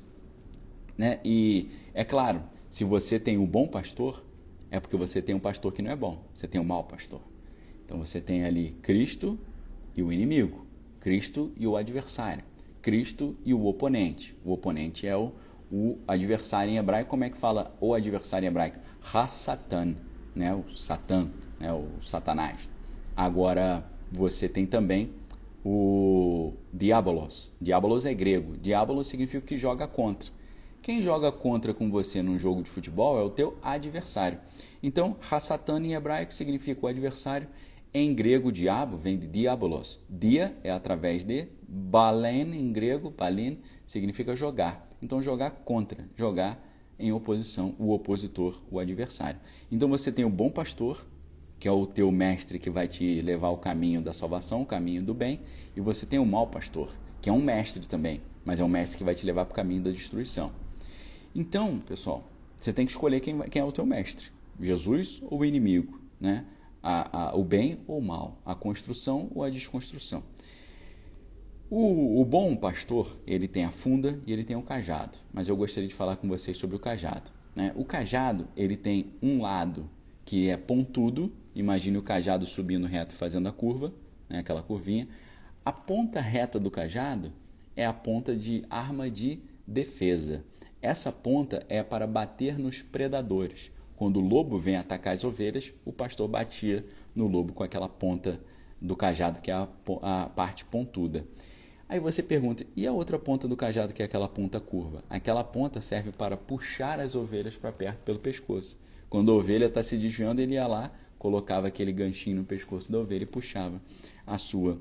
Né? 0.94 1.20
E 1.24 1.70
é 1.94 2.04
claro, 2.04 2.44
se 2.68 2.84
você 2.84 3.18
tem 3.18 3.38
um 3.38 3.46
bom 3.46 3.66
pastor, 3.66 4.22
é 4.70 4.78
porque 4.78 4.94
você 4.94 5.22
tem 5.22 5.34
um 5.34 5.40
pastor 5.40 5.72
que 5.72 5.80
não 5.80 5.90
é 5.90 5.96
bom, 5.96 6.22
você 6.34 6.46
tem 6.46 6.60
um 6.60 6.64
mau 6.64 6.84
pastor. 6.84 7.22
Então 7.82 7.96
você 7.96 8.20
tem 8.20 8.44
ali 8.44 8.76
Cristo 8.82 9.38
e 9.96 10.02
o 10.02 10.12
inimigo, 10.12 10.66
Cristo 11.00 11.50
e 11.58 11.66
o 11.66 11.78
adversário, 11.78 12.44
Cristo 12.82 13.34
e 13.42 13.54
o 13.54 13.64
oponente. 13.64 14.36
O 14.44 14.52
oponente 14.52 15.06
é 15.06 15.16
o, 15.16 15.32
o 15.72 15.98
adversário 16.06 16.74
em 16.74 16.76
hebraico, 16.76 17.08
como 17.08 17.24
é 17.24 17.30
que 17.30 17.38
fala 17.38 17.74
o 17.80 17.94
adversário 17.94 18.44
em 18.44 18.48
hebraico? 18.50 18.80
Ha-Satan, 19.14 19.96
né? 20.34 20.54
o 20.54 20.76
Satã, 20.76 21.30
né? 21.58 21.72
o 21.72 22.02
Satanás. 22.02 22.68
Agora, 23.16 23.90
você 24.12 24.46
tem 24.46 24.66
também 24.66 25.23
o 25.64 26.52
Diabolos. 26.72 27.52
Diabolos 27.60 28.04
é 28.04 28.12
grego. 28.12 28.56
Diabolos 28.56 29.08
significa 29.08 29.46
que 29.46 29.56
joga 29.56 29.88
contra. 29.88 30.30
Quem 30.82 31.00
joga 31.00 31.32
contra 31.32 31.72
com 31.72 31.90
você 31.90 32.22
num 32.22 32.38
jogo 32.38 32.62
de 32.62 32.68
futebol 32.68 33.18
é 33.18 33.22
o 33.22 33.30
teu 33.30 33.56
adversário. 33.62 34.38
Então, 34.82 35.16
Hassatan 35.30 35.80
em 35.80 35.94
hebraico 35.94 36.34
significa 36.34 36.84
o 36.84 36.88
adversário. 36.88 37.48
Em 37.92 38.14
grego, 38.14 38.52
diabo 38.52 38.98
vem 38.98 39.18
de 39.18 39.26
diabolos. 39.26 39.98
Dia 40.10 40.54
é 40.62 40.70
através 40.70 41.24
de, 41.24 41.48
balen 41.66 42.54
em 42.54 42.70
grego, 42.70 43.08
balen 43.08 43.60
significa 43.86 44.36
jogar. 44.36 44.86
Então, 45.00 45.22
jogar 45.22 45.50
contra, 45.50 46.06
jogar 46.14 46.62
em 46.98 47.12
oposição 47.12 47.74
o 47.78 47.92
opositor, 47.92 48.60
o 48.70 48.78
adversário. 48.78 49.40
Então 49.70 49.88
você 49.88 50.12
tem 50.12 50.24
o 50.24 50.30
bom 50.30 50.50
pastor, 50.50 51.06
que 51.64 51.68
é 51.68 51.72
o 51.72 51.86
teu 51.86 52.12
mestre 52.12 52.58
que 52.58 52.68
vai 52.68 52.86
te 52.86 53.22
levar 53.22 53.46
ao 53.46 53.56
caminho 53.56 54.02
da 54.02 54.12
salvação, 54.12 54.60
o 54.60 54.66
caminho 54.66 55.02
do 55.02 55.14
bem, 55.14 55.40
e 55.74 55.80
você 55.80 56.04
tem 56.04 56.18
o 56.18 56.26
mau 56.26 56.46
pastor, 56.46 56.92
que 57.22 57.30
é 57.30 57.32
um 57.32 57.40
mestre 57.40 57.88
também, 57.88 58.20
mas 58.44 58.60
é 58.60 58.64
um 58.64 58.68
mestre 58.68 58.98
que 58.98 59.02
vai 59.02 59.14
te 59.14 59.24
levar 59.24 59.46
para 59.46 59.52
o 59.52 59.56
caminho 59.56 59.82
da 59.82 59.90
destruição. 59.90 60.52
Então, 61.34 61.78
pessoal, 61.78 62.22
você 62.54 62.70
tem 62.70 62.84
que 62.84 62.92
escolher 62.92 63.18
quem, 63.20 63.40
quem 63.48 63.62
é 63.62 63.64
o 63.64 63.72
teu 63.72 63.86
mestre, 63.86 64.26
Jesus 64.60 65.22
ou 65.22 65.40
o 65.40 65.44
inimigo, 65.46 65.98
né? 66.20 66.44
A, 66.82 67.30
a, 67.30 67.34
o 67.34 67.42
bem 67.42 67.78
ou 67.86 67.98
o 67.98 68.02
mal, 68.02 68.36
a 68.44 68.54
construção 68.54 69.30
ou 69.34 69.42
a 69.42 69.48
desconstrução. 69.48 70.22
O, 71.70 72.20
o, 72.20 72.24
bom 72.26 72.54
pastor, 72.54 73.10
ele 73.26 73.48
tem 73.48 73.64
a 73.64 73.70
funda 73.70 74.20
e 74.26 74.34
ele 74.34 74.44
tem 74.44 74.54
o 74.54 74.60
cajado, 74.60 75.16
mas 75.32 75.48
eu 75.48 75.56
gostaria 75.56 75.88
de 75.88 75.94
falar 75.94 76.16
com 76.16 76.28
vocês 76.28 76.58
sobre 76.58 76.76
o 76.76 76.78
cajado. 76.78 77.30
Né? 77.56 77.72
O 77.74 77.86
cajado, 77.86 78.48
ele 78.54 78.76
tem 78.76 79.14
um 79.22 79.40
lado 79.40 79.88
que 80.26 80.50
é 80.50 80.58
pontudo, 80.58 81.32
imagine 81.54 81.96
o 81.98 82.02
cajado 82.02 82.46
subindo 82.46 82.86
reto 82.86 83.14
fazendo 83.14 83.48
a 83.48 83.52
curva, 83.52 83.92
né? 84.28 84.38
aquela 84.38 84.62
curvinha. 84.62 85.08
A 85.64 85.72
ponta 85.72 86.20
reta 86.20 86.58
do 86.58 86.70
cajado 86.70 87.32
é 87.76 87.84
a 87.86 87.92
ponta 87.92 88.36
de 88.36 88.64
arma 88.68 89.10
de 89.10 89.40
defesa. 89.66 90.44
Essa 90.82 91.10
ponta 91.10 91.64
é 91.68 91.82
para 91.82 92.06
bater 92.06 92.58
nos 92.58 92.82
predadores. 92.82 93.72
Quando 93.96 94.18
o 94.18 94.26
lobo 94.26 94.58
vem 94.58 94.76
atacar 94.76 95.14
as 95.14 95.24
ovelhas, 95.24 95.72
o 95.84 95.92
pastor 95.92 96.28
batia 96.28 96.84
no 97.14 97.26
lobo 97.26 97.52
com 97.52 97.62
aquela 97.62 97.88
ponta 97.88 98.40
do 98.80 98.94
cajado, 98.94 99.40
que 99.40 99.50
é 99.50 99.54
a, 99.54 99.68
a 100.02 100.28
parte 100.28 100.64
pontuda. 100.64 101.24
Aí 101.88 102.00
você 102.00 102.22
pergunta, 102.22 102.66
e 102.74 102.86
a 102.86 102.92
outra 102.92 103.18
ponta 103.18 103.46
do 103.46 103.56
cajado, 103.56 103.92
que 103.92 104.02
é 104.02 104.04
aquela 104.04 104.28
ponta 104.28 104.58
curva? 104.58 105.04
Aquela 105.08 105.44
ponta 105.44 105.80
serve 105.80 106.10
para 106.12 106.36
puxar 106.36 106.98
as 106.98 107.14
ovelhas 107.14 107.56
para 107.56 107.72
perto 107.72 107.98
pelo 108.00 108.18
pescoço. 108.18 108.78
Quando 109.08 109.30
a 109.30 109.34
ovelha 109.34 109.66
está 109.66 109.82
se 109.82 109.96
desviando, 109.96 110.40
ele 110.40 110.54
ia 110.54 110.66
lá, 110.66 110.90
colocava 111.24 111.68
aquele 111.68 111.90
ganchinho 111.90 112.36
no 112.36 112.44
pescoço 112.44 112.92
da 112.92 112.98
ovelha 112.98 113.22
e 113.22 113.26
puxava 113.26 113.80
a 114.26 114.36
sua 114.36 114.76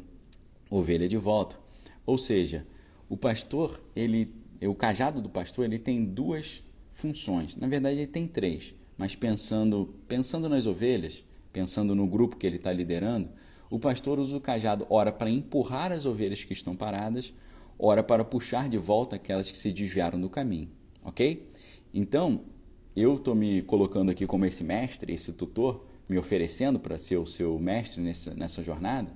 ovelha 0.69 1.07
de 1.07 1.15
volta. 1.15 1.57
Ou 2.05 2.17
seja, 2.17 2.67
o 3.07 3.15
pastor, 3.15 3.81
ele 3.95 4.29
o 4.61 4.75
cajado 4.75 5.21
do 5.21 5.29
pastor 5.29 5.63
ele 5.63 5.79
tem 5.79 6.03
duas 6.03 6.61
funções. 6.91 7.55
Na 7.55 7.65
verdade, 7.65 7.95
ele 7.95 8.07
tem 8.07 8.27
três. 8.27 8.75
Mas 8.97 9.15
pensando, 9.15 9.95
pensando 10.05 10.49
nas 10.49 10.65
ovelhas, 10.65 11.25
pensando 11.53 11.95
no 11.95 12.05
grupo 12.05 12.35
que 12.35 12.45
ele 12.45 12.57
está 12.57 12.73
liderando, 12.73 13.29
o 13.69 13.79
pastor 13.79 14.19
usa 14.19 14.35
o 14.35 14.41
cajado 14.41 14.85
ora 14.89 15.13
para 15.13 15.29
empurrar 15.29 15.93
as 15.93 16.05
ovelhas 16.05 16.43
que 16.43 16.51
estão 16.51 16.75
paradas, 16.75 17.33
ora 17.79 18.03
para 18.03 18.25
puxar 18.25 18.67
de 18.67 18.77
volta 18.77 19.15
aquelas 19.15 19.49
que 19.49 19.57
se 19.57 19.71
desviaram 19.71 20.19
do 20.19 20.29
caminho. 20.29 20.69
Ok? 21.05 21.49
Então, 21.93 22.43
eu 22.93 23.15
estou 23.15 23.33
me 23.33 23.61
colocando 23.61 24.11
aqui 24.11 24.27
como 24.27 24.45
esse 24.45 24.61
mestre, 24.61 25.13
esse 25.13 25.31
tutor, 25.31 25.92
me 26.07 26.17
oferecendo 26.17 26.79
para 26.79 26.97
ser 26.97 27.17
o 27.17 27.25
seu 27.25 27.57
mestre 27.59 28.01
nessa, 28.01 28.33
nessa 28.33 28.61
jornada 28.61 29.09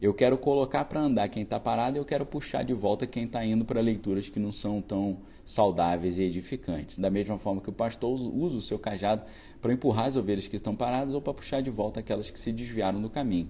eu 0.00 0.14
quero 0.14 0.38
colocar 0.38 0.84
para 0.84 1.00
andar 1.00 1.28
quem 1.28 1.42
está 1.42 1.58
parado 1.58 1.96
e 1.96 1.98
eu 1.98 2.04
quero 2.04 2.24
puxar 2.24 2.62
de 2.62 2.72
volta 2.72 3.04
quem 3.04 3.24
está 3.24 3.44
indo 3.44 3.64
para 3.64 3.80
leituras 3.80 4.28
que 4.28 4.38
não 4.38 4.52
são 4.52 4.80
tão 4.80 5.18
saudáveis 5.44 6.18
e 6.18 6.22
edificantes. 6.22 7.00
Da 7.00 7.10
mesma 7.10 7.36
forma 7.36 7.60
que 7.60 7.68
o 7.68 7.72
pastor 7.72 8.12
usa 8.12 8.58
o 8.58 8.62
seu 8.62 8.78
cajado 8.78 9.22
para 9.60 9.72
empurrar 9.72 10.06
as 10.06 10.14
ovelhas 10.14 10.46
que 10.46 10.54
estão 10.54 10.76
paradas 10.76 11.14
ou 11.14 11.20
para 11.20 11.34
puxar 11.34 11.60
de 11.60 11.70
volta 11.70 11.98
aquelas 11.98 12.30
que 12.30 12.38
se 12.38 12.52
desviaram 12.52 13.02
do 13.02 13.10
caminho. 13.10 13.48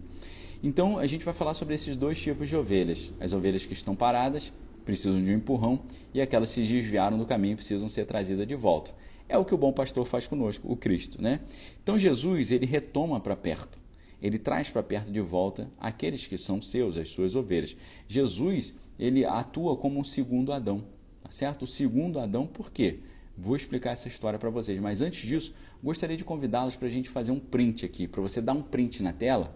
Então 0.62 0.98
a 0.98 1.06
gente 1.06 1.22
vai 1.22 1.34
falar 1.34 1.52
sobre 1.52 1.74
esses 1.74 1.96
dois 1.96 2.18
tipos 2.18 2.48
de 2.48 2.56
ovelhas: 2.56 3.12
as 3.20 3.34
ovelhas 3.34 3.66
que 3.66 3.74
estão 3.74 3.94
paradas 3.94 4.50
precisam 4.86 5.22
de 5.22 5.30
um 5.30 5.34
empurrão 5.34 5.80
e 6.14 6.20
aquelas 6.20 6.48
que 6.48 6.66
se 6.66 6.72
desviaram 6.72 7.18
do 7.18 7.26
caminho 7.26 7.56
precisam 7.56 7.90
ser 7.90 8.06
trazidas 8.06 8.46
de 8.46 8.54
volta. 8.54 8.94
É 9.28 9.36
o 9.36 9.44
que 9.44 9.54
o 9.54 9.58
bom 9.58 9.72
pastor 9.72 10.06
faz 10.06 10.26
conosco, 10.26 10.70
o 10.70 10.76
Cristo, 10.76 11.20
né? 11.20 11.40
Então 11.82 11.98
Jesus 11.98 12.50
ele 12.50 12.66
retoma 12.66 13.20
para 13.20 13.36
perto 13.36 13.78
ele 14.20 14.38
traz 14.38 14.68
para 14.70 14.82
perto 14.82 15.12
de 15.12 15.20
volta 15.20 15.70
aqueles 15.78 16.26
que 16.26 16.36
são 16.36 16.60
seus, 16.60 16.96
as 16.96 17.08
suas 17.08 17.34
ovelhas. 17.34 17.76
Jesus, 18.06 18.74
ele 18.98 19.24
atua 19.24 19.76
como 19.76 20.00
um 20.00 20.04
segundo 20.04 20.52
Adão, 20.52 20.84
tá 21.22 21.30
certo? 21.30 21.62
O 21.62 21.66
segundo 21.66 22.18
Adão, 22.18 22.46
por 22.46 22.70
quê? 22.70 22.98
Vou 23.36 23.54
explicar 23.54 23.92
essa 23.92 24.08
história 24.08 24.38
para 24.38 24.50
vocês, 24.50 24.80
mas 24.80 25.00
antes 25.00 25.26
disso, 25.26 25.54
gostaria 25.82 26.16
de 26.16 26.24
convidá-los 26.24 26.74
para 26.74 26.88
a 26.88 26.90
gente 26.90 27.08
fazer 27.08 27.30
um 27.30 27.38
print 27.38 27.86
aqui, 27.86 28.08
para 28.08 28.20
você 28.20 28.40
dar 28.40 28.52
um 28.52 28.62
print 28.62 29.02
na 29.02 29.12
tela 29.12 29.54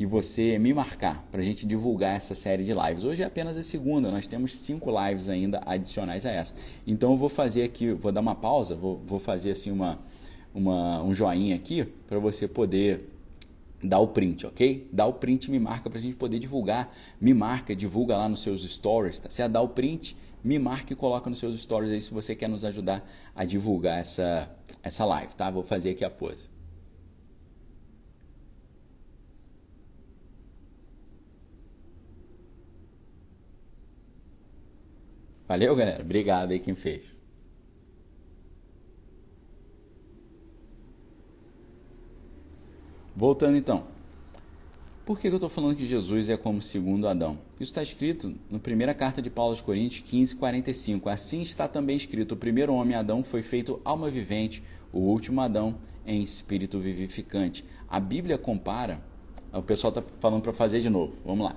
e 0.00 0.06
você 0.06 0.58
me 0.58 0.72
marcar 0.72 1.28
para 1.30 1.42
a 1.42 1.44
gente 1.44 1.66
divulgar 1.66 2.16
essa 2.16 2.34
série 2.34 2.64
de 2.64 2.72
lives. 2.72 3.04
Hoje 3.04 3.22
é 3.22 3.26
apenas 3.26 3.54
a 3.58 3.62
segunda, 3.62 4.10
nós 4.10 4.26
temos 4.26 4.56
cinco 4.56 4.90
lives 4.90 5.28
ainda 5.28 5.60
adicionais 5.66 6.24
a 6.24 6.30
essa. 6.30 6.54
Então 6.86 7.10
eu 7.10 7.18
vou 7.18 7.28
fazer 7.28 7.64
aqui, 7.64 7.92
vou 7.92 8.10
dar 8.10 8.22
uma 8.22 8.34
pausa, 8.34 8.74
vou, 8.74 8.98
vou 9.04 9.18
fazer 9.18 9.50
assim 9.50 9.70
uma, 9.70 9.98
uma, 10.54 11.02
um 11.02 11.12
joinha 11.12 11.54
aqui 11.54 11.84
para 12.08 12.18
você 12.18 12.48
poder 12.48 13.10
dá 13.84 13.98
o 13.98 14.08
print, 14.08 14.46
ok? 14.46 14.88
Dá 14.90 15.04
o 15.04 15.12
print 15.12 15.50
me 15.50 15.58
marca 15.58 15.90
para 15.90 15.98
a 15.98 16.02
gente 16.02 16.16
poder 16.16 16.38
divulgar. 16.38 16.90
Me 17.20 17.34
marca, 17.34 17.76
divulga 17.76 18.16
lá 18.16 18.26
nos 18.26 18.40
seus 18.40 18.62
stories, 18.62 19.20
tá? 19.20 19.28
Se 19.28 19.46
dá 19.48 19.60
o 19.60 19.68
print, 19.68 20.16
me 20.42 20.58
marca 20.58 20.94
e 20.94 20.96
coloca 20.96 21.28
nos 21.28 21.38
seus 21.38 21.60
stories 21.60 21.92
aí 21.92 22.00
se 22.00 22.10
você 22.10 22.34
quer 22.34 22.48
nos 22.48 22.64
ajudar 22.64 23.06
a 23.36 23.44
divulgar 23.44 23.98
essa, 23.98 24.50
essa 24.82 25.04
live, 25.04 25.34
tá? 25.34 25.50
Vou 25.50 25.62
fazer 25.62 25.90
aqui 25.90 26.06
a 26.06 26.10
pose. 26.10 26.48
Valeu, 35.50 35.74
galera. 35.74 36.00
Obrigado 36.00 36.52
aí 36.52 36.60
quem 36.60 36.76
fez. 36.76 37.12
Voltando 43.16 43.56
então. 43.56 43.88
Por 45.04 45.18
que 45.18 45.26
eu 45.26 45.34
estou 45.34 45.50
falando 45.50 45.74
que 45.74 45.88
Jesus 45.88 46.28
é 46.28 46.36
como 46.36 46.62
segundo 46.62 47.08
Adão? 47.08 47.40
Isso 47.54 47.72
está 47.72 47.82
escrito 47.82 48.32
na 48.48 48.60
primeira 48.60 48.94
carta 48.94 49.20
de 49.20 49.28
Paulo 49.28 49.50
aos 49.50 49.60
Coríntios 49.60 50.08
15, 50.08 50.36
45. 50.36 51.08
Assim 51.08 51.42
está 51.42 51.66
também 51.66 51.96
escrito: 51.96 52.30
o 52.34 52.36
primeiro 52.36 52.72
homem 52.72 52.94
Adão 52.94 53.24
foi 53.24 53.42
feito 53.42 53.80
alma 53.84 54.08
vivente, 54.08 54.62
o 54.92 55.00
último 55.00 55.40
Adão 55.40 55.76
em 56.06 56.22
espírito 56.22 56.78
vivificante. 56.78 57.64
A 57.88 57.98
Bíblia 57.98 58.38
compara. 58.38 59.04
O 59.52 59.62
pessoal 59.62 59.92
está 59.92 60.00
falando 60.20 60.42
para 60.42 60.52
fazer 60.52 60.80
de 60.80 60.88
novo. 60.88 61.14
Vamos 61.24 61.44
lá. 61.44 61.56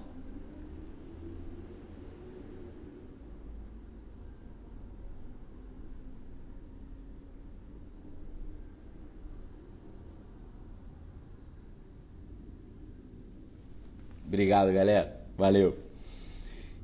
Obrigado, 14.33 14.73
galera. 14.73 15.15
Valeu. 15.37 15.77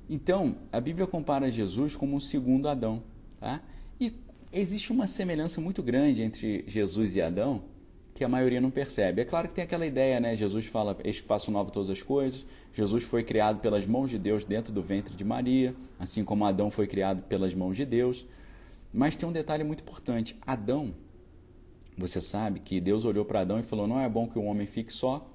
Então, 0.07 0.55
a 0.71 0.79
Bíblia 0.79 1.07
compara 1.07 1.49
Jesus 1.49 1.95
como 1.95 2.15
o 2.15 2.21
segundo 2.21 2.69
Adão. 2.69 3.01
Tá? 3.39 3.59
E 3.99 4.13
existe 4.53 4.91
uma 4.91 5.07
semelhança 5.07 5.59
muito 5.59 5.81
grande 5.81 6.21
entre 6.21 6.63
Jesus 6.67 7.15
e 7.15 7.21
Adão 7.23 7.63
que 8.13 8.23
a 8.23 8.29
maioria 8.29 8.61
não 8.61 8.69
percebe. 8.69 9.23
É 9.23 9.25
claro 9.25 9.47
que 9.47 9.55
tem 9.55 9.63
aquela 9.63 9.87
ideia, 9.87 10.19
né? 10.19 10.35
Jesus 10.35 10.67
fala, 10.67 10.95
eis 11.03 11.21
que 11.21 11.25
faço 11.25 11.49
novo 11.49 11.71
todas 11.71 11.89
as 11.89 12.03
coisas. 12.03 12.45
Jesus 12.71 13.03
foi 13.03 13.23
criado 13.23 13.59
pelas 13.61 13.87
mãos 13.87 14.11
de 14.11 14.19
Deus 14.19 14.45
dentro 14.45 14.71
do 14.71 14.83
ventre 14.83 15.15
de 15.15 15.23
Maria, 15.23 15.73
assim 15.97 16.23
como 16.23 16.45
Adão 16.45 16.69
foi 16.69 16.85
criado 16.85 17.23
pelas 17.23 17.55
mãos 17.55 17.75
de 17.75 17.83
Deus. 17.83 18.27
Mas 18.93 19.15
tem 19.15 19.27
um 19.27 19.31
detalhe 19.31 19.63
muito 19.63 19.81
importante. 19.81 20.37
Adão, 20.45 20.93
você 21.97 22.21
sabe 22.21 22.59
que 22.59 22.79
Deus 22.79 23.05
olhou 23.05 23.25
para 23.25 23.39
Adão 23.39 23.57
e 23.59 23.63
falou: 23.63 23.87
Não 23.87 23.99
é 23.99 24.07
bom 24.07 24.27
que 24.27 24.37
o 24.37 24.43
homem 24.43 24.67
fique 24.67 24.93
só, 24.93 25.27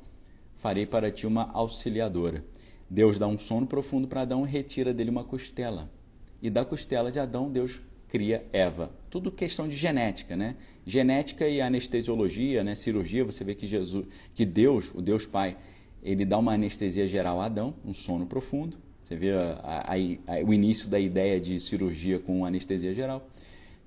farei 0.65 0.86
para 0.86 1.11
ti 1.11 1.27
uma 1.27 1.51
auxiliadora. 1.53 2.43
Deus 2.89 3.19
dá 3.19 3.27
um 3.27 3.39
sono 3.39 3.66
profundo 3.66 4.09
para 4.09 4.23
Adão 4.23 4.47
e 4.47 4.49
retira 4.49 4.95
dele 4.95 5.11
uma 5.11 5.23
costela. 5.23 5.93
E 6.41 6.49
da 6.49 6.65
costela 6.65 7.12
de 7.12 7.19
Adão, 7.19 7.51
Deus 7.51 7.82
cria 8.09 8.47
Eva. 8.51 8.91
Tudo 9.11 9.31
questão 9.31 9.69
de 9.69 9.77
genética, 9.77 10.35
né? 10.35 10.57
Genética 10.86 11.47
e 11.47 11.61
anestesiologia, 11.61 12.65
né? 12.65 12.74
Cirurgia, 12.74 13.27
você 13.27 13.45
vê 13.45 13.55
que 13.55 13.66
Jesus, 13.66 14.07
que 14.35 14.47
Deus, 14.47 14.91
o 14.95 15.03
Deus 15.03 15.27
Pai, 15.27 15.55
ele 16.03 16.24
dá 16.24 16.39
uma 16.39 16.55
anestesia 16.55 17.07
geral 17.07 17.43
a 17.43 17.45
Adão, 17.45 17.74
um 17.85 17.93
sono 17.93 18.24
profundo. 18.24 18.78
Você 19.03 19.16
vê 19.16 19.32
a, 19.32 19.61
a, 19.62 19.93
a, 19.93 20.45
o 20.47 20.55
início 20.55 20.89
da 20.89 20.99
ideia 20.99 21.39
de 21.39 21.61
cirurgia 21.61 22.19
com 22.19 22.43
anestesia 22.43 22.95
geral 22.95 23.28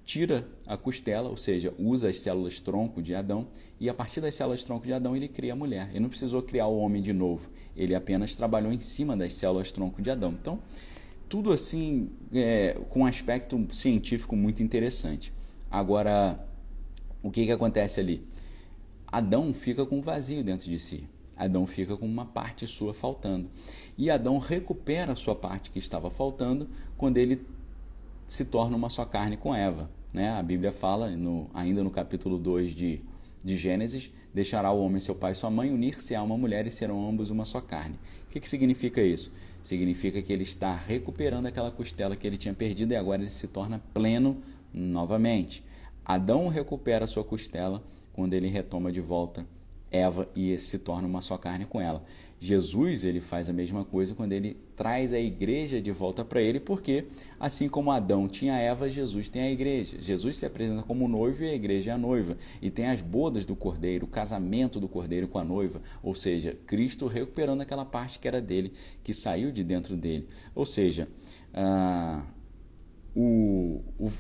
tira 0.08 0.48
a 0.66 0.78
costela, 0.78 1.28
ou 1.28 1.36
seja, 1.36 1.74
usa 1.78 2.10
as 2.10 2.22
células 2.22 2.62
tronco 2.62 3.02
de 3.02 3.14
Adão, 3.14 3.50
e 3.78 3.90
a 3.90 3.94
partir 3.94 4.22
das 4.22 4.34
células 4.36 4.64
tronco 4.64 4.86
de 4.86 4.94
Adão 4.94 5.18
ele 5.18 5.28
cria 5.28 5.52
a 5.52 5.56
mulher. 5.56 5.90
Ele 5.90 6.00
não 6.00 6.08
precisou 6.08 6.42
criar 6.42 6.68
o 6.68 6.78
homem 6.80 7.02
de 7.02 7.12
novo, 7.12 7.50
ele 7.76 7.94
apenas 7.94 8.34
trabalhou 8.34 8.72
em 8.72 8.80
cima 8.80 9.18
das 9.18 9.34
células 9.34 9.70
tronco 9.70 10.02
de 10.02 10.10
Adão. 10.10 10.32
Então, 10.32 10.60
tudo 11.28 11.52
assim 11.52 12.10
é, 12.34 12.80
com 12.90 13.02
um 13.02 13.06
aspecto 13.06 13.62
científico 13.70 14.34
muito 14.34 14.64
interessante. 14.64 15.34
Agora, 15.70 16.42
o 17.22 17.30
que, 17.30 17.46
que 17.46 17.52
acontece 17.52 18.00
ali? 18.00 18.26
Adão 19.06 19.54
fica 19.54 19.86
com 19.86 19.98
um 19.98 20.02
vazio 20.02 20.42
dentro 20.42 20.70
de 20.70 20.80
si. 20.80 21.04
Adão 21.36 21.68
fica 21.68 21.98
com 21.98 22.06
uma 22.06 22.26
parte 22.26 22.66
sua 22.66 22.94
faltando. 22.94 23.50
E 23.98 24.10
Adão 24.10 24.38
recupera 24.38 25.12
a 25.12 25.16
sua 25.18 25.36
parte 25.36 25.70
que 25.70 25.80
estava 25.80 26.10
faltando 26.10 26.70
quando 26.98 27.18
ele 27.18 27.46
se 28.26 28.46
torna 28.46 28.78
uma 28.78 28.90
só 28.90 29.04
carne 29.04 29.36
com 29.36 29.54
Eva. 29.54 29.97
Né? 30.18 30.32
A 30.32 30.42
Bíblia 30.42 30.72
fala, 30.72 31.12
no, 31.12 31.48
ainda 31.54 31.84
no 31.84 31.92
capítulo 31.92 32.40
2 32.40 32.72
de, 32.72 33.02
de 33.44 33.56
Gênesis, 33.56 34.12
deixará 34.34 34.72
o 34.72 34.82
homem 34.82 35.00
seu 35.00 35.14
pai 35.14 35.34
e 35.34 35.36
sua 35.36 35.52
mãe, 35.52 35.72
unir-se 35.72 36.16
a 36.16 36.24
uma 36.24 36.36
mulher 36.36 36.66
e 36.66 36.72
serão 36.72 37.08
ambos 37.08 37.30
uma 37.30 37.46
só 37.46 37.62
carne. 37.62 38.00
O 38.28 38.32
que, 38.32 38.40
que 38.40 38.50
significa 38.50 39.00
isso? 39.00 39.32
Significa 39.62 40.20
que 40.20 40.34
ele 40.34 40.42
está 40.42 40.74
recuperando 40.74 41.46
aquela 41.46 41.70
costela 41.70 42.16
que 42.16 42.26
ele 42.26 42.36
tinha 42.36 42.52
perdido 42.52 42.94
e 42.94 42.96
agora 42.96 43.22
ele 43.22 43.30
se 43.30 43.48
torna 43.48 43.80
pleno 43.94 44.42
novamente. 44.74 45.64
Adão 46.04 46.48
recupera 46.48 47.06
sua 47.06 47.24
costela 47.24 47.84
quando 48.12 48.34
ele 48.34 48.48
retoma 48.48 48.92
de 48.92 49.02
volta 49.02 49.46
Eva 49.92 50.28
e 50.36 50.58
se 50.58 50.80
torna 50.80 51.08
uma 51.08 51.22
só 51.22 51.38
carne 51.38 51.66
com 51.66 51.80
ela. 51.80 52.04
Jesus 52.40 53.04
ele 53.04 53.20
faz 53.20 53.50
a 53.50 53.54
mesma 53.54 53.84
coisa 53.84 54.14
quando 54.14 54.32
ele 54.32 54.58
traz 54.76 55.12
a 55.12 55.20
igreja 55.20 55.82
de 55.82 55.92
volta 55.92 56.24
para 56.24 56.40
ele, 56.40 56.60
porque 56.60 57.06
assim 57.40 57.68
como 57.68 57.90
Adão 57.90 58.28
tinha 58.28 58.56
Eva, 58.58 58.90
Jesus 58.90 59.28
tem 59.28 59.42
a 59.42 59.52
igreja. 59.52 59.98
Jesus 60.00 60.38
se 60.38 60.46
apresenta 60.46 60.84
como 60.84 61.08
noivo 61.08 61.44
e 61.44 61.50
a 61.50 61.56
igreja 61.56 61.92
é 61.92 61.94
a 61.96 61.98
noiva. 61.98 62.38
E 62.62 62.70
tem 62.70 62.88
as 62.88 63.02
bodas 63.02 63.46
do 63.46 63.56
cordeiro, 63.56 64.06
o 64.06 64.10
casamento 64.10 64.80
do 64.80 64.88
cordeiro 64.88 65.28
com 65.28 65.40
a 65.40 65.44
noiva, 65.44 65.82
ou 66.04 66.14
seja, 66.14 66.56
Cristo 66.68 67.08
recuperando 67.08 67.62
aquela 67.62 67.86
parte 67.86 68.20
que 68.20 68.28
era 68.28 68.40
dele, 68.40 68.72
que 69.04 69.14
saiu 69.16 69.52
de 69.52 69.64
dentro 69.64 69.96
dele. 69.96 70.28
Ou 70.54 70.66
seja, 70.66 71.08
ah, 71.54 72.24
o, 73.16 73.82
o, 73.98 74.12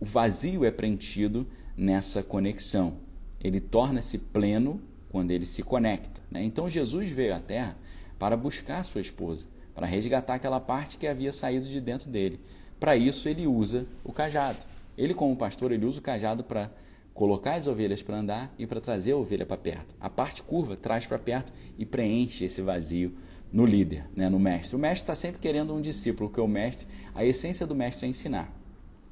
o 0.00 0.04
vazio 0.04 0.64
é 0.64 0.70
preenchido 0.70 1.46
nessa 1.76 2.22
conexão. 2.22 2.98
Ele 3.38 3.60
torna-se 3.60 4.16
pleno 4.16 4.80
quando 5.10 5.32
ele 5.32 5.44
se 5.44 5.62
conecta. 5.62 6.22
Né? 6.30 6.42
Então 6.42 6.70
Jesus 6.70 7.10
veio 7.10 7.34
à 7.34 7.40
Terra 7.40 7.76
para 8.18 8.36
buscar 8.36 8.84
sua 8.84 9.00
esposa, 9.00 9.46
para 9.74 9.86
resgatar 9.86 10.34
aquela 10.34 10.60
parte 10.60 10.96
que 10.96 11.06
havia 11.06 11.32
saído 11.32 11.66
de 11.66 11.80
dentro 11.80 12.08
dele. 12.08 12.40
Para 12.78 12.96
isso 12.96 13.28
ele 13.28 13.46
usa 13.46 13.86
o 14.04 14.12
cajado. 14.12 14.58
Ele 14.96 15.12
como 15.12 15.36
pastor, 15.36 15.72
ele 15.72 15.84
usa 15.84 15.98
o 15.98 16.02
cajado 16.02 16.44
para 16.44 16.70
colocar 17.12 17.54
as 17.54 17.66
ovelhas 17.66 18.02
para 18.02 18.16
andar 18.16 18.54
e 18.58 18.66
para 18.66 18.80
trazer 18.80 19.12
a 19.12 19.16
ovelha 19.16 19.44
para 19.44 19.56
perto. 19.56 19.94
A 20.00 20.08
parte 20.08 20.42
curva 20.42 20.76
traz 20.76 21.06
para 21.06 21.18
perto 21.18 21.52
e 21.76 21.84
preenche 21.84 22.44
esse 22.44 22.62
vazio 22.62 23.14
no 23.52 23.66
líder, 23.66 24.06
né, 24.14 24.28
no 24.28 24.38
mestre. 24.38 24.76
O 24.76 24.78
mestre 24.78 25.02
está 25.02 25.14
sempre 25.14 25.40
querendo 25.40 25.74
um 25.74 25.80
discípulo, 25.80 26.28
porque 26.28 26.40
o 26.40 26.46
mestre, 26.46 26.86
a 27.14 27.24
essência 27.24 27.66
do 27.66 27.74
mestre 27.74 28.06
é 28.06 28.10
ensinar. 28.10 28.54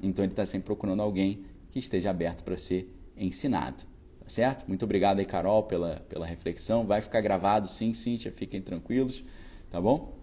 Então 0.01 0.23
ele 0.23 0.31
está 0.31 0.45
sempre 0.45 0.67
procurando 0.67 1.01
alguém 1.01 1.43
que 1.69 1.77
esteja 1.77 2.09
aberto 2.09 2.43
para 2.43 2.57
ser 2.57 2.89
ensinado 3.17 3.83
certo? 4.29 4.67
Muito 4.67 4.83
obrigado 4.83 5.19
aí, 5.19 5.25
Carol, 5.25 5.63
pela, 5.63 6.01
pela 6.07 6.25
reflexão. 6.25 6.85
Vai 6.85 7.01
ficar 7.01 7.21
gravado, 7.21 7.67
sim, 7.67 7.93
Cíntia, 7.93 8.31
fiquem 8.31 8.61
tranquilos, 8.61 9.23
tá 9.69 9.81
bom? 9.81 10.13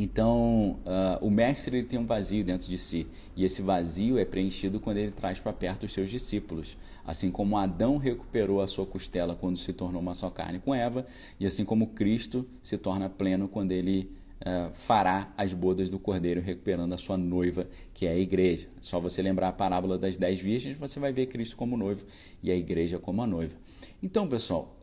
Então, 0.00 0.78
uh, 0.86 1.26
o 1.26 1.28
mestre 1.28 1.76
ele 1.76 1.86
tem 1.86 1.98
um 1.98 2.06
vazio 2.06 2.44
dentro 2.44 2.68
de 2.68 2.78
si, 2.78 3.04
e 3.34 3.44
esse 3.44 3.62
vazio 3.62 4.16
é 4.16 4.24
preenchido 4.24 4.78
quando 4.78 4.98
ele 4.98 5.10
traz 5.10 5.40
para 5.40 5.52
perto 5.52 5.86
os 5.86 5.92
seus 5.92 6.08
discípulos. 6.08 6.78
Assim 7.04 7.32
como 7.32 7.58
Adão 7.58 7.96
recuperou 7.96 8.60
a 8.60 8.68
sua 8.68 8.86
costela 8.86 9.34
quando 9.34 9.56
se 9.56 9.72
tornou 9.72 10.00
uma 10.00 10.14
só 10.14 10.30
carne 10.30 10.60
com 10.60 10.72
Eva, 10.72 11.04
e 11.40 11.44
assim 11.44 11.64
como 11.64 11.88
Cristo 11.88 12.46
se 12.62 12.78
torna 12.78 13.08
pleno 13.08 13.48
quando 13.48 13.72
ele 13.72 14.08
uh, 14.40 14.72
fará 14.72 15.32
as 15.36 15.52
bodas 15.52 15.88
do 15.88 15.98
cordeiro, 15.98 16.40
recuperando 16.40 16.92
a 16.92 16.98
sua 16.98 17.16
noiva, 17.16 17.66
que 17.92 18.06
é 18.06 18.10
a 18.10 18.18
igreja. 18.18 18.68
Só 18.80 19.00
você 19.00 19.22
lembrar 19.22 19.48
a 19.48 19.52
parábola 19.52 19.98
das 19.98 20.16
dez 20.16 20.40
virgens, 20.40 20.76
você 20.76 21.00
vai 21.00 21.12
ver 21.12 21.26
Cristo 21.26 21.56
como 21.56 21.76
noivo 21.76 22.04
e 22.42 22.50
a 22.50 22.56
igreja 22.56 22.98
como 22.98 23.22
a 23.22 23.26
noiva. 23.26 23.54
Então, 24.02 24.28
pessoal, 24.28 24.76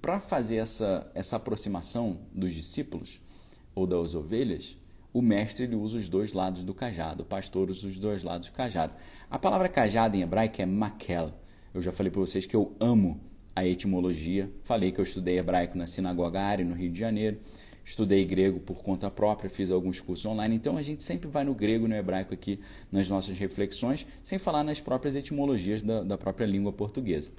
para 0.00 0.20
fazer 0.20 0.56
essa, 0.56 1.10
essa 1.14 1.36
aproximação 1.36 2.20
dos 2.32 2.54
discípulos 2.54 3.20
ou 3.74 3.86
das 3.86 4.14
ovelhas, 4.14 4.78
o 5.12 5.22
mestre 5.22 5.64
ele 5.64 5.76
usa 5.76 5.96
os 5.96 6.08
dois 6.08 6.32
lados 6.32 6.64
do 6.64 6.74
cajado, 6.74 7.22
o 7.22 7.26
pastor 7.26 7.70
usa 7.70 7.86
os 7.86 7.98
dois 7.98 8.22
lados 8.22 8.48
do 8.48 8.52
cajado. 8.52 8.94
A 9.30 9.38
palavra 9.38 9.68
cajado 9.68 10.16
em 10.16 10.22
hebraico 10.22 10.60
é 10.60 10.66
makel. 10.66 11.32
Eu 11.72 11.80
já 11.80 11.92
falei 11.92 12.10
para 12.10 12.20
vocês 12.20 12.46
que 12.46 12.54
eu 12.54 12.74
amo 12.80 13.20
a 13.54 13.64
etimologia. 13.64 14.50
Falei 14.64 14.90
que 14.90 15.00
eu 15.00 15.04
estudei 15.04 15.38
hebraico 15.38 15.78
na 15.78 15.86
Sinagoga 15.86 16.40
Ari, 16.40 16.64
no 16.64 16.74
Rio 16.74 16.90
de 16.90 16.98
Janeiro 16.98 17.38
estudei 17.84 18.24
grego 18.24 18.58
por 18.58 18.82
conta 18.82 19.10
própria, 19.10 19.50
fiz 19.50 19.70
alguns 19.70 20.00
cursos 20.00 20.24
online, 20.24 20.56
então 20.56 20.76
a 20.76 20.82
gente 20.82 21.02
sempre 21.02 21.28
vai 21.28 21.44
no 21.44 21.54
grego 21.54 21.84
e 21.84 21.88
no 21.88 21.94
hebraico 21.94 22.32
aqui 22.32 22.58
nas 22.90 23.08
nossas 23.08 23.38
reflexões, 23.38 24.06
sem 24.22 24.38
falar 24.38 24.64
nas 24.64 24.80
próprias 24.80 25.14
etimologias 25.14 25.82
da, 25.82 26.02
da 26.02 26.16
própria 26.16 26.46
língua 26.46 26.72
portuguesa. 26.72 27.30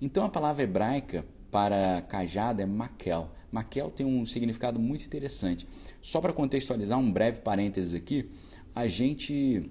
Então 0.00 0.24
a 0.24 0.28
palavra 0.28 0.62
hebraica 0.62 1.24
para 1.50 2.02
cajado 2.02 2.60
é 2.60 2.66
maquel. 2.66 3.30
Maquel 3.50 3.90
tem 3.90 4.04
um 4.04 4.26
significado 4.26 4.78
muito 4.78 5.06
interessante. 5.06 5.66
Só 6.02 6.20
para 6.20 6.32
contextualizar, 6.32 6.98
um 6.98 7.10
breve 7.10 7.40
parênteses 7.40 7.94
aqui, 7.94 8.28
a 8.74 8.86
gente. 8.86 9.70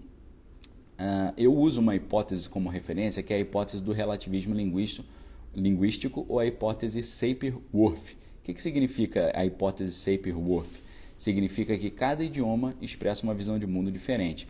Uh, 0.98 1.34
eu 1.36 1.54
uso 1.54 1.82
uma 1.82 1.94
hipótese 1.94 2.48
como 2.48 2.70
referência, 2.70 3.22
que 3.22 3.34
é 3.34 3.36
a 3.36 3.40
hipótese 3.40 3.84
do 3.84 3.92
relativismo 3.92 4.56
linguístico, 4.56 5.06
linguístico 5.54 6.26
ou 6.30 6.40
a 6.40 6.46
hipótese 6.46 7.04
Sapir-Whorf 7.04 8.16
que, 8.46 8.54
que 8.54 8.62
significa 8.62 9.32
a 9.34 9.44
hipótese 9.44 9.94
Sapir-Whorf? 9.94 10.80
Significa 11.18 11.76
que 11.76 11.90
cada 11.90 12.24
idioma 12.24 12.76
expressa 12.80 13.24
uma 13.24 13.34
visão 13.34 13.58
de 13.58 13.66
mundo 13.66 13.92
diferente. 13.92 14.48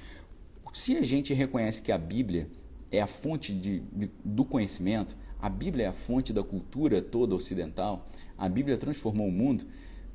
Se 0.73 0.97
a 0.97 1.01
gente 1.01 1.33
reconhece 1.33 1.81
que 1.81 1.93
a 1.93 1.97
Bíblia 1.97 2.49
é 2.91 2.99
a 2.99 3.07
fonte 3.07 3.53
de, 3.53 3.79
de, 3.79 4.11
do 4.23 4.43
conhecimento, 4.43 5.15
a 5.41 5.47
Bíblia 5.47 5.85
é 5.85 5.87
a 5.87 5.93
fonte 5.93 6.33
da 6.33 6.43
cultura 6.43 7.01
toda 7.01 7.35
ocidental, 7.35 8.05
a 8.37 8.49
Bíblia 8.49 8.77
transformou 8.77 9.27
o 9.27 9.31
mundo, 9.31 9.65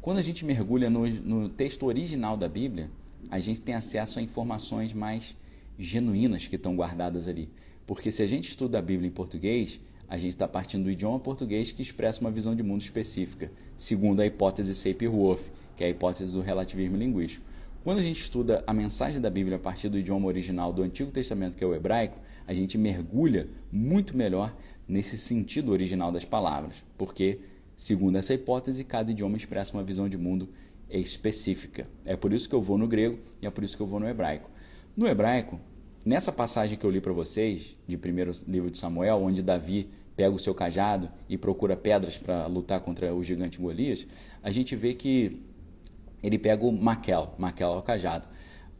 quando 0.02 0.18
a 0.18 0.22
gente 0.22 0.44
mergulha 0.44 0.90
no, 0.90 1.08
no 1.08 1.48
texto 1.48 1.86
original 1.86 2.36
da 2.36 2.48
Bíblia, 2.48 2.90
a 3.30 3.38
gente 3.38 3.62
tem 3.62 3.74
acesso 3.74 4.18
a 4.18 4.22
informações 4.22 4.92
mais 4.92 5.36
genuínas 5.78 6.46
que 6.46 6.56
estão 6.56 6.76
guardadas 6.76 7.26
ali. 7.26 7.48
Porque 7.86 8.12
se 8.12 8.22
a 8.22 8.26
gente 8.26 8.48
estuda 8.48 8.78
a 8.78 8.82
Bíblia 8.82 9.08
em 9.08 9.12
português, 9.12 9.80
a 10.10 10.16
gente 10.16 10.30
está 10.30 10.48
partindo 10.48 10.82
do 10.82 10.90
idioma 10.90 11.20
português 11.20 11.70
que 11.70 11.80
expressa 11.80 12.20
uma 12.20 12.32
visão 12.32 12.56
de 12.56 12.64
mundo 12.64 12.80
específica, 12.80 13.52
segundo 13.76 14.20
a 14.20 14.26
hipótese 14.26 14.74
Sapir-Whorf, 14.74 15.48
que 15.76 15.84
é 15.84 15.86
a 15.86 15.90
hipótese 15.90 16.32
do 16.32 16.40
relativismo 16.40 16.96
linguístico. 16.96 17.46
Quando 17.84 18.00
a 18.00 18.02
gente 18.02 18.20
estuda 18.20 18.64
a 18.66 18.74
mensagem 18.74 19.20
da 19.20 19.30
Bíblia 19.30 19.56
a 19.56 19.60
partir 19.60 19.88
do 19.88 19.96
idioma 19.96 20.26
original 20.26 20.72
do 20.72 20.82
Antigo 20.82 21.12
Testamento, 21.12 21.56
que 21.56 21.62
é 21.62 21.66
o 21.66 21.72
hebraico, 21.72 22.18
a 22.44 22.52
gente 22.52 22.76
mergulha 22.76 23.46
muito 23.70 24.16
melhor 24.16 24.52
nesse 24.86 25.16
sentido 25.16 25.70
original 25.70 26.10
das 26.10 26.24
palavras, 26.24 26.84
porque, 26.98 27.38
segundo 27.76 28.18
essa 28.18 28.34
hipótese, 28.34 28.82
cada 28.82 29.12
idioma 29.12 29.36
expressa 29.36 29.74
uma 29.74 29.84
visão 29.84 30.08
de 30.08 30.18
mundo 30.18 30.48
específica. 30.90 31.86
É 32.04 32.16
por 32.16 32.32
isso 32.32 32.48
que 32.48 32.54
eu 32.54 32.60
vou 32.60 32.76
no 32.76 32.88
grego 32.88 33.16
e 33.40 33.46
é 33.46 33.50
por 33.50 33.62
isso 33.62 33.76
que 33.76 33.82
eu 33.82 33.86
vou 33.86 34.00
no 34.00 34.08
hebraico. 34.08 34.50
No 34.96 35.06
hebraico, 35.06 35.60
nessa 36.04 36.32
passagem 36.32 36.76
que 36.76 36.84
eu 36.84 36.90
li 36.90 37.00
para 37.00 37.12
vocês, 37.12 37.76
de 37.86 37.96
primeiro 37.96 38.32
livro 38.48 38.72
de 38.72 38.76
Samuel, 38.76 39.22
onde 39.22 39.40
Davi 39.40 39.88
pega 40.20 40.36
o 40.36 40.38
seu 40.38 40.54
cajado 40.54 41.10
e 41.30 41.38
procura 41.38 41.74
pedras 41.74 42.18
para 42.18 42.46
lutar 42.46 42.78
contra 42.80 43.14
o 43.14 43.24
gigante 43.24 43.58
Golias, 43.58 44.06
a 44.42 44.50
gente 44.50 44.76
vê 44.76 44.92
que 44.92 45.40
ele 46.22 46.38
pega 46.38 46.62
o 46.62 46.70
maquel, 46.70 47.34
maquel 47.38 47.72
é 47.72 47.78
o 47.78 47.82
cajado. 47.82 48.28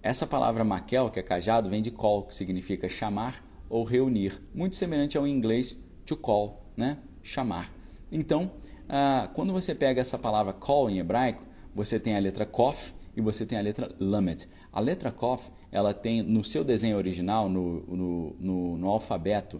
Essa 0.02 0.26
palavra 0.26 0.62
maquel, 0.64 1.08
que 1.08 1.18
é 1.18 1.22
cajado, 1.22 1.70
vem 1.70 1.80
de 1.80 1.90
call, 1.90 2.24
que 2.24 2.34
significa 2.34 2.90
chamar 2.90 3.42
ou 3.70 3.84
reunir, 3.84 4.38
muito 4.54 4.76
semelhante 4.76 5.16
ao 5.16 5.26
inglês 5.26 5.78
to 6.04 6.14
call, 6.14 6.62
né? 6.76 6.98
chamar. 7.22 7.72
Então, 8.12 8.50
ah, 8.86 9.30
quando 9.32 9.50
você 9.50 9.74
pega 9.74 10.02
essa 10.02 10.18
palavra 10.18 10.52
call 10.52 10.90
em 10.90 10.98
hebraico, 10.98 11.42
você 11.74 11.98
tem 11.98 12.14
a 12.16 12.18
letra 12.18 12.44
kof 12.44 12.92
e 13.16 13.22
você 13.22 13.46
tem 13.46 13.56
a 13.56 13.62
letra 13.62 13.90
lamet. 13.98 14.46
A 14.70 14.78
letra 14.78 15.10
kof, 15.10 15.50
ela 15.72 15.94
tem 15.94 16.20
no 16.22 16.44
seu 16.44 16.62
desenho 16.62 16.98
original, 16.98 17.48
no, 17.48 17.80
no, 17.86 18.36
no, 18.38 18.76
no 18.76 18.90
alfabeto 18.90 19.58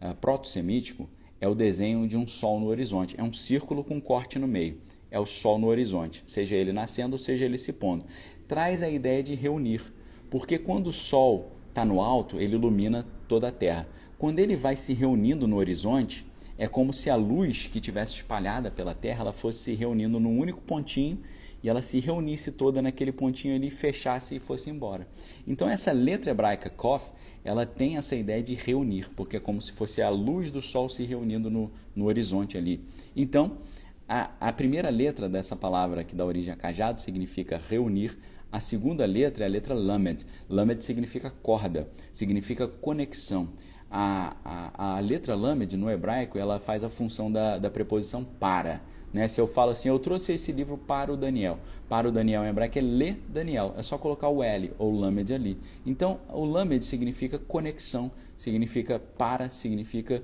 uh, 0.00 0.14
proto-semítico, 0.16 1.08
é 1.40 1.48
o 1.48 1.54
desenho 1.54 2.06
de 2.08 2.16
um 2.16 2.26
sol 2.26 2.58
no 2.60 2.66
horizonte. 2.66 3.14
É 3.18 3.22
um 3.22 3.32
círculo 3.32 3.84
com 3.84 4.00
corte 4.00 4.38
no 4.38 4.48
meio. 4.48 4.80
É 5.10 5.20
o 5.20 5.26
sol 5.26 5.58
no 5.58 5.68
horizonte, 5.68 6.22
seja 6.26 6.56
ele 6.56 6.72
nascendo 6.72 7.16
seja 7.16 7.44
ele 7.44 7.58
se 7.58 7.72
pondo. 7.72 8.04
Traz 8.48 8.82
a 8.82 8.88
ideia 8.88 9.22
de 9.22 9.34
reunir, 9.34 9.82
porque 10.28 10.58
quando 10.58 10.88
o 10.88 10.92
sol 10.92 11.52
está 11.68 11.84
no 11.84 12.00
alto, 12.00 12.40
ele 12.40 12.56
ilumina 12.56 13.06
toda 13.28 13.48
a 13.48 13.52
Terra. 13.52 13.88
Quando 14.18 14.40
ele 14.40 14.56
vai 14.56 14.76
se 14.76 14.92
reunindo 14.92 15.46
no 15.46 15.56
horizonte, 15.56 16.26
é 16.58 16.66
como 16.66 16.92
se 16.92 17.10
a 17.10 17.16
luz 17.16 17.66
que 17.66 17.80
tivesse 17.80 18.14
espalhada 18.14 18.70
pela 18.70 18.94
Terra 18.94 19.22
ela 19.22 19.32
fosse 19.32 19.58
se 19.58 19.74
reunindo 19.74 20.18
num 20.18 20.38
único 20.38 20.60
pontinho 20.62 21.18
e 21.62 21.68
ela 21.68 21.82
se 21.82 21.98
reunisse 22.00 22.52
toda 22.52 22.80
naquele 22.80 23.12
pontinho 23.12 23.54
ali, 23.54 23.70
fechasse 23.70 24.36
e 24.36 24.40
fosse 24.40 24.70
embora. 24.70 25.06
Então 25.46 25.68
essa 25.68 25.92
letra 25.92 26.30
hebraica 26.30 26.70
Kof, 26.70 27.12
ela 27.44 27.66
tem 27.66 27.96
essa 27.96 28.14
ideia 28.14 28.42
de 28.42 28.54
reunir, 28.54 29.10
porque 29.16 29.36
é 29.36 29.40
como 29.40 29.60
se 29.60 29.72
fosse 29.72 30.02
a 30.02 30.08
luz 30.08 30.50
do 30.50 30.62
sol 30.62 30.88
se 30.88 31.04
reunindo 31.04 31.50
no, 31.50 31.70
no 31.94 32.06
horizonte 32.06 32.56
ali. 32.56 32.84
Então, 33.14 33.58
a, 34.08 34.30
a 34.40 34.52
primeira 34.52 34.90
letra 34.90 35.28
dessa 35.28 35.56
palavra 35.56 36.04
que 36.04 36.14
dá 36.14 36.24
origem 36.24 36.52
a 36.52 36.56
cajado 36.56 37.00
significa 37.00 37.60
reunir, 37.68 38.16
a 38.50 38.60
segunda 38.60 39.04
letra 39.04 39.44
é 39.44 39.46
a 39.46 39.50
letra 39.50 39.74
lamed. 39.74 40.24
Lamed 40.48 40.82
significa 40.82 41.30
corda, 41.30 41.88
significa 42.12 42.68
conexão. 42.68 43.52
a, 43.90 44.36
a, 44.44 44.96
a 44.96 45.00
letra 45.00 45.34
lamed 45.34 45.76
no 45.76 45.90
hebraico 45.90 46.38
ela 46.38 46.58
faz 46.58 46.82
a 46.84 46.88
função 46.88 47.30
da, 47.30 47.58
da 47.58 47.70
preposição 47.70 48.24
para. 48.24 48.80
Né? 49.12 49.28
Se 49.28 49.40
eu 49.40 49.46
falo 49.46 49.70
assim, 49.70 49.88
eu 49.88 49.98
trouxe 49.98 50.32
esse 50.32 50.52
livro 50.52 50.76
para 50.76 51.12
o 51.12 51.16
Daniel. 51.16 51.58
Para 51.88 52.08
o 52.08 52.12
Daniel 52.12 52.44
em 52.44 52.48
hebraico 52.48 52.78
é 52.78 52.82
le 52.82 53.12
Daniel. 53.28 53.74
É 53.76 53.82
só 53.82 53.96
colocar 53.96 54.28
o 54.28 54.42
L 54.42 54.72
ou 54.78 54.92
lamed 54.92 55.32
ali. 55.32 55.58
Então, 55.84 56.20
o 56.28 56.44
lamed 56.44 56.84
significa 56.84 57.38
conexão, 57.38 58.10
significa 58.36 58.98
para, 58.98 59.48
significa, 59.48 60.22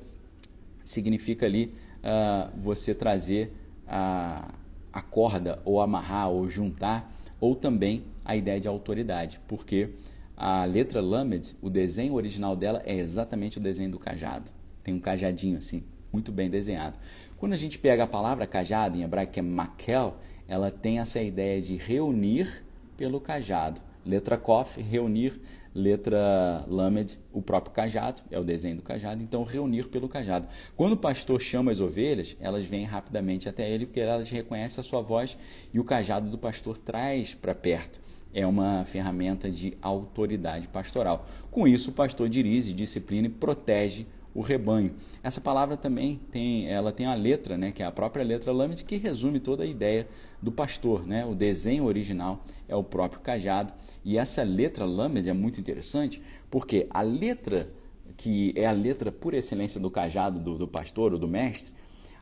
significa 0.84 1.46
ali 1.46 1.72
uh, 2.02 2.50
você 2.60 2.94
trazer 2.94 3.52
a, 3.86 4.54
a 4.92 5.02
corda 5.02 5.60
ou 5.64 5.80
amarrar 5.80 6.30
ou 6.30 6.48
juntar, 6.48 7.12
ou 7.40 7.56
também 7.56 8.04
a 8.24 8.36
ideia 8.36 8.60
de 8.60 8.68
autoridade, 8.68 9.40
porque 9.48 9.90
a 10.36 10.64
letra 10.64 11.00
Lamed, 11.00 11.56
o 11.60 11.68
desenho 11.68 12.14
original 12.14 12.56
dela 12.56 12.82
é 12.84 12.96
exatamente 12.96 13.58
o 13.58 13.60
desenho 13.60 13.90
do 13.90 13.98
cajado. 13.98 14.50
Tem 14.82 14.94
um 14.94 15.00
cajadinho 15.00 15.58
assim, 15.58 15.82
muito 16.12 16.30
bem 16.30 16.50
desenhado. 16.50 16.98
Quando 17.36 17.52
a 17.52 17.56
gente 17.56 17.78
pega 17.78 18.04
a 18.04 18.06
palavra 18.06 18.46
cajado, 18.46 18.96
em 18.96 19.02
hebraico 19.02 19.38
é 19.38 19.42
makel, 19.42 20.16
ela 20.46 20.70
tem 20.70 20.98
essa 20.98 21.20
ideia 21.20 21.60
de 21.60 21.76
reunir 21.76 22.64
pelo 22.96 23.20
cajado. 23.20 23.80
Letra 24.04 24.36
Kof, 24.36 24.80
reunir. 24.80 25.40
Letra 25.74 26.66
Lamed, 26.68 27.18
o 27.32 27.40
próprio 27.40 27.72
cajado, 27.72 28.20
é 28.30 28.38
o 28.38 28.44
desenho 28.44 28.76
do 28.76 28.82
cajado. 28.82 29.22
Então, 29.22 29.42
reunir 29.42 29.88
pelo 29.88 30.06
cajado. 30.06 30.46
Quando 30.76 30.92
o 30.92 30.96
pastor 30.98 31.40
chama 31.40 31.70
as 31.70 31.80
ovelhas, 31.80 32.36
elas 32.40 32.66
vêm 32.66 32.84
rapidamente 32.84 33.48
até 33.48 33.70
ele, 33.70 33.86
porque 33.86 34.00
elas 34.00 34.28
reconhecem 34.28 34.80
a 34.80 34.84
sua 34.84 35.00
voz 35.00 35.38
e 35.72 35.80
o 35.80 35.84
cajado 35.84 36.28
do 36.28 36.36
pastor 36.36 36.76
traz 36.76 37.34
para 37.34 37.54
perto 37.54 38.00
é 38.34 38.46
uma 38.46 38.84
ferramenta 38.84 39.50
de 39.50 39.76
autoridade 39.82 40.66
pastoral. 40.68 41.26
Com 41.50 41.68
isso, 41.68 41.90
o 41.90 41.92
pastor 41.92 42.28
dirige, 42.28 42.72
disciplina 42.72 43.26
e 43.26 43.30
protege 43.30 44.06
o 44.34 44.40
rebanho. 44.40 44.94
Essa 45.22 45.40
palavra 45.40 45.76
também 45.76 46.20
tem, 46.30 46.68
ela 46.68 46.92
tem 46.92 47.06
a 47.06 47.14
letra, 47.14 47.56
né, 47.56 47.70
que 47.72 47.82
é 47.82 47.86
a 47.86 47.92
própria 47.92 48.24
letra 48.24 48.52
Lamed, 48.52 48.84
que 48.84 48.96
resume 48.96 49.40
toda 49.40 49.64
a 49.64 49.66
ideia 49.66 50.08
do 50.40 50.50
pastor, 50.50 51.06
né? 51.06 51.24
O 51.24 51.34
desenho 51.34 51.84
original 51.84 52.42
é 52.68 52.74
o 52.74 52.82
próprio 52.82 53.20
cajado 53.20 53.72
e 54.04 54.16
essa 54.16 54.42
letra 54.42 54.84
Lamed 54.84 55.28
é 55.28 55.32
muito 55.32 55.60
interessante 55.60 56.22
porque 56.50 56.86
a 56.90 57.02
letra 57.02 57.68
que 58.16 58.52
é 58.56 58.66
a 58.66 58.72
letra 58.72 59.10
por 59.10 59.34
excelência 59.34 59.80
do 59.80 59.90
cajado 59.90 60.38
do, 60.38 60.58
do 60.58 60.68
pastor 60.68 61.12
ou 61.12 61.18
do 61.18 61.28
mestre, 61.28 61.72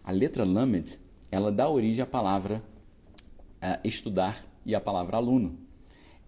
a 0.05 0.11
letra 0.11 0.45
Lamed, 0.45 0.99
ela 1.31 1.51
dá 1.51 1.69
origem 1.69 2.03
à 2.03 2.07
palavra 2.07 2.63
uh, 3.63 3.79
estudar 3.85 4.45
e 4.65 4.75
à 4.75 4.81
palavra 4.81 5.17
aluno. 5.17 5.59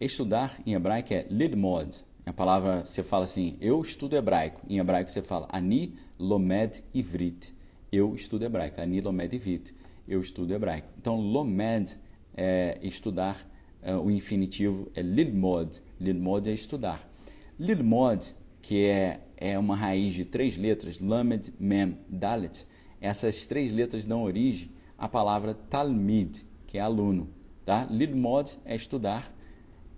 Estudar 0.00 0.60
em 0.66 0.74
hebraico 0.74 1.14
é 1.14 1.26
lilmod. 1.30 2.04
A 2.24 2.32
palavra, 2.32 2.86
você 2.86 3.02
fala 3.02 3.24
assim, 3.24 3.56
eu 3.60 3.80
estudo 3.80 4.16
hebraico. 4.16 4.62
Em 4.68 4.78
hebraico 4.78 5.10
você 5.10 5.22
fala 5.22 5.48
ani 5.50 5.94
lomed 6.18 6.84
ivrit. 6.94 7.54
Eu 7.90 8.14
estudo 8.14 8.44
hebraico. 8.44 8.80
Ani 8.80 9.00
lomed 9.00 9.34
ivrit. 9.34 9.74
Eu 10.06 10.20
estudo 10.20 10.54
hebraico. 10.54 10.88
Então, 10.98 11.20
lomed 11.20 11.98
é 12.34 12.78
estudar, 12.82 13.46
é, 13.82 13.94
o 13.94 14.10
infinitivo 14.10 14.90
é 14.94 15.02
lilmod. 15.02 15.82
Lilmod 16.00 16.48
é 16.48 16.52
estudar. 16.52 17.08
Lilmod, 17.58 18.34
que 18.60 18.86
é, 18.86 19.20
é 19.36 19.58
uma 19.58 19.76
raiz 19.76 20.14
de 20.14 20.24
três 20.24 20.56
letras, 20.56 20.98
lamed, 20.98 21.52
mem, 21.58 21.98
dalet, 22.08 22.66
essas 23.00 23.46
três 23.46 23.72
letras 23.72 24.04
dão 24.04 24.22
origem 24.22 24.70
à 24.96 25.08
palavra 25.08 25.54
talmid, 25.54 26.46
que 26.66 26.78
é 26.78 26.80
aluno. 26.80 27.28
Tá? 27.64 27.86
Lilmod 27.90 28.58
é 28.64 28.74
estudar 28.74 29.32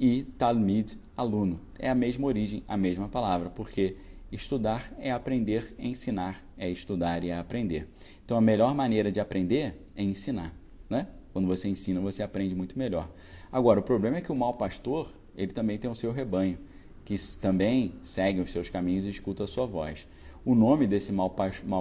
e 0.00 0.24
talmid, 0.38 0.98
aluno. 1.16 1.60
É 1.78 1.88
a 1.88 1.94
mesma 1.94 2.26
origem, 2.26 2.62
a 2.66 2.76
mesma 2.76 3.08
palavra, 3.08 3.50
porque 3.50 3.96
estudar 4.30 4.92
é 4.98 5.10
aprender, 5.12 5.74
ensinar 5.78 6.44
é 6.58 6.68
estudar 6.70 7.22
e 7.24 7.30
é 7.30 7.38
aprender. 7.38 7.88
Então 8.24 8.36
a 8.36 8.40
melhor 8.40 8.74
maneira 8.74 9.10
de 9.10 9.20
aprender 9.20 9.80
é 9.94 10.02
ensinar, 10.02 10.54
né? 10.88 11.06
Quando 11.32 11.48
você 11.48 11.68
ensina, 11.68 12.00
você 12.00 12.22
aprende 12.22 12.54
muito 12.54 12.78
melhor. 12.78 13.10
Agora, 13.50 13.80
o 13.80 13.82
problema 13.82 14.18
é 14.18 14.20
que 14.20 14.30
o 14.30 14.36
mau 14.36 14.54
pastor, 14.54 15.08
ele 15.36 15.52
também 15.52 15.76
tem 15.76 15.90
o 15.90 15.94
seu 15.94 16.12
rebanho, 16.12 16.58
que 17.04 17.16
também 17.40 17.94
segue 18.02 18.40
os 18.40 18.52
seus 18.52 18.70
caminhos 18.70 19.04
e 19.04 19.10
escuta 19.10 19.42
a 19.42 19.46
sua 19.46 19.66
voz. 19.66 20.06
O 20.44 20.54
nome 20.54 20.86
desse 20.86 21.10
mau 21.10 21.30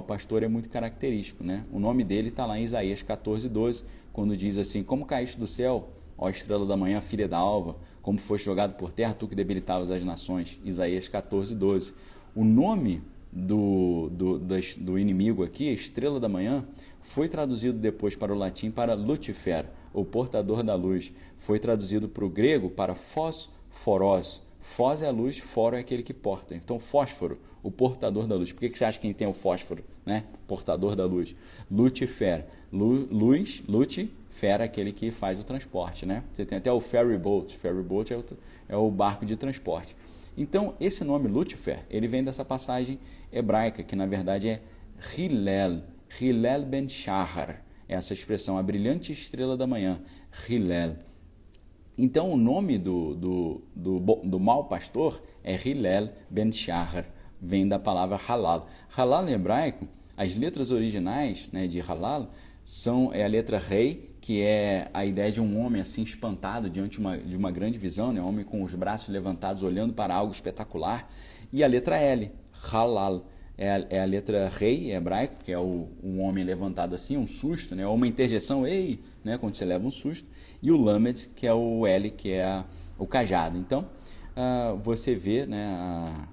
pastor 0.08 0.42
é 0.42 0.48
muito 0.48 0.70
característico, 0.70 1.44
né? 1.44 1.66
O 1.72 1.80
nome 1.80 2.04
dele 2.04 2.30
está 2.30 2.46
lá 2.46 2.58
em 2.58 2.64
Isaías 2.64 3.04
14, 3.04 3.48
12, 3.48 3.84
quando 4.12 4.36
diz 4.36 4.58
assim: 4.58 4.82
Como 4.82 5.06
caíste 5.06 5.38
do 5.38 5.46
céu, 5.46 5.90
Ó 6.18 6.30
estrela 6.30 6.66
da 6.66 6.78
manhã, 6.78 7.02
filha 7.02 7.28
da 7.28 7.38
alva, 7.38 7.76
como 8.04 8.20
foste 8.20 8.46
jogado 8.46 8.76
por 8.76 8.92
terra, 8.92 9.14
tu 9.14 9.28
que 9.28 9.34
debilitavas 9.34 9.90
as 9.90 10.04
nações. 10.04 10.60
Isaías 10.64 11.08
14, 11.08 11.56
12. 11.56 11.94
O 12.36 12.44
nome 12.44 13.02
do, 13.32 14.10
do, 14.12 14.40
do 14.40 15.00
inimigo 15.00 15.42
aqui, 15.42 15.72
estrela 15.72 16.20
da 16.20 16.28
manhã, 16.28 16.68
foi 17.02 17.30
traduzido 17.30 17.80
depois 17.80 18.16
para 18.16 18.34
o 18.34 18.38
latim 18.38 18.70
para 18.70 18.94
Lucifer, 18.94 19.66
o 19.94 20.04
portador 20.04 20.64
da 20.64 20.76
luz. 20.76 21.14
Foi 21.38 21.58
traduzido 21.58 22.10
para 22.10 22.26
o 22.26 22.30
grego 22.30 22.70
para 22.70 22.94
fósforos. 22.94 24.44
Fós 24.60 25.02
é 25.02 25.08
a 25.08 25.12
luz, 25.12 25.40
foro 25.40 25.76
é 25.76 25.80
aquele 25.80 26.04
que 26.04 26.14
porta. 26.14 26.56
Então, 26.56 26.80
fósforo, 26.80 27.38
o 27.62 27.72
portador 27.72 28.28
da 28.28 28.36
luz. 28.36 28.52
Por 28.52 28.60
que, 28.60 28.70
que 28.70 28.78
você 28.78 28.86
acha 28.86 29.00
que 29.00 29.14
tem 29.14 29.28
o 29.28 29.34
fósforo? 29.34 29.84
Né? 30.06 30.26
Portador 30.48 30.96
da 30.96 31.06
luz. 31.06 31.36
Lucifer, 31.70 32.46
lu, 32.72 33.08
luz, 33.12 33.64
lute, 33.68 34.14
fera 34.44 34.66
aquele 34.66 34.92
que 34.92 35.10
faz 35.10 35.40
o 35.40 35.44
transporte, 35.46 36.06
né? 36.06 36.22
Você 36.34 36.46
tem 36.46 36.58
até 36.58 36.70
o 36.70 36.82
ferry 36.82 37.18
boat, 37.18 37.58
ferry 37.58 37.82
boat 37.82 38.12
é 38.12 38.18
o, 38.18 38.26
é 38.68 38.76
o 38.76 38.92
barco 38.92 39.26
de 39.26 39.38
transporte. 39.38 39.96
Então, 40.36 40.76
esse 40.82 41.06
nome 41.06 41.30
Lucifer, 41.30 41.86
ele 41.90 42.10
vem 42.10 42.22
dessa 42.22 42.44
passagem 42.44 43.00
hebraica, 43.32 43.82
que 43.84 43.96
na 43.96 44.06
verdade 44.06 44.50
é 44.50 44.62
Hillel, 45.18 45.84
Hillel 46.20 46.66
ben 46.66 46.90
Shahar, 46.90 47.64
essa 47.88 48.14
expressão, 48.14 48.58
a 48.58 48.62
brilhante 48.62 49.14
estrela 49.14 49.56
da 49.56 49.66
manhã, 49.66 50.02
Hillel. 50.50 50.98
Então, 51.98 52.30
o 52.30 52.36
nome 52.36 52.78
do, 52.78 53.16
do, 53.16 53.62
do, 53.74 54.00
do 54.26 54.40
mau 54.42 54.66
pastor 54.66 55.24
é 55.42 55.56
Hillel 55.56 56.10
ben 56.30 56.52
Shahar, 56.52 57.06
vem 57.42 57.66
da 57.66 57.80
palavra 57.80 58.20
halal. 58.28 58.68
Halal 58.90 59.30
em 59.30 59.32
hebraico, 59.32 59.88
as 60.18 60.36
letras 60.36 60.70
originais 60.70 61.50
né, 61.54 61.66
de 61.66 61.80
halal 61.80 62.30
são 62.66 63.10
é 63.14 63.24
a 63.24 63.28
letra 63.28 63.58
rei, 63.58 64.13
que 64.24 64.42
é 64.42 64.90
a 64.94 65.06
ideia 65.06 65.30
de 65.30 65.42
um 65.42 65.60
homem 65.60 65.82
assim 65.82 66.02
espantado 66.02 66.70
diante 66.70 66.92
de 66.92 67.00
uma, 67.00 67.18
de 67.18 67.36
uma 67.36 67.52
grande 67.52 67.78
visão, 67.78 68.14
né? 68.14 68.22
um 68.22 68.26
homem 68.30 68.46
com 68.46 68.64
os 68.64 68.74
braços 68.74 69.10
levantados 69.10 69.64
olhando 69.64 69.94
para 69.94 70.16
algo 70.16 70.32
espetacular, 70.32 71.12
e 71.52 71.62
a 71.62 71.68
letra 71.68 71.98
L, 71.98 72.32
halal, 72.72 73.28
é 73.58 73.70
a, 73.70 73.86
é 73.90 74.02
a 74.02 74.06
letra 74.06 74.48
rei 74.48 74.92
em 74.92 74.92
hebraico, 74.92 75.44
que 75.44 75.52
é 75.52 75.60
o, 75.60 75.90
um 76.02 76.22
homem 76.22 76.42
levantado 76.42 76.96
assim, 76.96 77.18
um 77.18 77.28
susto, 77.28 77.76
né? 77.76 77.86
ou 77.86 77.96
uma 77.96 78.08
interjeição, 78.08 78.66
ei, 78.66 79.02
né? 79.26 79.38
quando 79.38 79.56
você 79.56 79.66
leva 79.66 79.86
um 79.86 79.92
susto, 79.92 80.30
e 80.62 80.72
o 80.72 80.78
lamed, 80.78 81.30
que 81.36 81.46
é 81.46 81.54
o 81.54 81.86
L, 81.86 82.10
que 82.10 82.32
é 82.32 82.46
a, 82.46 82.64
o 82.98 83.06
cajado. 83.06 83.58
Então, 83.58 83.90
uh, 84.38 84.78
você 84.78 85.16
vê 85.16 85.46
né, 85.46 85.66
a, 85.66 86.30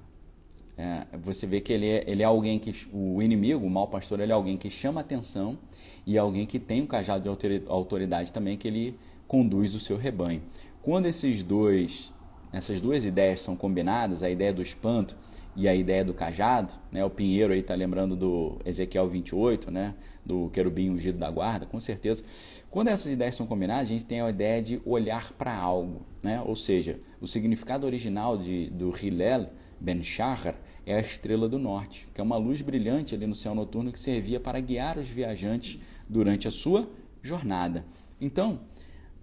é, 0.80 1.06
você 1.18 1.46
vê 1.46 1.60
que 1.60 1.74
ele 1.74 1.86
é, 1.86 2.04
ele 2.06 2.22
é 2.22 2.24
alguém 2.24 2.58
que, 2.58 2.74
o 2.90 3.20
inimigo, 3.20 3.66
o 3.66 3.68
mau 3.68 3.86
pastor, 3.86 4.18
ele 4.18 4.32
é 4.32 4.34
alguém 4.34 4.56
que 4.56 4.70
chama 4.70 5.02
atenção 5.02 5.58
e 6.06 6.16
é 6.16 6.20
alguém 6.20 6.46
que 6.46 6.58
tem 6.58 6.80
um 6.80 6.86
cajado 6.86 7.22
de 7.22 7.62
autoridade 7.66 8.32
também, 8.32 8.56
que 8.56 8.66
ele 8.66 8.98
conduz 9.28 9.74
o 9.74 9.80
seu 9.80 9.98
rebanho. 9.98 10.42
Quando 10.82 11.04
esses 11.04 11.42
dois, 11.42 12.14
essas 12.50 12.80
duas 12.80 13.04
ideias 13.04 13.42
são 13.42 13.54
combinadas, 13.54 14.22
a 14.22 14.30
ideia 14.30 14.54
do 14.54 14.62
espanto 14.62 15.14
e 15.54 15.68
a 15.68 15.74
ideia 15.74 16.02
do 16.02 16.14
cajado, 16.14 16.72
né? 16.90 17.04
O 17.04 17.10
Pinheiro 17.10 17.52
aí 17.52 17.60
está 17.60 17.74
lembrando 17.74 18.16
do 18.16 18.58
Ezequiel 18.64 19.06
28, 19.06 19.70
né? 19.70 19.94
Do 20.24 20.48
querubim 20.48 20.88
ungido 20.88 21.18
da 21.18 21.30
guarda, 21.30 21.66
com 21.66 21.78
certeza. 21.78 22.24
Quando 22.70 22.88
essas 22.88 23.12
ideias 23.12 23.36
são 23.36 23.46
combinadas, 23.46 23.82
a 23.82 23.92
gente 23.92 24.06
tem 24.06 24.22
a 24.22 24.30
ideia 24.30 24.62
de 24.62 24.80
olhar 24.86 25.32
para 25.32 25.54
algo, 25.54 26.06
né? 26.22 26.40
Ou 26.40 26.56
seja, 26.56 26.98
o 27.20 27.26
significado 27.26 27.84
original 27.84 28.38
de, 28.38 28.70
do 28.70 28.90
Hillel 28.96 29.50
Ben 29.78 30.02
Shahar 30.02 30.54
é 30.86 30.94
a 30.94 31.00
estrela 31.00 31.48
do 31.48 31.58
norte, 31.58 32.08
que 32.14 32.20
é 32.20 32.24
uma 32.24 32.36
luz 32.36 32.60
brilhante 32.60 33.14
ali 33.14 33.26
no 33.26 33.34
céu 33.34 33.54
noturno 33.54 33.92
que 33.92 34.00
servia 34.00 34.40
para 34.40 34.60
guiar 34.60 34.98
os 34.98 35.08
viajantes 35.08 35.78
durante 36.08 36.48
a 36.48 36.50
sua 36.50 36.88
jornada. 37.22 37.84
Então, 38.20 38.60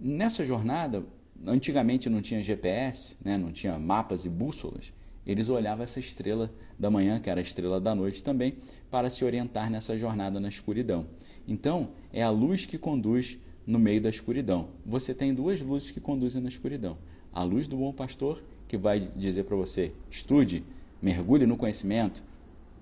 nessa 0.00 0.44
jornada, 0.44 1.04
antigamente 1.46 2.08
não 2.08 2.20
tinha 2.20 2.42
GPS, 2.42 3.16
né, 3.24 3.36
não 3.36 3.52
tinha 3.52 3.78
mapas 3.78 4.24
e 4.24 4.28
bússolas, 4.28 4.92
eles 5.28 5.50
olhavam 5.50 5.84
essa 5.84 6.00
estrela 6.00 6.50
da 6.78 6.90
manhã, 6.90 7.20
que 7.20 7.28
era 7.28 7.38
a 7.38 7.42
estrela 7.42 7.78
da 7.78 7.94
noite 7.94 8.24
também, 8.24 8.54
para 8.90 9.10
se 9.10 9.22
orientar 9.26 9.70
nessa 9.70 9.96
jornada 9.98 10.40
na 10.40 10.48
escuridão. 10.48 11.06
Então, 11.46 11.90
é 12.10 12.22
a 12.22 12.30
luz 12.30 12.64
que 12.64 12.78
conduz 12.78 13.38
no 13.66 13.78
meio 13.78 14.00
da 14.00 14.08
escuridão. 14.08 14.70
Você 14.86 15.12
tem 15.12 15.34
duas 15.34 15.60
luzes 15.60 15.90
que 15.90 16.00
conduzem 16.00 16.40
na 16.40 16.48
escuridão: 16.48 16.96
a 17.30 17.42
luz 17.42 17.68
do 17.68 17.76
bom 17.76 17.92
pastor 17.92 18.42
que 18.66 18.78
vai 18.78 19.00
dizer 19.14 19.44
para 19.44 19.54
você: 19.54 19.92
estude, 20.10 20.64
mergulhe 21.00 21.46
no 21.46 21.56
conhecimento, 21.56 22.24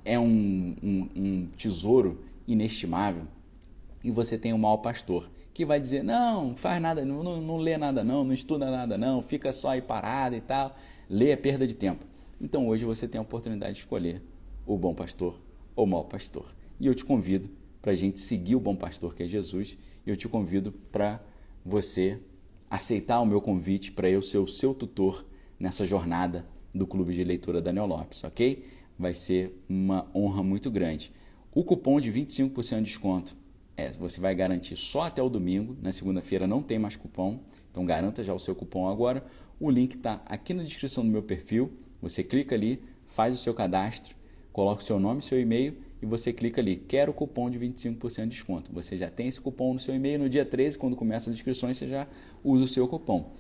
é 0.04 0.18
um, 0.18 0.74
um, 0.82 1.08
um 1.16 1.46
tesouro 1.56 2.22
inestimável. 2.46 3.24
E 4.02 4.10
você 4.10 4.38
tem 4.38 4.52
o 4.52 4.58
mau 4.58 4.78
pastor, 4.78 5.30
que 5.52 5.64
vai 5.64 5.80
dizer: 5.80 6.04
não, 6.04 6.54
faz 6.54 6.80
nada, 6.80 7.04
não, 7.04 7.22
não, 7.22 7.40
não 7.40 7.56
lê 7.56 7.76
nada, 7.76 8.04
não, 8.04 8.24
não 8.24 8.32
estuda 8.32 8.70
nada, 8.70 8.96
não, 8.96 9.20
fica 9.20 9.52
só 9.52 9.70
aí 9.70 9.82
parado 9.82 10.36
e 10.36 10.40
tal. 10.40 10.76
Lê 11.08 11.30
é 11.30 11.36
perda 11.36 11.66
de 11.66 11.74
tempo. 11.74 12.04
Então 12.40 12.68
hoje 12.68 12.84
você 12.84 13.08
tem 13.08 13.18
a 13.18 13.22
oportunidade 13.22 13.74
de 13.74 13.78
escolher 13.80 14.22
o 14.66 14.76
bom 14.76 14.94
pastor 14.94 15.40
ou 15.74 15.84
o 15.84 15.88
mau 15.88 16.04
pastor. 16.04 16.54
E 16.78 16.86
eu 16.86 16.94
te 16.94 17.04
convido 17.04 17.48
para 17.80 17.92
a 17.92 17.94
gente 17.94 18.20
seguir 18.20 18.56
o 18.56 18.60
bom 18.60 18.76
pastor 18.76 19.14
que 19.14 19.22
é 19.22 19.26
Jesus 19.26 19.78
e 20.06 20.10
eu 20.10 20.16
te 20.16 20.28
convido 20.28 20.72
para 20.92 21.22
você 21.64 22.20
aceitar 22.68 23.20
o 23.20 23.26
meu 23.26 23.40
convite 23.40 23.92
para 23.92 24.10
eu 24.10 24.20
ser 24.20 24.38
o 24.38 24.48
seu 24.48 24.74
tutor 24.74 25.24
nessa 25.58 25.86
jornada 25.86 26.46
do 26.76 26.86
Clube 26.86 27.14
de 27.14 27.24
Leitura 27.24 27.60
Daniel 27.60 27.86
Lopes, 27.86 28.22
ok? 28.24 28.64
Vai 28.98 29.14
ser 29.14 29.58
uma 29.68 30.06
honra 30.14 30.42
muito 30.42 30.70
grande. 30.70 31.12
O 31.54 31.64
cupom 31.64 32.00
de 32.00 32.12
25% 32.12 32.76
de 32.76 32.82
desconto 32.82 33.36
é, 33.76 33.92
você 33.92 34.20
vai 34.20 34.34
garantir 34.34 34.76
só 34.76 35.02
até 35.02 35.22
o 35.22 35.28
domingo. 35.28 35.76
Na 35.82 35.92
segunda-feira 35.92 36.46
não 36.46 36.62
tem 36.62 36.78
mais 36.78 36.96
cupom, 36.96 37.40
então 37.70 37.84
garanta 37.84 38.24
já 38.24 38.32
o 38.32 38.38
seu 38.38 38.54
cupom 38.54 38.88
agora. 38.88 39.24
O 39.60 39.70
link 39.70 39.96
está 39.96 40.22
aqui 40.26 40.54
na 40.54 40.62
descrição 40.62 41.04
do 41.04 41.10
meu 41.10 41.22
perfil. 41.22 41.72
Você 42.00 42.22
clica 42.22 42.54
ali, 42.54 42.82
faz 43.06 43.34
o 43.34 43.38
seu 43.38 43.52
cadastro, 43.52 44.16
coloca 44.52 44.82
o 44.82 44.84
seu 44.84 44.98
nome, 44.98 45.20
seu 45.20 45.40
e-mail 45.40 45.76
e 46.00 46.06
você 46.06 46.32
clica 46.32 46.60
ali, 46.60 46.76
quero 46.76 47.12
cupom 47.12 47.50
de 47.50 47.58
25% 47.58 48.22
de 48.22 48.28
desconto. 48.28 48.72
Você 48.72 48.96
já 48.96 49.10
tem 49.10 49.28
esse 49.28 49.40
cupom 49.40 49.74
no 49.74 49.80
seu 49.80 49.94
e-mail. 49.94 50.18
No 50.18 50.28
dia 50.28 50.44
13, 50.44 50.78
quando 50.78 50.94
começa 50.96 51.30
as 51.30 51.36
inscrições, 51.36 51.76
você 51.76 51.88
já 51.88 52.06
usa 52.44 52.64
o 52.64 52.68
seu 52.68 52.86
cupom. 52.86 53.32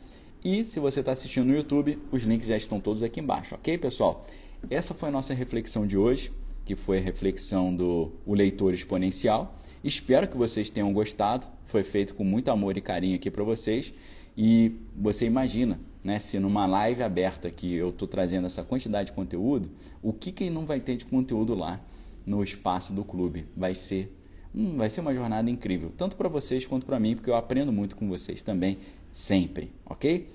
E 0.48 0.64
se 0.64 0.78
você 0.78 1.00
está 1.00 1.10
assistindo 1.10 1.46
no 1.46 1.56
YouTube, 1.56 1.98
os 2.12 2.22
links 2.22 2.46
já 2.46 2.56
estão 2.56 2.78
todos 2.78 3.02
aqui 3.02 3.18
embaixo, 3.18 3.56
ok, 3.56 3.76
pessoal? 3.78 4.24
Essa 4.70 4.94
foi 4.94 5.08
a 5.08 5.10
nossa 5.12 5.34
reflexão 5.34 5.84
de 5.84 5.98
hoje, 5.98 6.30
que 6.64 6.76
foi 6.76 6.98
a 6.98 7.00
reflexão 7.00 7.74
do 7.74 8.12
o 8.24 8.32
leitor 8.32 8.72
exponencial. 8.72 9.56
Espero 9.82 10.28
que 10.28 10.36
vocês 10.36 10.70
tenham 10.70 10.92
gostado. 10.92 11.48
Foi 11.64 11.82
feito 11.82 12.14
com 12.14 12.22
muito 12.22 12.48
amor 12.48 12.76
e 12.76 12.80
carinho 12.80 13.16
aqui 13.16 13.28
para 13.28 13.42
vocês. 13.42 13.92
E 14.38 14.70
você 14.96 15.26
imagina, 15.26 15.80
né, 16.04 16.20
se 16.20 16.38
numa 16.38 16.64
live 16.64 17.02
aberta 17.02 17.50
que 17.50 17.74
eu 17.74 17.88
estou 17.88 18.06
trazendo 18.06 18.46
essa 18.46 18.62
quantidade 18.62 19.08
de 19.08 19.14
conteúdo, 19.14 19.68
o 20.00 20.12
que, 20.12 20.30
que 20.30 20.48
não 20.48 20.64
vai 20.64 20.78
ter 20.78 20.94
de 20.94 21.06
conteúdo 21.06 21.56
lá 21.56 21.80
no 22.24 22.40
espaço 22.40 22.92
do 22.92 23.02
clube? 23.02 23.46
Vai 23.56 23.74
ser 23.74 24.16
hum, 24.56 24.76
vai 24.76 24.88
ser 24.88 25.02
uma 25.02 25.14
jornada 25.14 25.50
incrível, 25.50 25.92
tanto 25.96 26.16
para 26.16 26.28
vocês 26.28 26.66
quanto 26.66 26.86
para 26.86 26.98
mim, 26.98 27.14
porque 27.14 27.28
eu 27.28 27.34
aprendo 27.34 27.70
muito 27.70 27.94
com 27.94 28.08
vocês 28.08 28.42
também, 28.42 28.78
sempre, 29.16 29.72
ok? 29.86 30.28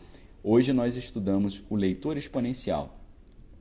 Hoje 0.43 0.73
nós 0.73 0.95
estudamos 0.95 1.63
o 1.69 1.75
leitor 1.75 2.17
exponencial. 2.17 2.99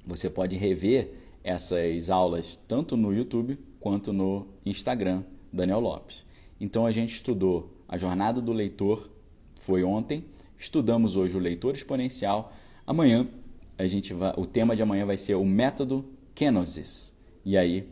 Você 0.06 0.30
pode 0.30 0.56
rever 0.56 1.12
essas 1.44 2.08
aulas 2.08 2.56
tanto 2.56 2.96
no 2.96 3.12
YouTube 3.12 3.58
quanto 3.78 4.14
no 4.14 4.46
Instagram, 4.64 5.22
Daniel 5.52 5.78
Lopes. 5.78 6.24
Então 6.58 6.86
a 6.86 6.90
gente 6.90 7.12
estudou 7.12 7.70
a 7.86 7.98
jornada 7.98 8.40
do 8.40 8.50
leitor 8.50 9.10
foi 9.58 9.84
ontem. 9.84 10.24
Estudamos 10.56 11.16
hoje 11.16 11.36
o 11.36 11.40
leitor 11.40 11.74
exponencial. 11.74 12.54
Amanhã 12.86 13.28
a 13.76 13.86
gente 13.86 14.14
vai, 14.14 14.32
o 14.38 14.46
tema 14.46 14.74
de 14.74 14.80
amanhã 14.80 15.04
vai 15.04 15.18
ser 15.18 15.34
o 15.34 15.44
método 15.44 16.02
Kenosis. 16.34 17.14
E 17.44 17.58
aí, 17.58 17.86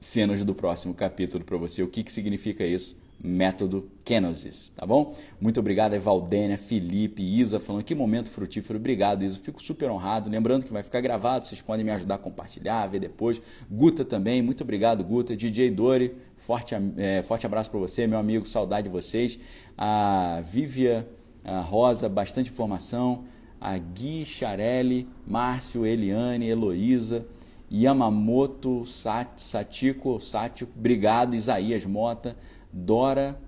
cenas 0.00 0.44
do 0.44 0.52
próximo 0.52 0.94
capítulo 0.94 1.44
para 1.44 1.56
você, 1.56 1.80
o 1.80 1.88
que, 1.88 2.02
que 2.02 2.12
significa 2.12 2.66
isso? 2.66 3.03
Método 3.24 3.90
Kenosis, 4.04 4.68
tá 4.76 4.84
bom? 4.84 5.14
Muito 5.40 5.58
obrigado 5.58 5.94
a 5.94 5.98
Valdênia, 5.98 6.58
Felipe, 6.58 7.22
Isa 7.22 7.58
falando 7.58 7.82
que 7.82 7.94
momento 7.94 8.28
frutífero. 8.28 8.78
Obrigado, 8.78 9.24
Isa. 9.24 9.38
Fico 9.38 9.62
super 9.62 9.90
honrado. 9.90 10.28
Lembrando 10.28 10.66
que 10.66 10.72
vai 10.72 10.82
ficar 10.82 11.00
gravado, 11.00 11.46
vocês 11.46 11.62
podem 11.62 11.82
me 11.82 11.90
ajudar 11.90 12.16
a 12.16 12.18
compartilhar, 12.18 12.86
ver 12.86 12.98
depois. 12.98 13.40
Guta 13.70 14.04
também, 14.04 14.42
muito 14.42 14.62
obrigado, 14.62 15.02
Guta. 15.02 15.34
DJ 15.34 15.70
Dori, 15.70 16.14
forte, 16.36 16.74
é, 16.98 17.22
forte 17.22 17.46
abraço 17.46 17.70
para 17.70 17.80
você, 17.80 18.06
meu 18.06 18.18
amigo, 18.18 18.46
saudade 18.46 18.88
de 18.88 18.92
vocês. 18.92 19.38
A 19.78 20.42
Vívia 20.44 21.08
a 21.44 21.60
Rosa, 21.60 22.08
bastante 22.08 22.50
informação. 22.50 23.24
A 23.60 23.78
Gui 23.78 24.24
Charelli, 24.26 25.08
Márcio, 25.26 25.86
Eliane, 25.86 26.46
Heloísa. 26.46 27.26
Yamamoto, 27.72 28.84
Sat, 28.84 29.40
Satiko, 29.40 30.20
Satiko, 30.20 30.70
obrigado, 30.76 31.34
Isaías 31.34 31.84
Mota, 31.84 32.36
Dora, 32.76 33.38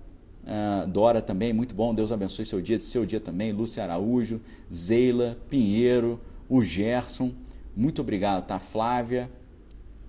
uh, 0.43 0.87
Dora 0.87 1.21
também, 1.21 1.51
muito 1.51 1.75
bom, 1.75 1.93
Deus 1.93 2.13
abençoe 2.13 2.45
seu 2.45 2.61
dia, 2.61 2.79
seu 2.79 3.05
dia 3.05 3.19
também, 3.19 3.51
Lúcia 3.51 3.83
Araújo, 3.83 4.39
Zeila, 4.73 5.37
Pinheiro, 5.49 6.17
o 6.47 6.63
Gerson, 6.63 7.33
muito 7.75 8.01
obrigado, 8.01 8.47
tá? 8.47 8.57
Flávia, 8.57 9.29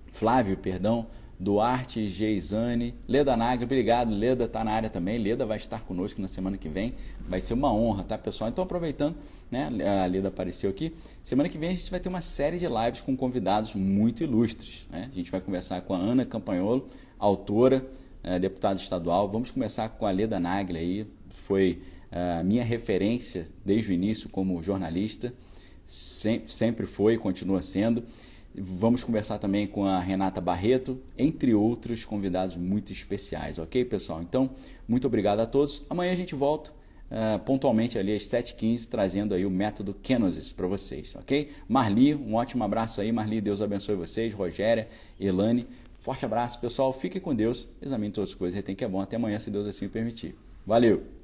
Flávio, 0.07 0.57
perdão, 0.57 1.05
Duarte, 1.37 2.07
Geisane, 2.07 2.95
Leda 3.05 3.35
Nagre, 3.35 3.65
obrigado, 3.65 4.09
Leda 4.09 4.45
está 4.45 4.63
na 4.63 4.71
área 4.71 4.89
também, 4.89 5.17
Leda 5.17 5.45
vai 5.45 5.57
estar 5.57 5.81
conosco 5.81 6.21
na 6.21 6.29
semana 6.29 6.57
que 6.57 6.69
vem, 6.69 6.95
vai 7.27 7.41
ser 7.41 7.55
uma 7.55 7.73
honra, 7.73 8.03
tá 8.03 8.17
pessoal? 8.17 8.49
Então 8.49 8.63
aproveitando, 8.63 9.17
né, 9.51 9.69
a 10.01 10.05
Leda 10.05 10.29
apareceu 10.29 10.69
aqui, 10.69 10.95
semana 11.21 11.49
que 11.49 11.57
vem 11.57 11.71
a 11.71 11.75
gente 11.75 11.91
vai 11.91 11.99
ter 11.99 12.07
uma 12.07 12.21
série 12.21 12.57
de 12.57 12.67
lives 12.67 13.01
com 13.01 13.17
convidados 13.17 13.75
muito 13.75 14.23
ilustres, 14.23 14.87
né? 14.89 15.09
A 15.11 15.15
gente 15.15 15.29
vai 15.29 15.41
conversar 15.41 15.81
com 15.81 15.93
a 15.93 15.97
Ana 15.97 16.23
Campanholo, 16.23 16.87
autora, 17.17 17.85
é, 18.23 18.39
deputado 18.39 18.77
estadual. 18.79 19.29
Vamos 19.29 19.51
começar 19.51 19.89
com 19.89 20.05
a 20.05 20.11
Leda 20.11 20.39
Nagli 20.39 20.77
aí, 20.77 21.07
foi 21.29 21.81
é, 22.11 22.39
a 22.39 22.43
minha 22.43 22.63
referência 22.63 23.47
desde 23.65 23.91
o 23.91 23.93
início 23.93 24.29
como 24.29 24.61
jornalista, 24.61 25.33
sempre, 25.85 26.51
sempre 26.51 26.85
foi 26.85 27.13
e 27.13 27.17
continua 27.17 27.61
sendo. 27.61 28.03
Vamos 28.53 29.03
conversar 29.03 29.37
também 29.37 29.67
com 29.67 29.85
a 29.85 29.99
Renata 29.99 30.41
Barreto, 30.41 30.99
entre 31.17 31.53
outros 31.53 32.03
convidados 32.03 32.57
muito 32.57 32.91
especiais, 32.91 33.59
ok, 33.59 33.85
pessoal? 33.85 34.21
Então, 34.21 34.49
muito 34.87 35.05
obrigado 35.05 35.39
a 35.39 35.45
todos. 35.45 35.83
Amanhã 35.89 36.11
a 36.11 36.15
gente 36.15 36.33
volta 36.33 36.71
uh, 37.11 37.39
pontualmente 37.39 37.97
ali 37.97 38.13
às 38.13 38.23
7h15, 38.23 38.87
trazendo 38.89 39.33
aí 39.33 39.45
o 39.45 39.51
método 39.51 39.93
Kenosis 39.93 40.51
para 40.51 40.67
vocês, 40.67 41.15
ok? 41.15 41.49
Marli, 41.67 42.15
um 42.15 42.35
ótimo 42.35 42.63
abraço 42.63 43.01
aí, 43.01 43.11
Marli, 43.11 43.39
Deus 43.39 43.61
abençoe 43.61 43.95
vocês, 43.95 44.33
Rogéria, 44.33 44.87
Elane, 45.19 45.67
Forte 46.09 46.25
abraço, 46.25 46.59
pessoal. 46.59 46.91
Fique 46.91 47.19
com 47.19 47.35
Deus. 47.35 47.69
Examine 47.79 48.11
todas 48.11 48.31
as 48.31 48.35
coisas. 48.35 48.55
Retém 48.55 48.75
que 48.75 48.83
é 48.83 48.87
bom. 48.87 48.99
Até 48.99 49.15
amanhã, 49.15 49.37
se 49.37 49.51
Deus 49.51 49.67
assim 49.67 49.85
me 49.85 49.91
permitir. 49.91 50.35
Valeu! 50.65 51.18